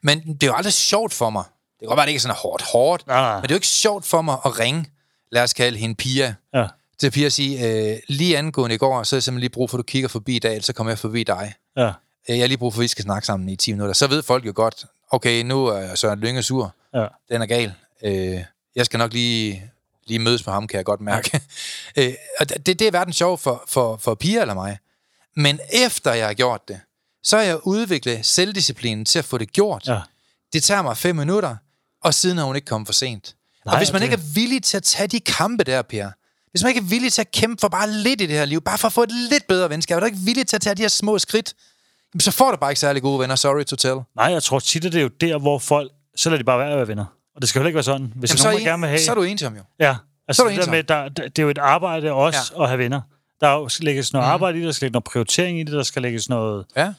Men 0.02 0.20
det 0.20 0.42
er 0.42 0.46
jo 0.46 0.54
aldrig 0.54 0.72
sjovt 0.72 1.12
for 1.14 1.30
mig. 1.30 1.44
Det 1.44 1.78
kan 1.80 1.88
godt 1.88 1.96
være, 1.96 2.02
at 2.02 2.06
det 2.06 2.10
ikke 2.10 2.18
er 2.18 2.20
sådan 2.20 2.36
hårdt, 2.42 2.62
hårdt. 2.72 3.06
Nej, 3.06 3.20
nej. 3.20 3.34
Men 3.34 3.42
det 3.42 3.50
er 3.50 3.54
jo 3.54 3.56
ikke 3.56 3.66
sjovt 3.66 4.06
for 4.06 4.22
mig 4.22 4.36
at 4.44 4.58
ringe, 4.58 4.86
lad 5.32 5.42
os 5.42 5.52
kalde 5.52 5.78
hende 5.78 5.94
Pia, 5.94 6.34
Ja. 6.54 6.66
til 7.00 7.10
Pia 7.10 7.26
at 7.26 7.32
sige, 7.32 7.68
øh, 7.92 7.98
lige 8.08 8.38
angående 8.38 8.74
i 8.74 8.78
går, 8.78 9.02
så 9.02 9.16
er 9.16 9.18
jeg 9.18 9.22
simpelthen 9.22 9.40
lige 9.40 9.50
brug 9.50 9.70
for, 9.70 9.76
at 9.76 9.78
du 9.78 9.82
kigger 9.82 10.08
forbi 10.08 10.36
i 10.36 10.38
dag, 10.38 10.50
ellers 10.52 10.64
så 10.66 10.72
kommer 10.72 10.90
jeg 10.90 10.98
forbi 10.98 11.22
dig. 11.22 11.54
Ja. 11.76 11.90
Øh, 12.28 12.36
Jeg 12.36 12.42
har 12.42 12.48
lige 12.48 12.58
brug 12.58 12.74
for, 12.74 12.80
at 12.80 12.82
vi 12.82 12.88
skal 12.88 13.04
snakke 13.04 13.26
sammen 13.26 13.48
i 13.48 13.56
10 13.56 13.72
minutter. 13.72 13.94
Så 13.94 14.06
ved 14.06 14.22
folk 14.22 14.46
jo 14.46 14.52
godt, 14.54 14.84
okay, 15.10 15.42
nu 15.42 15.66
er 15.66 15.94
Søren 15.94 16.20
Lynge 16.20 16.42
sur. 16.42 16.74
Ja. 16.94 17.06
Den 17.30 17.42
er 17.42 17.46
gal. 17.46 17.74
Øh, 18.04 18.40
jeg 18.76 18.86
skal 18.86 18.98
nok 18.98 19.12
lige, 19.12 19.70
lige 20.06 20.18
mødes 20.18 20.46
med 20.46 20.52
ham, 20.54 20.66
kan 20.66 20.76
jeg 20.76 20.84
godt 20.84 21.00
mærke. 21.00 21.40
øh, 21.98 22.14
og 22.40 22.48
det, 22.48 22.66
det 22.66 22.82
er 22.82 22.90
hverken 22.90 23.12
sjovt 23.12 23.40
for, 23.40 23.64
for, 23.68 23.96
for 23.96 24.14
Pia 24.14 24.40
eller 24.40 24.54
mig. 24.54 24.78
Men 25.36 25.60
efter 25.72 26.12
jeg 26.12 26.26
har 26.26 26.34
gjort 26.34 26.68
det, 26.68 26.80
så 27.22 27.36
har 27.36 27.44
jeg 27.44 27.66
udviklet 27.66 28.26
selvdisciplinen 28.26 29.04
til 29.04 29.18
at 29.18 29.24
få 29.24 29.38
det 29.38 29.52
gjort. 29.52 29.86
Ja. 29.88 30.00
Det 30.52 30.62
tager 30.62 30.82
mig 30.82 30.96
fem 30.96 31.16
minutter, 31.16 31.56
og 32.02 32.14
siden 32.14 32.38
har 32.38 32.44
hun 32.44 32.56
ikke 32.56 32.66
kommet 32.66 32.88
for 32.88 32.92
sent. 32.92 33.34
Nej, 33.64 33.72
og 33.72 33.78
hvis 33.78 33.92
man 33.92 34.02
det- 34.02 34.06
ikke 34.06 34.14
er 34.22 34.34
villig 34.34 34.62
til 34.62 34.76
at 34.76 34.82
tage 34.82 35.06
de 35.06 35.20
kampe 35.20 35.64
der, 35.64 35.82
Per, 35.82 36.10
hvis 36.50 36.62
man 36.62 36.70
ikke 36.70 36.78
er 36.78 36.84
villig 36.88 37.12
til 37.12 37.20
at 37.20 37.30
kæmpe 37.30 37.60
for 37.60 37.68
bare 37.68 37.90
lidt 37.90 38.20
i 38.20 38.26
det 38.26 38.36
her 38.36 38.44
liv, 38.44 38.60
bare 38.60 38.78
for 38.78 38.86
at 38.86 38.92
få 38.92 39.02
et 39.02 39.10
lidt 39.30 39.46
bedre 39.46 39.70
venskab, 39.70 39.94
og 39.96 40.00
du 40.00 40.04
er 40.04 40.10
ikke 40.10 40.18
villig 40.18 40.46
til 40.46 40.56
at 40.56 40.62
tage 40.62 40.74
de 40.74 40.82
her 40.82 40.88
små 40.88 41.18
skridt, 41.18 41.54
så 42.20 42.30
får 42.30 42.50
du 42.50 42.56
bare 42.56 42.70
ikke 42.70 42.80
særlig 42.80 43.02
gode 43.02 43.20
venner, 43.20 43.34
sorry 43.36 43.64
to 43.64 43.76
tell. 43.76 43.96
Nej, 44.16 44.26
jeg 44.26 44.42
tror 44.42 44.58
tit, 44.58 44.84
at 44.84 44.92
det 44.92 44.98
er 44.98 45.02
jo 45.02 45.08
der, 45.20 45.38
hvor 45.38 45.58
folk... 45.58 45.90
Så 46.16 46.30
lader 46.30 46.38
de 46.38 46.44
bare 46.44 46.58
være 46.58 46.70
at 46.70 46.76
være 46.76 46.88
venner. 46.88 47.04
Og 47.34 47.40
det 47.40 47.48
skal 47.48 47.60
jo 47.60 47.66
ikke 47.66 47.74
være 47.74 47.82
sådan. 47.84 48.12
Hvis 48.14 48.14
Jamen, 48.14 48.22
Jamen, 48.22 48.38
så, 48.38 48.48
nogen, 48.48 48.64
der 48.64 48.70
gerne 48.70 48.80
vil 48.80 48.88
have... 48.88 48.98
en, 48.98 49.04
så 49.04 49.10
er 49.10 49.14
du 49.14 49.22
ensom 49.22 49.56
jo. 49.56 49.62
Ja, 49.80 49.96
altså 50.28 50.42
Så 50.42 50.48
er 50.48 50.50
du 50.50 50.56
det, 50.56 50.64
der 50.64 50.70
med, 50.70 50.82
der, 50.82 51.08
der, 51.08 51.22
det 51.28 51.38
er 51.38 51.42
jo 51.42 51.48
et 51.50 51.58
arbejde 51.58 52.12
også 52.12 52.52
Ja. 52.56 52.62
at 52.62 52.68
have 52.68 52.78
venner. 52.78 53.00
Der 53.40 53.48
er 53.48 53.68
skal 53.68 53.84
lægges 53.84 54.12
noget 54.12 54.26
mm. 54.26 54.32
arbejde 54.32 54.58
i 54.58 54.60
det, 54.60 54.66
der 54.66 54.72
skal 54.72 54.84
lægges 54.86 54.92
noget 54.92 55.04
prioritering 55.04 55.60
i 55.60 55.62
det, 55.62 55.72
der 55.72 55.82
skal 55.82 56.02
lægges 56.02 56.28
noget... 56.28 56.64
Ja. 56.76 56.92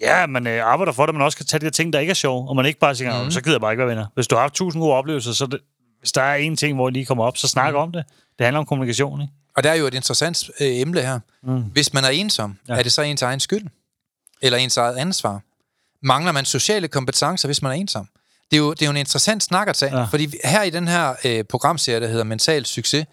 Ja, 0.00 0.26
man 0.26 0.46
øh, 0.46 0.64
arbejder 0.64 0.92
for 0.92 1.06
det, 1.06 1.14
man 1.14 1.22
også 1.24 1.36
kan 1.36 1.46
tage 1.46 1.60
de 1.60 1.64
der 1.64 1.70
ting, 1.70 1.92
der 1.92 1.98
ikke 1.98 2.10
er 2.10 2.14
sjove, 2.14 2.48
og 2.48 2.56
man 2.56 2.66
ikke 2.66 2.78
bare 2.78 2.94
siger, 2.94 3.24
mm. 3.24 3.30
så 3.30 3.40
gider 3.40 3.54
jeg 3.54 3.60
bare 3.60 3.72
ikke 3.72 3.80
være 3.80 3.88
venner. 3.88 4.06
Hvis 4.14 4.26
du 4.26 4.34
har 4.34 4.40
haft 4.40 4.54
tusind 4.54 4.82
gode 4.82 4.94
oplevelser, 4.94 5.32
så 5.32 5.46
det, 5.46 5.60
hvis 6.00 6.12
der 6.12 6.22
er 6.22 6.34
en 6.34 6.56
ting, 6.56 6.74
hvor 6.76 6.88
I 6.88 6.92
lige 6.92 7.06
kommer 7.06 7.24
op, 7.24 7.36
så 7.36 7.48
snak 7.48 7.72
mm. 7.72 7.78
om 7.78 7.92
det. 7.92 8.04
Det 8.38 8.46
handler 8.46 8.58
om 8.58 8.66
kommunikation, 8.66 9.20
ikke? 9.20 9.32
Og 9.56 9.64
der 9.64 9.70
er 9.70 9.74
jo 9.74 9.86
et 9.86 9.94
interessant 9.94 10.50
øh, 10.60 10.66
emne 10.80 11.00
her. 11.00 11.18
Mm. 11.42 11.62
Hvis 11.62 11.94
man 11.94 12.04
er 12.04 12.08
ensom. 12.08 12.58
Ja. 12.68 12.74
er 12.74 12.82
det 12.82 12.92
så 12.92 13.02
ens 13.02 13.22
egen 13.22 13.40
skyld? 13.40 13.66
Eller 14.42 14.58
ens 14.58 14.76
eget 14.76 14.96
ansvar? 14.96 15.40
Mangler 16.02 16.32
man 16.32 16.44
sociale 16.44 16.88
kompetencer, 16.88 17.48
hvis 17.48 17.62
man 17.62 17.72
er 17.72 17.76
ensom? 17.76 18.08
Det 18.50 18.56
er 18.56 18.60
jo, 18.60 18.72
det 18.72 18.82
er 18.82 18.86
jo 18.86 18.90
en 18.90 18.96
interessant 18.96 19.42
snak 19.42 19.68
at 19.68 19.76
tage, 19.76 19.92
ja. 19.94 19.98
Ja. 20.00 20.04
fordi 20.10 20.26
vi- 20.26 20.38
her 20.44 20.62
i 20.62 20.70
den 20.70 20.88
her 20.88 21.14
øh, 21.24 21.44
programserie, 21.44 22.00
der 22.00 22.06
hedder 22.06 22.24
Mental 22.24 22.64
Succes, 22.66 23.06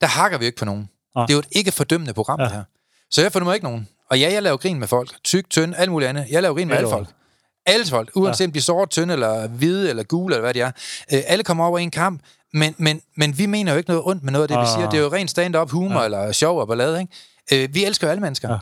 der 0.00 0.06
hakker 0.06 0.38
vi 0.38 0.44
jo 0.44 0.46
ikke 0.46 0.58
på 0.58 0.64
nogen. 0.64 0.88
Nej. 1.16 1.26
Det 1.26 1.32
er 1.32 1.34
jo 1.34 1.38
et 1.40 1.46
ikke 1.52 1.72
fordømmende 1.72 2.14
program, 2.14 2.38
ja. 2.40 2.44
Ja. 2.44 2.48
det 2.48 2.56
her. 2.56 2.64
Så 3.10 3.22
jeg 3.22 3.32
fordømmer 3.32 3.54
ikke 3.54 3.64
nogen. 3.64 3.88
Og 4.10 4.20
ja, 4.20 4.32
jeg 4.32 4.42
laver 4.42 4.56
grin 4.56 4.78
med 4.78 4.88
folk. 4.88 5.10
Tyk, 5.24 5.50
tynd, 5.50 5.74
alt 5.76 5.90
muligt 5.90 6.08
andet. 6.08 6.26
Jeg 6.30 6.42
laver 6.42 6.54
grin 6.54 6.68
med 6.68 6.76
Alle 6.76 6.88
folk. 6.90 7.08
Alle 7.66 7.86
folk. 7.86 8.10
Uanset 8.14 8.46
om 8.46 8.52
de 8.52 8.58
er 8.58 8.62
sorte, 8.62 8.90
tynde, 8.90 9.12
eller 9.14 9.48
hvide, 9.48 9.90
eller 9.90 10.02
gule, 10.02 10.34
eller 10.34 10.42
hvad 10.44 10.54
de 10.54 10.60
er. 10.60 10.70
Øh, 11.12 11.22
alle 11.26 11.44
kommer 11.44 11.64
over 11.66 11.78
i 11.78 11.82
en 11.82 11.90
kamp. 11.90 12.22
Men, 12.52 12.74
men, 12.78 13.02
men 13.16 13.38
vi 13.38 13.46
mener 13.46 13.72
jo 13.72 13.78
ikke 13.78 13.90
noget 13.90 14.02
ondt 14.06 14.22
med 14.22 14.32
noget 14.32 14.42
af 14.44 14.48
det, 14.48 14.56
vi 14.56 14.62
Ah. 14.62 14.68
siger. 14.68 14.90
Det 14.90 14.98
er 14.98 15.02
jo 15.02 15.12
rent 15.12 15.30
stand-up 15.30 15.70
humor, 15.70 15.98
ja. 16.00 16.04
eller 16.04 16.32
sjov 16.32 16.60
og 16.60 16.68
ballade, 16.68 17.00
ikke? 17.00 17.64
Øh, 17.64 17.74
vi 17.74 17.84
elsker 17.84 18.06
jo 18.06 18.10
alle 18.10 18.20
mennesker. 18.20 18.50
Ja. 18.52 18.58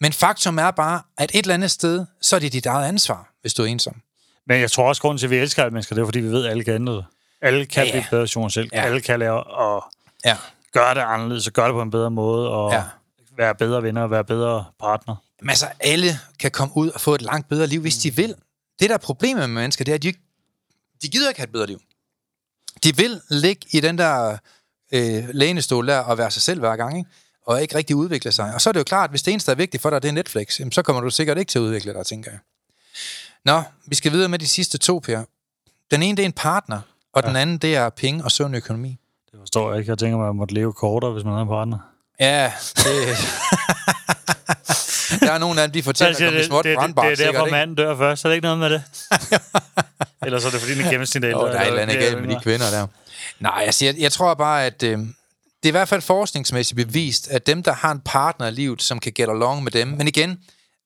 Men 0.00 0.12
faktum 0.12 0.58
er 0.58 0.70
bare, 0.70 1.02
at 1.18 1.30
et 1.34 1.42
eller 1.42 1.54
andet 1.54 1.70
sted, 1.70 2.06
så 2.20 2.36
er 2.36 2.40
det 2.40 2.52
dit 2.52 2.66
eget 2.66 2.88
ansvar, 2.88 3.32
hvis 3.40 3.54
du 3.54 3.62
er 3.62 3.66
ensom. 3.66 4.00
Men 4.46 4.60
jeg 4.60 4.70
tror 4.70 4.88
også, 4.88 5.02
grunden 5.02 5.18
til, 5.18 5.26
at 5.26 5.30
vi 5.30 5.36
elsker 5.36 5.62
alle 5.62 5.72
mennesker, 5.72 5.94
det 5.94 6.02
er, 6.02 6.06
fordi 6.06 6.20
vi 6.20 6.28
ved, 6.28 6.44
at 6.44 6.50
alle 6.50 6.64
kan 6.64 6.74
ændre 6.74 6.94
det. 6.94 7.04
Alle 7.42 7.66
kan 7.66 7.82
Ja, 7.82 7.86
ja, 7.86 7.92
blive 7.92 8.04
bedre 8.10 8.20
version 8.20 8.50
selv. 8.50 8.70
Ja. 8.72 8.82
Alle 8.82 9.00
kan 9.00 9.18
lære 9.18 9.38
at 9.76 9.82
Ja. 10.24 10.36
gøre 10.72 10.94
det 10.94 11.00
anderledes, 11.00 11.46
og 11.46 11.52
gøre 11.52 11.66
det 11.66 11.72
på 11.74 11.82
en 11.82 11.90
bedre 11.90 12.10
måde, 12.10 12.50
og 12.50 12.72
ja. 12.72 12.82
være 13.36 13.54
bedre 13.54 13.82
venner, 13.82 14.02
og 14.02 14.10
være 14.10 14.24
bedre 14.24 14.64
partner. 14.80 15.16
Men 15.40 15.48
altså, 15.50 15.66
alle 15.80 16.08
kan 16.38 16.50
komme 16.50 16.76
ud 16.76 16.88
og 16.90 17.00
få 17.00 17.14
et 17.14 17.22
langt 17.22 17.48
bedre 17.48 17.66
liv, 17.66 17.80
hvis 17.80 17.96
de 17.98 18.14
vil. 18.16 18.34
Det, 18.80 18.88
der 18.88 18.94
er 18.94 18.98
problemet 18.98 19.50
med 19.50 19.60
mennesker, 19.62 19.84
det 19.84 19.92
er, 19.92 19.96
at 19.96 20.02
de, 20.02 20.06
ikke, 20.08 20.20
de 21.02 21.08
gider 21.08 21.28
ikke 21.28 21.40
have 21.40 21.44
et 21.46 21.52
bedre 21.52 21.66
liv. 21.66 21.80
De 22.84 22.96
vil 22.96 23.20
ligge 23.30 23.66
i 23.70 23.80
den 23.80 23.98
der 23.98 24.38
øh, 24.92 25.24
lænestol 25.32 25.86
der 25.88 25.98
og 25.98 26.18
være 26.18 26.30
sig 26.30 26.42
selv 26.42 26.60
hver 26.60 26.76
gang, 26.76 26.98
ikke? 26.98 27.10
Og 27.46 27.62
ikke 27.62 27.74
rigtig 27.74 27.96
udvikle 27.96 28.32
sig. 28.32 28.54
Og 28.54 28.60
så 28.60 28.70
er 28.70 28.72
det 28.72 28.78
jo 28.78 28.84
klart, 28.84 29.04
at 29.04 29.10
hvis 29.10 29.22
det 29.22 29.32
eneste, 29.32 29.46
der 29.46 29.54
er 29.54 29.56
vigtigt 29.56 29.82
for 29.82 29.90
dig, 29.90 30.02
det 30.02 30.08
er 30.08 30.12
Netflix, 30.12 30.60
jamen, 30.60 30.72
så 30.72 30.82
kommer 30.82 31.02
du 31.02 31.10
sikkert 31.10 31.38
ikke 31.38 31.50
til 31.50 31.58
at 31.58 31.62
udvikle 31.62 31.94
dig, 31.94 32.06
tænker 32.06 32.30
jeg. 32.30 32.40
Nå, 33.44 33.62
vi 33.86 33.94
skal 33.94 34.12
videre 34.12 34.28
med 34.28 34.38
de 34.38 34.46
sidste 34.46 34.78
to, 34.78 34.98
Per. 34.98 35.22
Den 35.90 36.02
ene, 36.02 36.16
det 36.16 36.22
er 36.22 36.26
en 36.26 36.32
partner, 36.32 36.80
og 37.12 37.22
ja. 37.22 37.28
den 37.28 37.36
anden, 37.36 37.58
det 37.58 37.76
er 37.76 37.88
penge 37.90 38.24
og 38.24 38.30
sund 38.30 38.56
økonomi. 38.56 38.98
Det 39.32 39.40
forstår 39.40 39.70
jeg 39.70 39.78
ikke. 39.78 39.90
Jeg 39.90 39.98
tænker, 39.98 40.18
at 40.18 40.26
man 40.26 40.36
måtte 40.36 40.54
leve 40.54 40.72
kortere, 40.72 41.12
hvis 41.12 41.24
man 41.24 41.32
havde 41.32 41.42
en 41.42 41.48
partner. 41.48 41.78
Ja, 42.20 42.52
det... 42.76 42.84
der 45.20 45.32
er 45.32 45.38
nogle 45.38 45.62
af 45.62 45.68
dem, 45.68 45.72
de 45.72 45.82
fortæller, 45.82 46.14
at 46.14 46.18
det, 46.18 46.26
i 46.26 46.42
det, 46.42 46.50
det, 46.50 46.64
det, 46.64 46.76
brandbar, 46.76 47.02
det 47.02 47.12
er 47.12 47.16
sikkert, 47.16 47.34
derfor, 47.34 47.46
ikke? 47.46 47.56
manden 47.56 47.76
dør 47.76 47.96
først. 47.96 48.22
Så 48.22 48.28
er 48.28 48.30
det 48.30 48.36
ikke 48.36 48.44
noget 48.44 48.58
med 48.58 48.70
det. 48.70 48.82
Eller 50.26 50.38
så 50.38 50.46
er 50.46 50.50
det, 50.50 50.60
fordi 50.60 50.74
den 50.74 50.90
gennemsnit 50.90 51.24
er 51.24 51.28
ældre. 51.28 51.42
Oh, 51.42 51.48
der 51.48 51.58
er 51.58 51.62
et 51.62 51.66
eller 51.68 51.82
andet 51.82 51.98
galt 51.98 52.26
med 52.26 52.36
de 52.36 52.40
kvinder 52.42 52.70
der. 52.70 52.86
Nej, 53.40 53.62
altså, 53.66 53.84
jeg, 53.84 53.94
jeg 53.98 54.12
tror 54.12 54.34
bare, 54.34 54.66
at 54.66 54.82
øh, 54.82 54.98
det 55.66 55.70
er 55.70 55.72
i 55.72 55.78
hvert 55.78 55.88
fald 55.88 56.02
forskningsmæssigt 56.02 56.76
bevist, 56.76 57.28
at 57.28 57.46
dem, 57.46 57.62
der 57.62 57.72
har 57.72 57.92
en 57.92 58.00
partner 58.04 58.46
i 58.46 58.50
livet, 58.50 58.82
som 58.82 58.98
kan 58.98 59.12
get 59.12 59.28
along 59.28 59.62
med 59.64 59.72
dem, 59.72 59.88
men 59.88 60.08
igen, 60.08 60.30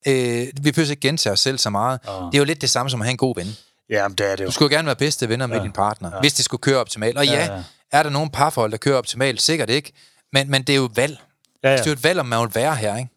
øh, 0.06 0.46
vi 0.62 0.72
behøver 0.72 0.90
ikke 0.90 1.00
gentage 1.00 1.32
os 1.32 1.40
selv 1.40 1.58
så 1.58 1.70
meget. 1.70 2.00
Ah. 2.08 2.14
Det 2.14 2.34
er 2.34 2.38
jo 2.38 2.44
lidt 2.44 2.60
det 2.60 2.70
samme 2.70 2.90
som 2.90 3.00
at 3.00 3.06
have 3.06 3.10
en 3.10 3.16
god 3.16 3.34
ven. 3.36 3.56
Jamen, 3.90 4.18
det 4.18 4.26
er 4.32 4.36
det 4.36 4.40
jo. 4.44 4.46
Du 4.46 4.52
skulle 4.52 4.72
jo 4.72 4.76
gerne 4.78 4.86
være 4.86 4.96
bedste 4.96 5.28
venner 5.28 5.46
med 5.46 5.56
Ja. 5.56 5.62
din 5.62 5.72
partner, 5.72 6.20
hvis 6.20 6.34
det 6.34 6.44
skulle 6.44 6.60
køre 6.60 6.76
optimalt. 6.78 7.18
Og 7.18 7.26
ja, 7.26 7.32
Ja, 7.32 7.54
ja. 7.54 7.62
er 7.92 8.02
der 8.02 8.10
nogle 8.10 8.30
parforhold, 8.30 8.70
der 8.70 8.76
kører 8.78 8.98
optimalt? 8.98 9.42
Sikkert 9.42 9.70
ikke. 9.70 9.92
Men, 10.32 10.50
men 10.50 10.62
det 10.62 10.72
er 10.72 10.76
jo 10.76 10.84
et 10.84 10.96
valg. 10.96 11.18
Ja, 11.64 11.72
Det 11.72 11.80
er 11.80 11.84
jo 11.84 11.90
ja. 11.90 11.92
et 11.92 12.04
valg, 12.04 12.20
om 12.20 12.26
man 12.26 12.40
vil 12.40 12.54
være 12.54 12.76
her, 12.76 12.96
ikke? 12.96 13.10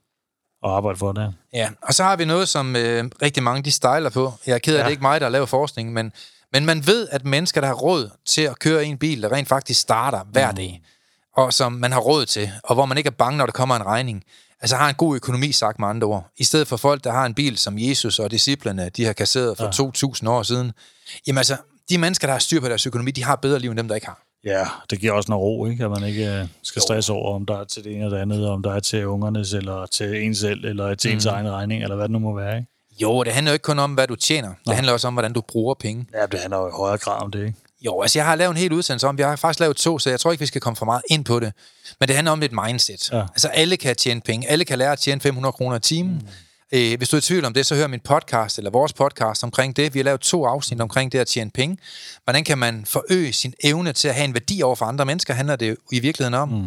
Og 0.64 0.76
arbejde 0.78 0.99
for 0.99 1.11
det. 1.11 1.34
Ja, 1.53 1.70
og 1.82 1.93
så 1.93 2.03
har 2.03 2.16
vi 2.16 2.26
noget, 2.26 2.49
som 2.49 2.76
øh, 2.76 3.03
rigtig 3.22 3.43
mange 3.43 3.64
de 3.64 3.72
stejler 3.72 4.09
på. 4.09 4.34
Jeg 4.47 4.53
er 4.53 4.57
ked 4.59 4.74
af, 4.74 4.78
ja. 4.78 4.80
Ja. 4.80 4.84
det 4.84 4.88
er 4.88 4.91
ikke 4.91 5.01
mig, 5.01 5.22
der 5.22 5.30
laver 5.30 5.45
forskning, 5.45 5.93
men, 5.93 6.11
men 6.53 6.66
man 6.66 6.88
ved, 6.88 7.07
at 7.11 7.26
mennesker, 7.26 7.61
der 7.61 7.68
har 7.68 7.74
råd 7.76 8.09
til 8.26 8.41
at 8.41 8.59
køre 8.59 8.86
i 8.86 8.88
en 8.88 8.97
bil, 8.97 9.22
der 9.22 9.32
rent 9.32 9.47
faktisk 9.47 9.80
starter 9.80 10.24
hver 10.32 10.51
dag, 10.51 10.82
og 11.36 11.53
som 11.53 11.71
man 11.71 11.91
har 11.91 11.99
råd 11.99 12.25
til, 12.25 12.51
og 12.63 12.75
hvor 12.75 12.86
man 12.86 12.97
ikke 12.97 13.07
er 13.07 13.11
bange, 13.11 13.38
når 13.38 13.45
der 13.45 13.51
kommer 13.51 13.75
en 13.75 13.86
regning, 13.86 14.23
altså 14.61 14.75
har 14.75 14.89
en 14.89 14.95
god 14.95 15.15
økonomi, 15.15 15.51
sagt 15.51 15.79
med 15.79 15.88
andre 15.88 16.07
ord. 16.07 16.31
I 16.38 16.43
stedet 16.43 16.67
for 16.67 16.77
folk, 16.77 17.03
der 17.03 17.11
har 17.11 17.25
en 17.25 17.34
bil, 17.34 17.57
som 17.57 17.77
Jesus 17.77 18.19
og 18.19 18.31
disciplene, 18.31 18.89
de 18.89 19.05
har 19.05 19.13
kasseret 19.13 19.57
for 19.57 19.65
ja. 19.65 20.07
2.000 20.23 20.29
år 20.29 20.43
siden. 20.43 20.71
Jamen 21.27 21.38
altså, 21.38 21.57
de 21.89 21.97
mennesker, 21.97 22.27
der 22.27 22.31
har 22.31 22.39
styr 22.39 22.59
på 22.59 22.67
deres 22.67 22.88
økonomi, 22.88 23.11
de 23.11 23.23
har 23.23 23.36
bedre 23.36 23.59
liv 23.59 23.69
end 23.69 23.77
dem, 23.77 23.88
der 23.88 23.95
ikke 23.95 24.07
har. 24.07 24.19
Ja, 24.45 24.65
det 24.89 24.99
giver 24.99 25.13
også 25.13 25.31
noget 25.31 25.43
ro, 25.43 25.65
ikke? 25.65 25.86
At 25.86 25.91
man 25.91 26.03
ikke 26.03 26.39
øh, 26.39 26.47
skal 26.63 26.81
stresse 26.81 27.13
over, 27.13 27.36
om 27.36 27.45
der 27.45 27.59
er 27.59 27.63
til 27.63 27.84
det 27.84 27.91
ene 27.91 28.05
eller 28.05 28.17
det 28.17 28.21
andet, 28.21 28.49
om 28.49 28.63
der 28.63 28.73
er 28.73 28.79
til 28.79 29.07
ungernes, 29.07 29.53
eller 29.53 29.86
til 29.86 30.23
en 30.23 30.36
selv, 30.36 30.65
eller 30.65 30.95
til 30.95 31.11
ens 31.13 31.25
egen 31.25 31.51
regning, 31.51 31.84
eller 31.84 31.95
hvad 31.95 32.03
det 32.03 32.11
nu 32.11 32.19
må 32.19 32.36
være, 32.36 32.57
ikke? 32.57 32.69
Jo, 33.01 33.23
det 33.23 33.34
handler 33.34 33.51
jo 33.51 33.53
ikke 33.53 33.63
kun 33.63 33.79
om, 33.79 33.93
hvad 33.93 34.07
du 34.07 34.15
tjener. 34.15 34.53
Det 34.67 34.75
handler 34.75 34.93
også 34.93 35.07
om, 35.07 35.13
hvordan 35.13 35.34
du 35.34 35.41
bruger 35.41 35.73
penge. 35.73 36.05
Ja, 36.13 36.25
det 36.25 36.39
handler 36.39 36.57
jo 36.57 36.67
i 36.67 36.71
højere 36.73 36.97
grad 36.97 37.21
om 37.21 37.31
det, 37.31 37.45
ikke? 37.45 37.57
Jo, 37.86 38.01
altså 38.01 38.19
jeg 38.19 38.25
har 38.25 38.36
lavet 38.36 38.51
en 38.51 38.57
hel 38.57 38.73
udsendelse 38.73 39.07
om, 39.07 39.19
jeg 39.19 39.29
har 39.29 39.36
faktisk 39.36 39.59
lavet 39.59 39.77
to, 39.77 39.99
så 39.99 40.09
jeg 40.09 40.19
tror 40.19 40.31
ikke, 40.31 40.39
vi 40.39 40.45
skal 40.45 40.61
komme 40.61 40.77
for 40.77 40.86
meget 40.86 41.01
ind 41.09 41.25
på 41.25 41.39
det. 41.39 41.53
Men 41.99 42.07
det 42.07 42.15
handler 42.15 42.31
om 42.31 42.43
et 42.43 42.51
mindset. 42.65 43.11
Ja. 43.11 43.21
Altså 43.21 43.47
alle 43.47 43.77
kan 43.77 43.95
tjene 43.95 44.21
penge, 44.21 44.49
alle 44.49 44.65
kan 44.65 44.77
lære 44.77 44.91
at 44.91 44.99
tjene 44.99 45.21
500 45.21 45.51
kroner 45.53 45.75
i 45.77 45.79
timen. 45.79 46.13
Mm. 46.13 46.27
Øh, 46.79 46.97
hvis 46.97 47.09
du 47.09 47.15
er 47.15 47.17
i 47.17 47.21
tvivl 47.21 47.45
om 47.45 47.53
det, 47.53 47.65
så 47.65 47.75
hør 47.75 47.88
min 47.88 47.99
podcast, 47.99 48.57
eller 48.57 48.71
vores 48.71 48.93
podcast 48.93 49.43
omkring 49.43 49.75
det. 49.75 49.93
Vi 49.93 49.99
har 49.99 50.03
lavet 50.03 50.21
to 50.21 50.45
afsnit 50.45 50.81
omkring 50.81 51.11
det 51.11 51.19
at 51.19 51.27
tjene 51.27 51.51
penge. 51.51 51.77
Hvordan 52.23 52.43
kan 52.43 52.57
man 52.57 52.86
forøge 52.86 53.34
sin 53.34 53.53
evne 53.63 53.93
til 53.93 54.07
at 54.07 54.15
have 54.15 54.25
en 54.25 54.34
værdi 54.34 54.61
over 54.61 54.75
for 54.75 54.86
andre 54.86 55.05
mennesker, 55.05 55.34
handler 55.34 55.55
det 55.55 55.77
i 55.91 55.99
virkeligheden 55.99 56.34
om. 56.34 56.49
Mm. 56.49 56.57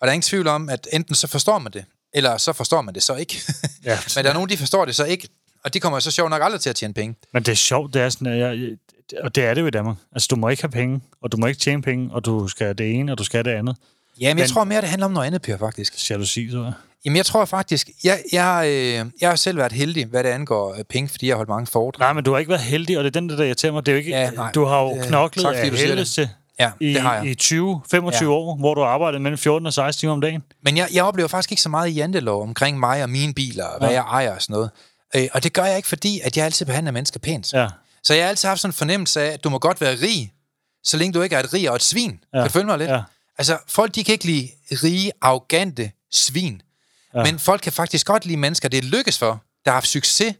Og 0.00 0.06
der 0.06 0.06
er 0.06 0.12
ingen 0.12 0.22
tvivl 0.22 0.46
om, 0.48 0.68
at 0.68 0.88
enten 0.92 1.14
så 1.14 1.26
forstår 1.26 1.58
man 1.58 1.72
det, 1.72 1.84
eller 2.14 2.36
så 2.36 2.52
forstår 2.52 2.80
man 2.82 2.94
det 2.94 3.02
så 3.02 3.14
ikke. 3.14 3.42
Ja. 3.84 3.98
Men 4.16 4.24
der 4.24 4.30
er 4.30 4.34
nogen, 4.34 4.50
de 4.50 4.56
forstår 4.56 4.84
det 4.84 4.94
så 4.94 5.04
ikke, 5.04 5.28
og 5.64 5.74
de 5.74 5.80
kommer 5.80 6.00
så 6.00 6.10
sjovt 6.10 6.30
nok 6.30 6.42
aldrig 6.42 6.60
til 6.60 6.70
at 6.70 6.76
tjene 6.76 6.94
penge. 6.94 7.14
Men 7.32 7.42
det 7.42 7.52
er 7.52 7.56
sjovt, 7.56 7.94
det 7.94 8.02
er 8.02 8.08
sådan, 8.08 8.26
at 8.26 8.38
jeg- 8.38 8.76
og 9.22 9.34
det 9.34 9.44
er 9.44 9.54
det 9.54 9.60
jo 9.60 9.66
i 9.66 9.70
Danmark. 9.70 9.96
Altså, 10.12 10.26
du 10.30 10.36
må 10.36 10.48
ikke 10.48 10.62
have 10.62 10.70
penge, 10.70 11.00
og 11.22 11.32
du 11.32 11.36
må 11.36 11.46
ikke 11.46 11.60
tjene 11.60 11.82
penge, 11.82 12.08
og 12.12 12.24
du 12.24 12.48
skal 12.48 12.78
det 12.78 12.94
ene, 12.94 13.12
og 13.12 13.18
du 13.18 13.24
skal 13.24 13.44
det 13.44 13.50
andet. 13.50 13.76
Ja, 14.20 14.34
men 14.34 14.38
jeg 14.38 14.48
tror 14.48 14.64
mere, 14.64 14.80
det 14.80 14.88
handler 14.88 15.06
om 15.06 15.12
noget 15.12 15.26
andet, 15.26 15.42
Per, 15.42 15.56
faktisk. 15.58 16.10
Jalousi, 16.10 16.50
tror 16.52 16.62
jeg. 16.64 16.72
Jamen, 17.04 17.16
jeg 17.16 17.26
tror 17.26 17.44
faktisk, 17.44 17.90
jeg, 18.04 18.18
jeg, 18.32 18.62
øh, 18.66 19.06
jeg 19.20 19.28
har 19.28 19.36
selv 19.36 19.58
været 19.58 19.72
heldig, 19.72 20.06
hvad 20.06 20.24
det 20.24 20.28
angår 20.30 20.74
øh, 20.78 20.84
penge, 20.84 21.08
fordi 21.08 21.26
jeg 21.26 21.32
har 21.32 21.36
holdt 21.36 21.48
mange 21.48 21.66
foredrag. 21.66 22.04
Nej, 22.06 22.12
men 22.12 22.24
du 22.24 22.32
har 22.32 22.38
ikke 22.38 22.48
været 22.48 22.62
heldig, 22.62 22.98
og 22.98 23.04
det 23.04 23.16
er 23.16 23.20
den, 23.20 23.28
der 23.28 23.44
irriterer 23.44 23.72
mig. 23.72 23.86
Det 23.86 23.92
er 23.92 23.96
jo 23.96 23.98
ikke, 23.98 24.10
Ja, 24.10 24.30
nej. 24.30 24.52
du 24.52 24.64
har 24.64 24.82
jo 24.82 24.96
Øh, 24.96 25.02
knoklet 25.04 25.42
tak, 25.44 25.54
af 25.56 25.70
helvedes 25.70 26.14
til 26.14 26.28
Ja, 26.60 26.70
i, 26.80 26.92
det 26.94 27.02
har 27.02 27.14
jeg. 27.14 27.26
i 27.26 27.34
20-25 27.42 28.22
Ja. 28.22 28.26
år, 28.26 28.56
hvor 28.56 28.74
du 28.74 28.80
har 28.80 28.88
arbejdet 28.88 29.20
mellem 29.22 29.38
14 29.38 29.66
og 29.66 29.72
16 29.72 30.00
timer 30.00 30.12
om 30.12 30.20
dagen. 30.20 30.42
Men 30.62 30.76
jeg, 30.76 30.88
jeg 30.94 31.04
oplever 31.04 31.28
faktisk 31.28 31.52
ikke 31.52 31.62
så 31.62 31.68
meget 31.68 31.88
i 31.88 31.92
jantelov 31.92 32.42
omkring 32.42 32.78
mig 32.80 33.02
og 33.02 33.10
mine 33.10 33.34
biler, 33.34 33.64
og 33.64 33.78
hvad 33.78 33.88
Ja. 33.88 33.94
jeg 33.94 34.02
ejer 34.10 34.34
og 34.34 34.42
sådan 34.42 34.54
noget. 34.54 34.70
Øh, 35.16 35.28
og 35.32 35.42
det 35.44 35.52
gør 35.52 35.64
jeg 35.64 35.76
ikke, 35.76 35.88
fordi 35.88 36.20
at 36.24 36.36
jeg 36.36 36.44
altid 36.44 36.66
behandler 36.66 36.92
mennesker 36.92 37.20
pænt. 37.20 37.52
Ja. 37.52 37.66
Så 38.06 38.14
jeg 38.14 38.24
har 38.24 38.28
altid 38.28 38.48
haft 38.48 38.60
sådan 38.60 38.68
en 38.68 38.74
fornemmelse 38.74 39.20
af, 39.20 39.32
at 39.32 39.44
du 39.44 39.48
må 39.48 39.58
godt 39.58 39.80
være 39.80 39.94
rig, 40.02 40.32
så 40.84 40.96
længe 40.96 41.12
du 41.12 41.22
ikke 41.22 41.36
er 41.36 41.40
et 41.40 41.52
rig 41.52 41.70
og 41.70 41.76
et 41.76 41.82
svin. 41.82 42.10
Ja. 42.34 42.38
Kan 42.38 42.46
du 42.46 42.52
følge 42.52 42.66
mig 42.66 42.78
lidt? 42.78 42.90
Ja. 42.90 43.02
Altså, 43.38 43.58
folk 43.68 43.94
de 43.94 44.04
kan 44.04 44.12
ikke 44.12 44.24
lide 44.24 44.48
rige, 44.70 45.12
arrogante 45.20 45.92
svin. 46.12 46.62
Ja. 47.14 47.22
Men 47.22 47.38
folk 47.38 47.60
kan 47.60 47.72
faktisk 47.72 48.06
godt 48.06 48.26
lide 48.26 48.36
mennesker, 48.36 48.68
det 48.68 48.84
lykkes 48.84 49.18
for, 49.18 49.42
der 49.64 49.70
har 49.70 49.76
haft 49.76 49.88
succes, 49.88 50.34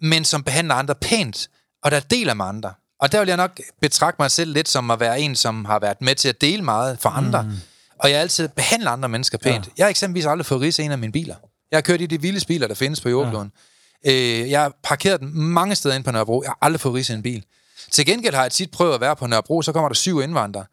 men 0.00 0.24
som 0.24 0.42
behandler 0.42 0.74
andre 0.74 0.94
pænt, 0.94 1.48
og 1.82 1.90
der 1.90 2.00
deler 2.00 2.34
med 2.34 2.44
andre. 2.44 2.74
Og 3.00 3.12
der 3.12 3.18
vil 3.18 3.28
jeg 3.28 3.36
nok 3.36 3.60
betragte 3.80 4.22
mig 4.22 4.30
selv 4.30 4.52
lidt 4.52 4.68
som 4.68 4.90
at 4.90 5.00
være 5.00 5.20
en, 5.20 5.36
som 5.36 5.64
har 5.64 5.78
været 5.78 6.00
med 6.00 6.14
til 6.14 6.28
at 6.28 6.40
dele 6.40 6.62
meget 6.62 6.98
for 7.00 7.08
andre. 7.08 7.42
Mm. 7.42 7.52
Og 7.98 8.10
jeg 8.10 8.20
altid 8.20 8.48
behandler 8.48 8.90
andre 8.90 9.08
mennesker 9.08 9.38
pænt. 9.38 9.66
Ja. 9.66 9.70
Jeg 9.76 9.84
har 9.84 9.90
eksempelvis 9.90 10.26
aldrig 10.26 10.46
fået 10.46 10.60
ridse 10.60 10.82
en 10.82 10.92
af 10.92 10.98
mine 10.98 11.12
biler. 11.12 11.36
Jeg 11.70 11.76
har 11.76 11.82
kørt 11.82 12.00
i 12.00 12.06
de 12.06 12.20
vildeste 12.20 12.46
biler, 12.46 12.66
der 12.66 12.74
findes 12.74 13.00
på 13.00 13.08
jordkloden. 13.08 13.52
Ja. 13.54 13.71
Øh, 14.06 14.50
jeg 14.50 14.60
har 14.60 14.72
parkeret 14.82 15.20
den 15.20 15.30
mange 15.34 15.74
steder 15.74 15.94
ind 15.94 16.04
på 16.04 16.10
Nørrebro. 16.10 16.42
Jeg 16.42 16.50
har 16.50 16.58
aldrig 16.60 16.80
fået 16.80 16.94
ridse 16.94 17.14
en 17.14 17.22
bil. 17.22 17.44
Til 17.90 18.06
gengæld 18.06 18.34
har 18.34 18.42
jeg 18.42 18.52
tit 18.52 18.70
prøvet 18.70 18.94
at 18.94 19.00
være 19.00 19.16
på 19.16 19.26
Nørrebro, 19.26 19.62
så 19.62 19.72
kommer 19.72 19.88
der 19.88 19.94
syv 19.94 20.22
indvandrere 20.22 20.64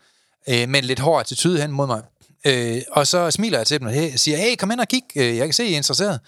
øh, 0.49 0.69
med 0.69 0.79
en 0.79 0.85
lidt 0.85 0.99
hård 0.99 1.19
attitude 1.19 1.61
hen 1.61 1.71
mod 1.71 1.87
mig. 1.87 2.01
Øh, 2.45 2.81
og 2.91 3.07
så 3.07 3.31
smiler 3.31 3.57
jeg 3.57 3.67
til 3.67 3.79
dem 3.79 3.87
og 3.87 3.93
hey, 3.93 4.11
siger, 4.15 4.37
hey, 4.37 4.55
kom 4.55 4.71
ind 4.71 4.79
og 4.79 4.87
kig, 4.87 5.03
øh, 5.15 5.37
jeg 5.37 5.47
kan 5.47 5.53
se, 5.53 5.65
I 5.65 5.73
er 5.73 5.77
interesseret. 5.77 6.19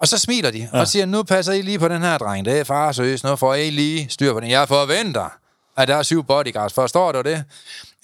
Og 0.00 0.08
så 0.08 0.18
smiler 0.18 0.50
de, 0.50 0.68
ja. 0.72 0.80
og 0.80 0.88
siger, 0.88 1.06
nu 1.06 1.22
passer 1.22 1.52
I 1.52 1.62
lige 1.62 1.78
på 1.78 1.88
den 1.88 2.02
her 2.02 2.18
dreng, 2.18 2.44
det 2.44 2.58
er 2.58 2.64
far 2.64 2.92
seriøst, 2.92 3.24
nu 3.24 3.36
får 3.36 3.54
I 3.54 3.70
lige 3.70 4.06
styr 4.08 4.32
på 4.32 4.40
den. 4.40 4.50
Jeg 4.50 4.68
forventer, 4.68 5.28
at 5.76 5.88
der 5.88 5.96
er 5.96 6.02
syv 6.02 6.24
bodyguards, 6.24 6.72
forstår 6.72 7.12
du 7.12 7.22
det? 7.22 7.44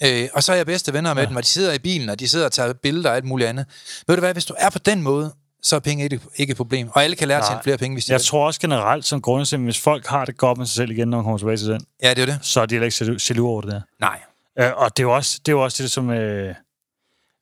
Øh, 0.03 0.29
og 0.33 0.43
så 0.43 0.51
er 0.51 0.55
jeg 0.55 0.65
bedste 0.65 0.93
venner 0.93 1.13
med 1.13 1.23
ja. 1.23 1.29
dem, 1.29 1.35
og 1.35 1.43
de 1.43 1.47
sidder 1.47 1.73
i 1.73 1.79
bilen, 1.79 2.09
og 2.09 2.19
de 2.19 2.27
sidder 2.27 2.45
og 2.45 2.51
tager 2.51 2.73
billeder 2.73 3.09
og 3.09 3.15
alt 3.15 3.25
muligt 3.25 3.49
andet. 3.49 3.65
Ved 4.07 4.15
du 4.15 4.19
hvad, 4.19 4.33
hvis 4.33 4.45
du 4.45 4.53
er 4.57 4.69
på 4.69 4.79
den 4.79 5.01
måde, 5.01 5.33
så 5.67 5.75
er 5.75 5.79
penge 5.79 6.03
ikke, 6.03 6.19
ikke 6.35 6.51
et 6.51 6.57
problem. 6.57 6.89
Og 6.93 7.03
alle 7.03 7.15
kan 7.15 7.27
lære 7.27 7.37
at 7.37 7.43
tjene 7.43 7.55
Nej. 7.55 7.63
flere 7.63 7.77
penge, 7.77 7.95
hvis 7.95 8.05
de 8.05 8.11
Jeg 8.11 8.19
vil. 8.19 8.25
tror 8.25 8.45
også 8.45 8.59
generelt 8.59 9.05
som 9.05 9.21
grundlæggende, 9.21 9.63
hvis 9.65 9.79
folk 9.79 10.07
har 10.07 10.25
det 10.25 10.37
godt 10.37 10.57
med 10.57 10.65
sig 10.65 10.75
selv 10.75 10.91
igen, 10.91 11.07
når 11.07 11.17
man 11.17 11.23
kommer 11.23 11.37
tilbage 11.37 11.57
til 11.57 11.67
den, 11.67 11.81
Ja, 12.03 12.13
det 12.13 12.21
er 12.21 12.25
det. 12.25 12.39
så 12.41 12.61
er 12.61 12.65
de 12.65 12.75
heller 12.75 12.85
ikke 12.85 13.21
jaloux 13.29 13.47
over 13.49 13.61
det 13.61 13.71
der. 13.71 13.81
Nej. 13.99 14.19
Øh, 14.59 14.71
og 14.77 14.97
det 14.97 15.03
er 15.03 15.07
jo 15.07 15.15
også 15.15 15.39
det, 15.45 15.51
er 15.51 15.55
jo 15.55 15.63
også 15.63 15.83
det 15.83 15.91
som 15.91 16.09
øh, 16.09 16.55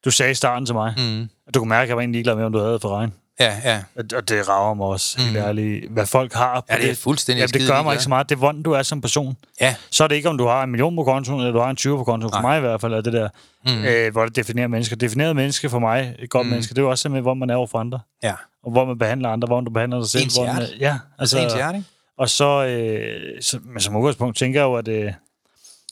du 0.05 0.11
sagde 0.11 0.31
i 0.31 0.35
starten 0.35 0.65
til 0.65 0.75
mig. 0.75 0.93
Mm. 0.97 1.29
Du 1.53 1.59
kunne 1.59 1.69
mærke, 1.69 1.83
at 1.83 1.87
jeg 1.89 1.95
var 1.95 2.01
egentlig 2.01 2.17
ligeglad 2.17 2.35
med, 2.35 2.43
om 2.45 2.51
du 2.51 2.59
havde 2.59 2.79
for 2.79 2.89
regn. 2.89 3.13
Ja, 3.39 3.57
ja. 3.63 3.83
Og- 4.15 4.29
det 4.29 4.49
rager 4.49 4.73
mig 4.73 4.85
også, 4.85 5.21
helt 5.21 5.37
ærligt. 5.37 5.91
Hvad 5.91 6.05
folk 6.05 6.33
har. 6.33 6.59
på 6.61 6.65
Ja, 6.69 6.77
det 6.77 6.91
er 6.91 6.95
fuldstændig 6.95 7.39
Jamen, 7.41 7.61
det 7.61 7.67
gør 7.69 7.81
mig 7.81 7.93
ikke 7.93 8.03
så 8.03 8.09
meget. 8.09 8.29
Det 8.29 8.35
er, 8.35 8.39
hvordan 8.39 8.63
du 8.63 8.71
er 8.71 8.83
som 8.83 9.01
person. 9.01 9.37
Ja, 9.61 9.75
Så 9.91 10.03
er 10.03 10.07
det 10.07 10.15
ikke, 10.15 10.29
om 10.29 10.37
du 10.37 10.45
har 10.47 10.63
en 10.63 10.71
million 10.71 10.95
på 10.95 11.03
kontoen, 11.03 11.39
eller 11.39 11.51
du 11.51 11.59
har 11.59 11.69
en 11.69 11.75
20 11.75 11.97
på 11.97 12.03
kontoen. 12.03 12.31
For 12.33 12.41
Nej. 12.41 12.51
mig 12.51 12.57
i 12.57 12.61
hvert 12.61 12.81
fald 12.81 12.93
er 12.93 13.01
det 13.01 13.13
der, 13.13 13.29
mm. 13.65 13.83
øh, 13.85 14.11
hvor 14.11 14.25
det 14.25 14.35
definerer 14.35 14.67
mennesker. 14.67 14.95
Defineret 14.95 15.35
menneske 15.35 15.69
for 15.69 15.79
mig, 15.79 16.15
et 16.19 16.29
godt 16.29 16.45
mm. 16.47 16.49
menneske, 16.51 16.69
det 16.73 16.77
er 16.77 16.83
jo 16.83 16.89
også 16.89 17.01
simpelthen, 17.01 17.21
hvor 17.23 17.33
man 17.33 17.49
er 17.49 17.55
over 17.55 17.67
for 17.67 17.79
andre. 17.79 17.99
ja. 18.23 18.33
Og 18.63 18.71
hvor 18.71 18.85
man 18.85 18.97
behandler 18.97 19.29
andre, 19.29 19.45
hvor 19.45 19.61
du 19.61 19.71
behandler 19.71 19.99
dig 19.99 20.09
selv. 20.09 20.23
Ens 20.23 20.35
hvor 20.35 20.45
man, 20.45 20.63
ja, 20.79 20.97
Altså, 21.19 21.39
ens 21.39 21.53
hjerte, 21.53 21.77
ikke? 21.77 21.89
Og 22.17 22.29
så, 22.29 22.65
øh, 22.65 23.41
så, 23.41 23.59
men 23.63 23.81
som 23.81 23.95
udgangspunkt 23.95 24.37
tænker 24.37 24.59
jeg 24.59 24.65
jo, 24.65 24.73
at 24.75 24.87
øh, 24.87 25.11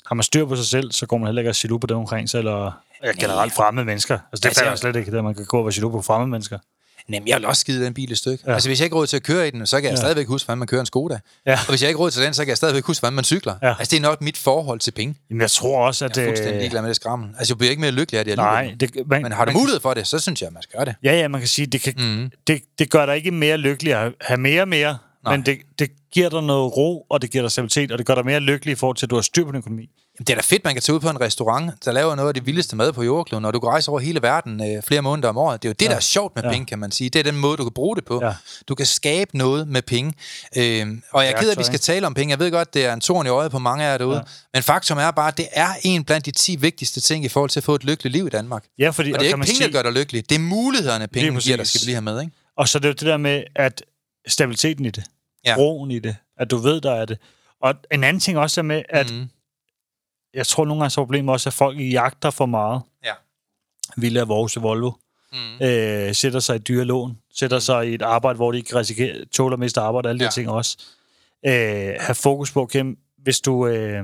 har 0.06 0.16
man 0.16 0.24
styr 0.24 0.46
på 0.46 0.56
sig 0.56 0.66
selv, 0.66 0.92
så 0.92 1.06
går 1.06 1.18
man 1.18 1.28
heller 1.28 1.42
ikke 1.42 1.50
at 1.50 1.64
jaloux 1.64 1.82
på 1.82 1.88
dem 1.88 1.98
omkring 1.98 2.30
sig, 2.30 2.38
eller 2.40 2.72
ja, 3.04 3.12
generelt 3.20 3.54
fremmede 3.54 3.86
mennesker. 3.86 4.14
Altså 4.14 4.28
det 4.34 4.46
Altså, 4.46 4.62
falder 4.62 4.76
slet 4.76 4.96
ikke, 4.96 5.18
at 5.18 5.24
man 5.24 5.36
kan 5.36 5.46
gå 5.46 5.58
og 5.60 5.66
være 5.66 5.74
jaloux 5.78 5.92
på 5.92 6.02
fremmede 6.02 6.30
mennesker. 6.30 6.60
Jamen, 7.10 7.28
jeg 7.28 7.38
vil 7.38 7.46
også 7.46 7.60
skide 7.60 7.86
den 7.86 7.94
bil 7.94 8.12
et 8.12 8.18
stykke. 8.18 8.44
Ja. 8.48 8.54
Altså, 8.54 8.70
hvis 8.70 8.80
jeg 8.80 8.86
ikke 8.86 8.96
råd 8.96 9.08
til 9.08 9.18
at 9.18 9.24
køre 9.24 9.48
i 9.48 9.52
den, 9.52 9.66
så 9.66 9.78
kan 9.78 9.84
jeg 9.84 9.92
ja. 9.92 9.96
Stadigvæk 9.96 10.28
huske, 10.28 10.46
hvordan 10.46 10.58
man 10.58 10.68
kører 10.68 10.82
en 10.82 10.86
Skoda. 10.86 11.20
Ja. 11.46 11.54
Og 11.54 11.70
hvis 11.70 11.82
jeg 11.82 11.90
ikke 11.90 12.00
råd 12.00 12.12
til 12.12 12.22
den, 12.22 12.34
så 12.34 12.42
kan 12.42 12.50
jeg 12.50 12.58
stadigvæk 12.58 12.84
huske, 12.84 13.02
hvordan 13.02 13.14
man 13.14 13.24
cykler. 13.24 13.56
Ja. 13.62 13.70
Altså, 13.80 13.92
det 13.92 13.98
er 13.98 14.02
nok 14.02 14.22
mit 14.22 14.38
forhold 14.38 14.80
til 14.80 14.92
penge. 14.92 15.16
Jamen, 15.30 15.42
jeg 15.42 15.52
tror 15.52 15.88
også, 15.88 16.06
at... 16.06 16.18
Jeg 16.18 16.24
er 16.24 16.28
fuldstændig 16.28 16.56
øh, 16.56 16.60
ligeglad 16.60 16.82
med 16.82 16.90
det 16.90 16.96
skrammel. 16.96 17.30
Altså, 17.38 17.54
jeg 17.54 17.58
bliver 17.58 17.70
ikke 17.70 17.82
mere 17.82 17.92
lykkelig 17.92 18.20
af 18.20 18.26
det. 18.26 18.38
Nej, 18.38 18.76
det, 18.80 18.92
man, 19.08 19.22
Men 19.22 19.32
har 19.32 19.46
du 19.46 19.52
mulighed 19.52 19.80
for 19.80 19.94
det, 19.94 20.08
så 20.08 20.20
synes 20.20 20.42
jeg, 20.42 20.48
at 20.48 20.54
man 20.54 20.64
skal 20.64 20.78
gøre 20.78 20.86
det. 20.86 20.96
Ja, 21.04 21.14
ja, 21.14 21.28
man 21.28 21.42
kan 21.42 21.48
sige, 21.48 21.66
det, 21.66 21.82
kan, 21.82 21.94
mm. 21.98 22.32
det, 22.48 22.62
det 22.80 22.90
gør 22.90 23.06
dig 23.06 23.16
ikke 23.16 23.32
mere 23.32 23.58
lykkelig 23.58 23.94
at 23.94 24.12
have 24.22 24.38
mere 24.38 24.62
og 24.62 24.68
mere, 24.68 24.98
Nej. 25.24 25.38
men 25.38 25.46
det, 25.46 25.58
det 25.80 25.90
giver 26.12 26.30
dig 26.30 26.44
noget 26.44 26.78
ro, 26.78 27.06
og 27.10 27.22
det 27.22 27.32
giver 27.32 27.42
dig 27.42 27.52
stabilitet, 27.52 27.92
og 27.92 27.98
det 27.98 28.06
gør 28.06 28.16
dig 28.16 28.26
mere 28.26 28.40
lykkelig 28.40 28.72
i 28.72 28.76
forhold 28.76 28.98
til, 28.98 29.06
at 29.06 29.10
du 29.10 29.16
har 29.16 29.22
styr 29.22 29.46
på 29.46 29.52
din 29.52 29.58
økonomi. 29.58 29.90
Jamen, 30.20 30.26
det 30.28 30.34
er 30.34 30.36
da 30.36 30.42
fedt, 30.42 30.64
man 30.64 30.74
kan 30.74 30.82
tage 30.82 30.96
ud 30.96 31.00
på 31.00 31.10
en 31.10 31.22
restaurant, 31.22 31.86
der 31.86 31.92
laver 31.92 32.16
noget 32.16 32.28
af 32.28 32.34
det 32.34 32.46
vildeste 32.46 32.76
mad 32.76 32.94
på 32.94 33.04
jordkloden, 33.04 33.42
når 33.42 33.52
du 33.52 33.60
kan 33.60 33.70
rejse 33.70 33.92
over 33.92 34.00
hele 34.00 34.22
verden 34.22 34.76
øh, 34.76 34.84
flere 34.84 35.02
måneder 35.02 35.30
om 35.30 35.38
året. 35.38 35.64
Det 35.64 35.68
er 35.68 35.70
jo 35.70 35.76
det, 35.80 35.86
ja. 35.86 35.90
der 35.90 35.96
er 35.96 36.00
sjovt 36.00 36.36
med 36.36 36.44
ja. 36.44 36.50
Penge, 36.50 36.66
kan 36.66 36.80
man 36.80 36.92
sige. 36.92 37.10
Det 37.10 37.20
er 37.20 37.24
den 37.24 37.38
måde, 37.38 37.58
du 37.58 37.64
kan 37.64 37.72
bruge 37.74 37.96
det 37.96 38.06
på. 38.06 38.20
Ja. 38.24 38.34
Du 38.68 38.76
kan 38.76 38.86
skabe 38.86 39.38
noget 39.38 39.68
med 39.68 39.82
penge. 39.82 40.14
Øhm, 40.58 41.04
og 41.14 41.24
jeg 41.24 41.32
er 41.32 41.40
ked 41.40 41.48
af, 41.48 41.52
at 41.52 41.60
vi 41.60 41.64
skal 41.64 41.80
tale 41.80 42.08
om 42.08 42.14
penge. 42.14 42.32
Jeg 42.32 42.40
ved 42.40 42.52
godt, 42.52 42.74
det 42.74 42.86
er 42.86 42.94
en 42.94 43.02
torn 43.02 43.26
i 43.26 43.30
øjet 43.30 43.52
på 43.52 43.60
mange 43.60 43.86
af 43.86 43.92
jer 43.92 43.98
derude. 43.98 44.18
Ja. 44.18 44.24
Men 44.54 44.64
faktum 44.64 44.98
er 44.98 45.12
bare, 45.12 45.28
at 45.28 45.38
det 45.38 45.48
er 45.52 45.70
en 45.84 46.04
blandt 46.04 46.26
de 46.26 46.32
10 46.32 46.56
vigtigste 46.56 47.02
ting 47.02 47.26
i 47.26 47.28
forhold 47.28 47.50
til 47.50 47.60
at 47.60 47.64
få 47.64 47.76
et 47.76 47.84
lykkeligt 47.84 48.16
liv 48.16 48.28
i 48.28 48.30
Danmark. 48.30 48.64
Ja, 48.80 48.90
fordi, 48.90 49.12
Og 49.12 49.20
det 49.20 49.26
er 49.26 49.28
ikke 49.28 49.32
kan 49.32 49.40
man 49.40 49.48
penge, 49.48 49.66
der 49.66 49.72
gør 49.72 49.82
dig 49.82 49.92
lykkelig. 49.92 50.30
Det 50.30 50.36
er 50.36 50.40
mulighederne, 50.40 51.08
penge 51.08 51.40
giver 51.40 51.58
dig, 51.58 51.68
skal 51.68 51.82
vi 51.82 51.86
lige 51.86 51.96
have 51.96 52.02
med. 52.02 52.22
Ikke? 52.22 52.34
Og 52.58 52.68
så 52.68 52.78
er 52.78 52.80
det 52.80 52.88
jo 52.88 52.94
det 52.94 53.02
der 53.02 53.18
med, 53.18 53.44
at 53.56 53.84
stabiliteten 54.28 54.86
i 54.86 54.90
det, 54.90 55.04
Ja. 55.46 55.56
roen 55.58 55.92
i 55.92 56.00
det, 56.00 56.16
at 56.38 56.52
du 56.52 56.58
ved, 56.58 56.82
der 56.82 56.92
er 56.92 57.06
det. 57.06 57.18
Og 57.62 57.76
en 57.92 58.04
anden 58.04 58.20
ting 58.20 58.38
også 58.38 58.62
er 58.62 58.64
med, 58.64 58.84
at 58.90 59.12
mm. 59.14 59.28
jeg 60.34 60.48
tror 60.48 60.66
nogle 60.66 60.82
gange 60.82 60.90
så 60.90 61.02
problemet 61.02 61.34
også, 61.34 61.50
at 61.50 61.54
folk 61.54 61.80
jagter 61.80 62.30
for 62.30 62.46
meget. 62.46 62.82
Ja. 63.06 63.14
Villa, 63.98 64.24
Vorse, 64.24 64.60
Volvo. 64.60 64.92
Mm. 65.32 65.66
Øh, 65.66 66.16
sætter 66.16 66.40
sig 66.40 66.56
i 66.56 66.60
dyre 66.60 66.86
lån, 66.86 67.18
sætter 67.34 67.60
sig 67.60 67.90
i 67.90 67.94
et 67.94 68.02
arbejde, 68.02 68.36
hvor 68.36 68.52
de 68.52 68.58
ikke 68.58 68.76
risikerer, 68.76 69.26
tåler 69.32 69.58
mest 69.58 69.78
arbejde, 69.78 70.10
alle 70.10 70.20
de 70.20 70.24
Ja. 70.24 70.28
her 70.30 70.32
ting 70.32 70.50
også. 70.50 70.78
Øh, 71.46 71.96
have 72.00 72.16
fokus 72.16 72.52
på, 72.52 72.66
Kim, 72.66 72.98
hvis 73.18 73.40
du, 73.42 73.68
øh, 73.68 74.04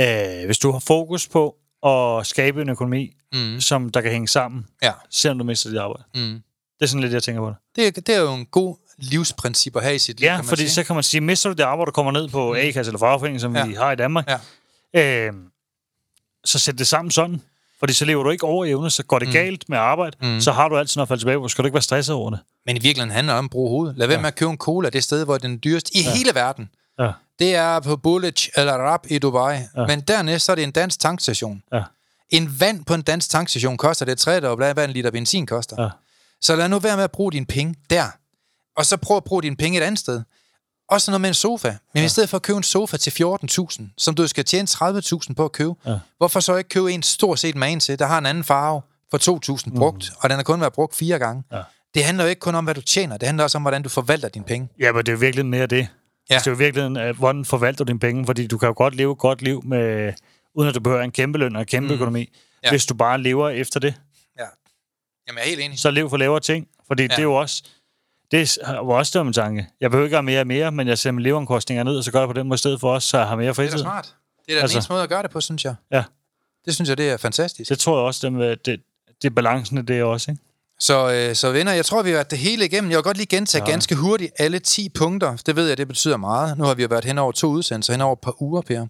øh, 0.00 0.44
hvis 0.46 0.58
du 0.58 0.70
har 0.72 0.78
fokus 0.78 1.28
på 1.28 1.56
at 1.86 2.26
skabe 2.26 2.62
en 2.62 2.68
økonomi, 2.68 3.14
Mm. 3.32 3.60
som 3.60 3.88
der 3.90 4.00
kan 4.00 4.10
hænge 4.10 4.28
sammen, 4.28 4.66
Ja. 4.82 4.92
selvom 5.10 5.38
du 5.38 5.44
mister 5.44 5.70
dit 5.70 5.78
arbejde. 5.78 6.04
Mm. 6.14 6.42
Det 6.78 6.84
er 6.84 6.86
sådan 6.86 7.00
lidt, 7.00 7.12
jeg 7.12 7.22
tænker 7.22 7.42
på 7.42 7.48
det. 7.48 7.56
Det, 7.76 7.86
er- 7.86 8.00
det 8.00 8.14
er 8.14 8.20
jo 8.20 8.34
en 8.34 8.46
god 8.46 8.76
livsprincip 8.98 9.76
at 9.76 9.82
have 9.82 9.94
i 9.94 9.98
sit 9.98 10.20
liv, 10.20 10.26
Ja, 10.26 10.34
kan 10.36 10.44
man 10.44 10.48
fordi 10.48 10.62
sige. 10.62 10.70
så 10.70 10.84
kan 10.84 10.94
man 10.94 11.02
sige, 11.04 11.20
mister 11.20 11.50
du 11.50 11.54
det 11.54 11.62
arbejde, 11.62 11.86
du 11.86 11.92
kommer 11.92 12.12
ned 12.12 12.28
på 12.28 12.54
A-kasse 12.54 12.90
eller 12.90 12.98
fagforening, 12.98 13.40
som 13.40 13.56
Ja. 13.56 13.66
vi 13.66 13.74
har 13.74 13.92
i 13.92 13.96
Danmark, 13.96 14.30
Ja. 14.94 15.26
øh, 15.26 15.32
så 16.44 16.58
sæt 16.58 16.78
det 16.78 16.86
sammen 16.86 17.10
sådan. 17.10 17.42
Fordi 17.80 17.92
så 17.92 18.04
lever 18.04 18.22
du 18.22 18.30
ikke 18.30 18.44
over 18.44 18.64
evne, 18.64 18.90
så 18.90 19.02
går 19.02 19.18
det 19.18 19.28
mm. 19.28 19.32
galt 19.32 19.68
med 19.68 19.78
arbejde, 19.78 20.16
Mm. 20.22 20.28
mm. 20.28 20.40
så 20.40 20.52
har 20.52 20.68
du 20.68 20.76
altid 20.78 20.96
noget 20.98 21.04
at 21.04 21.08
falde 21.08 21.20
tilbage 21.22 21.38
på. 21.38 21.48
Skal 21.48 21.62
du 21.62 21.66
ikke 21.66 21.74
være 21.74 21.82
stresset 21.82 22.14
over 22.14 22.30
det? 22.30 22.38
Men 22.66 22.76
i 22.76 22.80
virkeligheden 22.80 23.10
handler 23.14 23.32
det 23.32 23.38
om 23.38 23.44
at 23.44 23.50
bruge 23.50 23.70
hovedet. 23.70 23.96
Lad 23.98 24.06
være 24.06 24.16
Ja. 24.16 24.20
med 24.22 24.28
at 24.28 24.34
købe 24.34 24.50
en 24.50 24.56
cola 24.58 24.90
det 24.90 25.02
sted, 25.04 25.24
hvor 25.24 25.38
den 25.38 25.52
er 25.54 25.56
dyrest 25.56 25.90
i 25.94 26.02
ja. 26.02 26.10
hele 26.14 26.34
verden. 26.34 26.70
Ja. 26.98 27.10
Det 27.38 27.54
er 27.54 27.80
på 27.80 27.96
Bullish 27.96 28.48
eller 28.56 28.72
Rap 28.74 29.06
i 29.10 29.18
Dubai. 29.18 29.54
Ja. 29.76 29.86
Men 29.86 30.00
dernæst 30.00 30.44
så 30.44 30.52
er 30.52 30.56
det 30.56 30.64
en 30.64 30.70
dansk 30.70 31.00
tankstation. 31.00 31.62
Ja. 31.72 31.82
En 32.30 32.60
vand 32.60 32.84
på 32.84 32.94
en 32.94 33.02
dansk 33.02 33.30
tankstation 33.30 33.76
koster 33.76 34.04
det 34.06 34.18
tredje, 34.18 34.54
hvad 34.54 34.84
en 34.84 34.90
liter 34.90 35.10
benzin 35.10 35.46
koster. 35.46 35.82
Ja. 35.82 35.88
Så 36.40 36.56
lad 36.56 36.68
nu 36.68 36.78
være 36.78 36.96
med 36.96 37.04
at 37.04 37.10
bruge 37.12 37.32
dine 37.32 37.46
penge 37.46 37.74
der. 37.90 38.04
Og 38.76 38.86
så 38.86 38.96
prøv 38.96 39.16
at 39.16 39.24
bruge 39.24 39.42
dine 39.42 39.56
penge 39.56 39.78
et 39.78 39.82
andet 39.82 39.98
sted. 39.98 40.22
Også 40.88 41.10
noget 41.10 41.20
med 41.20 41.28
en 41.30 41.34
sofa. 41.34 41.68
Men 41.68 42.00
ja. 42.00 42.04
i 42.04 42.08
stedet 42.08 42.28
for 42.30 42.36
at 42.36 42.42
købe 42.42 42.56
en 42.56 42.62
sofa 42.62 42.96
til 42.96 43.10
14.000, 43.24 43.82
som 43.98 44.14
du 44.14 44.26
skal 44.26 44.44
tjene 44.44 44.68
30.000 44.70 45.34
på 45.34 45.44
at 45.44 45.52
købe, 45.52 45.74
Ja. 45.86 45.98
hvorfor 46.18 46.40
så 46.40 46.56
ikke 46.56 46.68
købe 46.68 46.92
en 46.92 47.02
stort 47.02 47.38
set 47.38 47.56
man 47.56 47.80
til, 47.80 47.98
der 47.98 48.06
har 48.06 48.18
en 48.18 48.26
anden 48.26 48.44
farve 48.44 48.82
for 49.10 49.18
2.000 49.68 49.76
brugt, 49.76 50.12
og 50.20 50.30
den 50.30 50.36
har 50.36 50.42
kun 50.42 50.60
været 50.60 50.72
brugt 50.72 50.94
fire 50.96 51.18
gange. 51.18 51.42
Ja. 51.52 51.62
Det 51.94 52.04
handler 52.04 52.24
jo 52.24 52.30
ikke 52.30 52.40
kun 52.40 52.54
om, 52.54 52.64
hvad 52.64 52.74
du 52.74 52.80
tjener. 52.80 53.16
Det 53.16 53.26
handler 53.26 53.44
også 53.44 53.58
om, 53.58 53.62
hvordan 53.62 53.82
du 53.82 53.88
forvalter 53.88 54.28
dine 54.28 54.44
penge. 54.44 54.68
Ja, 54.80 54.92
men 54.92 54.98
det 54.98 55.08
er 55.08 55.12
jo 55.12 55.18
virkelig 55.18 55.46
mere 55.46 55.66
det. 55.66 55.76
Ja. 55.76 55.86
Ja. 56.30 56.38
Det 56.38 56.46
er 56.46 56.50
jo 56.50 56.56
virkelig, 56.56 57.02
at, 57.02 57.16
hvordan 57.16 57.44
forvalter 57.44 57.84
du 57.84 57.88
dine 57.88 57.98
penge, 57.98 58.26
fordi 58.26 58.46
du 58.46 58.58
kan 58.58 58.66
jo 58.66 58.74
godt 58.76 58.94
leve 58.94 59.12
et 59.12 59.18
godt 59.18 59.42
liv, 59.42 59.62
med, 59.64 60.12
uden 60.54 60.68
at 60.68 60.74
du 60.74 60.80
behøver 60.80 61.02
en 61.02 61.10
kæmpe 61.10 61.38
løn 61.38 61.56
og 61.56 61.60
en 61.62 61.66
kæmpe 61.66 61.88
mm. 61.88 61.94
økonomi, 61.94 62.28
ja. 62.64 62.70
hvis 62.70 62.86
du 62.86 62.94
bare 62.94 63.22
lever 63.22 63.48
efter 63.48 63.80
det. 63.80 63.94
Ja. 65.28 65.32
Jamen, 65.32 65.38
jeg 65.38 65.44
er 65.44 65.48
helt 65.48 65.60
enig. 65.60 65.78
Så 65.78 65.90
lev 65.90 66.10
for 66.10 66.16
lavere 66.16 66.40
ting, 66.40 66.68
fordi 66.86 67.02
ja. 67.02 67.08
det 67.08 67.18
er 67.18 67.22
jo 67.22 67.34
også... 67.34 67.62
Det 68.30 68.58
var 68.64 68.94
også 68.94 69.18
det 69.18 69.26
min 69.26 69.32
tanke. 69.32 69.66
Jeg 69.80 69.90
behøver 69.90 70.06
ikke 70.06 70.16
have 70.16 70.22
mere 70.22 70.40
og 70.40 70.46
mere, 70.46 70.72
men 70.72 70.88
jeg 70.88 70.98
sætter 70.98 71.20
leveomkostninger 71.20 71.84
ned, 71.84 71.96
og 71.96 72.04
så 72.04 72.12
gør 72.12 72.18
jeg 72.18 72.28
på 72.28 72.32
den 72.32 72.48
måde 72.48 72.54
i 72.54 72.58
stedet 72.58 72.80
for 72.80 72.94
også, 72.94 73.08
så 73.08 73.18
jeg 73.18 73.28
har 73.28 73.36
mere 73.36 73.44
Det 73.44 73.50
er 73.50 73.54
fritid. 73.54 73.72
da 73.72 73.78
smart. 73.78 74.14
Det 74.46 74.52
er 74.52 74.56
da 74.56 74.60
altså, 74.60 74.74
den 74.74 74.78
eneste 74.78 74.92
måde 74.92 75.02
at 75.02 75.08
gøre 75.08 75.22
det 75.22 75.30
på, 75.30 75.40
synes 75.40 75.64
jeg. 75.64 75.74
Ja. 75.92 76.02
Det 76.64 76.74
synes 76.74 76.88
jeg, 76.88 76.98
det 76.98 77.10
er 77.10 77.16
fantastisk. 77.16 77.70
Det 77.70 77.78
tror 77.78 77.98
jeg 77.98 78.06
også, 78.06 78.20
det, 78.26 78.32
med, 78.32 78.56
det, 78.56 78.80
det 79.22 79.30
er 79.30 79.34
balancen 79.34 79.78
i 79.78 79.82
det 79.82 80.02
også, 80.02 80.30
ikke? 80.30 80.42
Så, 80.80 81.12
øh, 81.12 81.34
så 81.34 81.50
venner, 81.50 81.72
jeg 81.72 81.84
tror, 81.84 82.02
vi 82.02 82.10
har 82.10 82.16
været 82.16 82.30
det 82.30 82.38
hele 82.38 82.64
igennem. 82.64 82.90
Jeg 82.90 82.96
vil 82.96 83.02
godt 83.02 83.16
lige 83.16 83.26
gentage. 83.26 83.64
Ja. 83.66 83.70
ganske 83.70 83.94
hurtigt 83.94 84.32
alle 84.38 84.58
10 84.58 84.88
punkter. 84.88 85.36
Det 85.46 85.56
ved 85.56 85.68
jeg, 85.68 85.76
det 85.76 85.88
betyder 85.88 86.16
meget. 86.16 86.58
Nu 86.58 86.64
har 86.64 86.74
vi 86.74 86.82
jo 86.82 86.88
været 86.90 87.04
hen 87.04 87.18
over 87.18 87.32
to 87.32 87.48
udsendelser, 87.48 87.92
hen 87.92 88.00
over 88.00 88.12
et 88.12 88.20
par 88.20 88.42
uger, 88.42 88.60
Per. 88.62 88.86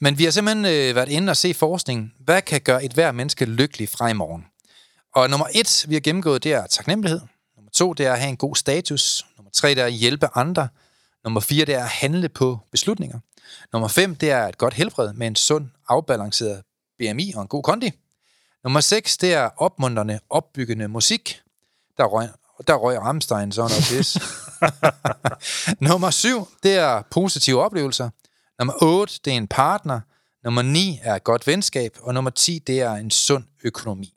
Men 0.00 0.18
vi 0.18 0.24
har 0.24 0.30
simpelthen 0.30 0.64
øh, 0.64 0.94
været 0.94 1.08
inde 1.08 1.30
og 1.30 1.36
se 1.36 1.54
forskning. 1.54 2.12
Hvad 2.20 2.42
kan 2.42 2.60
gøre 2.60 2.84
et 2.84 2.92
hver 2.92 3.12
menneske 3.12 3.44
lykkelig 3.44 3.88
fra 3.88 4.08
i 4.08 4.12
morgen? 4.12 4.44
Og 5.16 5.30
nummer 5.30 5.46
et, 5.54 5.84
vi 5.88 5.94
har 5.94 6.00
gennemgået, 6.00 6.44
det 6.44 6.52
er 6.52 6.66
taknemmelighed. 6.66 7.20
Nummer 7.56 7.70
to, 7.70 7.92
det 7.92 8.06
er 8.06 8.12
at 8.12 8.18
have 8.18 8.28
en 8.28 8.36
god 8.36 8.56
status. 8.56 9.26
Nummer 9.38 9.50
tre, 9.50 9.68
det 9.68 9.78
er 9.78 9.86
at 9.86 9.92
hjælpe 9.92 10.28
andre. 10.34 10.68
Nummer 11.24 11.40
fire, 11.40 11.64
det 11.64 11.74
er 11.74 11.82
at 11.82 11.88
handle 11.88 12.28
på 12.28 12.58
beslutninger. 12.70 13.18
Nummer 13.72 13.88
fem, 13.88 14.16
det 14.16 14.30
er 14.30 14.46
et 14.46 14.58
godt 14.58 14.74
helbred 14.74 15.12
med 15.12 15.26
en 15.26 15.36
sund, 15.36 15.68
afbalanceret 15.88 16.62
BMI 16.98 17.32
og 17.36 17.42
en 17.42 17.48
god 17.48 17.62
kondi. 17.62 17.92
Nummer 18.64 18.80
6, 18.80 19.16
det 19.16 19.34
er 19.34 19.50
opmuntrende, 19.56 20.20
opbyggende 20.30 20.88
musik. 20.88 21.40
Der 21.96 22.04
røg, 22.04 22.28
der 22.66 22.74
røg 22.74 23.00
Rammstein 23.00 23.52
sådan 23.52 23.70
noget 23.70 23.84
pis. 23.88 24.18
Nummer 25.90 26.10
7, 26.10 26.48
det 26.62 26.74
er 26.74 27.02
positive 27.10 27.62
oplevelser. 27.62 28.10
Nummer 28.58 28.74
8, 28.82 29.20
det 29.24 29.32
er 29.32 29.36
en 29.36 29.48
partner. 29.48 30.00
Nummer 30.44 30.62
9 30.62 30.98
er 31.02 31.14
et 31.14 31.24
godt 31.24 31.46
venskab. 31.46 31.98
Og 32.00 32.14
nummer 32.14 32.30
10, 32.30 32.58
det 32.66 32.80
er 32.80 32.92
en 32.92 33.10
sund 33.10 33.44
økonomi. 33.64 34.15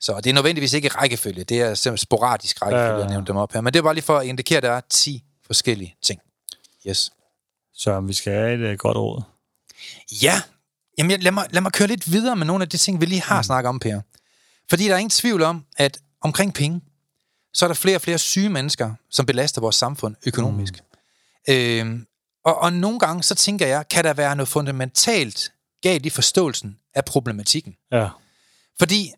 Så 0.00 0.20
det 0.20 0.30
er 0.30 0.34
nødvendigvis 0.34 0.72
ikke 0.72 0.88
rækkefølge. 0.88 1.44
Det 1.44 1.60
er 1.60 1.74
simpelthen 1.74 2.02
sporadisk 2.02 2.62
rækkefølge, 2.62 2.92
Ja, 2.92 2.98
jeg 2.98 3.08
nævnte 3.08 3.28
dem 3.28 3.36
op 3.36 3.52
her. 3.52 3.60
Men 3.60 3.72
det 3.72 3.78
er 3.78 3.82
bare 3.82 3.94
lige 3.94 4.04
for 4.04 4.18
at 4.18 4.26
indikere, 4.26 4.56
at 4.56 4.62
der 4.62 4.70
er 4.72 4.80
10 4.90 5.24
forskellige 5.46 5.96
ting. 6.02 6.20
Yes. 6.88 7.12
Så 7.74 8.00
vi 8.00 8.12
skal 8.12 8.32
have 8.32 8.68
et 8.70 8.72
uh, 8.72 8.78
godt 8.78 8.96
råd. 8.96 9.22
Ja, 10.22 10.42
Jamen, 10.98 11.10
jeg- 11.10 11.22
lad, 11.22 11.32
mig, 11.32 11.46
lad 11.50 11.60
mig 11.62 11.72
køre 11.72 11.88
lidt 11.88 12.12
videre 12.12 12.36
med 12.36 12.46
nogle 12.46 12.62
af 12.62 12.68
de 12.68 12.76
ting, 12.76 13.00
vi 13.00 13.06
lige 13.06 13.22
har 13.22 13.36
mm. 13.40 13.42
snakket 13.44 13.68
om, 13.68 13.78
Per. 13.78 14.00
Fordi 14.70 14.84
der 14.84 14.94
er 14.94 14.98
ingen 14.98 15.10
tvivl 15.10 15.42
om, 15.42 15.64
at 15.76 15.98
omkring 16.20 16.54
penge, 16.54 16.80
så 17.54 17.64
er 17.64 17.68
der 17.68 17.74
flere 17.74 17.96
og 17.96 18.00
flere 18.00 18.18
syge 18.18 18.48
mennesker, 18.48 18.94
som 19.10 19.26
belaster 19.26 19.60
vores 19.60 19.76
samfund 19.76 20.16
økonomisk. 20.26 20.74
Mm. 21.48 21.54
Øhm, 21.54 22.06
og, 22.44 22.58
og 22.58 22.72
nogle 22.72 22.98
gange, 22.98 23.22
så 23.22 23.34
tænker 23.34 23.66
jeg, 23.66 23.88
kan 23.88 24.04
der 24.04 24.14
være 24.14 24.36
noget 24.36 24.48
fundamentalt 24.48 25.52
galt 25.82 26.06
i 26.06 26.10
forståelsen 26.10 26.78
af 26.94 27.04
problematikken? 27.04 27.76
Ja. 27.92 28.08
Fordi, 28.78 29.12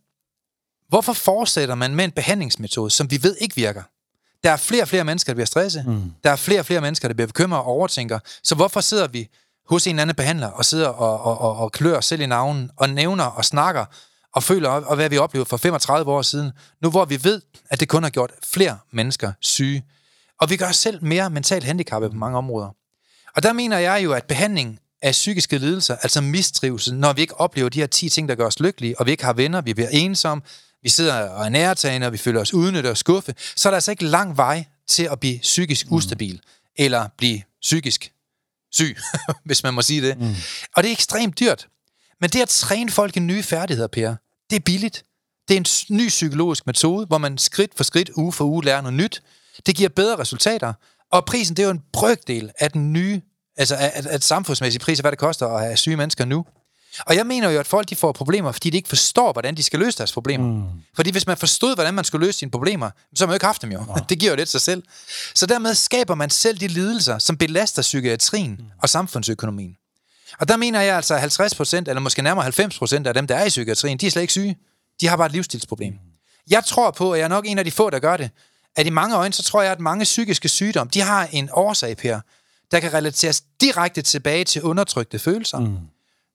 hvorfor 0.93 1.13
fortsætter 1.13 1.75
man 1.75 1.95
med 1.95 2.05
en 2.05 2.11
behandlingsmetode, 2.11 2.91
som 2.91 3.11
vi 3.11 3.23
ved 3.23 3.37
ikke 3.41 3.57
virker? 3.57 3.83
Der 4.45 4.51
er 4.51 4.57
flere 4.57 4.83
og 4.83 4.89
flere 4.89 5.05
mennesker, 5.05 5.33
der 5.33 5.35
bliver 5.35 5.47
stresset. 5.47 5.87
Mm. 5.87 6.13
Der 6.25 6.31
er 6.31 6.37
flere 6.37 6.61
og 6.61 6.67
flere 6.67 6.81
mennesker, 6.81 7.09
der 7.09 7.15
bliver 7.15 7.27
bekymret 7.27 7.61
og 7.61 7.67
overtænker. 7.67 8.19
Så 8.43 8.55
hvorfor 8.55 8.81
sidder 8.81 9.09
vi 9.09 9.29
hos 9.69 9.87
en 9.87 9.91
eller 9.91 10.03
anden 10.03 10.17
behandler 10.17 10.47
og 10.47 10.65
sidder 10.65 10.89
og, 10.89 11.21
og, 11.23 11.41
og, 11.41 11.57
og 11.57 11.73
klør 11.73 12.01
selv 12.01 12.21
i 12.21 12.27
navnen 12.27 12.71
og 12.77 12.91
nævner 12.91 13.25
og 13.25 13.45
snakker 13.45 13.85
og 14.35 14.43
føler, 14.43 14.69
og 14.69 14.97
hvad 14.97 15.09
vi 15.09 15.19
oplevede 15.19 15.49
for 15.49 15.57
35 15.57 16.13
år 16.13 16.23
siden, 16.23 16.53
nu 16.83 16.91
hvor 16.91 17.05
vi 17.05 17.25
ved, 17.25 17.41
at 17.71 17.81
det 17.81 17.89
kun 17.89 18.03
har 18.03 18.11
gjort 18.11 18.33
flere 18.45 18.79
mennesker 18.91 19.33
syge. 19.41 19.85
Og 20.41 20.51
vi 20.51 20.57
gør 20.57 20.69
os 20.69 20.77
selv 20.77 21.05
mere 21.05 21.31
mentalt 21.31 21.65
handicappet 21.65 22.11
på 22.11 22.17
mange 22.17 22.39
områder. 22.39 22.69
Og 23.37 23.43
der 23.43 23.53
mener 23.53 23.79
jeg 23.79 24.05
jo, 24.05 24.13
at 24.13 24.25
behandling 24.25 24.79
af 25.03 25.13
psykiske 25.13 25.59
lidelser, 25.59 25.97
altså 25.97 26.21
mistrivsel, 26.21 26.95
når 26.95 27.13
vi 27.13 27.21
ikke 27.21 27.41
oplever 27.41 27.69
de 27.69 27.81
her 27.81 27.87
10 27.87 28.09
ting, 28.09 28.29
der 28.29 28.35
gør 28.35 28.47
os 28.47 28.61
lykkelige, 28.61 29.01
og 29.01 29.07
vi 29.07 29.11
ikke 29.11 29.25
har 29.25 29.33
venner, 29.33 29.61
vi 29.61 29.75
bliver 29.75 29.89
ensomme, 29.89 30.43
vi 30.83 30.89
sidder 30.89 31.29
og 31.29 31.45
er 31.45 31.49
nærtagende, 31.49 32.07
og 32.07 32.13
vi 32.13 32.19
føler 32.19 32.41
os 32.41 32.55
udnyttet 32.55 32.91
og 32.91 32.97
skuffe, 32.97 33.35
så 33.57 33.69
er 33.69 33.71
der 33.71 33.77
altså 33.77 33.91
ikke 33.91 34.05
lang 34.05 34.37
vej 34.37 34.65
til 34.89 35.09
at 35.13 35.21
blive 35.21 35.39
psykisk 35.39 35.87
ustabil, 35.91 36.41
eller 36.77 37.09
blive 37.19 37.43
psykisk 37.63 38.13
syg, 38.73 38.97
hvis 39.45 39.63
man 39.63 39.75
må 39.75 39.83
sige 39.83 40.03
det. 40.03 40.21
Mm. 40.21 40.35
Og 40.77 40.83
det 40.83 40.89
er 40.89 40.93
ekstremt 40.93 41.41
dyrt. 41.41 41.69
Men 42.21 42.31
det 42.31 42.43
at 42.43 42.49
træne 42.49 42.91
folk 42.91 43.17
i 43.17 43.21
nye 43.21 43.43
færdigheder, 43.43 43.89
Per, 43.89 44.15
det 44.51 44.57
er 44.57 44.61
billigt. 44.61 45.05
Det 45.49 45.55
er 45.55 45.59
en 45.59 45.97
ny 45.97 46.09
psykologisk 46.09 46.67
metode, 46.67 47.07
hvor 47.07 47.19
man 47.19 47.39
skridt 47.39 47.71
for 47.77 47.85
skridt, 47.85 48.11
uge 48.17 48.33
for 48.33 48.45
uge 48.45 48.65
lærer 48.65 48.81
noget 48.81 48.95
nyt. 48.95 49.23
Det 49.67 49.77
giver 49.77 49.89
bedre 49.89 50.19
resultater. 50.19 50.73
Og 51.13 51.25
prisen, 51.25 51.57
det 51.57 51.63
er 51.63 51.67
jo 51.67 51.71
en 51.71 51.83
brøkdel 51.93 52.51
af 52.59 52.71
den 52.71 52.93
nye, 52.93 53.21
altså 53.57 53.75
af, 53.75 53.93
af, 53.95 54.07
af 54.11 54.23
samfundsmæssige 54.23 54.81
pris, 54.81 54.99
hvad 54.99 55.11
det 55.11 55.19
koster 55.19 55.47
at 55.47 55.61
have 55.61 55.77
syge 55.77 55.97
mennesker 55.97 56.25
nu. 56.25 56.47
Og 57.01 57.17
jeg 57.17 57.27
mener 57.27 57.51
jo, 57.51 57.61
at 57.61 57.67
folk 57.67 57.89
de 57.89 57.97
får 57.97 58.13
problemer, 58.13 58.53
fordi 58.53 58.71
de 58.71 58.77
ikke 58.77 58.89
forstår, 58.89 59.33
hvordan 59.33 59.55
de 59.55 59.63
skal 59.63 59.79
løse 59.79 59.99
deres 59.99 60.13
problemer. 60.13 60.47
Mm. 60.47 60.65
Fordi 60.95 61.11
hvis 61.11 61.27
man 61.27 61.37
forstod, 61.37 61.75
hvordan 61.75 61.95
man 61.95 62.05
skulle 62.05 62.27
løse 62.27 62.39
sine 62.39 62.51
problemer, 62.51 62.91
så 63.15 63.25
har 63.25 63.27
man 63.27 63.33
jo 63.33 63.37
ikke 63.37 63.47
haft 63.47 63.63
dem 63.63 63.73
jo. 63.73 63.85
Ja. 63.89 64.03
Det 64.09 64.19
giver 64.19 64.33
jo 64.33 64.37
lidt 64.37 64.49
sig 64.49 64.61
selv. 64.61 64.83
Så 65.35 65.47
dermed 65.47 65.75
skaber 65.75 66.15
man 66.15 66.31
selv 66.31 66.59
de 66.59 66.69
lidelser, 66.69 67.19
som 67.19 67.37
belaster 67.37 67.83
psykiatrien 67.83 68.51
mm. 68.51 68.65
og 68.83 68.89
samfundsøkonomien. 68.89 69.77
Og 70.41 70.49
der 70.49 70.57
mener 70.57 70.81
jeg 70.81 70.97
altså, 70.97 71.15
at 71.15 71.21
50 71.21 71.55
procent, 71.55 71.89
eller 71.89 72.01
måske 72.01 72.23
nærmere 72.23 72.43
90 72.43 72.79
procent 72.79 73.07
af 73.07 73.15
dem, 73.15 73.27
der 73.27 73.37
er 73.37 73.45
i 73.45 73.49
psykiatrien, 73.49 73.99
de 73.99 74.07
er 74.07 74.11
slet 74.11 74.23
ikke 74.23 74.33
syge. 74.33 74.57
De 75.01 75.09
har 75.09 75.17
bare 75.17 75.27
et 75.27 75.33
livsstilsproblem. 75.33 75.95
Jeg 76.51 76.65
tror 76.65 76.91
på, 76.91 77.11
og 77.11 77.19
jeg 77.19 77.25
er 77.25 77.29
nok 77.29 77.45
en 77.47 77.59
af 77.59 77.65
de 77.65 77.71
få, 77.71 77.91
der 77.91 77.99
gør 77.99 78.17
det, 78.17 78.31
at 78.77 78.87
i 78.87 78.91
mange 78.91 79.17
øjne, 79.17 79.33
så 79.33 79.43
tror 79.43 79.63
jeg, 79.63 79.73
at 79.73 79.81
mange 79.81 80.05
psykiske 80.05 80.49
sygdomme, 80.49 80.91
de 80.95 81.01
har 81.01 81.29
en 81.33 81.49
årsag, 81.53 81.97
Per, 81.97 82.21
der 82.71 82.81
kan 82.81 82.95
relateres 82.95 83.43
direkte 83.61 84.03
tilbage 84.03 84.45
til 84.45 84.63
undertrykte 84.63 85.19
følelser, 85.19 85.59
mm. 85.59 85.77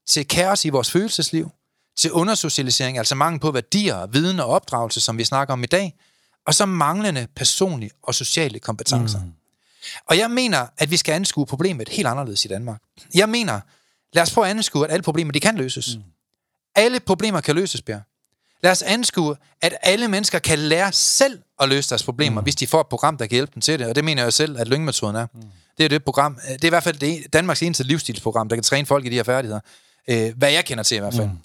Til 0.07 0.27
kaos 0.27 0.65
i 0.65 0.69
vores 0.69 0.91
følelsesliv, 0.91 1.51
til 1.97 2.11
undersocialisering, 2.11 2.97
altså 2.97 3.15
mangel 3.15 3.39
på 3.39 3.51
værdier, 3.51 4.05
viden 4.05 4.39
og 4.39 4.47
opdragelse, 4.47 5.01
som 5.01 5.17
vi 5.17 5.23
snakker 5.23 5.53
om 5.53 5.63
i 5.63 5.67
dag, 5.67 5.95
og 6.45 6.53
så 6.53 6.65
manglende 6.65 7.27
personlige 7.35 7.91
og 8.03 8.15
sociale 8.15 8.59
kompetencer. 8.59 9.19
Mm. 9.19 9.31
Og 10.05 10.17
jeg 10.17 10.31
mener, 10.31 10.67
at 10.77 10.91
vi 10.91 10.97
skal 10.97 11.13
anskue 11.13 11.45
problemet 11.45 11.89
helt 11.89 12.07
anderledes 12.07 12.45
i 12.45 12.47
Danmark. 12.47 12.81
Jeg 13.15 13.29
mener, 13.29 13.59
lad 14.13 14.23
os 14.23 14.31
prøve 14.31 14.47
at 14.47 14.51
anskue, 14.51 14.85
at 14.85 14.91
alle 14.91 15.03
problemer, 15.03 15.31
de 15.31 15.39
kan 15.39 15.55
løses. 15.55 15.95
Mm. 15.95 16.03
Alle 16.75 16.99
problemer 16.99 17.41
kan 17.41 17.55
løses, 17.55 17.81
Bjerg. 17.81 18.01
Lad 18.63 18.71
os 18.71 18.81
anskue, 18.81 19.35
at 19.61 19.77
alle 19.81 20.07
mennesker 20.07 20.39
kan 20.39 20.59
lære 20.59 20.91
selv 20.91 21.39
at 21.59 21.69
løse 21.69 21.89
deres 21.89 22.03
problemer, 22.03 22.41
mm. 22.41 22.45
hvis 22.45 22.55
de 22.55 22.67
får 22.67 22.81
et 22.81 22.87
program, 22.87 23.17
der 23.17 23.25
kan 23.25 23.35
hjælpe 23.35 23.51
dem 23.53 23.61
til 23.61 23.79
det. 23.79 23.87
Og 23.87 23.95
det 23.95 24.03
mener 24.03 24.23
jeg 24.23 24.33
selv, 24.33 24.59
at 24.59 24.67
Lyngmetoden 24.67 25.15
er. 25.15 25.27
Mm. 25.33 25.41
Det 25.77 25.83
er 25.83 25.89
det 25.89 26.03
program. 26.03 26.35
Det 26.35 26.63
er 26.63 26.67
i 26.67 26.69
hvert 26.69 26.83
fald 26.83 26.97
det 26.97 27.33
Danmarks 27.33 27.63
eneste 27.63 27.83
livsstilsprogram, 27.83 28.49
der 28.49 28.55
kan 28.55 28.63
træne 28.63 28.85
folk 28.85 29.05
i 29.05 29.09
de 29.09 29.15
her 29.15 29.23
færdigheder. 29.23 29.59
Øh, 30.09 30.37
hvad 30.37 30.51
jeg 30.51 30.65
kender 30.65 30.83
til 30.83 30.95
i 30.95 30.99
hvert 30.99 31.13
fald. 31.13 31.27
Mm. 31.27 31.37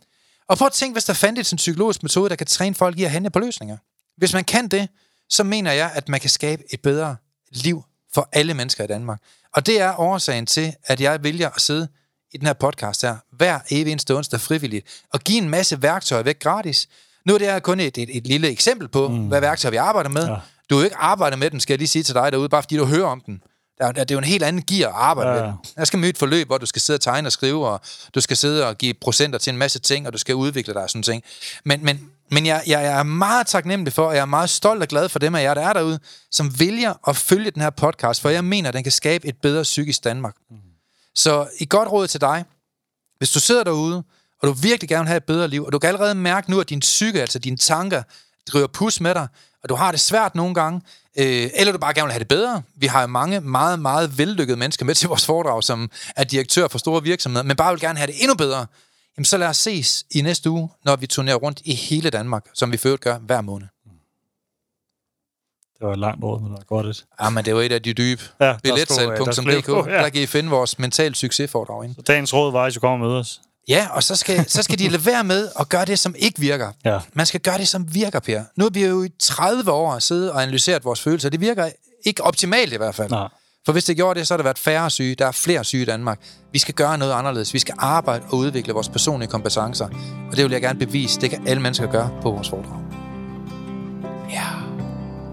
Og 0.48 0.58
prøv 0.58 0.66
at 0.66 0.72
tænke, 0.72 0.92
hvis 0.92 1.04
der 1.04 1.12
fandtes 1.12 1.52
en 1.52 1.56
psykologisk 1.56 2.02
metode, 2.02 2.30
der 2.30 2.36
kan 2.36 2.46
træne 2.46 2.74
folk 2.74 2.98
i 2.98 3.04
at 3.04 3.10
handle 3.10 3.30
på 3.30 3.38
løsninger. 3.38 3.76
Hvis 4.16 4.32
man 4.32 4.44
kan 4.44 4.68
det, 4.68 4.88
så 5.30 5.44
mener 5.44 5.72
jeg, 5.72 5.90
at 5.94 6.08
man 6.08 6.20
kan 6.20 6.30
skabe 6.30 6.62
et 6.70 6.80
bedre 6.80 7.16
liv 7.50 7.84
for 8.14 8.28
alle 8.32 8.54
mennesker 8.54 8.84
i 8.84 8.86
Danmark. 8.86 9.20
Og 9.54 9.66
det 9.66 9.80
er 9.80 10.00
årsagen 10.00 10.46
til, 10.46 10.74
at 10.84 11.00
jeg 11.00 11.22
vælger 11.24 11.50
at 11.50 11.60
sidde 11.60 11.88
i 12.34 12.38
den 12.38 12.46
her 12.46 12.52
podcast 12.52 13.02
her, 13.02 13.16
hver 13.32 13.60
evig 13.70 13.90
eneste 13.90 14.16
onsdag 14.16 14.40
frivilligt, 14.40 15.02
og 15.12 15.20
give 15.20 15.38
en 15.38 15.48
masse 15.48 15.82
værktøjer 15.82 16.22
væk 16.22 16.38
gratis. 16.38 16.88
Nu 17.26 17.34
er 17.34 17.38
det 17.38 17.46
her 17.46 17.58
kun 17.58 17.80
et, 17.80 17.98
et, 17.98 18.16
et 18.16 18.26
lille 18.26 18.48
eksempel 18.48 18.88
på, 18.88 19.08
mm. 19.08 19.28
hvad 19.28 19.40
værktøjer 19.40 19.70
vi 19.70 19.76
arbejder 19.76 20.10
med. 20.10 20.26
Ja. 20.26 20.36
Du 20.70 20.74
har 20.74 20.80
jo 20.80 20.84
ikke 20.84 20.96
arbejdet 20.96 21.38
med 21.38 21.50
den, 21.50 21.60
skal 21.60 21.72
jeg 21.74 21.78
lige 21.78 21.88
sige 21.88 22.02
til 22.02 22.14
dig 22.14 22.32
derude, 22.32 22.48
bare 22.48 22.62
fordi 22.62 22.76
du 22.76 22.84
hører 22.84 23.06
om 23.06 23.20
den. 23.20 23.42
Der, 23.86 23.92
det 23.92 24.10
er 24.10 24.14
jo 24.14 24.18
en 24.18 24.24
helt 24.24 24.42
anden 24.42 24.62
gear 24.62 24.88
at 24.88 24.94
arbejde 24.94 25.30
ja. 25.30 25.46
med. 25.46 25.52
Jeg 25.76 25.86
skal 25.86 25.98
møde 25.98 26.10
et 26.10 26.18
forløb, 26.18 26.46
hvor 26.46 26.58
du 26.58 26.66
skal 26.66 26.82
sidde 26.82 26.96
og 26.96 27.00
tegne 27.00 27.28
og 27.28 27.32
skrive, 27.32 27.68
og 27.68 27.80
du 28.14 28.20
skal 28.20 28.36
sidde 28.36 28.66
og 28.66 28.78
give 28.78 28.94
procenter 28.94 29.38
til 29.38 29.50
en 29.50 29.58
masse 29.58 29.78
ting, 29.78 30.06
og 30.06 30.12
du 30.12 30.18
skal 30.18 30.34
udvikle 30.34 30.74
dig 30.74 30.82
og 30.82 30.90
sådan 30.90 31.02
ting. 31.02 31.22
Men, 31.64 31.84
men, 31.84 32.10
men 32.30 32.46
jeg, 32.46 32.62
jeg 32.66 32.84
er 32.84 33.02
meget 33.02 33.46
taknemmelig 33.46 33.92
for, 33.92 34.06
og 34.06 34.14
jeg 34.14 34.20
er 34.20 34.26
meget 34.26 34.50
stolt 34.50 34.82
og 34.82 34.88
glad 34.88 35.08
for 35.08 35.18
dem 35.18 35.34
af 35.34 35.42
jer, 35.42 35.54
der 35.54 35.68
er 35.68 35.72
derude, 35.72 35.98
som 36.30 36.60
vælger 36.60 36.94
at 37.08 37.16
følge 37.16 37.50
den 37.50 37.62
her 37.62 37.70
podcast, 37.70 38.20
for 38.20 38.28
jeg 38.28 38.44
mener, 38.44 38.68
at 38.68 38.74
den 38.74 38.82
kan 38.82 38.92
skabe 38.92 39.28
et 39.28 39.36
bedre 39.42 39.62
psykisk 39.62 40.04
Danmark. 40.04 40.34
Mm. 40.50 40.56
Så 41.14 41.48
i 41.60 41.66
godt 41.70 41.88
råd 41.92 42.06
til 42.06 42.20
dig, 42.20 42.44
hvis 43.18 43.30
du 43.30 43.40
sidder 43.40 43.64
derude, 43.64 44.02
og 44.42 44.48
du 44.48 44.52
virkelig 44.52 44.88
gerne 44.88 45.02
vil 45.02 45.08
have 45.08 45.16
et 45.16 45.24
bedre 45.24 45.48
liv, 45.48 45.64
og 45.64 45.72
du 45.72 45.78
kan 45.78 45.88
allerede 45.88 46.14
mærke 46.14 46.50
nu, 46.50 46.60
at 46.60 46.68
din 46.68 46.80
psyke, 46.80 47.20
altså 47.20 47.38
dine 47.38 47.56
tanker, 47.56 48.02
driver 48.52 48.66
pus 48.66 49.00
med 49.00 49.14
dig, 49.14 49.28
og 49.62 49.68
du 49.68 49.74
har 49.74 49.90
det 49.90 50.00
svært 50.00 50.34
nogle 50.34 50.54
gange, 50.54 50.80
øh, 51.18 51.50
eller 51.54 51.72
du 51.72 51.78
bare 51.78 51.94
gerne 51.94 52.06
vil 52.06 52.12
have 52.12 52.18
det 52.18 52.28
bedre. 52.28 52.62
Vi 52.74 52.86
har 52.86 53.00
jo 53.00 53.06
mange 53.06 53.40
meget, 53.40 53.78
meget 53.78 54.18
vellykkede 54.18 54.56
mennesker 54.56 54.84
med 54.84 54.94
til 54.94 55.08
vores 55.08 55.26
foredrag, 55.26 55.64
som 55.64 55.90
er 56.16 56.24
direktør 56.24 56.68
for 56.68 56.78
store 56.78 57.02
virksomheder, 57.02 57.42
men 57.42 57.56
bare 57.56 57.72
vil 57.72 57.80
gerne 57.80 57.98
have 57.98 58.06
det 58.06 58.14
endnu 58.22 58.34
bedre. 58.34 58.66
Jamen 59.16 59.24
så 59.24 59.36
lad 59.36 59.48
os 59.48 59.56
ses 59.56 60.04
i 60.10 60.20
næste 60.20 60.50
uge, 60.50 60.70
når 60.84 60.96
vi 60.96 61.06
turnerer 61.06 61.36
rundt 61.36 61.60
i 61.64 61.74
hele 61.74 62.10
Danmark, 62.10 62.46
som 62.54 62.72
vi 62.72 62.76
før 62.76 62.96
gør 62.96 63.18
hver 63.18 63.40
måned. 63.40 63.66
Det 65.78 65.86
var 65.86 65.92
et 65.92 65.98
langt 65.98 66.24
ord, 66.24 66.40
men 66.40 66.50
det 66.50 66.58
var 66.58 66.64
godt 66.64 66.86
et. 66.86 67.04
Ja, 67.22 67.30
men 67.30 67.44
det 67.44 67.54
var 67.54 67.62
et 67.62 67.72
af 67.72 67.82
de 67.82 67.92
dybe. 67.92 68.22
Ja, 68.40 68.56
Billetsal.dk. 68.62 69.66
Der, 69.66 69.90
ja. 69.90 70.02
der 70.02 70.08
kan 70.08 70.22
I 70.22 70.26
finde 70.26 70.50
vores 70.50 70.78
mental 70.78 71.14
succesforedrag 71.14 71.84
ind. 71.84 71.94
Så 71.94 72.02
dagens 72.02 72.34
råd 72.34 72.52
var, 72.52 72.64
at 72.64 72.76
I 72.76 72.78
kommer 72.78 73.08
med 73.08 73.16
os. 73.16 73.40
Ja, 73.68 73.86
og 73.90 74.02
så 74.02 74.16
skal, 74.16 74.50
så 74.50 74.62
skal 74.62 74.78
de 74.78 74.88
lade 74.96 75.06
være 75.06 75.24
med 75.24 75.48
at 75.60 75.68
gøre 75.68 75.84
det, 75.84 75.98
som 75.98 76.14
ikke 76.18 76.40
virker. 76.40 76.72
Ja. 76.84 76.98
Man 77.12 77.26
skal 77.26 77.40
gøre 77.40 77.58
det, 77.58 77.68
som 77.68 77.94
virker, 77.94 78.20
Per. 78.20 78.42
Nu 78.56 78.64
har 78.64 78.70
vi 78.70 78.84
jo 78.84 79.02
i 79.02 79.08
30 79.18 79.72
år 79.72 79.98
siddet 79.98 80.32
og 80.32 80.42
analyseret 80.42 80.84
vores 80.84 81.00
følelser. 81.00 81.28
Det 81.28 81.40
virker 81.40 81.68
ikke 82.04 82.24
optimalt 82.24 82.72
i 82.72 82.76
hvert 82.76 82.94
fald. 82.94 83.10
Nej. 83.10 83.28
For 83.64 83.72
hvis 83.72 83.84
det 83.84 83.96
gjorde 83.96 84.18
det, 84.18 84.26
så 84.26 84.34
har 84.34 84.36
der 84.36 84.44
været 84.44 84.58
færre 84.58 84.90
syge. 84.90 85.14
Der 85.14 85.26
er 85.26 85.32
flere 85.32 85.64
syge 85.64 85.82
i 85.82 85.84
Danmark. 85.84 86.20
Vi 86.52 86.58
skal 86.58 86.74
gøre 86.74 86.98
noget 86.98 87.12
anderledes. 87.12 87.54
Vi 87.54 87.58
skal 87.58 87.74
arbejde 87.78 88.24
og 88.28 88.34
udvikle 88.38 88.72
vores 88.72 88.88
personlige 88.88 89.30
kompetencer. 89.30 89.88
Og 90.30 90.36
det 90.36 90.44
vil 90.44 90.52
jeg 90.52 90.60
gerne 90.60 90.78
bevise. 90.78 91.20
Det 91.20 91.30
kan 91.30 91.48
alle 91.48 91.62
mennesker 91.62 91.86
gøre 91.86 92.10
på 92.22 92.30
vores 92.30 92.48
foredrag. 92.48 92.80
Ja. 94.30 94.46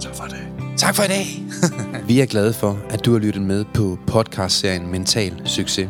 Tak 0.01 0.15
for 0.15 0.23
det. 0.23 0.47
Tak 0.77 0.95
for 0.95 1.03
i 1.03 1.07
dag. 1.07 1.43
vi 2.07 2.19
er 2.19 2.25
glade 2.25 2.53
for, 2.53 2.80
at 2.89 3.05
du 3.05 3.11
har 3.11 3.19
lyttet 3.19 3.41
med 3.41 3.65
på 3.73 3.97
podcastserien 4.07 4.91
Mental 4.91 5.41
Succes. 5.45 5.89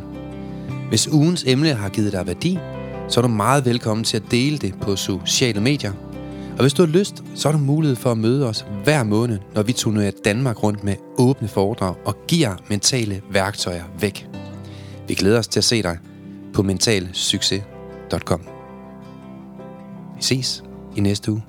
Hvis 0.90 1.08
ugens 1.08 1.44
emne 1.48 1.74
har 1.74 1.90
givet 1.90 2.12
dig 2.12 2.28
værdi, 2.28 2.60
så 3.08 3.20
er 3.20 3.22
du 3.22 3.28
meget 3.28 3.66
velkommen 3.66 4.04
til 4.04 4.18
at 4.18 4.24
dele 4.32 4.58
det 4.58 4.74
på 4.82 4.96
sociale 4.96 5.62
medier. 5.62 5.94
Og 6.52 6.62
hvis 6.62 6.74
du 6.74 6.86
har 6.86 6.92
lyst, 6.92 7.24
så 7.36 7.52
har 7.52 7.58
du 7.58 7.64
mulighed 7.64 7.96
for 7.96 8.12
at 8.12 8.18
møde 8.18 8.48
os 8.48 8.66
hver 8.84 9.04
måned, 9.04 9.40
når 9.56 9.64
vi 9.64 9.74
turnerer 9.74 10.12
Danmark 10.26 10.64
rundt 10.64 10.84
med 10.84 10.96
åbne 11.18 11.48
foredrag 11.48 11.96
og 12.06 12.16
giver 12.28 12.56
mentale 12.70 13.22
værktøjer 13.32 13.84
væk. 14.00 14.28
Vi 15.08 15.14
glæder 15.14 15.40
os 15.40 15.48
til 15.48 15.60
at 15.60 15.64
se 15.64 15.84
dig 15.84 15.98
på 16.54 16.64
mentalsucces.com. 16.64 18.42
Vi 20.16 20.22
ses 20.22 20.64
i 20.96 21.02
næste 21.02 21.32
uge. 21.32 21.44